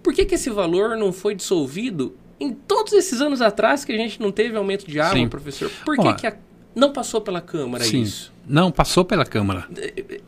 por 0.03 0.15
que 0.15 0.25
que 0.25 0.35
esse 0.35 0.51
valor 0.51 0.97
não 0.97 1.13
foi 1.13 1.35
dissolvido 1.35 2.17
em 2.39 2.53
todos 2.53 2.93
esses 2.93 3.21
anos 3.21 3.41
atrás 3.41 3.85
que 3.85 3.93
a 3.93 3.97
gente 3.97 4.21
não 4.21 4.31
teve 4.31 4.57
aumento 4.57 4.87
de 4.87 5.01
água, 5.01 5.19
Sim. 5.19 5.29
professor? 5.29 5.71
Por 5.85 5.97
que, 5.97 6.15
que 6.15 6.27
a 6.27 6.37
não 6.77 6.93
passou 6.93 7.23
pela 7.23 7.41
Câmara 7.41 7.83
Sim. 7.83 8.03
isso? 8.03 8.31
Não, 8.47 8.71
passou 8.71 9.03
pela 9.03 9.25
Câmara. 9.25 9.67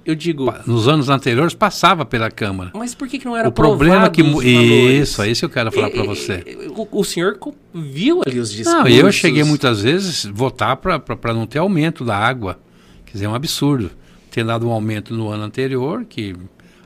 Eu 0.02 0.14
digo. 0.14 0.50
Nos 0.66 0.88
anos 0.88 1.10
anteriores 1.10 1.52
passava 1.52 2.06
pela 2.06 2.30
Câmara. 2.30 2.70
Mas 2.74 2.94
por 2.94 3.06
que, 3.06 3.18
que 3.18 3.26
não 3.26 3.36
era 3.36 3.46
O 3.46 3.52
problema 3.52 4.06
é 4.06 4.10
que. 4.10 4.22
Isso, 4.22 5.20
é 5.20 5.30
isso 5.30 5.42
que 5.42 5.44
eu 5.44 5.50
quero 5.50 5.70
falar 5.70 5.90
para 5.90 6.02
você. 6.04 6.42
O, 6.74 7.00
o, 7.00 7.04
senhor 7.04 7.38
viu 7.74 8.22
ali 8.26 8.40
os 8.40 8.50
discursos. 8.50 8.82
Não, 8.82 8.88
eu 8.88 9.12
cheguei 9.12 9.44
muitas 9.44 9.82
vezes 9.82 10.24
votar 10.24 10.76
para 10.78 11.34
não 11.34 11.46
ter 11.46 11.58
aumento 11.58 12.02
da 12.02 12.16
água. 12.16 12.58
Quer 13.04 13.12
dizer, 13.12 13.26
é 13.26 13.28
um 13.28 13.34
absurdo. 13.34 13.90
Ter 14.30 14.42
dado 14.42 14.66
um 14.66 14.70
aumento 14.70 15.12
no 15.12 15.28
ano 15.28 15.44
anterior, 15.44 16.06
que 16.06 16.34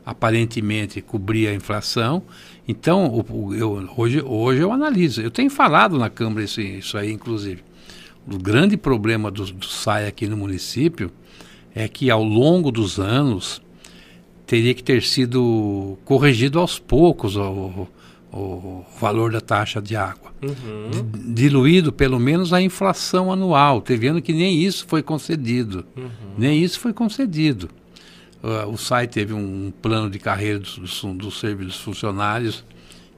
aparentemente 0.04 1.00
cobria 1.00 1.50
a 1.50 1.54
inflação. 1.54 2.24
Então, 2.66 3.06
o, 3.06 3.54
eu, 3.54 3.88
hoje, 3.96 4.20
hoje 4.20 4.60
eu 4.60 4.72
analiso. 4.72 5.20
Eu 5.20 5.30
tenho 5.30 5.50
falado 5.50 5.96
na 5.98 6.10
Câmara 6.10 6.44
isso, 6.44 6.60
isso 6.60 6.98
aí, 6.98 7.12
inclusive 7.12 7.62
o 8.26 8.38
grande 8.38 8.76
problema 8.76 9.30
do, 9.30 9.44
do 9.44 9.66
SAI 9.66 10.06
aqui 10.06 10.26
no 10.26 10.36
município 10.36 11.10
é 11.74 11.88
que 11.88 12.10
ao 12.10 12.22
longo 12.22 12.70
dos 12.70 12.98
anos 12.98 13.62
teria 14.46 14.74
que 14.74 14.82
ter 14.82 15.02
sido 15.02 15.98
corrigido 16.04 16.58
aos 16.58 16.78
poucos 16.78 17.36
o, 17.36 17.88
o, 18.32 18.36
o 18.36 18.84
valor 19.00 19.32
da 19.32 19.40
taxa 19.40 19.80
de 19.80 19.96
água. 19.96 20.32
Uhum. 20.42 21.32
Diluído 21.32 21.92
pelo 21.92 22.20
menos 22.20 22.52
a 22.52 22.60
inflação 22.60 23.32
anual. 23.32 23.80
Teve 23.80 24.08
ano 24.08 24.20
que 24.20 24.32
nem 24.32 24.62
isso 24.62 24.86
foi 24.86 25.02
concedido. 25.02 25.84
Uhum. 25.96 26.10
Nem 26.36 26.62
isso 26.62 26.78
foi 26.78 26.92
concedido. 26.92 27.70
Uh, 28.42 28.68
o 28.68 28.76
SAI 28.76 29.06
teve 29.06 29.32
um 29.32 29.72
plano 29.80 30.10
de 30.10 30.18
carreira 30.18 30.58
dos, 30.58 30.76
dos, 30.76 31.02
dos 31.16 31.40
serviços 31.40 31.80
funcionários 31.80 32.64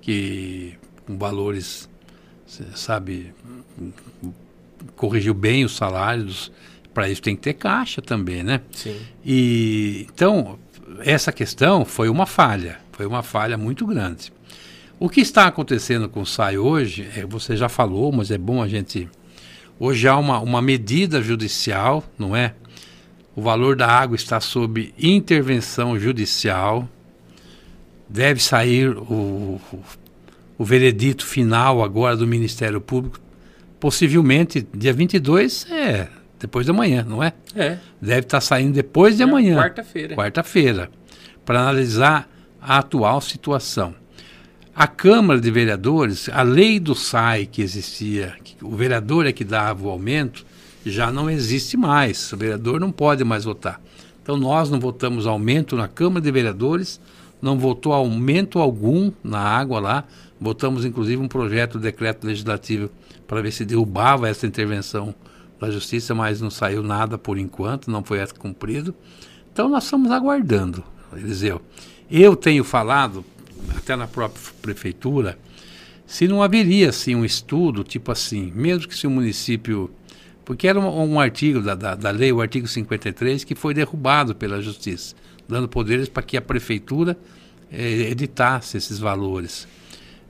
que 0.01 0.75
com 1.07 1.19
valores, 1.19 1.89
sabe, 2.75 3.33
corrigiu 4.97 5.35
bem 5.35 5.65
os 5.65 5.77
salários, 5.77 6.51
para 6.93 7.09
isso 7.09 7.23
tem 7.23 7.35
que 7.35 7.43
ter 7.43 7.55
caixa 7.55 8.01
também, 8.01 8.43
né? 8.43 8.61
Sim. 8.70 8.97
E 9.24 10.06
então 10.12 10.59
essa 11.01 11.32
questão 11.32 11.85
foi 11.85 12.09
uma 12.09 12.27
falha, 12.27 12.78
foi 12.93 13.06
uma 13.06 13.23
falha 13.23 13.56
muito 13.56 13.86
grande. 13.86 14.32
O 14.98 15.09
que 15.09 15.20
está 15.20 15.47
acontecendo 15.47 16.09
com 16.09 16.23
o 16.23 16.27
SAI 16.27 16.56
hoje, 16.56 17.09
é, 17.16 17.27
você 17.27 17.56
já 17.56 17.69
falou, 17.69 18.12
mas 18.12 18.31
é 18.31 18.39
bom 18.39 18.62
a 18.62 18.69
gente. 18.69 19.09
Hoje 19.78 20.06
há 20.06 20.16
uma, 20.16 20.39
uma 20.39 20.62
medida 20.62 21.20
judicial, 21.20 22.05
não 22.16 22.35
é? 22.36 22.55
O 23.35 23.43
valor 23.43 23.74
da 23.74 23.89
água 23.89 24.15
está 24.15 24.40
sob 24.40 24.94
intervenção 24.97 25.98
judicial. 25.98 26.89
Deve 28.09 28.40
sair 28.40 28.97
o, 28.97 29.61
o, 29.73 29.85
o 30.56 30.65
veredito 30.65 31.27
final 31.27 31.82
agora 31.82 32.16
do 32.16 32.27
Ministério 32.27 32.81
Público 32.81 33.19
possivelmente 33.85 34.66
dia 34.73 34.94
22 34.94 35.66
é 35.70 36.09
depois 36.40 36.65
de 36.65 36.70
amanhã, 36.70 37.05
não 37.06 37.23
é? 37.23 37.35
É. 37.55 37.77
Deve 38.01 38.20
estar 38.20 38.39
tá 38.39 38.40
saindo 38.40 38.73
depois 38.73 39.19
de 39.19 39.23
é 39.23 39.27
amanhã. 39.27 39.59
Quarta-feira. 39.59 40.16
Quarta-feira. 40.16 40.90
Para 41.44 41.61
analisar 41.61 42.27
a 42.62 42.78
atual 42.78 43.20
situação. 43.20 43.94
A 44.74 44.86
Câmara 44.86 45.39
de 45.39 45.51
Vereadores, 45.51 46.31
a 46.32 46.40
lei 46.40 46.81
do 46.81 46.94
SAI 46.94 47.44
que 47.44 47.61
existia, 47.61 48.35
que 48.43 48.56
o 48.65 48.70
vereador 48.70 49.27
é 49.27 49.32
que 49.32 49.44
dava 49.44 49.86
o 49.86 49.90
aumento, 49.90 50.47
já 50.86 51.12
não 51.12 51.28
existe 51.28 51.77
mais. 51.77 52.32
O 52.32 52.39
vereador 52.39 52.81
não 52.81 52.90
pode 52.90 53.23
mais 53.23 53.44
votar. 53.44 53.78
Então 54.23 54.39
nós 54.39 54.70
não 54.70 54.81
votamos 54.81 55.27
aumento 55.27 55.77
na 55.77 55.89
Câmara 55.89 56.23
de 56.23 56.32
Vereadores, 56.32 56.98
não 57.40 57.59
votou 57.59 57.93
aumento 57.93 58.59
algum 58.59 59.12
na 59.23 59.40
água 59.40 59.78
lá. 59.78 60.05
Votamos 60.40 60.86
inclusive 60.86 61.20
um 61.20 61.28
projeto 61.28 61.77
de 61.77 61.85
decreto 61.85 62.27
legislativo 62.27 62.90
para 63.35 63.43
ver 63.43 63.51
se 63.51 63.65
derrubava 63.65 64.28
essa 64.28 64.47
intervenção 64.47 65.12
da 65.61 65.69
justiça, 65.69 66.15
mas 66.15 66.40
não 66.40 66.51
saiu 66.51 66.85
nada 66.85 67.19
por 67.19 67.36
enquanto, 67.36 67.90
não 67.90 68.05
foi 68.05 68.24
cumprido. 68.39 68.94
Então 69.52 69.69
nós 69.69 69.82
estamos 69.82 70.12
aguardando, 70.12 70.85
Eliseu. 71.12 71.61
Eu 72.09 72.36
tenho 72.36 72.62
falado, 72.62 73.24
até 73.77 73.97
na 73.97 74.06
própria 74.06 74.40
prefeitura, 74.62 75.36
se 76.06 76.28
não 76.28 76.44
haveria 76.44 76.90
assim 76.90 77.16
um 77.16 77.24
estudo, 77.24 77.82
tipo 77.82 78.12
assim, 78.12 78.52
mesmo 78.55 78.86
que 78.86 78.94
se 78.94 79.05
o 79.05 79.11
município. 79.11 79.90
Porque 80.44 80.69
era 80.69 80.78
um, 80.78 81.15
um 81.15 81.19
artigo 81.19 81.61
da, 81.61 81.74
da, 81.74 81.97
da, 81.97 82.11
lei, 82.12 82.31
o 82.31 82.40
artigo 82.40 82.69
53, 82.69 83.43
que 83.43 83.56
foi 83.56 83.74
derrubado 83.74 84.32
pela 84.36 84.62
justiça, 84.62 85.16
dando 85.48 85.66
poderes 85.66 86.09
para 86.09 86.23
que 86.23 86.36
a 86.36 86.43
prefeitura 86.43 87.19
eh, 87.73 88.11
editasse 88.12 88.77
esses 88.77 89.01
valores. 89.01 89.66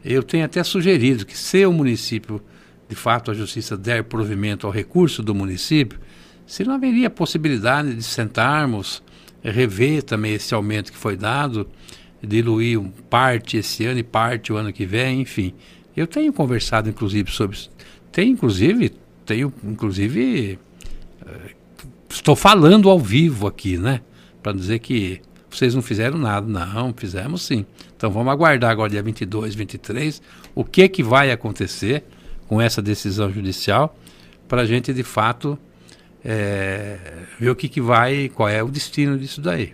Eu 0.02 0.22
tenho 0.22 0.46
até 0.46 0.64
sugerido 0.64 1.26
que 1.26 1.36
se 1.36 1.66
o 1.66 1.72
município 1.72 2.40
de 2.88 2.94
fato 2.94 3.30
a 3.30 3.34
justiça 3.34 3.76
der 3.76 4.04
provimento 4.04 4.66
ao 4.66 4.72
recurso 4.72 5.22
do 5.22 5.34
município, 5.34 5.98
se 6.46 6.64
não 6.64 6.74
haveria 6.74 7.08
possibilidade 7.08 7.94
de 7.94 8.02
sentarmos, 8.02 9.02
rever 9.42 10.02
também 10.02 10.34
esse 10.34 10.54
aumento 10.54 10.92
que 10.92 10.98
foi 10.98 11.16
dado, 11.16 11.68
diluir 12.22 12.80
parte 13.10 13.56
esse 13.56 13.84
ano 13.84 13.98
e 14.00 14.02
parte 14.02 14.52
o 14.52 14.56
ano 14.56 14.72
que 14.72 14.86
vem, 14.86 15.20
enfim, 15.20 15.54
Eu 15.96 16.06
tenho 16.08 16.32
conversado, 16.32 16.88
inclusive, 16.88 17.30
sobre. 17.30 17.56
Tem, 18.10 18.30
inclusive, 18.30 18.92
tenho, 19.24 19.52
inclusive. 19.62 20.58
Uh, 21.22 21.54
estou 22.10 22.34
falando 22.34 22.90
ao 22.90 22.98
vivo 22.98 23.46
aqui, 23.46 23.78
né? 23.78 24.00
Para 24.42 24.52
dizer 24.52 24.80
que 24.80 25.20
vocês 25.48 25.72
não 25.72 25.82
fizeram 25.82 26.18
nada. 26.18 26.46
Não, 26.46 26.92
fizemos 26.92 27.42
sim. 27.42 27.64
Então 27.96 28.10
vamos 28.10 28.32
aguardar 28.32 28.72
agora, 28.72 28.90
dia 28.90 29.02
22, 29.02 29.54
23, 29.54 30.20
o 30.54 30.64
que, 30.64 30.88
que 30.88 31.02
vai 31.02 31.30
acontecer 31.30 32.04
com 32.48 32.60
essa 32.60 32.82
decisão 32.82 33.32
judicial, 33.32 33.96
para 34.46 34.62
a 34.62 34.66
gente, 34.66 34.92
de 34.92 35.02
fato, 35.02 35.58
é, 36.24 36.96
ver 37.38 37.50
o 37.50 37.56
que, 37.56 37.68
que 37.68 37.80
vai, 37.80 38.30
qual 38.34 38.48
é 38.48 38.62
o 38.62 38.68
destino 38.68 39.18
disso 39.18 39.40
daí. 39.40 39.72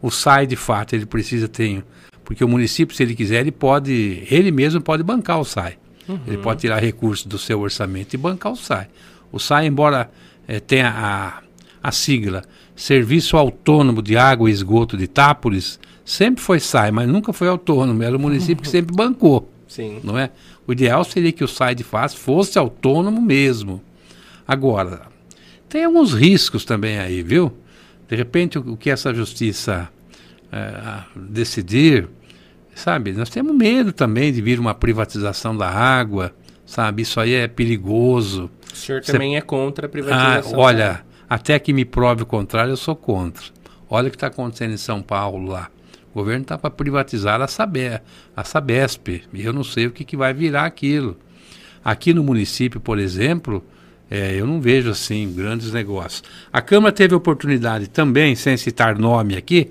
O 0.00 0.10
SAI, 0.10 0.46
de 0.46 0.56
fato, 0.56 0.94
ele 0.94 1.06
precisa 1.06 1.48
ter. 1.48 1.84
Porque 2.24 2.44
o 2.44 2.48
município, 2.48 2.94
se 2.94 3.02
ele 3.02 3.14
quiser, 3.14 3.40
ele 3.40 3.52
pode. 3.52 4.24
Ele 4.30 4.50
mesmo 4.50 4.80
pode 4.80 5.02
bancar 5.02 5.40
o 5.40 5.44
SAI. 5.44 5.78
Uhum. 6.08 6.20
Ele 6.26 6.38
pode 6.38 6.60
tirar 6.60 6.80
recursos 6.80 7.26
do 7.26 7.38
seu 7.38 7.60
orçamento 7.60 8.14
e 8.14 8.16
bancar 8.16 8.52
o 8.52 8.56
SAI. 8.56 8.88
O 9.32 9.38
SAI, 9.38 9.66
embora 9.66 10.10
é, 10.46 10.60
tenha 10.60 10.90
a, 10.90 11.42
a 11.82 11.92
sigla 11.92 12.42
Serviço 12.74 13.36
Autônomo 13.36 14.02
de 14.02 14.16
Água 14.16 14.50
e 14.50 14.52
Esgoto 14.52 14.96
de 14.96 15.04
Itápolis, 15.04 15.80
sempre 16.04 16.42
foi 16.42 16.60
SAI, 16.60 16.90
mas 16.90 17.08
nunca 17.08 17.32
foi 17.32 17.48
autônomo. 17.48 18.02
Era 18.02 18.16
o 18.16 18.20
município 18.20 18.62
que 18.62 18.68
sempre 18.70 18.94
bancou. 18.94 19.50
Sim. 19.66 20.00
Não 20.04 20.18
é? 20.18 20.30
O 20.66 20.72
ideal 20.72 21.04
seria 21.04 21.32
que 21.32 21.44
o 21.44 21.48
SAI 21.48 21.74
de 21.74 21.84
faz 21.84 22.14
fosse 22.14 22.58
autônomo 22.58 23.20
mesmo. 23.22 23.82
Agora, 24.46 25.02
tem 25.68 25.84
alguns 25.84 26.12
riscos 26.12 26.64
também 26.64 26.98
aí, 26.98 27.22
viu? 27.22 27.52
De 28.08 28.16
repente, 28.16 28.58
o, 28.58 28.72
o 28.72 28.76
que 28.76 28.90
essa 28.90 29.12
justiça 29.14 29.88
é, 30.52 31.02
decidir, 31.14 32.08
sabe? 32.74 33.12
Nós 33.12 33.30
temos 33.30 33.54
medo 33.54 33.92
também 33.92 34.32
de 34.32 34.40
vir 34.40 34.58
uma 34.58 34.74
privatização 34.74 35.56
da 35.56 35.68
água, 35.68 36.32
sabe? 36.64 37.02
Isso 37.02 37.20
aí 37.20 37.34
é 37.34 37.48
perigoso. 37.48 38.50
O 38.72 38.76
senhor 38.76 39.02
Cê... 39.04 39.12
também 39.12 39.36
é 39.36 39.40
contra 39.40 39.86
a 39.86 39.88
privatização? 39.88 40.52
Ah, 40.54 40.58
olha, 40.58 41.04
até 41.28 41.58
que 41.58 41.72
me 41.72 41.84
prove 41.84 42.22
o 42.22 42.26
contrário, 42.26 42.72
eu 42.72 42.76
sou 42.76 42.94
contra. 42.94 43.44
Olha 43.88 44.08
o 44.08 44.10
que 44.10 44.16
está 44.16 44.26
acontecendo 44.28 44.72
em 44.72 44.78
São 44.78 45.00
Paulo 45.00 45.48
lá. 45.48 45.70
O 46.16 46.20
governo 46.20 46.44
está 46.44 46.56
para 46.56 46.70
privatizar 46.70 47.42
a, 47.42 47.46
Sabe, 47.46 48.00
a 48.34 48.42
Sabesp. 48.42 49.22
E 49.34 49.44
eu 49.44 49.52
não 49.52 49.62
sei 49.62 49.86
o 49.86 49.90
que, 49.90 50.02
que 50.02 50.16
vai 50.16 50.32
virar 50.32 50.64
aquilo. 50.64 51.14
Aqui 51.84 52.14
no 52.14 52.24
município, 52.24 52.80
por 52.80 52.98
exemplo, 52.98 53.62
é, 54.10 54.34
eu 54.34 54.46
não 54.46 54.58
vejo 54.58 54.88
assim 54.88 55.30
grandes 55.30 55.74
negócios. 55.74 56.22
A 56.50 56.62
Câmara 56.62 56.90
teve 56.90 57.14
oportunidade 57.14 57.88
também, 57.90 58.34
sem 58.34 58.56
citar 58.56 58.98
nome 58.98 59.36
aqui, 59.36 59.70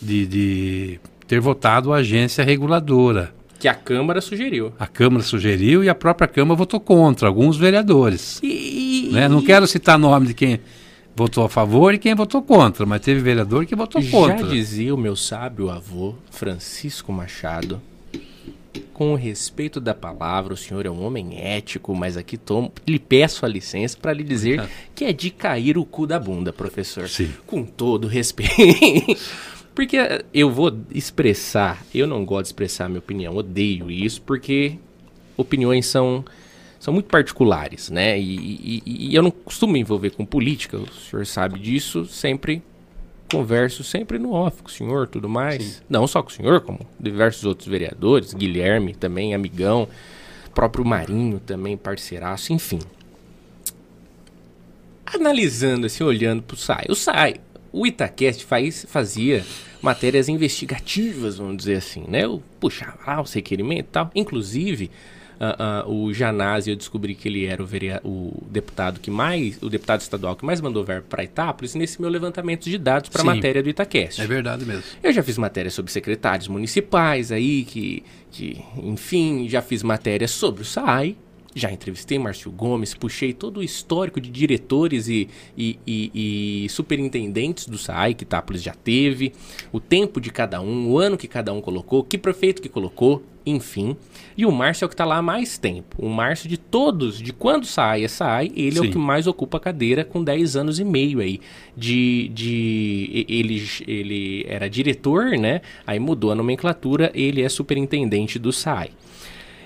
de, 0.00 0.26
de 0.26 1.00
ter 1.28 1.40
votado 1.40 1.92
a 1.92 1.98
agência 1.98 2.42
reguladora. 2.42 3.30
Que 3.58 3.68
a 3.68 3.74
Câmara 3.74 4.22
sugeriu. 4.22 4.72
A 4.78 4.86
Câmara 4.86 5.22
sugeriu 5.22 5.84
e 5.84 5.90
a 5.90 5.94
própria 5.94 6.26
Câmara 6.26 6.56
votou 6.56 6.80
contra, 6.80 7.28
alguns 7.28 7.58
vereadores. 7.58 8.40
E... 8.42 9.10
Né? 9.12 9.28
Não 9.28 9.42
quero 9.42 9.66
citar 9.66 9.98
nome 9.98 10.28
de 10.28 10.32
quem 10.32 10.58
votou 11.20 11.44
a 11.44 11.50
favor 11.50 11.92
e 11.92 11.98
quem 11.98 12.14
votou 12.14 12.40
contra, 12.40 12.86
mas 12.86 13.02
teve 13.02 13.20
vereador 13.20 13.66
que 13.66 13.76
votou 13.76 14.02
contra. 14.10 14.38
Já 14.38 14.46
dizia 14.46 14.94
o 14.94 14.98
meu 14.98 15.14
sábio 15.14 15.68
avô, 15.68 16.14
Francisco 16.30 17.12
Machado, 17.12 17.78
com 18.94 19.12
o 19.12 19.16
respeito 19.16 19.82
da 19.82 19.92
palavra, 19.92 20.54
o 20.54 20.56
senhor 20.56 20.86
é 20.86 20.90
um 20.90 21.04
homem 21.04 21.38
ético, 21.38 21.94
mas 21.94 22.16
aqui 22.16 22.38
tomo, 22.38 22.72
lhe 22.88 22.98
peço 22.98 23.44
a 23.44 23.48
licença 23.48 23.98
para 24.00 24.14
lhe 24.14 24.22
dizer 24.22 24.66
que 24.94 25.04
é 25.04 25.12
de 25.12 25.30
cair 25.30 25.76
o 25.76 25.84
cu 25.84 26.06
da 26.06 26.18
bunda, 26.18 26.54
professor. 26.54 27.06
Sim. 27.06 27.30
Com 27.46 27.64
todo 27.64 28.08
respeito. 28.08 29.18
Porque 29.74 29.98
eu 30.32 30.50
vou 30.50 30.74
expressar, 30.90 31.84
eu 31.94 32.06
não 32.06 32.24
gosto 32.24 32.44
de 32.44 32.48
expressar 32.48 32.88
minha 32.88 32.98
opinião, 32.98 33.36
odeio 33.36 33.90
isso, 33.90 34.20
porque 34.22 34.76
opiniões 35.36 35.86
são, 35.86 36.24
são 36.80 36.94
muito 36.94 37.10
particulares, 37.10 37.90
né? 37.90 38.18
E, 38.18 38.82
e, 38.84 39.10
e 39.10 39.14
eu 39.14 39.22
não 39.22 39.30
costumo 39.30 39.74
me 39.74 39.80
envolver 39.80 40.10
com 40.10 40.24
política, 40.24 40.78
o 40.78 40.92
senhor 40.92 41.26
sabe 41.26 41.60
disso, 41.60 42.06
sempre 42.06 42.62
converso 43.30 43.84
sempre 43.84 44.18
no 44.18 44.32
off 44.32 44.60
com 44.62 44.68
o 44.68 44.72
senhor 44.72 45.06
tudo 45.06 45.28
mais. 45.28 45.62
Sim. 45.62 45.82
Não 45.88 46.06
só 46.06 46.22
com 46.22 46.30
o 46.30 46.32
senhor, 46.32 46.62
como 46.62 46.80
diversos 46.98 47.44
outros 47.44 47.68
vereadores, 47.68 48.34
Guilherme 48.34 48.94
também, 48.94 49.34
amigão, 49.34 49.86
próprio 50.54 50.84
Marinho 50.84 51.38
também, 51.38 51.76
parceiraço, 51.76 52.52
enfim. 52.52 52.80
Analisando 55.06 55.86
assim, 55.86 56.02
olhando 56.02 56.42
pro 56.42 56.56
SAI. 56.56 56.86
O 56.88 56.94
SAI, 56.94 57.36
o 57.72 57.86
Itacast 57.86 58.44
faz, 58.44 58.86
fazia 58.88 59.44
matérias 59.82 60.28
investigativas, 60.28 61.36
vamos 61.36 61.58
dizer 61.58 61.76
assim, 61.76 62.04
né? 62.08 62.24
Eu 62.24 62.42
puxava 62.58 62.98
lá 63.06 63.20
os 63.20 63.32
requerimentos 63.32 63.90
e 63.90 63.92
tal. 63.92 64.10
Inclusive, 64.14 64.90
uh, 65.40 65.88
uh, 65.88 65.92
o 65.92 66.12
Janazzi, 66.12 66.70
eu 66.70 66.76
descobri 66.76 67.14
que 67.14 67.26
ele 67.26 67.46
era 67.46 67.62
o, 67.62 67.66
o, 68.04 68.46
deputado 68.50 69.00
que 69.00 69.10
mais, 69.10 69.60
o 69.62 69.68
deputado 69.68 70.00
estadual 70.00 70.36
que 70.36 70.44
mais 70.44 70.60
mandou 70.60 70.84
verbo 70.84 71.06
para 71.08 71.24
Itápolis 71.24 71.74
nesse 71.74 72.00
meu 72.00 72.10
levantamento 72.10 72.64
de 72.64 72.76
dados 72.76 73.08
para 73.08 73.22
a 73.22 73.24
matéria 73.24 73.62
do 73.62 73.68
Itacast. 73.68 74.20
É 74.20 74.26
verdade 74.26 74.64
mesmo. 74.64 74.84
Eu 75.02 75.12
já 75.12 75.22
fiz 75.22 75.38
matéria 75.38 75.70
sobre 75.70 75.90
secretários 75.90 76.48
municipais 76.48 77.32
aí, 77.32 77.64
que, 77.64 78.04
que 78.30 78.62
enfim, 78.82 79.48
já 79.48 79.62
fiz 79.62 79.82
matéria 79.82 80.28
sobre 80.28 80.62
o 80.62 80.64
SAI, 80.64 81.16
já 81.54 81.72
entrevistei 81.72 82.18
Márcio 82.18 82.50
Gomes, 82.50 82.94
puxei 82.94 83.32
todo 83.32 83.58
o 83.58 83.62
histórico 83.62 84.20
de 84.20 84.30
diretores 84.30 85.08
e, 85.08 85.28
e, 85.56 85.78
e, 85.86 86.64
e 86.64 86.68
superintendentes 86.68 87.66
do 87.66 87.76
SAI 87.76 88.14
que 88.14 88.22
Itápolis 88.22 88.62
já 88.62 88.74
teve, 88.74 89.32
o 89.72 89.80
tempo 89.80 90.20
de 90.20 90.30
cada 90.30 90.60
um, 90.60 90.88
o 90.88 90.98
ano 90.98 91.16
que 91.16 91.26
cada 91.26 91.52
um 91.52 91.60
colocou, 91.60 92.04
que 92.04 92.16
prefeito 92.16 92.62
que 92.62 92.68
colocou, 92.68 93.22
enfim. 93.44 93.96
E 94.40 94.46
o 94.46 94.50
Márcio 94.50 94.84
é 94.84 94.86
o 94.86 94.88
que 94.88 94.94
está 94.94 95.04
lá 95.04 95.18
há 95.18 95.22
mais 95.22 95.58
tempo. 95.58 95.96
O 95.98 96.08
Márcio 96.08 96.48
de 96.48 96.56
todos, 96.56 97.20
de 97.20 97.30
quando 97.30 97.66
sai 97.66 98.04
é 98.04 98.08
sai, 98.08 98.50
ele 98.56 98.76
Sim. 98.76 98.86
é 98.86 98.88
o 98.88 98.90
que 98.90 98.96
mais 98.96 99.26
ocupa 99.26 99.58
a 99.58 99.60
cadeira 99.60 100.02
com 100.02 100.24
10 100.24 100.56
anos 100.56 100.78
e 100.78 100.84
meio 100.84 101.20
aí. 101.20 101.42
De, 101.76 102.30
de 102.32 103.26
ele, 103.28 103.62
ele 103.86 104.46
era 104.48 104.66
diretor, 104.70 105.36
né? 105.36 105.60
Aí 105.86 105.98
mudou 105.98 106.32
a 106.32 106.34
nomenclatura, 106.34 107.10
ele 107.12 107.42
é 107.42 107.48
superintendente 107.50 108.38
do 108.38 108.50
SAI. 108.50 108.92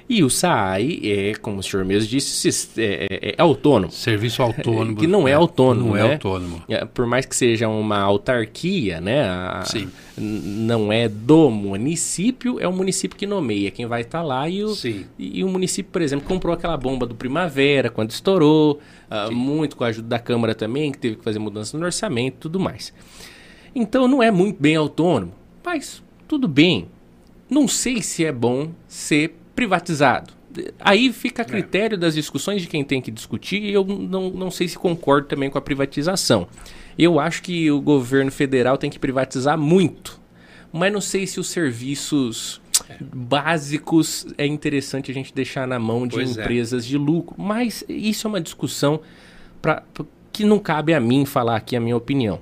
E 0.06 0.22
o 0.22 0.28
SAI 0.28 1.01
é, 1.02 1.35
como 1.35 1.60
o 1.60 1.62
senhor 1.62 1.85
mesmo 1.85 2.06
disse, 2.09 2.70
é, 2.78 3.06
é, 3.10 3.28
é 3.31 3.35
autônomo. 3.39 3.90
Serviço 3.90 4.43
autônomo. 4.43 4.97
que 4.97 5.06
não 5.06 5.26
é, 5.26 5.32
autônomo, 5.32 5.90
Não 5.90 5.97
é 5.97 6.02
né? 6.02 6.12
autônomo. 6.12 6.62
É, 6.68 6.85
por 6.85 7.06
mais 7.06 7.24
que 7.24 7.35
seja 7.35 7.68
uma 7.68 7.98
autarquia, 8.01 9.01
né? 9.01 9.22
A, 9.22 9.62
Sim. 9.64 9.89
Não 10.16 10.93
é 10.93 11.09
do 11.09 11.51
município, 11.51 12.60
é 12.60 12.68
o 12.68 12.72
município 12.72 13.16
que 13.16 13.26
nomeia 13.26 13.70
quem 13.70 13.86
vai 13.86 14.02
estar 14.02 14.18
tá 14.18 14.24
lá. 14.24 14.47
E 14.47 14.62
o, 14.62 14.74
Sim. 14.74 15.06
E, 15.18 15.40
e, 15.40 15.44
o 15.44 15.48
município, 15.48 15.90
por 15.90 16.02
exemplo, 16.02 16.26
comprou 16.26 16.52
aquela 16.52 16.76
bomba 16.76 17.06
do 17.06 17.14
Primavera 17.14 17.89
quando 17.89 18.10
estourou. 18.10 18.81
Uh, 19.10 19.32
muito 19.32 19.76
com 19.76 19.85
a 19.85 19.89
ajuda 19.89 20.09
da 20.09 20.18
Câmara 20.18 20.55
também, 20.55 20.90
que 20.90 20.98
teve 20.98 21.16
que 21.16 21.24
fazer 21.24 21.39
mudança 21.39 21.78
no 21.78 21.85
orçamento 21.85 22.35
e 22.35 22.40
tudo 22.40 22.60
mais. 22.60 22.93
Então 23.74 24.06
não 24.06 24.22
é 24.22 24.31
muito 24.31 24.60
bem 24.60 24.76
autônomo. 24.76 25.32
Mas 25.64 26.02
tudo 26.28 26.47
bem. 26.47 26.89
Não 27.48 27.66
sei 27.66 28.02
se 28.02 28.24
é 28.24 28.32
bom 28.32 28.70
ser 28.86 29.35
privatizado. 29.55 30.32
Aí 30.78 31.12
fica 31.12 31.43
a 31.43 31.44
é. 31.44 31.48
critério 31.48 31.98
das 31.98 32.14
discussões 32.14 32.62
de 32.62 32.68
quem 32.68 32.85
tem 32.85 33.01
que 33.01 33.10
discutir 33.10 33.62
e 33.62 33.72
eu 33.72 33.85
não, 33.85 34.31
não 34.31 34.51
sei 34.51 34.68
se 34.68 34.78
concordo 34.78 35.26
também 35.26 35.51
com 35.51 35.59
a 35.59 35.60
privatização. 35.60 36.47
Eu 36.97 37.18
acho 37.18 37.43
que 37.43 37.70
o 37.70 37.81
governo 37.81 38.31
federal 38.31 38.78
tem 38.78 38.89
que 38.89 38.98
privatizar 38.98 39.59
muito, 39.59 40.20
mas 40.72 40.93
não 40.93 41.01
sei 41.01 41.26
se 41.26 41.40
os 41.40 41.48
serviços 41.48 42.60
básicos 43.01 44.26
é 44.39 44.47
interessante 44.47 45.10
a 45.10 45.14
gente 45.14 45.35
deixar 45.35 45.66
na 45.66 45.78
mão 45.78 46.06
de 46.06 46.16
pois 46.16 46.36
é. 46.36 46.43
empresas 46.43 46.85
é. 46.85 46.89
de 46.89 46.98
lucro. 46.98 47.35
Mas 47.39 47.85
isso 47.89 48.26
é 48.26 48.28
uma 48.28 48.40
discussão 48.40 49.01
pra, 49.60 49.82
pra, 49.93 50.05
que 50.32 50.44
não 50.44 50.59
cabe 50.59 50.94
a 50.94 51.01
mim 51.01 51.24
falar 51.24 51.56
aqui 51.56 51.76
a 51.76 51.81
minha 51.81 51.97
opinião. 51.97 52.40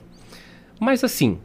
Mas 0.79 1.05
assim, 1.05 1.39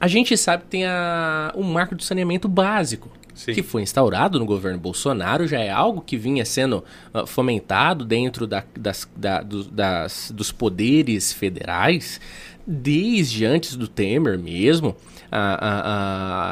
a 0.00 0.06
gente 0.06 0.36
sabe 0.36 0.64
que 0.64 0.70
tem 0.70 0.86
a, 0.86 1.52
o 1.54 1.62
marco 1.62 1.94
do 1.94 2.02
saneamento 2.02 2.48
básico. 2.48 3.10
Sim. 3.34 3.52
que 3.52 3.62
foi 3.62 3.82
instaurado 3.82 4.38
no 4.38 4.46
governo 4.46 4.78
Bolsonaro, 4.78 5.46
já 5.46 5.58
é 5.58 5.70
algo 5.70 6.00
que 6.00 6.16
vinha 6.16 6.44
sendo 6.44 6.84
uh, 7.12 7.26
fomentado 7.26 8.04
dentro 8.04 8.46
da, 8.46 8.64
das, 8.78 9.08
da, 9.16 9.42
do, 9.42 9.64
das, 9.64 10.32
dos 10.34 10.52
poderes 10.52 11.32
federais 11.32 12.20
desde 12.66 13.44
antes 13.44 13.76
do 13.76 13.88
Temer 13.88 14.38
mesmo. 14.38 14.96
A, 15.30 15.38
a, 15.38 15.80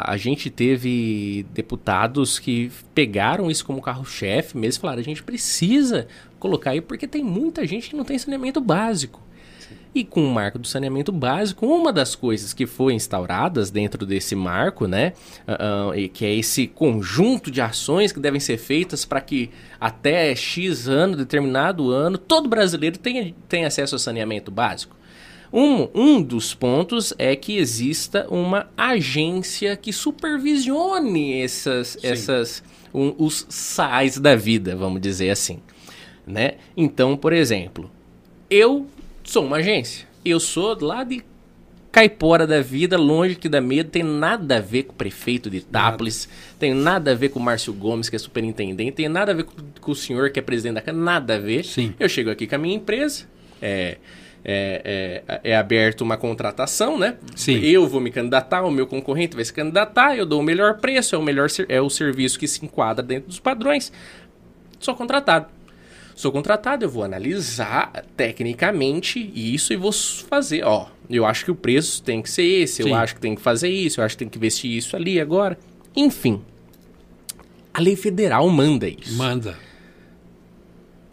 a, 0.08 0.12
a 0.12 0.16
gente 0.16 0.50
teve 0.50 1.46
deputados 1.54 2.38
que 2.38 2.70
pegaram 2.92 3.50
isso 3.50 3.64
como 3.64 3.80
carro-chefe 3.80 4.58
mesmo, 4.58 4.80
falaram: 4.80 5.00
a 5.00 5.04
gente 5.04 5.22
precisa 5.22 6.08
colocar 6.38 6.70
aí 6.70 6.80
porque 6.80 7.06
tem 7.06 7.22
muita 7.22 7.64
gente 7.66 7.90
que 7.90 7.96
não 7.96 8.04
tem 8.04 8.18
saneamento 8.18 8.60
básico. 8.60 9.20
E 9.94 10.04
com 10.04 10.26
o 10.26 10.30
marco 10.32 10.58
do 10.58 10.66
saneamento 10.66 11.12
básico, 11.12 11.66
uma 11.66 11.92
das 11.92 12.14
coisas 12.14 12.54
que 12.54 12.66
foi 12.66 12.94
instauradas 12.94 13.70
dentro 13.70 14.06
desse 14.06 14.34
marco, 14.34 14.86
né, 14.86 15.12
uh, 15.46 15.90
uh, 15.90 16.08
que 16.08 16.24
é 16.24 16.34
esse 16.34 16.66
conjunto 16.66 17.50
de 17.50 17.60
ações 17.60 18.10
que 18.10 18.18
devem 18.18 18.40
ser 18.40 18.56
feitas 18.56 19.04
para 19.04 19.20
que 19.20 19.50
até 19.78 20.34
X 20.34 20.88
ano, 20.88 21.14
determinado 21.16 21.90
ano, 21.90 22.16
todo 22.16 22.48
brasileiro 22.48 22.98
tenha, 22.98 23.34
tenha 23.48 23.66
acesso 23.66 23.94
ao 23.94 23.98
saneamento 23.98 24.50
básico. 24.50 24.96
Um, 25.52 25.86
um 25.94 26.22
dos 26.22 26.54
pontos 26.54 27.12
é 27.18 27.36
que 27.36 27.58
exista 27.58 28.26
uma 28.30 28.70
agência 28.74 29.76
que 29.76 29.92
supervisione 29.92 31.42
essas, 31.42 31.98
essas 32.02 32.62
um, 32.94 33.14
os 33.18 33.46
sais 33.50 34.18
da 34.18 34.34
vida, 34.34 34.74
vamos 34.74 35.02
dizer 35.02 35.28
assim. 35.28 35.60
Né? 36.26 36.54
Então, 36.74 37.18
por 37.18 37.34
exemplo, 37.34 37.90
eu 38.48 38.86
sou 39.24 39.44
uma 39.44 39.56
agência. 39.58 40.06
Eu 40.24 40.38
sou 40.38 40.76
lá 40.80 41.04
de 41.04 41.22
caipora 41.92 42.46
da 42.46 42.62
vida, 42.62 42.96
longe 42.96 43.34
que 43.34 43.50
dá 43.50 43.60
medo, 43.60 43.90
tem 43.90 44.02
nada 44.02 44.56
a 44.56 44.60
ver 44.60 44.84
com 44.84 44.92
o 44.92 44.96
prefeito 44.96 45.50
de 45.50 45.58
Itápolis, 45.58 46.26
nada. 46.26 46.56
tem 46.58 46.74
nada 46.74 47.12
a 47.12 47.14
ver 47.14 47.28
com 47.28 47.38
o 47.38 47.42
Márcio 47.42 47.72
Gomes, 47.74 48.08
que 48.08 48.16
é 48.16 48.18
superintendente, 48.18 48.92
tem 48.92 49.08
nada 49.10 49.32
a 49.32 49.34
ver 49.34 49.44
com, 49.44 49.52
com, 49.78 49.92
o 49.92 49.94
senhor 49.94 50.30
que 50.30 50.38
é 50.38 50.42
presidente 50.42 50.76
da 50.76 50.80
Câmara, 50.80 51.04
nada 51.04 51.36
a 51.36 51.38
ver. 51.38 51.64
Sim. 51.66 51.92
Eu 52.00 52.08
chego 52.08 52.30
aqui 52.30 52.46
com 52.46 52.54
a 52.54 52.58
minha 52.58 52.74
empresa, 52.74 53.26
é, 53.60 53.98
é, 54.42 55.22
é, 55.28 55.40
é 55.50 55.56
aberto 55.56 56.00
uma 56.00 56.16
contratação, 56.16 56.98
né? 56.98 57.16
Sim. 57.36 57.58
Eu 57.58 57.86
vou 57.86 58.00
me 58.00 58.10
candidatar, 58.10 58.62
o 58.62 58.70
meu 58.70 58.86
concorrente 58.86 59.36
vai 59.36 59.44
se 59.44 59.52
candidatar, 59.52 60.16
eu 60.16 60.24
dou 60.24 60.40
o 60.40 60.42
melhor 60.42 60.78
preço, 60.78 61.14
é 61.14 61.18
o 61.18 61.22
melhor 61.22 61.48
é 61.68 61.80
o 61.80 61.90
serviço 61.90 62.38
que 62.38 62.48
se 62.48 62.64
enquadra 62.64 63.02
dentro 63.02 63.28
dos 63.28 63.38
padrões. 63.38 63.92
Sou 64.80 64.94
contratado. 64.94 65.46
Sou 66.14 66.30
contratado, 66.30 66.84
eu 66.84 66.88
vou 66.90 67.02
analisar 67.02 68.04
tecnicamente 68.16 69.18
isso 69.34 69.72
e 69.72 69.76
vou 69.76 69.92
fazer, 69.92 70.62
ó, 70.64 70.88
eu 71.08 71.24
acho 71.24 71.44
que 71.44 71.50
o 71.50 71.54
preço 71.54 72.02
tem 72.02 72.22
que 72.22 72.30
ser 72.30 72.44
esse, 72.44 72.82
Sim. 72.82 72.90
eu 72.90 72.94
acho 72.94 73.14
que 73.14 73.20
tem 73.20 73.34
que 73.34 73.40
fazer 73.40 73.68
isso, 73.68 74.00
eu 74.00 74.04
acho 74.04 74.14
que 74.14 74.18
tem 74.20 74.28
que 74.28 74.38
investir 74.38 74.70
isso 74.70 74.96
ali 74.96 75.20
agora. 75.20 75.58
Enfim. 75.96 76.42
A 77.74 77.80
lei 77.80 77.96
federal 77.96 78.48
manda 78.48 78.88
isso. 78.88 79.16
Manda. 79.16 79.58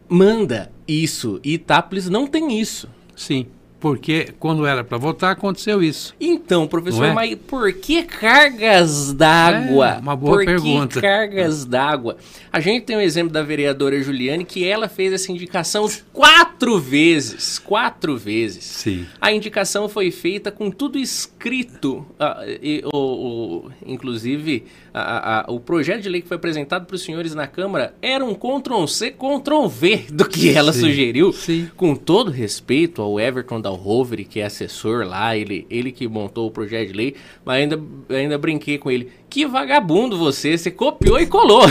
Manda 0.07 0.71
isso. 0.87 1.39
E 1.43 1.53
Itápolis 1.53 2.09
não 2.09 2.27
tem 2.27 2.59
isso. 2.59 2.89
Sim. 3.15 3.47
Porque 3.79 4.33
quando 4.37 4.65
era 4.65 4.83
para 4.83 4.97
votar, 4.97 5.31
aconteceu 5.31 5.81
isso. 5.81 6.13
Então, 6.19 6.67
professor, 6.67 7.05
é? 7.05 7.13
mas 7.13 7.35
por 7.35 7.71
que 7.71 8.03
cargas 8.03 9.13
d'água? 9.13 9.95
É 9.95 9.99
uma 9.99 10.15
boa 10.15 10.37
por 10.37 10.45
pergunta. 10.45 10.95
que 10.95 11.01
cargas 11.01 11.63
d'água? 11.63 12.17
A 12.51 12.59
gente 12.59 12.83
tem 12.83 12.97
o 12.97 12.99
um 12.99 13.01
exemplo 13.01 13.31
da 13.31 13.41
vereadora 13.41 14.01
Juliane, 14.01 14.43
que 14.43 14.65
ela 14.65 14.89
fez 14.89 15.13
essa 15.13 15.31
indicação 15.31 15.89
quatro 16.11 16.77
vezes. 16.77 17.57
Quatro 17.57 18.17
vezes. 18.17 18.65
Sim. 18.65 19.05
A 19.21 19.31
indicação 19.31 19.87
foi 19.87 20.11
feita 20.11 20.51
com 20.51 20.69
tudo 20.69 20.97
escrito. 20.97 22.05
Uh, 22.19 22.59
e, 22.61 22.83
o, 22.91 22.97
o, 22.97 23.71
inclusive, 23.85 24.65
a, 25.01 25.39
a, 25.41 25.51
o 25.51 25.59
projeto 25.59 26.01
de 26.01 26.09
lei 26.09 26.21
que 26.21 26.27
foi 26.27 26.37
apresentado 26.37 26.85
para 26.85 26.95
os 26.95 27.01
senhores 27.01 27.33
na 27.33 27.47
Câmara 27.47 27.93
era 28.01 28.23
um 28.23 28.35
Ctrl-C, 28.35 29.11
Ctrl-V 29.11 30.05
do 30.11 30.27
que 30.27 30.49
ela 30.49 30.73
Sim. 30.73 30.81
sugeriu. 30.81 31.31
Sim. 31.33 31.69
Com 31.75 31.95
todo 31.95 32.31
respeito 32.31 33.01
ao 33.01 33.19
Everton 33.19 33.61
da 33.61 33.69
Dalhover, 33.69 34.27
que 34.27 34.39
é 34.39 34.45
assessor 34.45 35.05
lá, 35.05 35.35
ele, 35.35 35.65
ele 35.69 35.91
que 35.91 36.07
montou 36.07 36.47
o 36.47 36.51
projeto 36.51 36.87
de 36.87 36.93
lei, 36.93 37.15
mas 37.45 37.61
ainda, 37.61 37.79
ainda 38.09 38.37
brinquei 38.37 38.77
com 38.77 38.89
ele. 38.91 39.11
Que 39.29 39.45
vagabundo 39.45 40.17
você, 40.17 40.57
você 40.57 40.71
copiou 40.71 41.19
e 41.19 41.25
colou. 41.25 41.61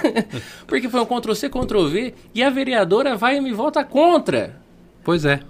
Porque 0.66 0.88
foi 0.88 1.00
um 1.00 1.06
Ctrl-C, 1.06 1.48
Ctrl-V 1.48 2.14
e 2.34 2.42
a 2.42 2.50
vereadora 2.50 3.16
vai 3.16 3.36
e 3.36 3.40
me 3.40 3.52
volta 3.52 3.82
contra. 3.82 4.60
Pois 5.02 5.24
é. 5.24 5.40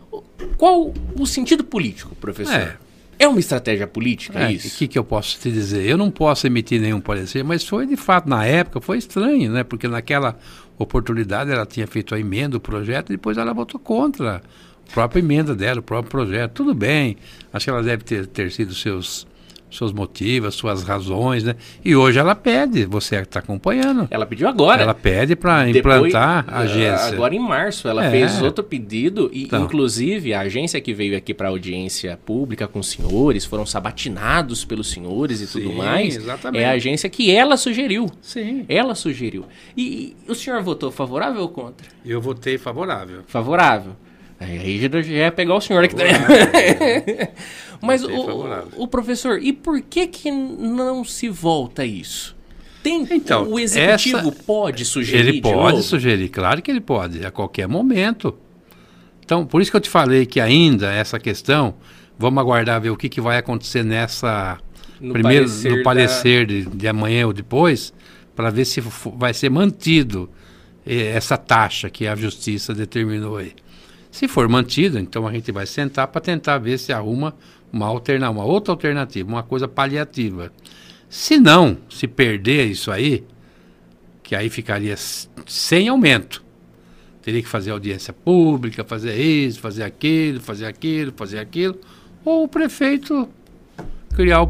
Qual 0.57 0.93
o 1.19 1.27
sentido 1.27 1.65
político, 1.65 2.15
professor? 2.15 2.55
É. 2.55 2.77
É 3.21 3.29
uma 3.29 3.39
estratégia 3.39 3.87
política 3.87 4.41
é, 4.41 4.53
isso? 4.53 4.69
O 4.69 4.79
que, 4.79 4.89
que 4.89 4.99
eu 4.99 5.05
posso 5.05 5.39
te 5.39 5.53
dizer? 5.53 5.85
Eu 5.85 5.99
não 5.99 6.11
posso 6.11 6.47
emitir 6.47 6.81
nenhum 6.81 7.03
parecer, 7.03 7.45
mas 7.45 7.63
foi 7.63 7.87
de 7.87 7.95
fato, 7.95 8.27
na 8.27 8.47
época, 8.47 8.81
foi 8.81 8.97
estranho, 8.97 9.53
né? 9.53 9.63
Porque 9.63 9.87
naquela 9.87 10.39
oportunidade 10.79 11.51
ela 11.51 11.67
tinha 11.67 11.87
feito 11.87 12.15
a 12.15 12.19
emenda 12.19 12.53
do 12.53 12.61
projeto 12.61 13.11
e 13.11 13.17
depois 13.17 13.37
ela 13.37 13.53
votou 13.53 13.79
contra 13.79 14.37
a 14.37 14.93
própria 14.95 15.21
emenda 15.21 15.55
dela, 15.55 15.81
o 15.81 15.83
próprio 15.83 16.11
projeto. 16.11 16.53
Tudo 16.53 16.75
bem, 16.75 17.19
acho 17.53 17.67
que 17.67 17.71
ela 17.71 17.83
deve 17.83 18.03
ter, 18.05 18.27
ter 18.27 18.51
sido 18.51 18.75
seus 18.75 19.27
seus 19.71 19.93
motivos, 19.93 20.55
suas 20.55 20.83
razões, 20.83 21.45
né? 21.45 21.55
E 21.85 21.95
hoje 21.95 22.19
ela 22.19 22.35
pede, 22.35 22.85
você 22.85 23.17
está 23.17 23.39
acompanhando. 23.39 24.09
Ela 24.11 24.27
pediu 24.27 24.49
agora. 24.49 24.83
Ela 24.83 24.95
pede 24.95 25.37
para 25.37 25.69
implantar 25.69 26.45
a 26.49 26.59
agência. 26.61 27.07
Agora 27.15 27.35
em 27.35 27.39
março, 27.39 27.87
ela 27.89 28.05
É. 28.07 28.11
fez 28.11 28.41
outro 28.43 28.65
pedido 28.65 29.31
e, 29.33 29.45
Então. 29.45 29.65
inclusive, 29.65 30.35
a 30.35 30.41
agência 30.41 30.81
que 30.81 30.93
veio 30.93 31.17
aqui 31.17 31.33
para 31.33 31.49
audiência 31.49 32.19
pública 32.25 32.67
com 32.69 32.79
os 32.81 32.89
senhores, 32.91 33.45
foram 33.45 33.65
sabatinados 33.65 34.65
pelos 34.65 34.91
senhores 34.91 35.41
e 35.41 35.47
tudo 35.47 35.71
Sim, 35.71 35.77
mais. 35.77 36.17
exatamente. 36.17 36.63
É 36.63 36.67
a 36.67 36.73
agência 36.73 37.09
que 37.09 37.31
ela 37.31 37.57
sugeriu. 37.57 38.07
Sim. 38.21 38.65
Ela 38.69 38.95
sugeriu. 38.95 39.45
E, 39.77 40.17
e 40.27 40.31
o 40.31 40.35
senhor 40.35 40.63
votou 40.63 40.91
favorável 40.91 41.43
ou 41.43 41.49
contra? 41.49 41.87
Eu 42.05 42.21
votei 42.21 42.59
favorável. 42.59 43.21
Favorável. 43.27 43.93
Aí 44.41 44.81
já 44.81 44.89
já 45.03 45.13
ia 45.13 45.31
pegar 45.33 45.55
o 45.55 45.61
senhor 45.61 45.85
aqui 45.85 45.95
também. 45.95 46.15
Mas 47.83 48.03
o, 48.03 48.09
o 48.77 48.89
professor, 48.89 49.39
e 49.43 49.53
por 49.53 49.81
que 49.83 50.07
que 50.07 50.31
não 50.31 51.05
se 51.05 51.29
volta 51.29 51.83
a 51.83 51.87
isso? 51.87 52.35
Tem, 52.83 53.07
Então, 53.11 53.47
o 53.51 53.59
executivo 53.61 54.19
essa- 54.19 54.33
pode 54.47 54.85
sugerir 54.87 55.21
Ele 55.21 55.33
de 55.33 55.41
pode 55.43 55.83
sugerir, 55.83 56.29
claro 56.31 56.63
que 56.63 56.71
ele 56.71 56.81
pode, 56.81 57.25
a 57.25 57.31
qualquer 57.31 57.69
momento. 57.69 58.35
Então, 59.23 59.45
por 59.47 59.61
isso 59.61 59.71
que 59.71 59.77
eu 59.77 59.81
te 59.81 59.91
falei 59.91 60.25
que 60.25 60.41
ainda 60.41 60.91
essa 60.91 61.19
questão, 61.19 61.75
vamos 62.19 62.41
aguardar 62.41 62.81
ver 62.81 62.91
o 62.91 62.97
que, 62.97 63.09
que 63.09 63.21
vai 63.21 63.37
acontecer 63.39 63.85
nessa. 63.85 64.59
No 65.01 65.13
primeiro, 65.13 65.45
parecer 65.47 65.71
no 65.71 65.77
da- 65.77 65.83
parecer 65.83 66.47
de, 66.47 66.65
de 66.65 66.89
amanhã 66.89 67.27
ou 67.27 67.33
depois, 67.35 67.93
para 68.35 68.51
ver 68.51 68.65
se 68.65 68.81
vai 69.15 69.33
ser 69.35 69.51
mantido 69.51 70.29
eh, 70.87 71.13
essa 71.15 71.37
taxa 71.37 71.89
que 71.91 72.07
a 72.07 72.15
justiça 72.17 72.75
determinou 72.75 73.37
aí. 73.37 73.53
Se 74.11 74.27
for 74.27 74.49
mantido, 74.49 74.99
então 74.99 75.27
a 75.27 75.33
gente 75.33 75.53
vai 75.53 75.67
sentar 75.67 76.09
para 76.09 76.21
tentar 76.21 76.59
ver 76.59 76.79
se 76.79 76.93
arruma 76.93 77.35
uma 77.73 77.87
alterna, 77.87 78.29
uma 78.29 78.45
outra 78.45 78.73
alternativa, 78.73 79.29
uma 79.29 79.43
coisa 79.43 79.69
paliativa. 79.69 80.53
Se 81.09 81.39
não, 81.39 81.79
se 81.89 82.07
perder 82.07 82.67
isso 82.67 82.91
aí, 82.91 83.25
que 84.23 84.35
aí 84.35 84.49
ficaria 84.49 84.97
sem 85.47 85.89
aumento. 85.89 86.43
Teria 87.23 87.43
que 87.43 87.49
fazer 87.49 87.71
audiência 87.71 88.13
pública, 88.13 88.85
fazer 88.85 89.17
isso, 89.17 89.61
fazer 89.61 89.83
aquilo, 89.83 90.41
fazer 90.41 90.67
aquilo, 90.67 91.13
fazer 91.17 91.39
aquilo. 91.39 91.79
Ou 92.25 92.45
o 92.45 92.49
prefeito 92.49 93.29
criar 94.15 94.49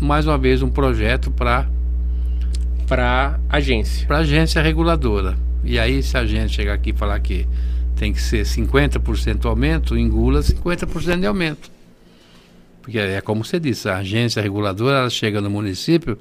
mais 0.00 0.26
uma 0.26 0.38
vez 0.38 0.62
um 0.62 0.70
projeto 0.70 1.30
para 1.30 1.68
Para 2.86 3.38
agência. 3.48 4.06
a 4.08 4.18
agência 4.18 4.60
reguladora. 4.62 5.36
E 5.62 5.78
aí, 5.78 6.02
se 6.02 6.16
a 6.16 6.24
gente 6.24 6.52
chegar 6.52 6.74
aqui 6.74 6.90
e 6.90 6.92
falar 6.92 7.20
que 7.20 7.46
tem 8.00 8.14
que 8.14 8.22
ser 8.22 8.46
50% 8.46 9.44
aumento, 9.44 9.94
engula 9.94 10.40
50% 10.40 11.20
de 11.20 11.26
aumento. 11.26 11.70
Porque 12.80 12.98
é 12.98 13.20
como 13.20 13.44
você 13.44 13.60
disse, 13.60 13.90
a 13.90 13.98
agência 13.98 14.40
reguladora 14.40 15.00
ela 15.00 15.10
chega 15.10 15.38
no 15.38 15.50
município, 15.50 16.16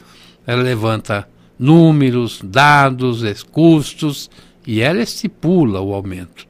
ela 0.46 0.62
levanta 0.62 1.26
números, 1.58 2.42
dados, 2.44 3.24
custos 3.44 4.30
e 4.68 4.82
ela 4.82 5.02
estipula 5.02 5.80
o 5.80 5.94
aumento. 5.94 6.46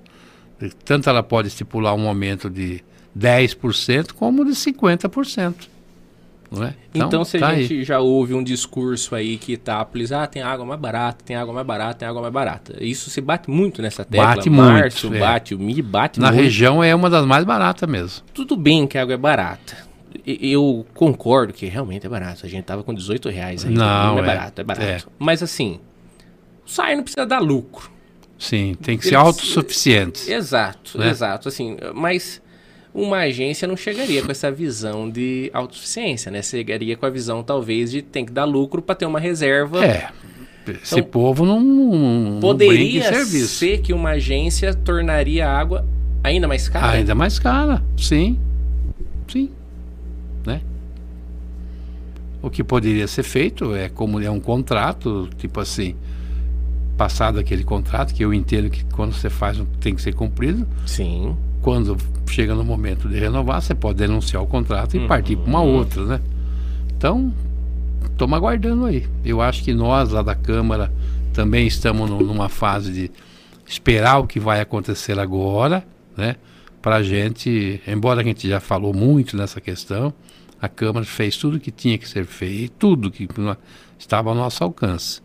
Tanto 0.83 1.07
ela 1.07 1.21
pode 1.21 1.49
estipular 1.49 1.93
um 1.93 2.07
aumento 2.07 2.49
de 2.49 2.83
10% 3.15 4.13
como 4.13 4.43
de 4.43 4.53
50%. 4.53 5.53
É? 6.51 6.73
Então, 6.95 7.23
se 7.23 7.37
tá 7.37 7.47
a 7.47 7.49
aí. 7.51 7.65
gente 7.65 7.83
já 7.83 7.99
ouve 7.99 8.33
um 8.33 8.43
discurso 8.43 9.13
aí 9.13 9.37
que 9.37 9.53
Itápolis, 9.53 10.11
ah, 10.11 10.25
tem 10.25 10.41
água 10.41 10.65
mais 10.65 10.79
barata, 10.79 11.23
tem 11.23 11.35
água 11.35 11.53
mais 11.53 11.65
barata, 11.65 11.99
tem 11.99 12.07
água 12.07 12.21
mais 12.23 12.33
barata. 12.33 12.83
Isso 12.83 13.09
se 13.11 13.21
bate 13.21 13.49
muito 13.51 13.81
nessa 13.83 14.03
tecla. 14.03 14.35
Bate 14.35 14.49
Março 14.49 15.07
muito, 15.07 15.17
é. 15.17 15.19
bate, 15.27 15.53
o 15.53 15.59
Mi 15.59 15.79
bate 15.81 16.19
Na 16.19 16.31
muito. 16.31 16.41
região 16.41 16.83
é 16.83 16.93
uma 16.95 17.07
das 17.09 17.23
mais 17.25 17.43
baratas 17.45 17.87
mesmo. 17.87 18.23
Tudo 18.33 18.55
bem 18.55 18.87
que 18.87 18.97
a 18.97 19.03
água 19.03 19.13
é 19.13 19.17
barata. 19.17 19.77
Eu 20.25 20.87
concordo 20.95 21.53
que 21.53 21.67
realmente 21.67 22.07
é 22.07 22.09
barato. 22.09 22.43
A 22.45 22.49
gente 22.49 22.63
tava 22.63 22.83
com 22.83 22.95
18 22.95 23.29
reais 23.29 23.63
aí. 23.63 23.71
Não, 23.71 24.17
é 24.17 24.21
é. 24.21 24.25
barato, 24.25 24.61
é 24.61 24.63
barato. 24.63 24.87
É. 25.07 25.11
Mas 25.19 25.43
assim, 25.43 25.79
o 26.65 26.69
SAI 26.69 26.95
não 26.95 27.03
precisa 27.03 27.27
dar 27.27 27.39
lucro. 27.39 27.91
Sim, 28.39 28.75
tem 28.81 28.97
que 28.97 29.05
ser 29.05 29.15
autossuficientes. 29.15 30.27
Exato, 30.27 30.97
Né? 30.97 31.09
exato. 31.09 31.47
Assim, 31.47 31.77
mas 31.93 32.41
uma 32.99 33.17
agência 33.19 33.67
não 33.67 33.77
chegaria 33.77 34.21
com 34.23 34.31
essa 34.31 34.51
visão 34.51 35.09
de 35.09 35.49
autossuficiência, 35.53 36.31
né? 36.31 36.41
Chegaria 36.41 36.95
com 36.97 37.05
a 37.05 37.09
visão, 37.09 37.43
talvez, 37.43 37.91
de 37.91 38.01
tem 38.01 38.25
que 38.25 38.31
dar 38.31 38.45
lucro 38.45 38.81
para 38.81 38.95
ter 38.95 39.05
uma 39.05 39.19
reserva. 39.19 39.83
É. 39.85 40.09
Esse 40.83 40.99
Então, 40.99 41.09
povo 41.09 41.45
não, 41.45 41.59
não, 41.59 41.95
não 42.33 42.39
Poderia 42.39 43.03
serviço. 43.03 43.55
ser 43.55 43.79
que 43.81 43.91
uma 43.91 44.11
agência 44.11 44.73
tornaria 44.73 45.47
a 45.47 45.57
água 45.57 45.85
ainda 46.23 46.47
mais 46.47 46.69
cara? 46.69 46.91
Ainda 46.91 47.15
mais 47.15 47.39
cara, 47.39 47.81
sim. 47.97 48.37
Sim. 49.27 49.49
Né? 50.45 50.61
O 52.41 52.49
que 52.49 52.63
poderia 52.63 53.07
ser 53.07 53.23
feito 53.23 53.73
é 53.75 53.89
como 53.89 54.19
é 54.21 54.29
um 54.29 54.39
contrato, 54.39 55.27
tipo 55.37 55.59
assim, 55.59 55.95
passado 56.95 57.39
aquele 57.39 57.63
contrato, 57.63 58.13
que 58.13 58.23
eu 58.23 58.33
entendo 58.33 58.69
que 58.69 58.83
quando 58.85 59.13
você 59.13 59.29
faz 59.29 59.57
tem 59.79 59.95
que 59.95 60.01
ser 60.01 60.13
cumprido, 60.13 60.67
Sim. 60.85 61.35
Quando 61.61 61.97
chega 62.27 62.53
no 62.55 62.63
momento 62.63 63.07
de 63.09 63.19
renovar, 63.19 63.61
você 63.61 63.75
pode 63.75 63.97
denunciar 63.99 64.41
o 64.43 64.47
contrato 64.47 64.95
e 64.95 64.99
Uhum. 64.99 65.07
partir 65.07 65.35
para 65.35 65.45
uma 65.49 65.61
outra, 65.61 66.05
né? 66.05 66.21
Então, 66.95 67.33
estamos 68.11 68.37
aguardando 68.37 68.85
aí. 68.85 69.05
Eu 69.25 69.41
acho 69.41 69.63
que 69.63 69.73
nós 69.73 70.11
lá 70.11 70.21
da 70.21 70.35
Câmara 70.35 70.91
também 71.33 71.67
estamos 71.67 72.09
nu- 72.09 72.21
numa 72.21 72.49
fase 72.49 72.91
de 72.91 73.11
esperar 73.65 74.19
o 74.19 74.27
que 74.27 74.39
vai 74.39 74.61
acontecer 74.61 75.17
agora, 75.19 75.83
né? 76.17 76.35
Para 76.81 76.97
a 76.97 77.03
gente, 77.03 77.81
embora 77.87 78.21
a 78.21 78.23
gente 78.23 78.47
já 78.47 78.59
falou 78.59 78.93
muito 78.93 79.35
nessa 79.35 79.59
questão, 79.59 80.13
a 80.61 80.67
Câmara 80.69 81.05
fez 81.05 81.35
tudo 81.37 81.59
que 81.59 81.71
tinha 81.71 81.97
que 81.97 82.07
ser 82.07 82.25
feito, 82.25 82.73
tudo 82.79 83.11
que 83.11 83.27
no- 83.37 83.57
estava 83.97 84.29
ao 84.29 84.35
nosso 84.35 84.63
alcance. 84.63 85.21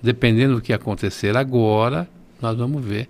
dependendo 0.00 0.54
do 0.54 0.60
que 0.60 0.72
acontecer 0.72 1.36
agora, 1.36 2.08
nós 2.40 2.56
vamos 2.56 2.84
ver 2.84 3.08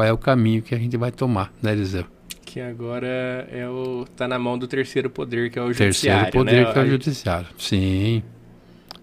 qual 0.00 0.08
é 0.08 0.12
o 0.14 0.16
caminho 0.16 0.62
que 0.62 0.74
a 0.74 0.78
gente 0.78 0.96
vai 0.96 1.12
tomar, 1.12 1.52
né, 1.60 1.72
Eliseu? 1.72 2.06
Que 2.42 2.58
agora 2.58 3.06
é 3.52 3.68
o 3.68 4.06
tá 4.16 4.26
na 4.26 4.38
mão 4.38 4.58
do 4.58 4.66
terceiro 4.66 5.10
poder, 5.10 5.50
que 5.50 5.58
é 5.58 5.62
o 5.62 5.66
terceiro 5.66 5.92
judiciário, 5.92 6.32
poder, 6.32 6.66
né? 6.66 6.72
que 6.72 6.78
é 6.78 6.82
o 6.82 6.86
judiciário. 6.86 7.46
Sim, 7.58 8.22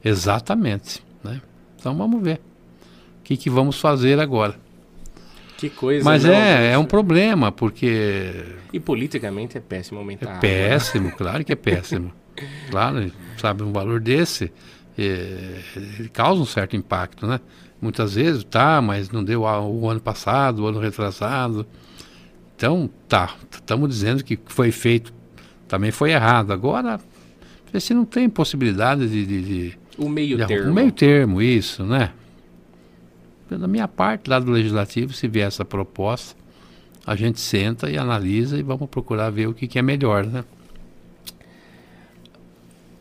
exatamente. 0.03 1.03
Né? 1.23 1.39
Então 1.79 1.95
vamos 1.95 2.19
ver 2.23 2.41
o 3.19 3.23
que, 3.23 3.37
que 3.37 3.47
vamos 3.47 3.79
fazer 3.79 4.19
agora. 4.19 4.55
Que 5.55 5.69
coisa. 5.69 6.03
Mas 6.03 6.23
não, 6.23 6.33
é, 6.33 6.71
é 6.71 6.77
um 6.79 6.85
problema, 6.85 7.51
porque 7.51 8.33
E 8.73 8.79
politicamente 8.79 9.55
é 9.55 9.61
péssimo 9.61 9.99
aumentar. 9.99 10.25
é 10.25 10.29
a 10.29 10.31
água, 10.31 10.41
péssimo, 10.41 11.11
claro 11.15 11.45
que 11.45 11.51
é 11.51 11.55
péssimo. 11.55 12.11
Claro, 12.71 13.11
sabe, 13.37 13.61
um 13.61 13.71
valor 13.71 13.99
desse, 13.99 14.51
é, 14.97 15.59
ele 15.75 16.09
causa 16.09 16.41
um 16.41 16.45
certo 16.45 16.75
impacto, 16.75 17.27
né? 17.27 17.39
Muitas 17.81 18.15
vezes, 18.15 18.43
tá, 18.43 18.81
mas 18.81 19.11
não 19.11 19.23
deu 19.23 19.41
o 19.41 19.89
ano 19.89 19.99
passado, 19.99 20.63
o 20.63 20.67
ano 20.67 20.79
retrasado. 20.79 21.65
Então, 22.55 22.89
tá, 23.07 23.35
estamos 23.51 23.89
dizendo 23.89 24.23
que 24.23 24.39
foi 24.47 24.71
feito, 24.71 25.13
também 25.67 25.91
foi 25.91 26.11
errado. 26.11 26.51
Agora, 26.51 26.99
se 27.79 27.93
não 27.93 28.03
tem 28.03 28.27
possibilidade 28.27 29.07
de, 29.07 29.25
de, 29.25 29.41
de, 29.41 29.77
O 29.97 30.09
meio 30.09 30.37
de 30.37 30.47
termo. 30.47 30.71
um 30.71 30.73
meio 30.73 30.91
termo, 30.91 31.41
isso, 31.41 31.83
né? 31.83 32.11
Da 33.49 33.67
minha 33.67 33.87
parte, 33.87 34.29
lá 34.29 34.39
do 34.39 34.51
Legislativo, 34.51 35.13
se 35.13 35.27
vier 35.27 35.47
essa 35.47 35.63
proposta, 35.63 36.35
a 37.05 37.15
gente 37.15 37.39
senta 37.39 37.89
e 37.89 37.97
analisa 37.97 38.57
e 38.57 38.63
vamos 38.63 38.89
procurar 38.89 39.29
ver 39.29 39.47
o 39.47 39.53
que, 39.53 39.67
que 39.67 39.79
é 39.79 39.81
melhor, 39.81 40.25
né? 40.25 40.43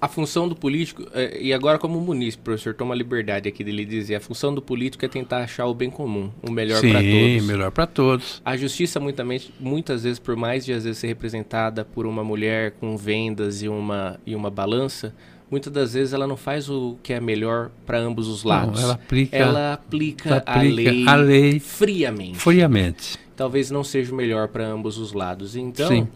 A 0.07 0.09
função 0.09 0.49
do 0.49 0.55
político, 0.55 1.05
é, 1.13 1.37
e 1.43 1.53
agora 1.53 1.79
como 1.81 2.01
munícipe, 2.01 2.45
professor, 2.45 2.73
toma 2.75 2.95
a 2.95 2.97
liberdade 2.97 3.49
aqui 3.49 3.65
dele 3.65 3.85
dizer, 3.85 4.15
a 4.15 4.21
função 4.21 4.55
do 4.55 4.63
político 4.63 5.05
é 5.05 5.09
tentar 5.09 5.39
achar 5.39 5.67
o 5.67 5.75
bem 5.75 5.91
comum, 5.91 6.31
o 6.49 6.49
melhor 6.49 6.81
Sim, 6.81 6.93
para 6.93 7.01
todos. 7.01 7.45
melhor 7.45 7.71
para 7.73 7.87
todos. 7.89 8.41
A 8.45 8.57
justiça, 8.57 9.01
muitamente, 9.01 9.53
muitas 9.59 10.05
vezes, 10.05 10.21
por 10.21 10.37
mais 10.37 10.65
de 10.65 10.73
às 10.73 10.85
vezes 10.85 10.99
ser 10.99 11.09
representada 11.09 11.85
por 11.85 12.07
uma 12.07 12.23
mulher 12.23 12.71
com 12.79 12.97
vendas 12.97 13.63
e 13.65 13.69
uma, 13.69 14.21
e 14.25 14.37
uma 14.37 14.49
balança, 14.49 15.13
muitas 15.51 15.73
das 15.73 15.95
vezes 15.95 16.13
ela 16.13 16.29
não 16.29 16.37
faz 16.37 16.71
o 16.71 16.97
que 17.03 17.13
é 17.13 17.19
melhor 17.21 17.73
para 17.85 17.99
ambos 17.99 18.29
os 18.29 18.45
lados. 18.45 18.79
Não, 18.81 18.85
ela 18.85 18.95
aplica, 18.95 19.37
Ela 19.37 19.73
aplica, 19.73 20.29
ela 20.29 20.43
a, 20.47 20.55
aplica 20.55 20.91
lei 20.93 21.09
a 21.09 21.15
lei 21.17 21.59
friamente. 21.59 22.39
friamente. 22.39 23.19
Talvez 23.35 23.73
não 23.73 23.83
seja 23.83 24.13
o 24.13 24.17
melhor 24.17 24.47
para 24.47 24.65
ambos 24.69 24.99
os 24.99 25.13
lados. 25.13 25.57
Então, 25.57 25.89
Sim. 25.89 26.07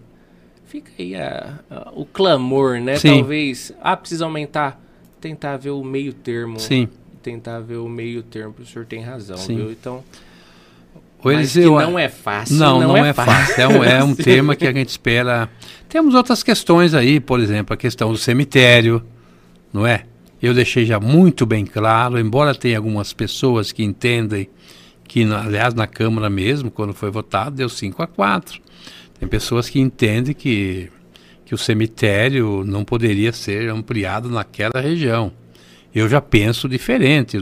Fica 0.70 0.90
aí 0.98 1.14
a- 1.16 1.58
a- 1.70 1.90
o 1.94 2.06
clamor, 2.06 2.80
né? 2.80 2.96
Sim. 2.96 3.16
Talvez, 3.18 3.72
ah, 3.82 3.96
precisa 3.96 4.24
aumentar. 4.24 4.80
Tentar 5.20 5.56
ver 5.58 5.70
o 5.70 5.82
meio 5.84 6.12
termo. 6.12 6.58
Sim. 6.58 6.88
Tentar 7.22 7.60
ver 7.60 7.76
o 7.76 7.88
meio 7.88 8.22
termo. 8.22 8.54
O 8.58 8.64
senhor 8.64 8.86
tem 8.86 9.02
razão, 9.02 9.36
Sim. 9.36 9.56
viu? 9.56 9.70
Então, 9.70 10.02
mas 11.22 11.52
que 11.52 11.58
Eliseu, 11.58 11.78
não 11.80 11.98
é 11.98 12.08
fácil. 12.08 12.56
Não, 12.56 12.80
não, 12.80 12.96
é, 12.96 13.12
fácil. 13.12 13.32
fácil. 13.34 13.62
É 13.62 13.68
um, 13.68 13.84
é 13.84 14.04
um 14.04 14.14
tema 14.16 14.56
que 14.56 14.66
a 14.66 14.72
gente 14.72 14.88
espera. 14.88 15.50
Temos 15.88 16.14
outras 16.14 16.42
questões 16.42 16.94
aí, 16.94 17.20
por 17.20 17.40
exemplo, 17.40 17.74
a 17.74 17.76
questão 17.76 18.10
do 18.12 18.16
cemitério, 18.18 19.04
não 19.72 19.86
é? 19.86 20.04
Eu 20.40 20.54
deixei 20.54 20.86
já 20.86 20.98
muito 20.98 21.44
bem 21.44 21.66
claro, 21.66 22.18
embora 22.18 22.54
tenha 22.54 22.78
algumas 22.78 23.12
pessoas 23.12 23.72
que 23.72 23.82
entendem 23.84 24.48
que, 25.06 25.22
aliás, 25.24 25.74
na 25.74 25.86
Câmara 25.86 26.30
mesmo, 26.30 26.70
quando 26.70 26.94
foi 26.94 27.10
votado, 27.10 27.56
deu 27.56 27.68
5 27.68 28.02
a 28.02 28.06
4. 28.06 28.58
Tem 29.20 29.28
pessoas 29.28 29.68
que 29.68 29.78
entendem 29.78 30.34
que, 30.34 30.90
que 31.44 31.54
o 31.54 31.58
cemitério 31.58 32.64
não 32.64 32.82
poderia 32.84 33.32
ser 33.32 33.68
ampliado 33.68 34.30
naquela 34.30 34.80
região. 34.80 35.30
Eu 35.94 36.08
já 36.08 36.20
penso 36.22 36.68
diferente. 36.68 37.36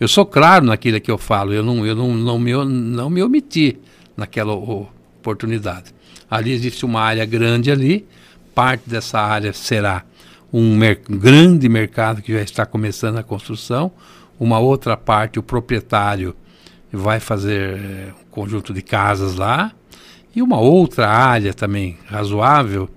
Eu 0.00 0.08
sou 0.08 0.26
claro 0.26 0.66
naquilo 0.66 1.00
que 1.00 1.10
eu 1.10 1.16
falo, 1.16 1.52
eu 1.52 1.62
não, 1.62 1.86
eu 1.86 1.94
não, 1.94 2.12
não, 2.14 2.38
me, 2.38 2.52
não 2.52 3.08
me 3.08 3.22
omiti 3.22 3.78
naquela 4.16 4.52
oportunidade. 4.52 5.94
Ali 6.28 6.50
existe 6.50 6.84
uma 6.84 7.00
área 7.00 7.24
grande 7.24 7.70
ali, 7.70 8.06
parte 8.54 8.88
dessa 8.88 9.20
área 9.20 9.52
será 9.52 10.04
um 10.52 10.76
mer- 10.76 11.02
grande 11.08 11.68
mercado 11.68 12.22
que 12.22 12.32
já 12.32 12.40
está 12.42 12.66
começando 12.66 13.18
a 13.18 13.22
construção, 13.22 13.92
uma 14.38 14.58
outra 14.58 14.96
parte 14.96 15.38
o 15.38 15.42
proprietário 15.42 16.34
vai 16.92 17.20
fazer 17.20 17.76
eh, 17.76 18.08
um 18.20 18.30
conjunto 18.30 18.72
de 18.72 18.82
casas 18.82 19.36
lá, 19.36 19.72
e 20.34 20.42
uma 20.42 20.58
outra 20.60 21.08
área 21.08 21.52
também 21.52 21.98
razoável, 22.06 22.88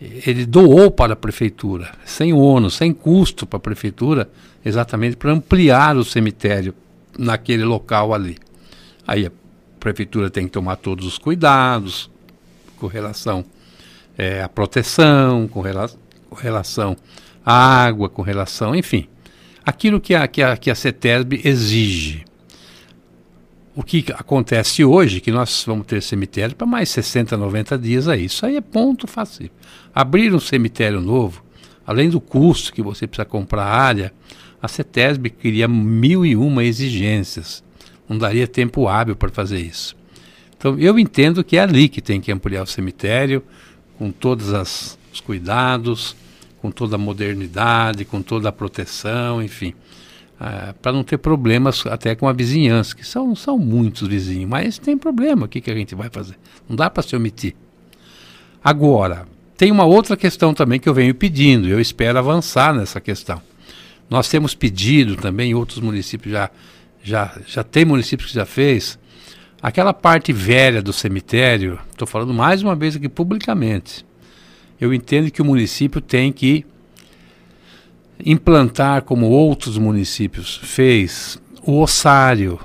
ele 0.00 0.46
doou 0.46 0.90
para 0.90 1.12
a 1.12 1.16
prefeitura, 1.16 1.92
sem 2.04 2.32
ônus, 2.32 2.74
sem 2.74 2.92
custo 2.92 3.46
para 3.46 3.58
a 3.58 3.60
prefeitura, 3.60 4.30
exatamente 4.64 5.16
para 5.16 5.32
ampliar 5.32 5.96
o 5.96 6.04
cemitério 6.04 6.74
naquele 7.18 7.64
local 7.64 8.14
ali. 8.14 8.38
Aí 9.06 9.26
a 9.26 9.32
prefeitura 9.78 10.30
tem 10.30 10.46
que 10.46 10.52
tomar 10.52 10.76
todos 10.76 11.06
os 11.06 11.18
cuidados 11.18 12.10
com 12.76 12.86
relação 12.86 13.44
eh, 14.16 14.42
à 14.42 14.48
proteção, 14.48 15.46
com, 15.48 15.60
rela 15.60 15.90
com 16.30 16.36
relação 16.36 16.96
à 17.44 17.84
água, 17.84 18.08
com 18.08 18.22
relação, 18.22 18.74
enfim, 18.74 19.06
aquilo 19.64 20.00
que 20.00 20.14
a, 20.14 20.26
que 20.26 20.42
a, 20.42 20.56
que 20.56 20.70
a 20.70 20.74
CETESB 20.74 21.42
exige. 21.44 22.24
O 23.74 23.84
que 23.84 24.04
acontece 24.14 24.84
hoje, 24.84 25.20
que 25.20 25.30
nós 25.30 25.64
vamos 25.64 25.86
ter 25.86 26.02
cemitério 26.02 26.56
para 26.56 26.66
mais 26.66 26.88
60, 26.90 27.36
90 27.36 27.78
dias 27.78 28.08
aí. 28.08 28.24
Isso 28.24 28.44
aí 28.44 28.56
é 28.56 28.60
ponto 28.60 29.06
fácil. 29.06 29.48
Abrir 29.94 30.34
um 30.34 30.40
cemitério 30.40 31.00
novo, 31.00 31.44
além 31.86 32.10
do 32.10 32.20
custo 32.20 32.72
que 32.72 32.82
você 32.82 33.06
precisa 33.06 33.24
comprar 33.24 33.64
a 33.64 33.80
área, 33.80 34.12
a 34.60 34.66
CETESB 34.66 35.30
cria 35.30 35.68
mil 35.68 36.26
e 36.26 36.34
uma 36.34 36.64
exigências. 36.64 37.62
Não 38.08 38.18
daria 38.18 38.46
tempo 38.46 38.88
hábil 38.88 39.14
para 39.14 39.30
fazer 39.30 39.60
isso. 39.60 39.96
Então, 40.58 40.78
eu 40.78 40.98
entendo 40.98 41.44
que 41.44 41.56
é 41.56 41.60
ali 41.60 41.88
que 41.88 42.02
tem 42.02 42.20
que 42.20 42.32
ampliar 42.32 42.64
o 42.64 42.66
cemitério, 42.66 43.42
com 43.96 44.10
todos 44.10 44.52
as, 44.52 44.98
os 45.12 45.20
cuidados, 45.20 46.16
com 46.60 46.70
toda 46.70 46.96
a 46.96 46.98
modernidade, 46.98 48.04
com 48.04 48.20
toda 48.20 48.48
a 48.48 48.52
proteção, 48.52 49.42
enfim. 49.42 49.74
Ah, 50.42 50.74
para 50.80 50.90
não 50.90 51.04
ter 51.04 51.18
problemas 51.18 51.84
até 51.86 52.14
com 52.14 52.26
a 52.26 52.32
vizinhança, 52.32 52.96
que 52.96 53.06
são, 53.06 53.36
são 53.36 53.58
muitos 53.58 54.08
vizinhos, 54.08 54.48
mas 54.48 54.78
tem 54.78 54.96
problema, 54.96 55.44
o 55.44 55.48
que, 55.48 55.60
que 55.60 55.70
a 55.70 55.74
gente 55.74 55.94
vai 55.94 56.08
fazer? 56.10 56.34
Não 56.66 56.74
dá 56.74 56.88
para 56.88 57.02
se 57.02 57.14
omitir. 57.14 57.54
Agora, 58.64 59.28
tem 59.54 59.70
uma 59.70 59.84
outra 59.84 60.16
questão 60.16 60.54
também 60.54 60.80
que 60.80 60.88
eu 60.88 60.94
venho 60.94 61.14
pedindo, 61.14 61.68
eu 61.68 61.78
espero 61.78 62.18
avançar 62.18 62.74
nessa 62.74 63.02
questão. 63.02 63.42
Nós 64.08 64.30
temos 64.30 64.54
pedido 64.54 65.14
também, 65.14 65.54
outros 65.54 65.78
municípios 65.78 66.32
já, 66.32 66.50
já, 67.02 67.38
já 67.46 67.62
tem 67.62 67.84
municípios 67.84 68.30
que 68.30 68.36
já 68.36 68.46
fez, 68.46 68.98
aquela 69.60 69.92
parte 69.92 70.32
velha 70.32 70.80
do 70.80 70.90
cemitério, 70.90 71.78
estou 71.90 72.08
falando 72.08 72.32
mais 72.32 72.62
uma 72.62 72.74
vez 72.74 72.96
aqui 72.96 73.10
publicamente, 73.10 74.06
eu 74.80 74.94
entendo 74.94 75.30
que 75.30 75.42
o 75.42 75.44
município 75.44 76.00
tem 76.00 76.32
que 76.32 76.64
implantar, 78.24 79.02
como 79.02 79.28
outros 79.28 79.78
municípios 79.78 80.56
fez, 80.62 81.40
o 81.62 81.80
ossário. 81.80 82.58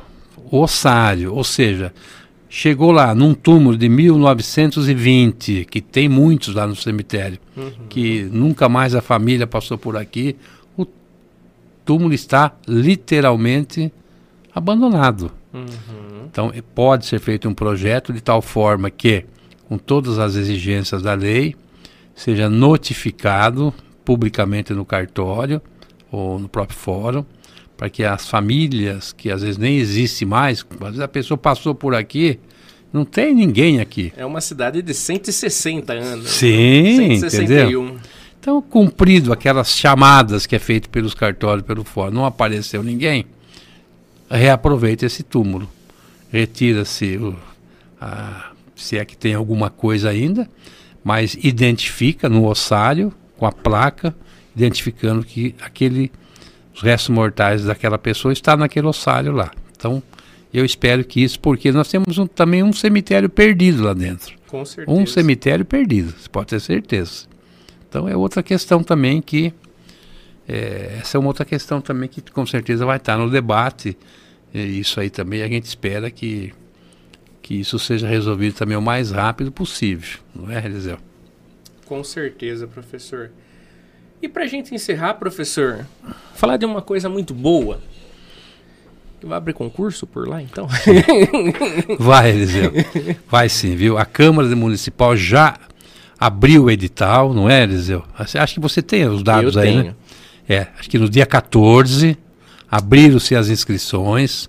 O 0.52 0.61
ossário, 0.61 1.34
ou 1.34 1.44
seja, 1.44 1.91
chegou 2.48 2.91
lá 2.91 3.15
num 3.15 3.34
túmulo 3.34 3.76
de 3.76 3.90
1920, 3.90 5.65
que 5.65 5.82
tem 5.82 6.07
muitos 6.07 6.53
lá 6.53 6.68
no 6.68 6.76
cemitério, 6.76 7.40
Uhum. 7.57 7.72
que 7.90 8.23
nunca 8.32 8.69
mais 8.69 8.94
a 8.95 9.02
família 9.02 9.48
passou 9.48 9.77
por 9.77 9.98
aqui, 9.98 10.36
o 10.77 10.86
túmulo 11.84 12.14
está 12.14 12.53
literalmente 12.68 13.91
abandonado. 14.53 15.32
Uhum. 15.53 15.65
Então, 16.32 16.52
pode 16.73 17.06
ser 17.06 17.19
feito 17.19 17.48
um 17.49 17.53
projeto 17.53 18.14
de 18.14 18.22
tal 18.22 18.41
forma 18.41 18.90
que, 18.90 19.26
com 19.68 19.77
todas 19.77 20.19
as 20.19 20.36
exigências 20.36 21.02
da 21.02 21.14
lei, 21.14 21.56
seja 22.14 22.49
notificado 22.49 23.73
publicamente 24.06 24.72
no 24.73 24.86
cartório 24.86 25.61
ou 26.11 26.40
no 26.40 26.48
próprio 26.48 26.77
fórum, 26.77 27.26
para 27.76 27.90
que 27.90 28.06
as 28.06 28.30
famílias, 28.30 29.11
que 29.11 29.30
às 29.30 29.41
vezes 29.41 29.57
nem 29.57 29.77
existe 29.77 30.23
mais, 30.23 30.65
às 30.80 30.86
vezes 30.86 31.02
a 31.02 31.07
pessoa 31.07 31.38
passou 31.38 31.76
por 31.76 31.94
aqui, 31.94 32.40
não 32.94 33.03
tem 33.03 33.36
ninguém 33.36 33.82
aqui. 33.82 34.14
É 34.15 34.26
uma 34.26 34.40
cidade 34.40 34.82
de 34.82 34.94
160 34.94 35.91
anos. 35.91 36.30
Sim, 36.30 37.15
entendeu? 37.15 37.19
161. 37.19 37.98
Então, 38.40 38.61
cumprido 38.61 39.34
aquelas 39.34 39.72
chamadas 39.72 40.45
que 40.45 40.56
é 40.56 40.60
feito 40.60 40.90
pelos 40.90 41.14
cartórios, 41.14 41.65
pelo 41.65 41.84
fórum, 41.84 42.14
não 42.14 42.26
apareceu 42.26 42.84
ninguém, 42.84 43.26
reaproveita 44.30 45.06
esse 45.06 45.23
túmulo. 45.23 45.68
Retira-se, 46.32 47.19
se 48.76 48.98
é 48.98 49.03
que 49.03 49.18
tem 49.18 49.34
alguma 49.34 49.69
coisa 49.69 50.10
ainda, 50.10 50.48
mas 51.03 51.36
identifica 51.41 52.30
no 52.30 52.48
ossário, 52.48 53.11
com 53.38 53.45
a 53.45 53.52
placa, 53.52 54.16
identificando 54.56 55.24
que 55.26 55.56
aquele, 55.62 56.12
os 56.74 56.82
restos 56.82 57.10
mortais 57.10 57.66
daquela 57.66 57.98
pessoa 57.98 58.32
está 58.32 58.56
naquele 58.56 58.88
ossário 58.88 59.32
lá. 59.32 59.52
Então, 59.76 60.02
eu 60.53 60.64
espero 60.64 61.03
que 61.03 61.22
isso, 61.22 61.40
porque 61.40 61.72
nós 61.72 61.88
temos 61.90 62.18
um- 62.18 62.26
também 62.28 62.64
um 62.64 62.72
cemitério 62.72 63.30
perdido 63.30 63.84
lá 63.84 63.94
dentro. 63.94 64.34
Com 64.48 64.64
certeza. 64.64 64.98
Um 64.98 65.06
cemitério 65.06 65.66
perdido, 65.66 66.14
você 66.18 66.30
pode 66.30 66.48
ter 66.48 66.60
certeza. 66.62 67.26
Então 67.90 68.07
é 68.07 68.16
outra 68.16 68.41
questão 68.41 68.82
também 68.84 69.22
que 69.22 69.53
é, 70.48 70.98
essa 71.02 71.18
é 71.18 71.20
uma 71.20 71.28
outra 71.28 71.44
questão 71.44 71.82
também 71.82 72.07
que 72.07 72.22
com 72.22 72.45
certeza 72.45 72.86
vai 72.86 72.98
estar 72.98 73.18
no 73.18 73.30
debate. 73.30 73.98
Isso 74.53 74.99
aí 74.99 75.10
também 75.10 75.41
a 75.41 75.48
gente 75.48 75.66
espera 75.66 76.10
que, 76.10 76.53
que 77.41 77.56
isso 77.56 77.78
seja 77.80 78.07
resolvido 78.07 78.53
também 78.53 78.78
o 78.78 78.82
mais 78.82 79.12
rápido 79.12 79.52
possível, 79.52 80.20
não 80.34 80.49
é, 80.52 80.64
Eliseu? 80.66 80.98
Com 81.86 82.03
certeza, 82.03 82.68
professor. 82.68 83.32
E 84.22 84.28
para 84.28 84.44
a 84.44 84.48
gente 84.48 84.74
encerrar, 84.74 85.16
professor, 85.16 85.86
falar 86.34 86.57
de 86.57 86.66
uma 86.66 86.82
coisa 86.82 87.07
muito 87.10 87.34
boa. 87.34 87.80
Vai 89.22 89.38
abrir 89.38 89.53
concurso 89.53 90.06
por 90.06 90.28
lá, 90.28 90.41
então? 90.41 90.68
Vai, 91.98 92.30
Eliseu. 92.30 92.72
Vai 93.28 93.49
sim, 93.49 93.76
viu? 93.76 93.98
A 93.98 94.06
Câmara 94.06 94.56
Municipal 94.56 95.16
já 95.18 95.57
abriu 96.20 96.66
o 96.66 96.72
edital, 96.72 97.34
não 97.34 97.49
é, 97.49 97.64
Eliseu? 97.64 98.03
Acho 98.18 98.53
que 98.53 98.60
você 98.60 98.82
tem 98.84 99.07
os 99.07 99.24
dados 99.24 99.56
Eu 99.56 99.62
aí, 99.62 99.68
tenho. 99.70 99.84
né? 99.86 99.95
É, 100.48 100.68
acho 100.80 100.90
que 100.90 100.99
no 100.99 101.10
dia 101.10 101.26
14 101.26 102.16
abriram-se 102.70 103.36
as 103.36 103.49
inscrições. 103.49 104.48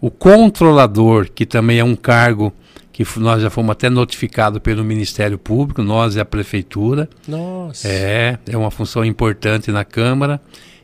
O 0.00 0.10
controlador, 0.10 1.28
que 1.34 1.44
também 1.46 1.78
é 1.78 1.84
um 1.84 1.96
cargo 1.96 2.52
que 2.94 3.04
nós 3.18 3.42
já 3.42 3.50
fomos 3.50 3.72
até 3.72 3.90
notificados 3.90 4.60
pelo 4.60 4.84
Ministério 4.84 5.36
Público, 5.36 5.82
nós 5.82 6.14
e 6.14 6.20
a 6.20 6.24
Prefeitura. 6.24 7.08
Nossa. 7.26 7.88
É, 7.88 8.38
é 8.48 8.56
uma 8.56 8.70
função 8.70 9.04
importante 9.04 9.72
na 9.72 9.84
Câmara. 9.84 10.40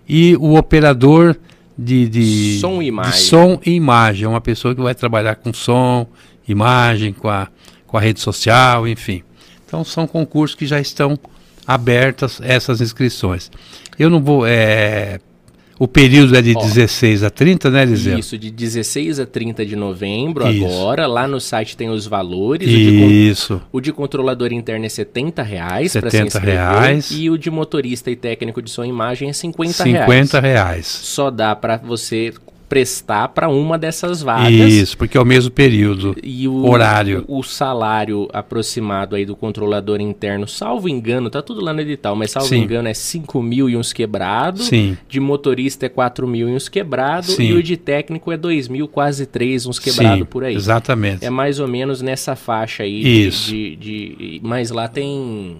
E 0.08 0.34
o 0.40 0.56
operador 0.56 1.36
de, 1.78 2.08
de, 2.08 2.58
Som 2.60 2.82
e 2.82 2.88
imagem. 2.88 3.12
de 3.12 3.18
som 3.18 3.60
e 3.64 3.70
imagem. 3.70 4.24
É 4.24 4.28
uma 4.28 4.40
pessoa 4.40 4.74
que 4.74 4.82
vai 4.82 4.92
trabalhar 4.92 5.36
com 5.36 5.52
som, 5.54 6.04
imagem, 6.48 7.12
com 7.12 7.28
a, 7.28 7.46
com 7.86 7.96
a 7.96 8.00
rede 8.00 8.18
social, 8.18 8.88
enfim. 8.88 9.22
Então 9.64 9.84
são 9.84 10.04
concursos 10.04 10.56
que 10.56 10.66
já 10.66 10.80
estão 10.80 11.16
abertas 11.64 12.40
essas 12.42 12.80
inscrições. 12.80 13.52
Eu 13.96 14.10
não 14.10 14.20
vou. 14.20 14.44
é, 14.44 15.20
o 15.80 15.88
período 15.88 16.36
é 16.36 16.42
de 16.42 16.54
Ó. 16.54 16.60
16 16.62 17.24
a 17.24 17.30
30, 17.30 17.70
né, 17.70 17.82
Eliseu? 17.84 18.18
Isso, 18.18 18.36
de 18.36 18.50
16 18.50 19.18
a 19.18 19.24
30 19.24 19.64
de 19.64 19.74
novembro 19.74 20.46
Isso. 20.46 20.62
agora. 20.66 21.06
Lá 21.06 21.26
no 21.26 21.40
site 21.40 21.74
tem 21.74 21.88
os 21.88 22.06
valores. 22.06 22.68
O 22.68 22.70
de, 22.70 23.30
Isso. 23.30 23.62
o 23.72 23.80
de 23.80 23.90
controlador 23.90 24.52
interno 24.52 24.84
é 24.84 24.90
70 24.90 25.42
reais 25.42 25.92
para 25.94 26.10
se 26.10 26.18
70 26.18 26.26
inscrever. 26.26 26.54
reais. 26.54 27.10
E 27.10 27.30
o 27.30 27.38
de 27.38 27.50
motorista 27.50 28.10
e 28.10 28.16
técnico 28.16 28.60
de 28.60 28.70
som 28.70 28.84
e 28.84 28.88
imagem 28.90 29.30
é 29.30 29.32
50, 29.32 29.72
50 29.84 30.38
reais. 30.38 30.54
reais. 30.54 30.86
Só 30.86 31.30
dá 31.30 31.56
para 31.56 31.78
você 31.78 32.34
prestar 32.70 33.26
para 33.30 33.48
uma 33.48 33.76
dessas 33.76 34.22
vagas. 34.22 34.52
Isso, 34.52 34.96
porque 34.96 35.18
é 35.18 35.20
o 35.20 35.24
mesmo 35.24 35.50
período. 35.50 36.14
E 36.22 36.46
o 36.46 36.64
Horário. 36.70 37.24
O, 37.26 37.42
salário 37.42 38.28
aproximado 38.32 39.16
aí 39.16 39.26
do 39.26 39.34
controlador 39.34 40.00
interno, 40.00 40.46
salvo 40.46 40.88
engano, 40.88 41.28
tá 41.28 41.42
tudo 41.42 41.60
lá 41.60 41.72
no 41.72 41.80
edital, 41.80 42.14
mas 42.14 42.30
salvo 42.30 42.48
Sim. 42.48 42.58
engano 42.62 42.86
é 42.88 42.94
5 42.94 43.42
mil 43.42 43.68
e 43.68 43.76
uns 43.76 43.92
quebrados. 43.92 44.68
Sim. 44.68 44.96
De 45.08 45.18
motorista 45.18 45.86
é 45.86 45.88
4 45.88 46.28
mil 46.28 46.48
e 46.48 46.52
uns 46.54 46.68
quebrados. 46.68 47.36
E 47.40 47.52
o 47.52 47.60
de 47.62 47.76
técnico 47.76 48.30
é 48.30 48.36
2 48.36 48.68
mil, 48.68 48.86
quase 48.86 49.26
3, 49.26 49.66
uns 49.66 49.80
quebrados 49.80 50.28
por 50.28 50.44
aí. 50.44 50.54
Exatamente. 50.54 51.24
É 51.24 51.28
mais 51.30 51.58
ou 51.58 51.66
menos 51.66 52.00
nessa 52.00 52.36
faixa 52.36 52.84
aí. 52.84 53.02
de- 53.02 53.26
Isso. 53.26 53.50
De, 53.50 53.76
de- 53.76 54.40
mas 54.44 54.70
lá 54.70 54.86
tem. 54.86 55.56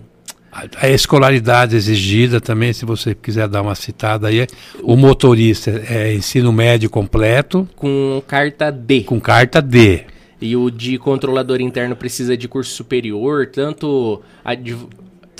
A 0.53 0.89
escolaridade 0.89 1.77
exigida 1.77 2.41
também, 2.41 2.73
se 2.73 2.85
você 2.85 3.15
quiser 3.15 3.47
dar 3.47 3.63
uma 3.63 3.75
citada 3.77 4.27
aí, 4.29 4.41
é 4.41 4.47
o 4.83 4.97
motorista 4.97 5.71
é 5.89 6.13
ensino 6.13 6.53
médio 6.53 6.91
completo 6.91 7.69
Com 7.77 8.21
carta 8.27 8.71
D. 8.71 9.03
com 9.03 9.21
carta 9.21 9.63
D. 9.63 10.05
E 10.41 10.57
o 10.57 10.71
de 10.71 10.99
controlador 10.99 11.61
interno 11.61 11.95
precisa 11.95 12.37
de 12.37 12.49
curso 12.49 12.75
superior, 12.75 13.47
tanto 13.47 14.23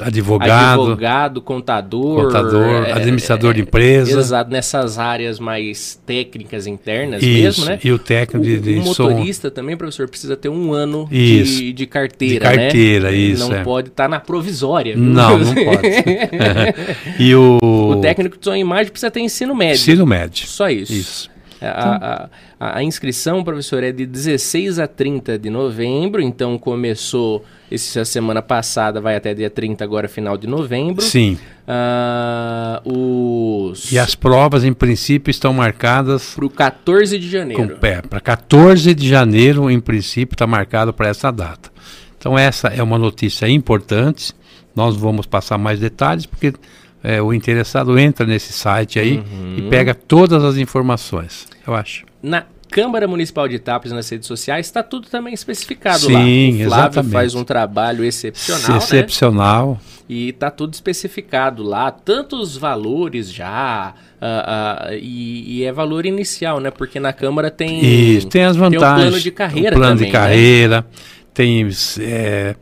Advogado, 0.03 0.81
advogado, 0.83 1.43
contador, 1.43 2.25
contador, 2.25 2.85
é, 2.87 2.93
administrador 2.93 3.55
de 3.55 3.61
empresa. 3.61 4.19
Exato, 4.19 4.51
nessas 4.51 4.99
áreas 4.99 5.39
mais 5.39 6.01
técnicas 6.07 6.67
internas 6.67 7.23
Isso, 7.23 7.61
mesmo, 7.61 7.65
né? 7.67 7.79
e 7.83 7.93
o 7.93 7.99
técnico 7.99 8.45
de, 8.45 8.59
de 8.59 8.79
o 8.79 8.95
som. 8.95 9.09
motorista 9.11 9.51
também, 9.51 9.77
professor, 9.77 10.09
precisa 10.09 10.37
ter 10.37 10.49
um 10.49 10.73
ano 10.73 11.09
Isso. 11.11 11.59
de, 11.59 11.73
de 11.73 11.87
carteira, 11.87 12.51
De 12.51 12.57
carteira, 12.57 13.11
né? 13.11 13.17
isso, 13.17 13.49
Não 13.49 13.57
é. 13.57 13.63
pode 13.63 13.89
estar 13.89 14.09
na 14.09 14.21
provisória. 14.21 14.95
viu? 14.95 15.05
Não, 15.05 15.39
não 15.39 15.55
pode. 15.55 15.89
e 17.19 17.35
o, 17.35 17.59
o 17.63 17.97
técnico 18.01 18.39
de 18.39 18.45
som 18.45 18.55
e 18.55 18.61
imagem 18.61 18.91
precisa 18.91 19.11
ter 19.11 19.21
ensino 19.21 19.55
médio. 19.55 19.75
ensino 19.75 20.07
médio. 20.07 20.47
Só 20.47 20.69
isso. 20.69 20.93
Isso. 20.93 21.30
A, 21.61 21.69
a, 21.69 22.29
a- 22.59 22.79
a 22.79 22.83
inscrição, 22.83 23.43
professor, 23.45 23.83
é 23.85 23.93
de 23.93 24.07
16 24.07 24.79
a 24.79 24.87
30 24.87 25.39
de 25.39 25.51
novembro, 25.51 26.21
então 26.23 26.57
começou 26.59 27.45
essa 27.71 28.05
semana 28.05 28.41
passada, 28.43 29.01
vai 29.01 29.15
até 29.17 29.33
dia 29.35 29.49
30 29.51 29.85
agora, 29.85 30.09
final 30.09 30.37
de 30.37 30.47
novembro. 30.47 31.03
Sim. 31.03 31.39
Ah, 31.69 32.81
os... 32.85 33.91
E 33.93 33.99
as 33.99 34.15
provas, 34.15 34.65
em 34.65 34.73
princípio, 34.73 35.31
estão 35.31 35.53
marcadas 35.53 36.35
Pro 36.35 36.51
14 36.51 37.19
de 37.19 37.29
janeiro. 37.29 37.63
com 37.69 37.77
pé. 37.79 38.03
Para 38.03 38.21
14 38.21 38.95
de 38.95 39.09
janeiro, 39.09 39.71
em 39.71 39.81
princípio, 39.81 40.35
está 40.35 40.47
marcado 40.47 40.93
para 40.93 41.09
essa 41.09 41.31
data. 41.31 41.71
Então, 42.19 42.39
essa 42.39 42.69
é 42.69 42.83
uma 42.83 42.99
notícia 42.99 43.49
importante. 43.49 44.33
Nós 44.75 44.97
vamos 44.97 45.27
passar 45.27 45.59
mais 45.59 45.79
detalhes, 45.79 46.27
porque 46.27 46.53
é, 47.03 47.21
o 47.21 47.33
interessado 47.33 47.99
entra 47.99 48.27
nesse 48.27 48.53
site 48.53 48.99
aí 48.99 49.19
Uhum. 49.19 49.55
e 49.59 49.63
pega 49.71 49.95
todas 49.95 50.45
as 50.45 50.57
informações, 50.57 51.47
eu 51.67 51.75
acho. 51.75 52.05
Na 52.23 52.45
Câmara 52.71 53.09
Municipal 53.09 53.49
de 53.49 53.57
Itápolis, 53.57 53.93
nas 53.93 54.09
redes 54.09 54.29
sociais, 54.29 54.67
está 54.67 54.83
tudo 54.83 55.09
também 55.09 55.35
especificado 55.35 55.99
Sim, 55.99 56.13
lá. 56.13 56.21
O 56.21 56.23
Flávio 56.23 56.63
exatamente. 56.63 57.13
faz 57.13 57.35
um 57.35 57.43
trabalho 57.43 58.05
excepcional, 58.05 58.71
né? 58.71 58.79
Excepcional. 58.79 59.81
E 60.09 60.29
está 60.29 60.51
tudo 60.51 60.75
especificado 60.75 61.63
lá, 61.63 61.91
tanto 61.91 62.37
os 62.37 62.57
valores 62.57 63.33
já, 63.33 63.95
ah, 64.21 64.85
ah, 64.89 64.95
e, 64.95 65.59
e 65.59 65.65
é 65.65 65.73
valor 65.73 66.05
inicial, 66.07 66.61
né? 66.61 66.71
Porque 66.71 67.01
na 67.01 67.13
Câmara 67.13 67.51
tem, 67.51 67.81
Isso, 67.85 68.29
tem 68.29 68.45
as 68.45 68.57
tem 68.57 68.67
o 68.67 68.71
vantagens. 68.71 69.03
plano 69.09 69.21
de 69.21 69.31
carreira 69.31 69.71
o 69.77 69.79
plano 69.79 69.97
também, 69.97 70.07
de 70.07 70.13
né? 70.13 70.19
carreira, 70.19 70.87
tem 71.33 71.69
é, 72.01 72.57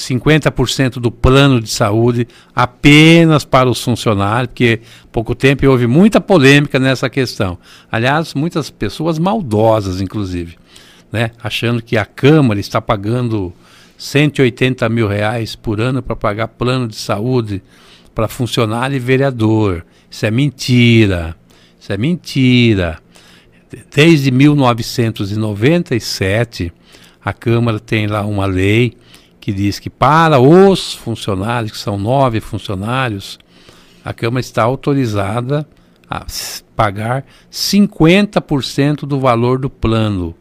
50% 0.00 0.94
do 0.94 1.10
plano 1.10 1.60
de 1.60 1.68
saúde 1.68 2.26
apenas 2.54 3.44
para 3.44 3.68
os 3.68 3.82
funcionários, 3.82 4.46
porque 4.48 4.80
pouco 5.12 5.34
tempo 5.34 5.66
houve 5.66 5.86
muita 5.86 6.18
polêmica 6.20 6.78
nessa 6.78 7.10
questão. 7.10 7.58
Aliás, 7.92 8.32
muitas 8.34 8.70
pessoas 8.70 9.18
maldosas, 9.18 10.00
inclusive, 10.00 10.56
né? 11.12 11.32
achando 11.42 11.82
que 11.82 11.98
a 11.98 12.06
Câmara 12.06 12.58
está 12.58 12.80
pagando 12.80 13.52
180 13.98 14.88
mil 14.88 15.06
reais 15.06 15.54
por 15.54 15.78
ano 15.80 16.02
para 16.02 16.16
pagar 16.16 16.48
plano 16.48 16.88
de 16.88 16.96
saúde 16.96 17.62
para 18.14 18.26
funcionário 18.26 18.96
e 18.96 19.00
vereador. 19.00 19.84
Isso 20.10 20.24
é 20.24 20.30
mentira. 20.30 21.36
Isso 21.78 21.92
é 21.92 21.98
mentira. 21.98 22.98
Desde 23.94 24.30
1997, 24.30 26.72
a 27.22 27.32
Câmara 27.32 27.78
tem 27.78 28.06
lá 28.06 28.24
uma 28.24 28.46
lei 28.46 28.96
que 29.40 29.52
diz 29.52 29.78
que 29.78 29.88
para 29.88 30.38
os 30.38 30.94
funcionários, 30.94 31.72
que 31.72 31.78
são 31.78 31.98
nove 31.98 32.40
funcionários, 32.40 33.38
a 34.04 34.12
Câmara 34.12 34.40
está 34.40 34.62
autorizada 34.62 35.66
a 36.08 36.26
pagar 36.76 37.24
50% 37.50 39.00
do 39.06 39.18
valor 39.18 39.58
do 39.58 39.70
plano. 39.70 40.34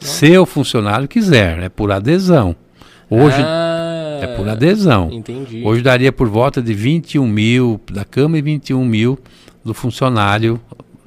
Se 0.00 0.36
o 0.38 0.46
funcionário 0.46 1.08
quiser, 1.08 1.58
é 1.58 1.68
por 1.68 1.90
adesão. 1.90 2.54
Hoje 3.10 3.40
Ah, 3.40 4.20
é 4.22 4.26
por 4.36 4.48
adesão. 4.48 5.10
Entendi. 5.10 5.62
Hoje 5.64 5.82
daria 5.82 6.12
por 6.12 6.28
volta 6.28 6.62
de 6.62 6.72
21 6.72 7.26
mil 7.26 7.80
da 7.90 8.04
Câmara 8.04 8.38
e 8.38 8.42
21 8.42 8.84
mil 8.84 9.18
do 9.64 9.74
funcionário 9.74 10.60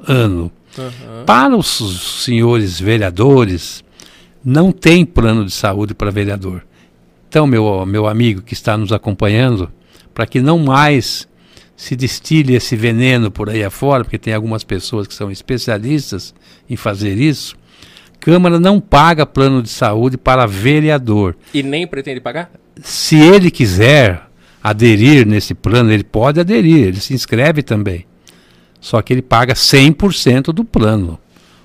ano. 0.07 0.51
Aham. 0.77 1.25
Para 1.25 1.55
os 1.55 2.23
senhores 2.23 2.79
vereadores, 2.79 3.83
não 4.43 4.71
tem 4.71 5.05
plano 5.05 5.45
de 5.45 5.51
saúde 5.51 5.93
para 5.93 6.11
vereador. 6.11 6.63
Então, 7.31 7.47
meu, 7.47 7.85
meu 7.85 8.07
amigo 8.07 8.41
que 8.41 8.51
está 8.51 8.75
nos 8.75 8.91
acompanhando, 8.91 9.71
para 10.13 10.25
que 10.25 10.41
não 10.41 10.59
mais 10.59 11.29
se 11.77 11.95
destile 11.95 12.55
esse 12.55 12.75
veneno 12.75 13.31
por 13.31 13.49
aí 13.49 13.63
afora, 13.63 14.03
porque 14.03 14.17
tem 14.17 14.33
algumas 14.33 14.65
pessoas 14.65 15.07
que 15.07 15.13
são 15.13 15.31
especialistas 15.31 16.35
em 16.69 16.75
fazer 16.75 17.17
isso, 17.17 17.55
Câmara 18.19 18.59
não 18.59 18.81
paga 18.81 19.25
plano 19.25 19.63
de 19.63 19.69
saúde 19.69 20.17
para 20.17 20.45
vereador. 20.45 21.37
E 21.53 21.63
nem 21.63 21.87
pretende 21.87 22.19
pagar? 22.19 22.51
Se 22.83 23.15
ele 23.15 23.49
quiser 23.49 24.23
aderir 24.61 25.25
nesse 25.25 25.53
plano, 25.53 25.89
ele 25.89 26.03
pode 26.03 26.37
aderir, 26.37 26.87
ele 26.87 26.99
se 26.99 27.13
inscreve 27.13 27.63
também. 27.63 28.05
Só 28.81 29.01
que 29.01 29.13
ele 29.13 29.21
paga 29.21 29.53
100% 29.53 30.51
do 30.51 30.65
plano. 30.65 31.17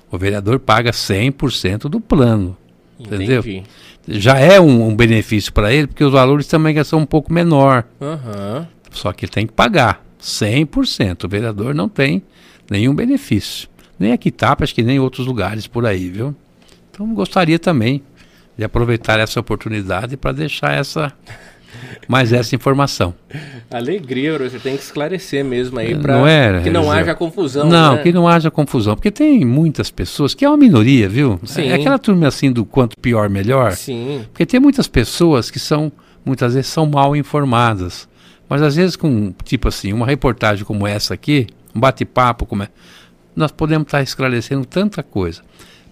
O 0.09 0.17
vereador 0.17 0.59
paga 0.59 0.91
100% 0.91 1.89
do 1.89 1.99
plano. 1.99 2.55
Entendeu? 2.99 3.39
Entendi. 3.39 3.63
Já 4.07 4.39
é 4.39 4.59
um, 4.59 4.87
um 4.87 4.95
benefício 4.95 5.51
para 5.51 5.71
ele, 5.73 5.87
porque 5.87 6.03
os 6.03 6.13
valores 6.13 6.47
também 6.47 6.81
são 6.83 6.99
um 6.99 7.05
pouco 7.05 7.31
menor. 7.31 7.83
Aham. 8.01 8.67
Só 8.91 9.11
que 9.11 9.25
ele 9.25 9.31
tem 9.31 9.45
que 9.45 9.53
pagar 9.53 10.03
100%. 10.21 11.25
O 11.25 11.27
vereador 11.27 11.75
não 11.75 11.89
tem 11.89 12.23
nenhum 12.69 12.95
benefício. 12.95 13.67
Nem 13.99 14.11
aqui 14.11 14.31
Tapa, 14.31 14.63
acho 14.63 14.73
que 14.73 14.83
nem 14.83 14.97
em 14.97 14.99
outros 14.99 15.27
lugares 15.27 15.67
por 15.67 15.85
aí, 15.85 16.09
viu? 16.09 16.35
Então 16.91 17.13
gostaria 17.13 17.59
também 17.59 18.01
de 18.57 18.63
aproveitar 18.63 19.19
essa 19.19 19.39
oportunidade 19.39 20.17
para 20.17 20.31
deixar 20.31 20.73
essa 20.73 21.13
mais 22.07 22.31
essa 22.31 22.55
informação. 22.55 23.13
Alegria, 23.69 24.37
você 24.37 24.59
tem 24.59 24.77
que 24.77 24.83
esclarecer 24.83 25.43
mesmo 25.43 25.77
aí 25.79 25.95
para 25.95 26.29
é, 26.29 26.61
que 26.61 26.69
não 26.69 26.91
haja 26.91 27.13
confusão. 27.13 27.67
Não, 27.67 27.95
né? 27.95 28.03
que 28.03 28.11
não 28.11 28.27
haja 28.27 28.49
confusão, 28.49 28.95
porque 28.95 29.11
tem 29.11 29.43
muitas 29.43 29.91
pessoas, 29.91 30.33
que 30.33 30.45
é 30.45 30.49
uma 30.49 30.57
minoria, 30.57 31.09
viu? 31.09 31.39
Sim. 31.43 31.67
É 31.67 31.73
aquela 31.73 31.99
turma 31.99 32.27
assim 32.27 32.51
do 32.51 32.65
quanto 32.65 32.97
pior, 32.97 33.29
melhor. 33.29 33.73
Sim. 33.73 34.25
Porque 34.31 34.45
tem 34.45 34.59
muitas 34.59 34.87
pessoas 34.87 35.51
que 35.51 35.59
são, 35.59 35.91
muitas 36.25 36.53
vezes, 36.53 36.69
são 36.69 36.85
mal 36.85 37.15
informadas. 37.15 38.07
Mas 38.49 38.61
às 38.61 38.75
vezes 38.75 38.95
com, 38.95 39.33
tipo 39.43 39.67
assim, 39.67 39.91
uma 39.91 40.05
reportagem 40.05 40.63
como 40.63 40.87
essa 40.87 41.13
aqui, 41.13 41.47
um 41.75 41.79
bate-papo 41.79 42.45
como 42.45 42.63
é, 42.63 42.69
nós 43.35 43.51
podemos 43.51 43.87
estar 43.87 44.01
esclarecendo 44.01 44.65
tanta 44.65 45.03
coisa. 45.03 45.41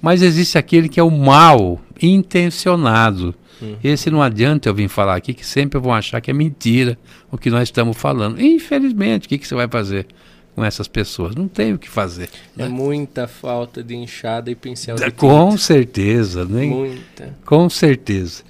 Mas 0.02 0.22
existe 0.22 0.58
aquele 0.58 0.88
que 0.88 1.00
é 1.00 1.04
o 1.04 1.12
mal 1.12 1.80
intencionado. 2.02 3.36
Esse 3.84 4.10
não 4.10 4.22
adianta 4.22 4.69
eu 4.69 4.73
vir 4.73 4.88
falar 4.88 5.15
aqui, 5.15 5.34
que 5.34 5.45
sempre 5.45 5.80
vão 5.80 5.94
achar 5.94 6.22
que 6.22 6.30
é 6.30 6.34
mentira 6.34 6.98
o 7.32 7.38
que 7.38 7.49
nós 7.49 7.64
estamos 7.64 7.98
falando. 7.98 8.41
Infelizmente, 8.41 9.26
o 9.26 9.30
que, 9.30 9.38
que 9.38 9.48
você 9.48 9.56
vai 9.56 9.68
fazer 9.68 10.07
com 10.56 10.64
essas 10.64 10.88
pessoas? 10.88 11.36
Não 11.36 11.48
tem 11.48 11.73
o 11.73 11.77
que 11.77 11.90
fazer. 11.90 12.30
É 12.57 12.64
né? 12.64 12.69
muita 12.69 13.27
falta 13.27 13.84
de 13.84 13.95
enxada 13.95 14.49
e 14.49 14.56
pincel 14.56 14.95
de 14.95 15.11
Com 15.11 15.49
tinta. 15.49 15.61
certeza, 15.61 16.45
né? 16.45 16.65
Muita. 16.65 17.36
Com 17.45 17.69
certeza. 17.69 18.44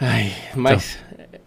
Ai, 0.00 0.32
mas 0.54 0.98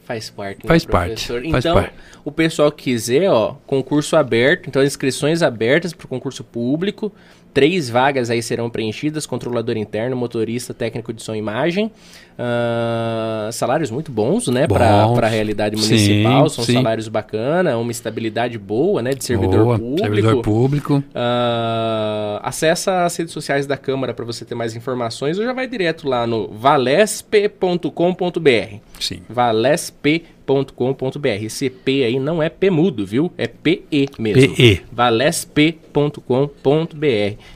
faz 0.03 0.29
parte, 0.29 0.57
né, 0.57 0.59
Então. 0.59 0.67
Faz 0.67 0.85
parte, 0.85 1.27
faz 1.27 1.65
então, 1.65 1.75
parte. 1.75 1.93
o 2.23 2.31
pessoal 2.31 2.71
que 2.71 2.83
quiser, 2.83 3.29
ó, 3.29 3.55
concurso 3.65 4.15
aberto, 4.15 4.67
então 4.67 4.83
inscrições 4.83 5.41
abertas 5.41 5.93
para 5.93 6.05
o 6.05 6.07
concurso 6.07 6.43
público. 6.43 7.11
Três 7.53 7.89
vagas 7.89 8.29
aí 8.29 8.41
serão 8.41 8.69
preenchidas: 8.69 9.25
controlador 9.25 9.77
interno, 9.77 10.15
motorista, 10.15 10.73
técnico 10.73 11.13
de 11.13 11.21
som 11.21 11.35
e 11.35 11.37
imagem. 11.37 11.91
Ah, 12.37 13.49
salários 13.51 13.91
muito 13.91 14.11
bons, 14.11 14.47
né, 14.47 14.67
para 14.67 15.05
a 15.05 15.27
realidade 15.27 15.79
Sim, 15.79 15.87
municipal. 15.87 16.49
São 16.49 16.63
sim. 16.63 16.73
salários 16.73 17.07
bacana, 17.07 17.77
uma 17.77 17.91
estabilidade 17.91 18.57
boa, 18.57 19.01
né, 19.01 19.13
de 19.13 19.23
servidor 19.23 19.63
Boa, 19.63 19.79
público. 19.79 19.99
Servidor 19.99 20.41
público. 20.41 21.03
Ah, 21.13 22.39
acessa 22.43 23.05
as 23.05 23.15
redes 23.15 23.33
sociais 23.33 23.65
da 23.67 23.77
Câmara 23.77 24.13
para 24.13 24.25
você 24.25 24.43
ter 24.45 24.55
mais 24.55 24.75
informações 24.75 25.37
ou 25.37 25.45
já 25.45 25.53
vai 25.53 25.67
direto 25.67 26.07
lá 26.07 26.25
no 26.25 26.47
valesp.com.br. 26.49 27.89
Sim. 28.99 29.21
valesp.com.br. 29.29 31.27
Esse 31.41 31.69
P 31.69 32.03
aí 32.03 32.19
não 32.19 32.41
é 32.41 32.49
P 32.49 32.69
mudo, 32.69 33.05
viu? 33.05 33.31
É 33.37 33.47
PE 33.47 34.09
mesmo. 34.17 34.55
PE. 34.55 34.81
valesp.com.br. 34.91 36.17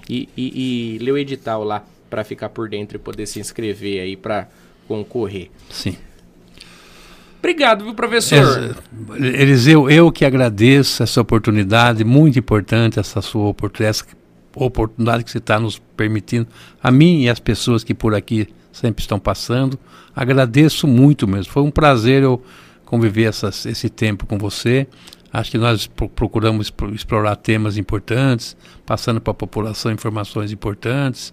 E, 0.09 0.29
e, 0.37 0.97
e 0.97 0.97
lê 0.99 1.11
o 1.11 1.17
edital 1.17 1.63
lá 1.63 1.83
para 2.09 2.23
ficar 2.23 2.49
por 2.49 2.69
dentro 2.69 2.97
e 2.97 2.99
poder 2.99 3.25
se 3.25 3.39
inscrever 3.39 4.01
aí 4.01 4.15
para 4.15 4.47
concorrer. 4.87 5.49
Sim. 5.69 5.97
Obrigado, 7.39 7.85
viu, 7.85 7.93
professor? 7.93 8.75
Eliseu, 9.19 9.89
eu 9.89 10.11
que 10.11 10.25
agradeço 10.25 11.03
essa 11.03 11.21
oportunidade, 11.21 12.03
muito 12.03 12.37
importante 12.39 12.99
essa 12.99 13.21
sua 13.21 13.47
oportunidade, 13.47 13.99
essa 13.99 14.17
oportunidade 14.55 15.23
que 15.23 15.31
você 15.31 15.37
está 15.37 15.59
nos 15.59 15.79
permitindo, 15.95 16.47
a 16.81 16.89
mim 16.91 17.21
e 17.21 17.29
as 17.29 17.39
pessoas 17.39 17.83
que 17.83 17.93
por 17.93 18.15
aqui 18.15 18.47
sempre 18.71 19.01
estão 19.01 19.19
passando. 19.19 19.79
Agradeço 20.15 20.87
muito 20.87 21.27
mesmo. 21.27 21.51
Foi 21.53 21.61
um 21.61 21.71
prazer 21.71 22.23
eu 22.23 22.41
conviver 22.85 23.23
essas, 23.25 23.65
esse 23.65 23.87
tempo 23.87 24.25
com 24.25 24.37
você. 24.37 24.87
Acho 25.31 25.51
que 25.51 25.57
nós 25.57 25.85
pro- 25.87 26.09
procuramos 26.09 26.67
explo- 26.67 26.93
explorar 26.93 27.35
temas 27.35 27.77
importantes, 27.77 28.57
passando 28.85 29.21
para 29.21 29.31
a 29.31 29.35
população 29.35 29.91
informações 29.91 30.51
importantes. 30.51 31.31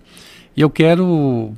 E 0.56 0.60
eu 0.60 0.68
quero 0.68 1.52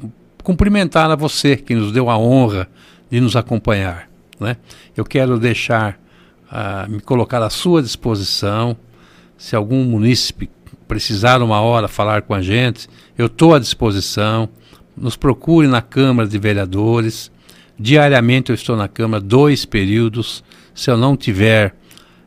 cumprimentar 0.46 1.10
a 1.10 1.16
você 1.16 1.56
que 1.56 1.74
nos 1.74 1.90
deu 1.90 2.08
a 2.08 2.16
honra 2.16 2.68
de 3.10 3.20
nos 3.20 3.34
acompanhar. 3.34 4.08
Né? 4.38 4.56
Eu 4.96 5.04
quero 5.04 5.40
deixar, 5.40 5.98
ah, 6.48 6.86
me 6.88 7.00
colocar 7.00 7.42
à 7.42 7.50
sua 7.50 7.82
disposição. 7.82 8.76
Se 9.36 9.56
algum 9.56 9.82
munícipe 9.82 10.48
precisar 10.86 11.42
uma 11.42 11.60
hora 11.60 11.88
falar 11.88 12.22
com 12.22 12.32
a 12.32 12.40
gente, 12.40 12.88
eu 13.18 13.26
estou 13.26 13.56
à 13.56 13.58
disposição. 13.58 14.48
Nos 14.96 15.16
procure 15.16 15.66
na 15.66 15.82
Câmara 15.82 16.28
de 16.28 16.38
Vereadores. 16.38 17.28
Diariamente 17.76 18.50
eu 18.50 18.54
estou 18.54 18.76
na 18.76 18.86
Câmara, 18.86 19.20
dois 19.20 19.64
períodos. 19.64 20.44
Se 20.72 20.88
eu 20.88 20.96
não 20.96 21.16
tiver, 21.16 21.74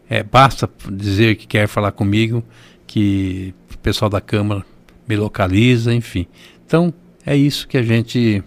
é, 0.09 0.23
basta 0.23 0.69
dizer 0.91 1.37
que 1.37 1.47
quer 1.47 1.69
falar 1.69 1.93
comigo, 1.93 2.43
que 2.85 3.55
o 3.73 3.77
pessoal 3.77 4.09
da 4.09 4.19
Câmara 4.19 4.65
me 5.07 5.15
localiza, 5.15 5.93
enfim. 5.93 6.27
Então, 6.65 6.93
é 7.29 7.37
isso 7.37 7.67
que 7.67 7.77
a 7.77 7.83
gente 7.83 8.43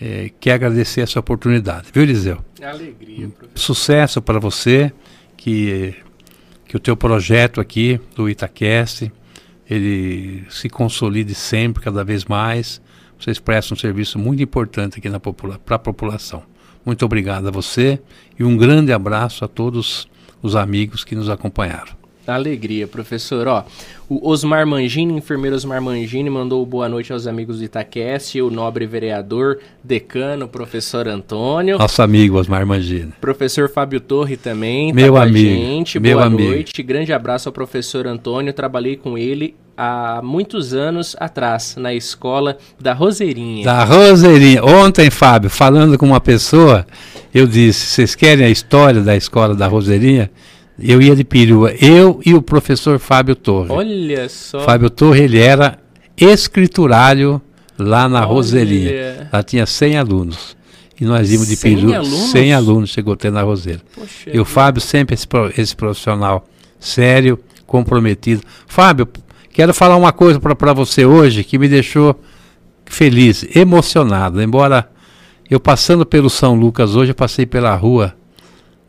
é, 0.00 0.30
quer 0.38 0.52
agradecer 0.52 1.00
essa 1.00 1.18
oportunidade. 1.18 1.88
Viu, 1.92 2.04
Eliseu? 2.04 2.44
Alegria, 2.62 3.28
professor. 3.28 3.58
Sucesso 3.58 4.22
para 4.22 4.38
você, 4.38 4.92
que, 5.36 5.96
que 6.64 6.76
o 6.76 6.80
teu 6.80 6.96
projeto 6.96 7.60
aqui 7.60 8.00
do 8.14 8.30
Itaquest, 8.30 9.10
ele 9.68 10.44
se 10.48 10.68
consolide 10.68 11.34
sempre, 11.34 11.82
cada 11.82 12.04
vez 12.04 12.24
mais. 12.24 12.80
Vocês 13.18 13.40
prestam 13.40 13.74
um 13.74 13.78
serviço 13.80 14.16
muito 14.16 14.40
importante 14.40 15.00
aqui 15.00 15.10
para 15.64 15.74
a 15.74 15.78
população. 15.80 16.44
Muito 16.86 17.04
obrigado 17.04 17.48
a 17.48 17.50
você 17.50 18.00
e 18.38 18.44
um 18.44 18.56
grande 18.56 18.92
abraço 18.92 19.44
a 19.44 19.48
todos 19.48 20.08
os 20.40 20.54
amigos 20.54 21.02
que 21.02 21.16
nos 21.16 21.28
acompanharam. 21.28 22.03
Alegria, 22.26 22.86
professor. 22.86 23.46
Ó, 23.46 23.64
o 24.08 24.28
Osmar 24.28 24.66
Mangini, 24.66 25.14
enfermeiro 25.14 25.54
Osmar 25.56 25.80
Mangini, 25.80 26.28
mandou 26.30 26.64
boa 26.64 26.88
noite 26.88 27.12
aos 27.12 27.26
amigos 27.26 27.58
do 27.58 27.64
Itaquest, 27.64 28.36
o 28.36 28.50
nobre 28.50 28.86
vereador, 28.86 29.58
decano, 29.82 30.48
professor 30.48 31.06
Antônio. 31.08 31.78
Nosso 31.78 32.02
amigo 32.02 32.38
Osmar 32.38 32.66
Mangini. 32.66 33.12
Professor 33.20 33.68
Fábio 33.68 34.00
Torre 34.00 34.36
também, 34.36 34.88
tá 34.88 34.94
Meu 34.94 35.16
a 35.16 35.22
amigo, 35.22 35.38
gente. 35.38 36.00
meu 36.00 36.16
Boa 36.16 36.26
amigo. 36.26 36.50
noite. 36.50 36.82
Grande 36.82 37.12
abraço 37.12 37.48
ao 37.48 37.52
professor 37.52 38.06
Antônio. 38.06 38.52
Trabalhei 38.52 38.96
com 38.96 39.18
ele 39.18 39.54
há 39.76 40.20
muitos 40.22 40.72
anos 40.72 41.16
atrás, 41.18 41.76
na 41.76 41.92
escola 41.92 42.56
da 42.80 42.92
Roseirinha. 42.92 43.64
Da 43.64 43.84
Roseirinha. 43.84 44.64
Ontem, 44.64 45.10
Fábio, 45.10 45.50
falando 45.50 45.98
com 45.98 46.06
uma 46.06 46.20
pessoa, 46.20 46.86
eu 47.34 47.46
disse: 47.46 47.86
vocês 47.86 48.14
querem 48.14 48.46
a 48.46 48.50
história 48.50 49.00
da 49.00 49.16
escola 49.16 49.54
da 49.54 49.66
Roseirinha? 49.66 50.30
Eu 50.78 51.00
ia 51.00 51.14
de 51.14 51.24
perua, 51.24 51.72
eu 51.72 52.20
e 52.24 52.34
o 52.34 52.42
professor 52.42 52.98
Fábio 52.98 53.36
Torre. 53.36 53.70
Olha 53.70 54.28
só. 54.28 54.60
Fábio 54.60 54.90
Torre, 54.90 55.24
ele 55.24 55.38
era 55.38 55.78
escriturário 56.16 57.40
lá 57.78 58.08
na 58.08 58.20
Olha. 58.20 58.26
Roseirinha. 58.26 59.28
Lá 59.32 59.42
tinha 59.42 59.66
100 59.66 59.96
alunos. 59.96 60.56
E 61.00 61.04
nós 61.04 61.30
íamos 61.30 61.48
de 61.48 61.56
100 61.56 61.76
perua. 61.76 61.96
alunos? 61.96 62.30
100 62.30 62.52
alunos 62.54 62.90
chegou 62.90 63.14
a 63.14 63.16
ter 63.16 63.30
na 63.30 63.42
Roseira. 63.42 63.80
Poxa 63.94 64.30
E 64.32 64.38
o 64.38 64.44
Fábio 64.44 64.80
sempre 64.80 65.14
esse, 65.14 65.26
esse 65.56 65.74
profissional 65.74 66.44
sério, 66.78 67.38
comprometido. 67.66 68.42
Fábio, 68.66 69.08
quero 69.52 69.72
falar 69.74 69.96
uma 69.96 70.12
coisa 70.12 70.38
para 70.40 70.72
você 70.72 71.04
hoje 71.04 71.42
que 71.42 71.58
me 71.58 71.68
deixou 71.68 72.18
feliz, 72.84 73.44
emocionado. 73.54 74.40
Embora 74.40 74.88
eu 75.50 75.58
passando 75.58 76.06
pelo 76.06 76.30
São 76.30 76.54
Lucas 76.54 76.94
hoje, 76.94 77.10
eu 77.10 77.14
passei 77.14 77.46
pela 77.46 77.74
rua 77.74 78.14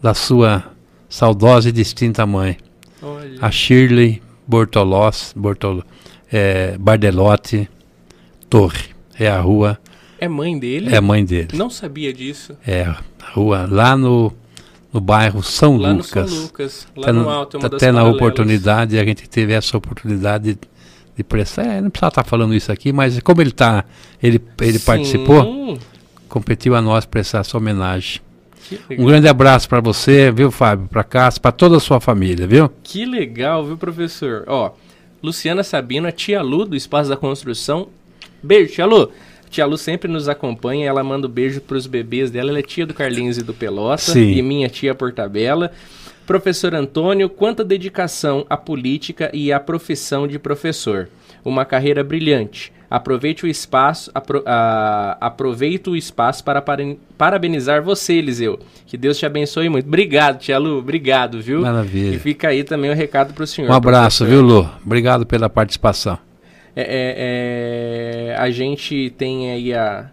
da 0.02 0.14
sua 0.14 0.64
saudosa 1.10 1.70
e 1.70 1.72
distinta 1.72 2.26
mãe, 2.26 2.58
Olha. 3.02 3.38
a 3.42 3.52
Shirley 3.52 4.22
Bortolós, 4.48 5.34
Bortolo, 5.36 5.84
é, 6.32 6.78
Bardelotti 6.78 7.70
Torre. 8.50 8.96
É 9.18 9.28
a 9.30 9.40
rua, 9.40 9.80
É 10.20 10.28
mãe 10.28 10.58
dele? 10.60 10.94
é 10.94 11.00
mãe 11.00 11.24
dele. 11.24 11.50
Não 11.54 11.70
sabia 11.70 12.12
disso. 12.14 12.54
É 12.66 12.84
a 12.84 12.98
rua 13.34 13.68
lá 13.70 13.96
no, 13.96 14.32
no 14.92 15.00
bairro 15.00 15.42
São 15.42 15.78
Lá 15.78 15.92
Lucas. 15.94 16.30
no 16.30 16.36
São 16.36 16.44
Lucas. 16.44 16.88
Lá 16.96 17.04
Até 17.04 17.12
no 17.14 17.24
no- 17.24 17.30
alto, 17.30 17.58
é 17.58 17.60
uma 17.60 17.70
das 17.70 17.82
até 17.82 17.92
na 17.92 18.04
oportunidade, 18.04 19.00
a 19.00 19.06
gente 19.06 19.28
teve 19.30 19.54
essa 19.54 19.78
oportunidade 19.78 20.54
de, 20.56 20.60
de 21.16 21.24
prestar. 21.24 21.64
É, 21.66 21.82
não 21.82 21.90
precisava 21.90 22.10
estar 22.12 22.24
falando 22.26 22.54
isso 22.54 22.72
aqui, 22.72 22.92
mas 22.92 23.20
como 23.22 23.42
ele 23.42 23.52
tá, 23.52 23.86
ele, 24.22 24.42
ele 24.62 24.80
Sim, 24.80 24.86
participou, 24.86 25.78
competiu 26.28 26.76
a 26.76 26.82
nós 26.82 27.06
prestar 27.06 27.40
essa 27.40 27.58
homenagem. 27.58 28.20
Um 28.98 29.06
grande 29.06 29.28
abraço 29.28 29.68
para 29.68 29.82
você, 29.82 30.32
viu, 30.32 30.52
Fábio? 30.52 30.88
Para 30.88 31.04
Cássio, 31.04 31.42
para 31.42 31.52
toda 31.52 31.78
a 31.78 31.80
sua 31.80 32.00
família, 32.00 32.48
viu? 32.48 32.70
Que 32.84 33.06
legal, 33.06 33.66
viu, 33.66 33.78
professor? 33.78 34.44
Ó, 34.48 34.72
Luciana 35.22 35.64
Sabino, 35.64 36.08
a 36.08 36.12
tia 36.12 36.42
Lu 36.42 36.66
do 36.66 36.76
Espaço 36.76 37.10
da 37.10 37.18
Construção. 37.18 37.88
Beijo, 38.42 38.74
tia 38.74 38.86
Lu. 38.86 39.12
Tia 39.50 39.66
Lu 39.66 39.78
sempre 39.78 40.12
nos 40.12 40.28
acompanha, 40.28 40.88
ela 40.88 41.04
manda 41.04 41.28
um 41.28 41.30
beijo 41.30 41.62
pros 41.62 41.88
bebês 41.88 42.30
dela. 42.30 42.50
Ela 42.50 42.60
é 42.60 42.62
tia 42.62 42.86
do 42.86 42.94
Carlinhos 42.94 43.38
e 43.38 43.44
do 43.44 43.54
Pelota 43.54 43.98
Sim. 43.98 44.32
e 44.32 44.42
minha 44.42 44.70
tia 44.70 44.94
por 44.94 45.14
tabela. 45.14 45.72
Professor 46.26 46.74
Antônio, 46.74 47.30
quanta 47.30 47.64
dedicação 47.64 48.46
à 48.50 48.58
política 48.58 49.30
e 49.34 49.54
à 49.54 49.60
profissão 49.60 50.28
de 50.28 50.40
professor. 50.40 51.08
Uma 51.44 51.64
carreira 51.64 52.04
brilhante. 52.04 52.74
Aproveite 52.90 53.46
o 53.46 53.48
espaço, 53.48 54.12
apro, 54.14 54.44
a, 54.46 55.18
aproveito 55.20 55.92
o 55.92 55.96
espaço 55.96 56.44
para 56.44 56.64
parabenizar 57.18 57.82
você, 57.84 58.14
Eliseu. 58.14 58.60
Que 58.86 58.96
Deus 58.96 59.18
te 59.18 59.26
abençoe 59.26 59.70
muito. 59.70 59.88
Obrigado, 59.88 60.40
Tia 60.40 60.58
Lu. 60.58 60.78
Obrigado, 60.78 61.42
viu? 61.42 61.62
Maravilha. 61.62 62.16
E 62.16 62.20
fica 62.20 62.50
aí 62.50 62.64
também 62.64 62.92
o 62.92 62.94
recado 62.94 63.34
para 63.34 63.44
o 63.44 63.48
senhor. 63.48 63.70
Um 63.70 63.74
abraço, 63.74 64.24
professor. 64.24 64.28
viu, 64.28 64.42
Lu? 64.42 64.70
Obrigado 64.86 65.26
pela 65.26 65.50
participação. 65.50 66.18
É, 66.76 66.84
é, 66.84 68.34
é, 68.34 68.36
a 68.36 68.52
gente 68.52 69.14
tem 69.18 69.52
aí 69.52 69.74
a, 69.74 70.12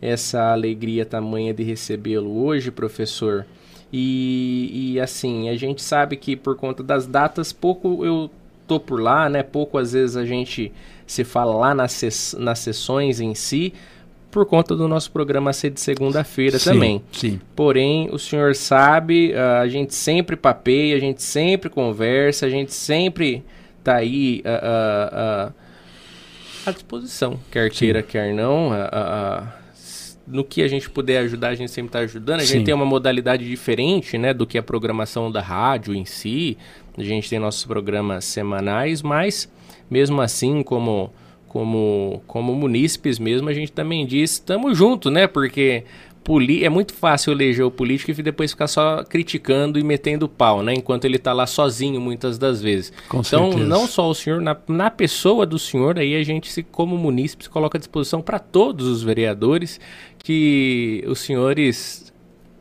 essa 0.00 0.52
alegria 0.52 1.04
tamanha 1.06 1.52
de 1.52 1.62
recebê-lo 1.62 2.44
hoje, 2.44 2.70
professor. 2.70 3.46
E, 3.92 4.92
e 4.94 5.00
assim, 5.00 5.48
a 5.48 5.56
gente 5.56 5.82
sabe 5.82 6.16
que 6.16 6.36
por 6.36 6.56
conta 6.56 6.82
das 6.82 7.06
datas, 7.06 7.52
pouco 7.52 8.04
eu 8.04 8.30
tô 8.66 8.78
por 8.78 9.00
lá, 9.00 9.28
né? 9.28 9.42
Pouco 9.42 9.78
às 9.78 9.92
vezes 9.92 10.16
a 10.16 10.24
gente 10.24 10.72
se 11.06 11.24
fala 11.24 11.54
lá 11.54 11.74
nas, 11.74 11.92
ses 11.92 12.34
nas 12.38 12.58
sessões 12.58 13.20
em 13.20 13.34
si, 13.34 13.72
por 14.30 14.46
conta 14.46 14.74
do 14.74 14.88
nosso 14.88 15.12
programa 15.12 15.52
ser 15.52 15.70
de 15.70 15.80
segunda-feira 15.80 16.58
também. 16.58 17.00
Sim. 17.12 17.40
Porém, 17.54 18.08
o 18.10 18.18
senhor 18.18 18.54
sabe, 18.56 19.32
a 19.32 19.68
gente 19.68 19.94
sempre 19.94 20.34
papeia, 20.34 20.96
a 20.96 20.98
gente 20.98 21.22
sempre 21.22 21.70
conversa, 21.70 22.46
a 22.46 22.50
gente 22.50 22.74
sempre 22.74 23.44
tá 23.84 23.96
aí 23.96 24.42
uh, 24.44 24.48
uh, 24.48 25.50
uh, 25.50 25.54
à 26.66 26.70
disposição, 26.72 27.38
quer 27.50 27.70
queira, 27.70 28.00
Sim. 28.00 28.06
quer 28.08 28.34
não. 28.34 28.70
no 30.26 30.42
que 30.42 30.62
a 30.62 30.68
gente 30.68 30.90
puder 30.90 31.18
ajudar, 31.18 31.50
a 31.50 31.54
gente 31.54 31.70
sempre 31.70 31.90
está 31.90 31.98
ajudando. 32.00 32.40
A 32.40 32.44
Sim. 32.44 32.54
gente 32.54 32.64
tem 32.64 32.74
uma 32.74 32.86
modalidade 32.86 33.48
diferente 33.48 34.18
né, 34.18 34.34
do 34.34 34.46
que 34.46 34.58
a 34.58 34.62
programação 34.62 35.30
da 35.30 35.42
rádio 35.42 35.94
em 35.94 36.04
si. 36.04 36.58
A 36.98 37.02
gente 37.02 37.30
tem 37.30 37.38
nossos 37.38 37.64
programas 37.64 38.24
semanais, 38.24 39.00
mas 39.00 39.48
mesmo 39.90 40.20
assim, 40.20 40.62
como 40.62 41.12
como 41.48 42.20
como 42.26 42.52
munícipes 42.54 43.18
mesmo, 43.18 43.48
a 43.48 43.54
gente 43.54 43.70
também 43.70 44.04
diz, 44.04 44.32
estamos 44.32 44.76
juntos, 44.76 45.12
né? 45.12 45.26
Porque 45.26 45.84
é 46.62 46.68
muito 46.70 46.94
fácil 46.94 47.32
eleger 47.32 47.64
o 47.64 47.70
político 47.70 48.10
e 48.10 48.22
depois 48.22 48.52
ficar 48.52 48.66
só 48.66 49.04
criticando 49.04 49.78
e 49.78 49.82
metendo 49.82 50.26
pau, 50.26 50.62
né? 50.62 50.72
Enquanto 50.72 51.04
ele 51.04 51.16
está 51.16 51.32
lá 51.32 51.46
sozinho 51.46 52.00
muitas 52.00 52.38
das 52.38 52.62
vezes. 52.62 52.92
Com 53.08 53.20
então, 53.20 53.50
certeza. 53.50 53.68
não 53.68 53.86
só 53.86 54.08
o 54.08 54.14
senhor, 54.14 54.40
na, 54.40 54.56
na 54.66 54.90
pessoa 54.90 55.44
do 55.44 55.58
senhor, 55.58 55.98
aí 55.98 56.16
a 56.16 56.22
gente, 56.22 56.50
se, 56.50 56.62
como 56.62 56.96
munícipe, 56.96 57.44
se 57.44 57.50
coloca 57.50 57.76
à 57.76 57.80
disposição 57.80 58.22
para 58.22 58.38
todos 58.38 58.86
os 58.86 59.02
vereadores 59.02 59.78
que 60.18 61.04
os 61.06 61.20
senhores 61.20 62.12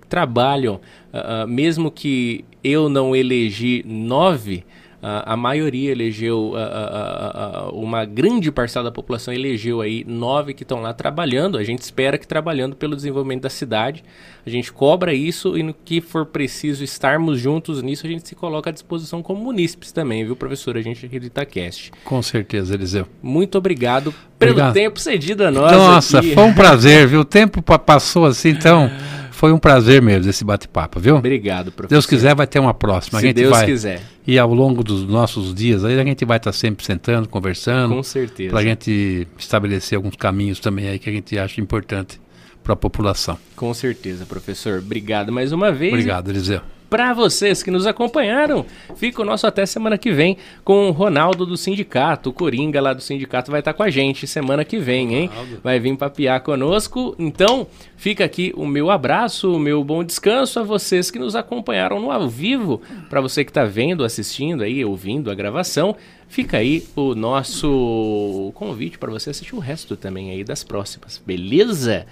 trabalham, 0.09 0.81
uh, 1.13 1.47
mesmo 1.47 1.89
que 1.89 2.43
eu 2.63 2.89
não 2.89 3.15
elegi 3.15 3.83
nove, 3.87 4.65
a, 5.05 5.33
a 5.33 5.37
maioria 5.37 5.91
elegeu, 5.91 6.53
a, 6.55 6.61
a, 6.63 7.69
uma 7.73 8.05
grande 8.05 8.49
parcela 8.49 8.85
da 8.85 8.91
população 8.91 9.33
elegeu 9.33 9.81
aí 9.81 10.05
nove 10.07 10.53
que 10.53 10.63
estão 10.63 10.81
lá 10.81 10.93
trabalhando. 10.93 11.57
A 11.57 11.63
gente 11.63 11.81
espera 11.81 12.17
que 12.17 12.25
trabalhando 12.25 12.73
pelo 12.73 12.95
desenvolvimento 12.95 13.41
da 13.41 13.49
cidade. 13.49 14.01
A 14.45 14.49
gente 14.49 14.71
cobra 14.71 15.13
isso 15.13 15.57
e 15.57 15.63
no 15.63 15.73
que 15.73 15.99
for 15.99 16.25
preciso 16.25 16.85
estarmos 16.85 17.37
juntos 17.37 17.81
nisso, 17.81 18.07
a 18.07 18.09
gente 18.09 18.25
se 18.25 18.33
coloca 18.33 18.69
à 18.69 18.73
disposição 18.73 19.21
como 19.21 19.43
munícipes 19.43 19.91
também, 19.91 20.23
viu, 20.23 20.37
professor? 20.37 20.77
A 20.77 20.81
gente 20.81 21.05
aqui 21.05 21.19
do 21.19 21.25
Itacast. 21.25 21.91
Com 22.05 22.21
certeza, 22.21 22.73
Eliseu. 22.73 23.05
Muito 23.21 23.57
obrigado 23.57 24.13
pelo 24.39 24.51
obrigado. 24.51 24.73
tempo 24.73 25.01
cedido 25.01 25.43
a 25.43 25.51
nós. 25.51 25.71
Nossa, 25.73 26.19
aqui. 26.19 26.33
foi 26.33 26.43
um 26.43 26.53
prazer, 26.53 27.07
viu? 27.07 27.21
O 27.21 27.25
tempo 27.25 27.61
passou 27.61 28.25
assim, 28.25 28.49
então. 28.49 28.89
Foi 29.43 29.51
um 29.51 29.59
prazer 29.59 30.01
mesmo 30.01 30.29
esse 30.29 30.41
bate-papo, 30.41 31.01
viu? 31.01 31.17
Obrigado, 31.17 31.69
professor. 31.69 31.95
Deus 31.95 32.05
quiser, 32.05 32.33
vai 32.33 32.47
ter 32.47 32.59
uma 32.59 32.73
próxima. 32.73 33.19
Se 33.19 33.33
Deus 33.33 33.49
vai, 33.49 33.65
quiser. 33.65 34.01
E 34.25 34.39
ao 34.39 34.53
longo 34.53 34.81
dos 34.81 35.05
nossos 35.05 35.53
dias 35.53 35.83
aí, 35.83 35.99
a 35.99 36.03
gente 36.05 36.23
vai 36.23 36.37
estar 36.37 36.53
sempre 36.53 36.85
sentando, 36.85 37.27
conversando. 37.27 37.93
Com 37.93 38.03
certeza. 38.03 38.51
Para 38.51 38.61
a 38.61 38.63
gente 38.63 39.27
estabelecer 39.37 39.97
alguns 39.97 40.15
caminhos 40.15 40.61
também 40.61 40.87
aí 40.87 40.97
que 40.97 41.09
a 41.09 41.11
gente 41.11 41.37
acha 41.37 41.59
importante 41.59 42.21
para 42.63 42.71
a 42.71 42.77
população. 42.77 43.37
Com 43.53 43.73
certeza, 43.73 44.25
professor. 44.25 44.79
Obrigado 44.79 45.29
mais 45.29 45.51
uma 45.51 45.73
vez. 45.73 45.91
Obrigado, 45.91 46.29
Eliseu 46.29 46.61
para 46.93 47.11
vocês 47.11 47.63
que 47.63 47.71
nos 47.71 47.87
acompanharam. 47.87 48.63
Fica 48.95 49.19
o 49.19 49.25
nosso 49.25 49.47
até 49.47 49.65
semana 49.65 49.97
que 49.97 50.11
vem 50.11 50.37
com 50.63 50.89
o 50.89 50.91
Ronaldo 50.91 51.43
do 51.43 51.57
sindicato. 51.57 52.29
O 52.29 52.33
Coringa 52.33 52.79
lá 52.79 52.93
do 52.93 53.01
sindicato 53.01 53.49
vai 53.49 53.61
estar 53.61 53.73
com 53.73 53.81
a 53.81 53.89
gente 53.89 54.27
semana 54.27 54.63
que 54.63 54.77
vem, 54.77 55.15
hein? 55.15 55.29
Vai 55.63 55.79
vir 55.79 55.97
papiar 55.97 56.41
conosco. 56.41 57.15
Então, 57.17 57.65
fica 57.97 58.23
aqui 58.23 58.53
o 58.55 58.67
meu 58.67 58.91
abraço, 58.91 59.55
o 59.55 59.59
meu 59.59 59.83
bom 59.83 60.03
descanso 60.03 60.59
a 60.59 60.63
vocês 60.63 61.09
que 61.09 61.17
nos 61.17 61.35
acompanharam 61.35 61.99
no 61.99 62.11
ao 62.11 62.29
vivo. 62.29 62.79
Para 63.09 63.21
você 63.21 63.43
que 63.43 63.49
está 63.49 63.65
vendo, 63.65 64.03
assistindo 64.03 64.61
aí, 64.61 64.85
ouvindo 64.85 65.31
a 65.31 65.33
gravação. 65.33 65.95
Fica 66.27 66.57
aí 66.57 66.85
o 66.95 67.15
nosso 67.15 68.51
convite 68.53 68.99
para 68.99 69.09
você 69.09 69.31
assistir 69.31 69.55
o 69.55 69.59
resto 69.59 69.97
também 69.97 70.29
aí 70.29 70.43
das 70.43 70.63
próximas, 70.63 71.19
beleza? 71.25 72.05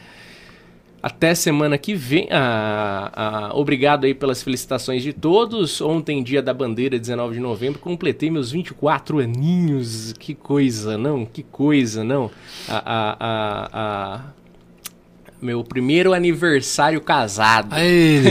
Até 1.01 1.33
semana 1.33 1.77
que 1.77 1.95
vem. 1.95 2.27
Ah, 2.31 3.11
ah, 3.13 3.51
obrigado 3.53 4.05
aí 4.05 4.13
pelas 4.13 4.43
felicitações 4.43 5.01
de 5.01 5.13
todos. 5.13 5.81
Ontem, 5.81 6.21
dia 6.21 6.41
da 6.41 6.53
bandeira, 6.53 6.99
19 6.99 7.35
de 7.35 7.39
novembro, 7.39 7.79
completei 7.79 8.29
meus 8.29 8.51
24 8.51 9.19
aninhos. 9.19 10.13
Que 10.13 10.35
coisa, 10.35 10.97
não? 10.97 11.25
Que 11.25 11.41
coisa, 11.43 12.03
não? 12.03 12.29
Ah, 12.69 12.83
ah, 12.85 13.17
ah, 13.19 13.69
ah 13.73 14.40
meu 15.41 15.63
primeiro 15.63 16.13
aniversário 16.13 17.01
casado. 17.01 17.73
Aí, 17.73 18.21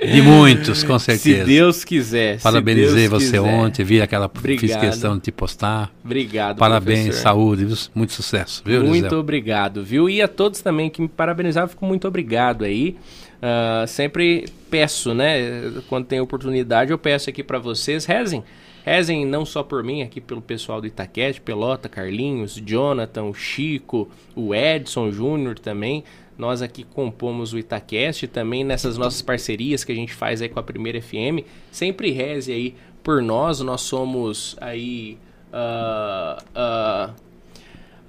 De 0.12 0.22
muitos, 0.22 0.84
com 0.84 0.98
certeza. 0.98 1.40
Se 1.40 1.44
Deus 1.44 1.84
quiser. 1.84 2.40
Parabenizei 2.40 3.08
Deus 3.08 3.22
você 3.22 3.38
quiser. 3.38 3.40
ontem, 3.40 3.84
vi 3.84 4.00
aquela 4.00 4.26
obrigado. 4.26 4.60
fiz 4.60 4.76
questão 4.76 5.16
de 5.16 5.22
te 5.22 5.32
postar. 5.32 5.92
Obrigado. 6.04 6.58
Parabéns, 6.58 7.06
professor. 7.06 7.22
saúde, 7.22 7.66
muito 7.94 8.12
sucesso, 8.12 8.62
viu, 8.64 8.82
Muito 8.82 8.94
Gisele? 9.04 9.14
obrigado, 9.16 9.84
viu? 9.84 10.08
E 10.08 10.22
a 10.22 10.28
todos 10.28 10.60
também 10.60 10.88
que 10.88 11.02
me 11.02 11.08
parabenizaram, 11.08 11.68
fico 11.68 11.84
muito 11.84 12.06
obrigado 12.06 12.64
aí. 12.64 12.96
Uh, 13.40 13.86
sempre 13.86 14.46
peço, 14.70 15.14
né? 15.14 15.70
Quando 15.88 16.06
tem 16.06 16.20
oportunidade, 16.20 16.90
eu 16.90 16.98
peço 16.98 17.30
aqui 17.30 17.42
para 17.42 17.58
vocês, 17.58 18.04
rezem 18.04 18.42
Rezem 18.84 19.26
não 19.26 19.44
só 19.44 19.62
por 19.62 19.82
mim, 19.84 20.02
aqui 20.02 20.20
pelo 20.20 20.40
pessoal 20.40 20.80
do 20.80 20.86
Itaquete, 20.86 21.40
Pelota, 21.40 21.88
Carlinhos, 21.88 22.54
Jonathan, 22.54 23.32
Chico, 23.34 24.08
o 24.34 24.54
Edson 24.54 25.10
Júnior 25.10 25.58
também. 25.58 26.04
Nós 26.38 26.62
aqui 26.62 26.84
compomos 26.84 27.52
o 27.52 27.58
Itacast 27.58 28.28
também 28.28 28.62
nessas 28.62 28.96
nossas 28.96 29.20
parcerias 29.20 29.82
que 29.82 29.90
a 29.90 29.94
gente 29.94 30.14
faz 30.14 30.40
aí 30.40 30.48
com 30.48 30.60
a 30.60 30.62
Primeira 30.62 31.02
FM. 31.02 31.44
Sempre 31.72 32.12
reze 32.12 32.52
aí 32.52 32.76
por 33.02 33.20
nós. 33.20 33.60
Nós 33.60 33.80
somos 33.80 34.56
aí 34.60 35.18
uh, 35.52 36.40
uh, 36.54 37.12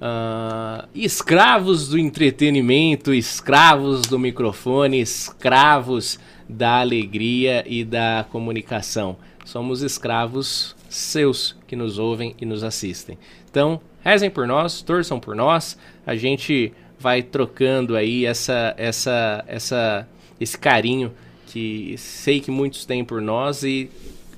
uh, 0.00 0.88
escravos 0.94 1.88
do 1.88 1.98
entretenimento, 1.98 3.12
escravos 3.12 4.02
do 4.02 4.16
microfone, 4.16 5.00
escravos 5.00 6.20
da 6.48 6.78
alegria 6.78 7.64
e 7.66 7.84
da 7.84 8.24
comunicação 8.30 9.16
somos 9.50 9.82
escravos 9.82 10.76
seus 10.88 11.56
que 11.66 11.74
nos 11.74 11.98
ouvem 11.98 12.36
e 12.40 12.46
nos 12.46 12.62
assistem. 12.62 13.18
Então, 13.50 13.80
rezem 14.00 14.30
por 14.30 14.46
nós, 14.46 14.80
torçam 14.80 15.18
por 15.18 15.34
nós, 15.34 15.76
a 16.06 16.14
gente 16.14 16.72
vai 16.98 17.20
trocando 17.20 17.96
aí 17.96 18.24
essa, 18.24 18.74
essa, 18.76 19.44
essa, 19.48 20.08
esse 20.40 20.56
carinho 20.56 21.12
que 21.48 21.96
sei 21.98 22.40
que 22.40 22.50
muitos 22.50 22.84
têm 22.84 23.04
por 23.04 23.20
nós 23.20 23.64
e 23.64 23.90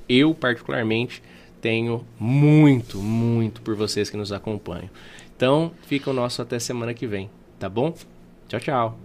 eu, 0.08 0.34
particularmente, 0.34 1.22
tenho 1.60 2.06
muito, 2.18 2.98
muito 2.98 3.60
por 3.60 3.74
vocês 3.74 4.08
que 4.08 4.16
nos 4.16 4.32
acompanham. 4.32 4.88
Então, 5.36 5.72
fica 5.86 6.10
o 6.10 6.14
nosso 6.14 6.40
até 6.40 6.58
semana 6.58 6.94
que 6.94 7.06
vem, 7.06 7.28
tá 7.58 7.68
bom? 7.68 7.94
Tchau, 8.48 8.60
tchau. 8.60 8.98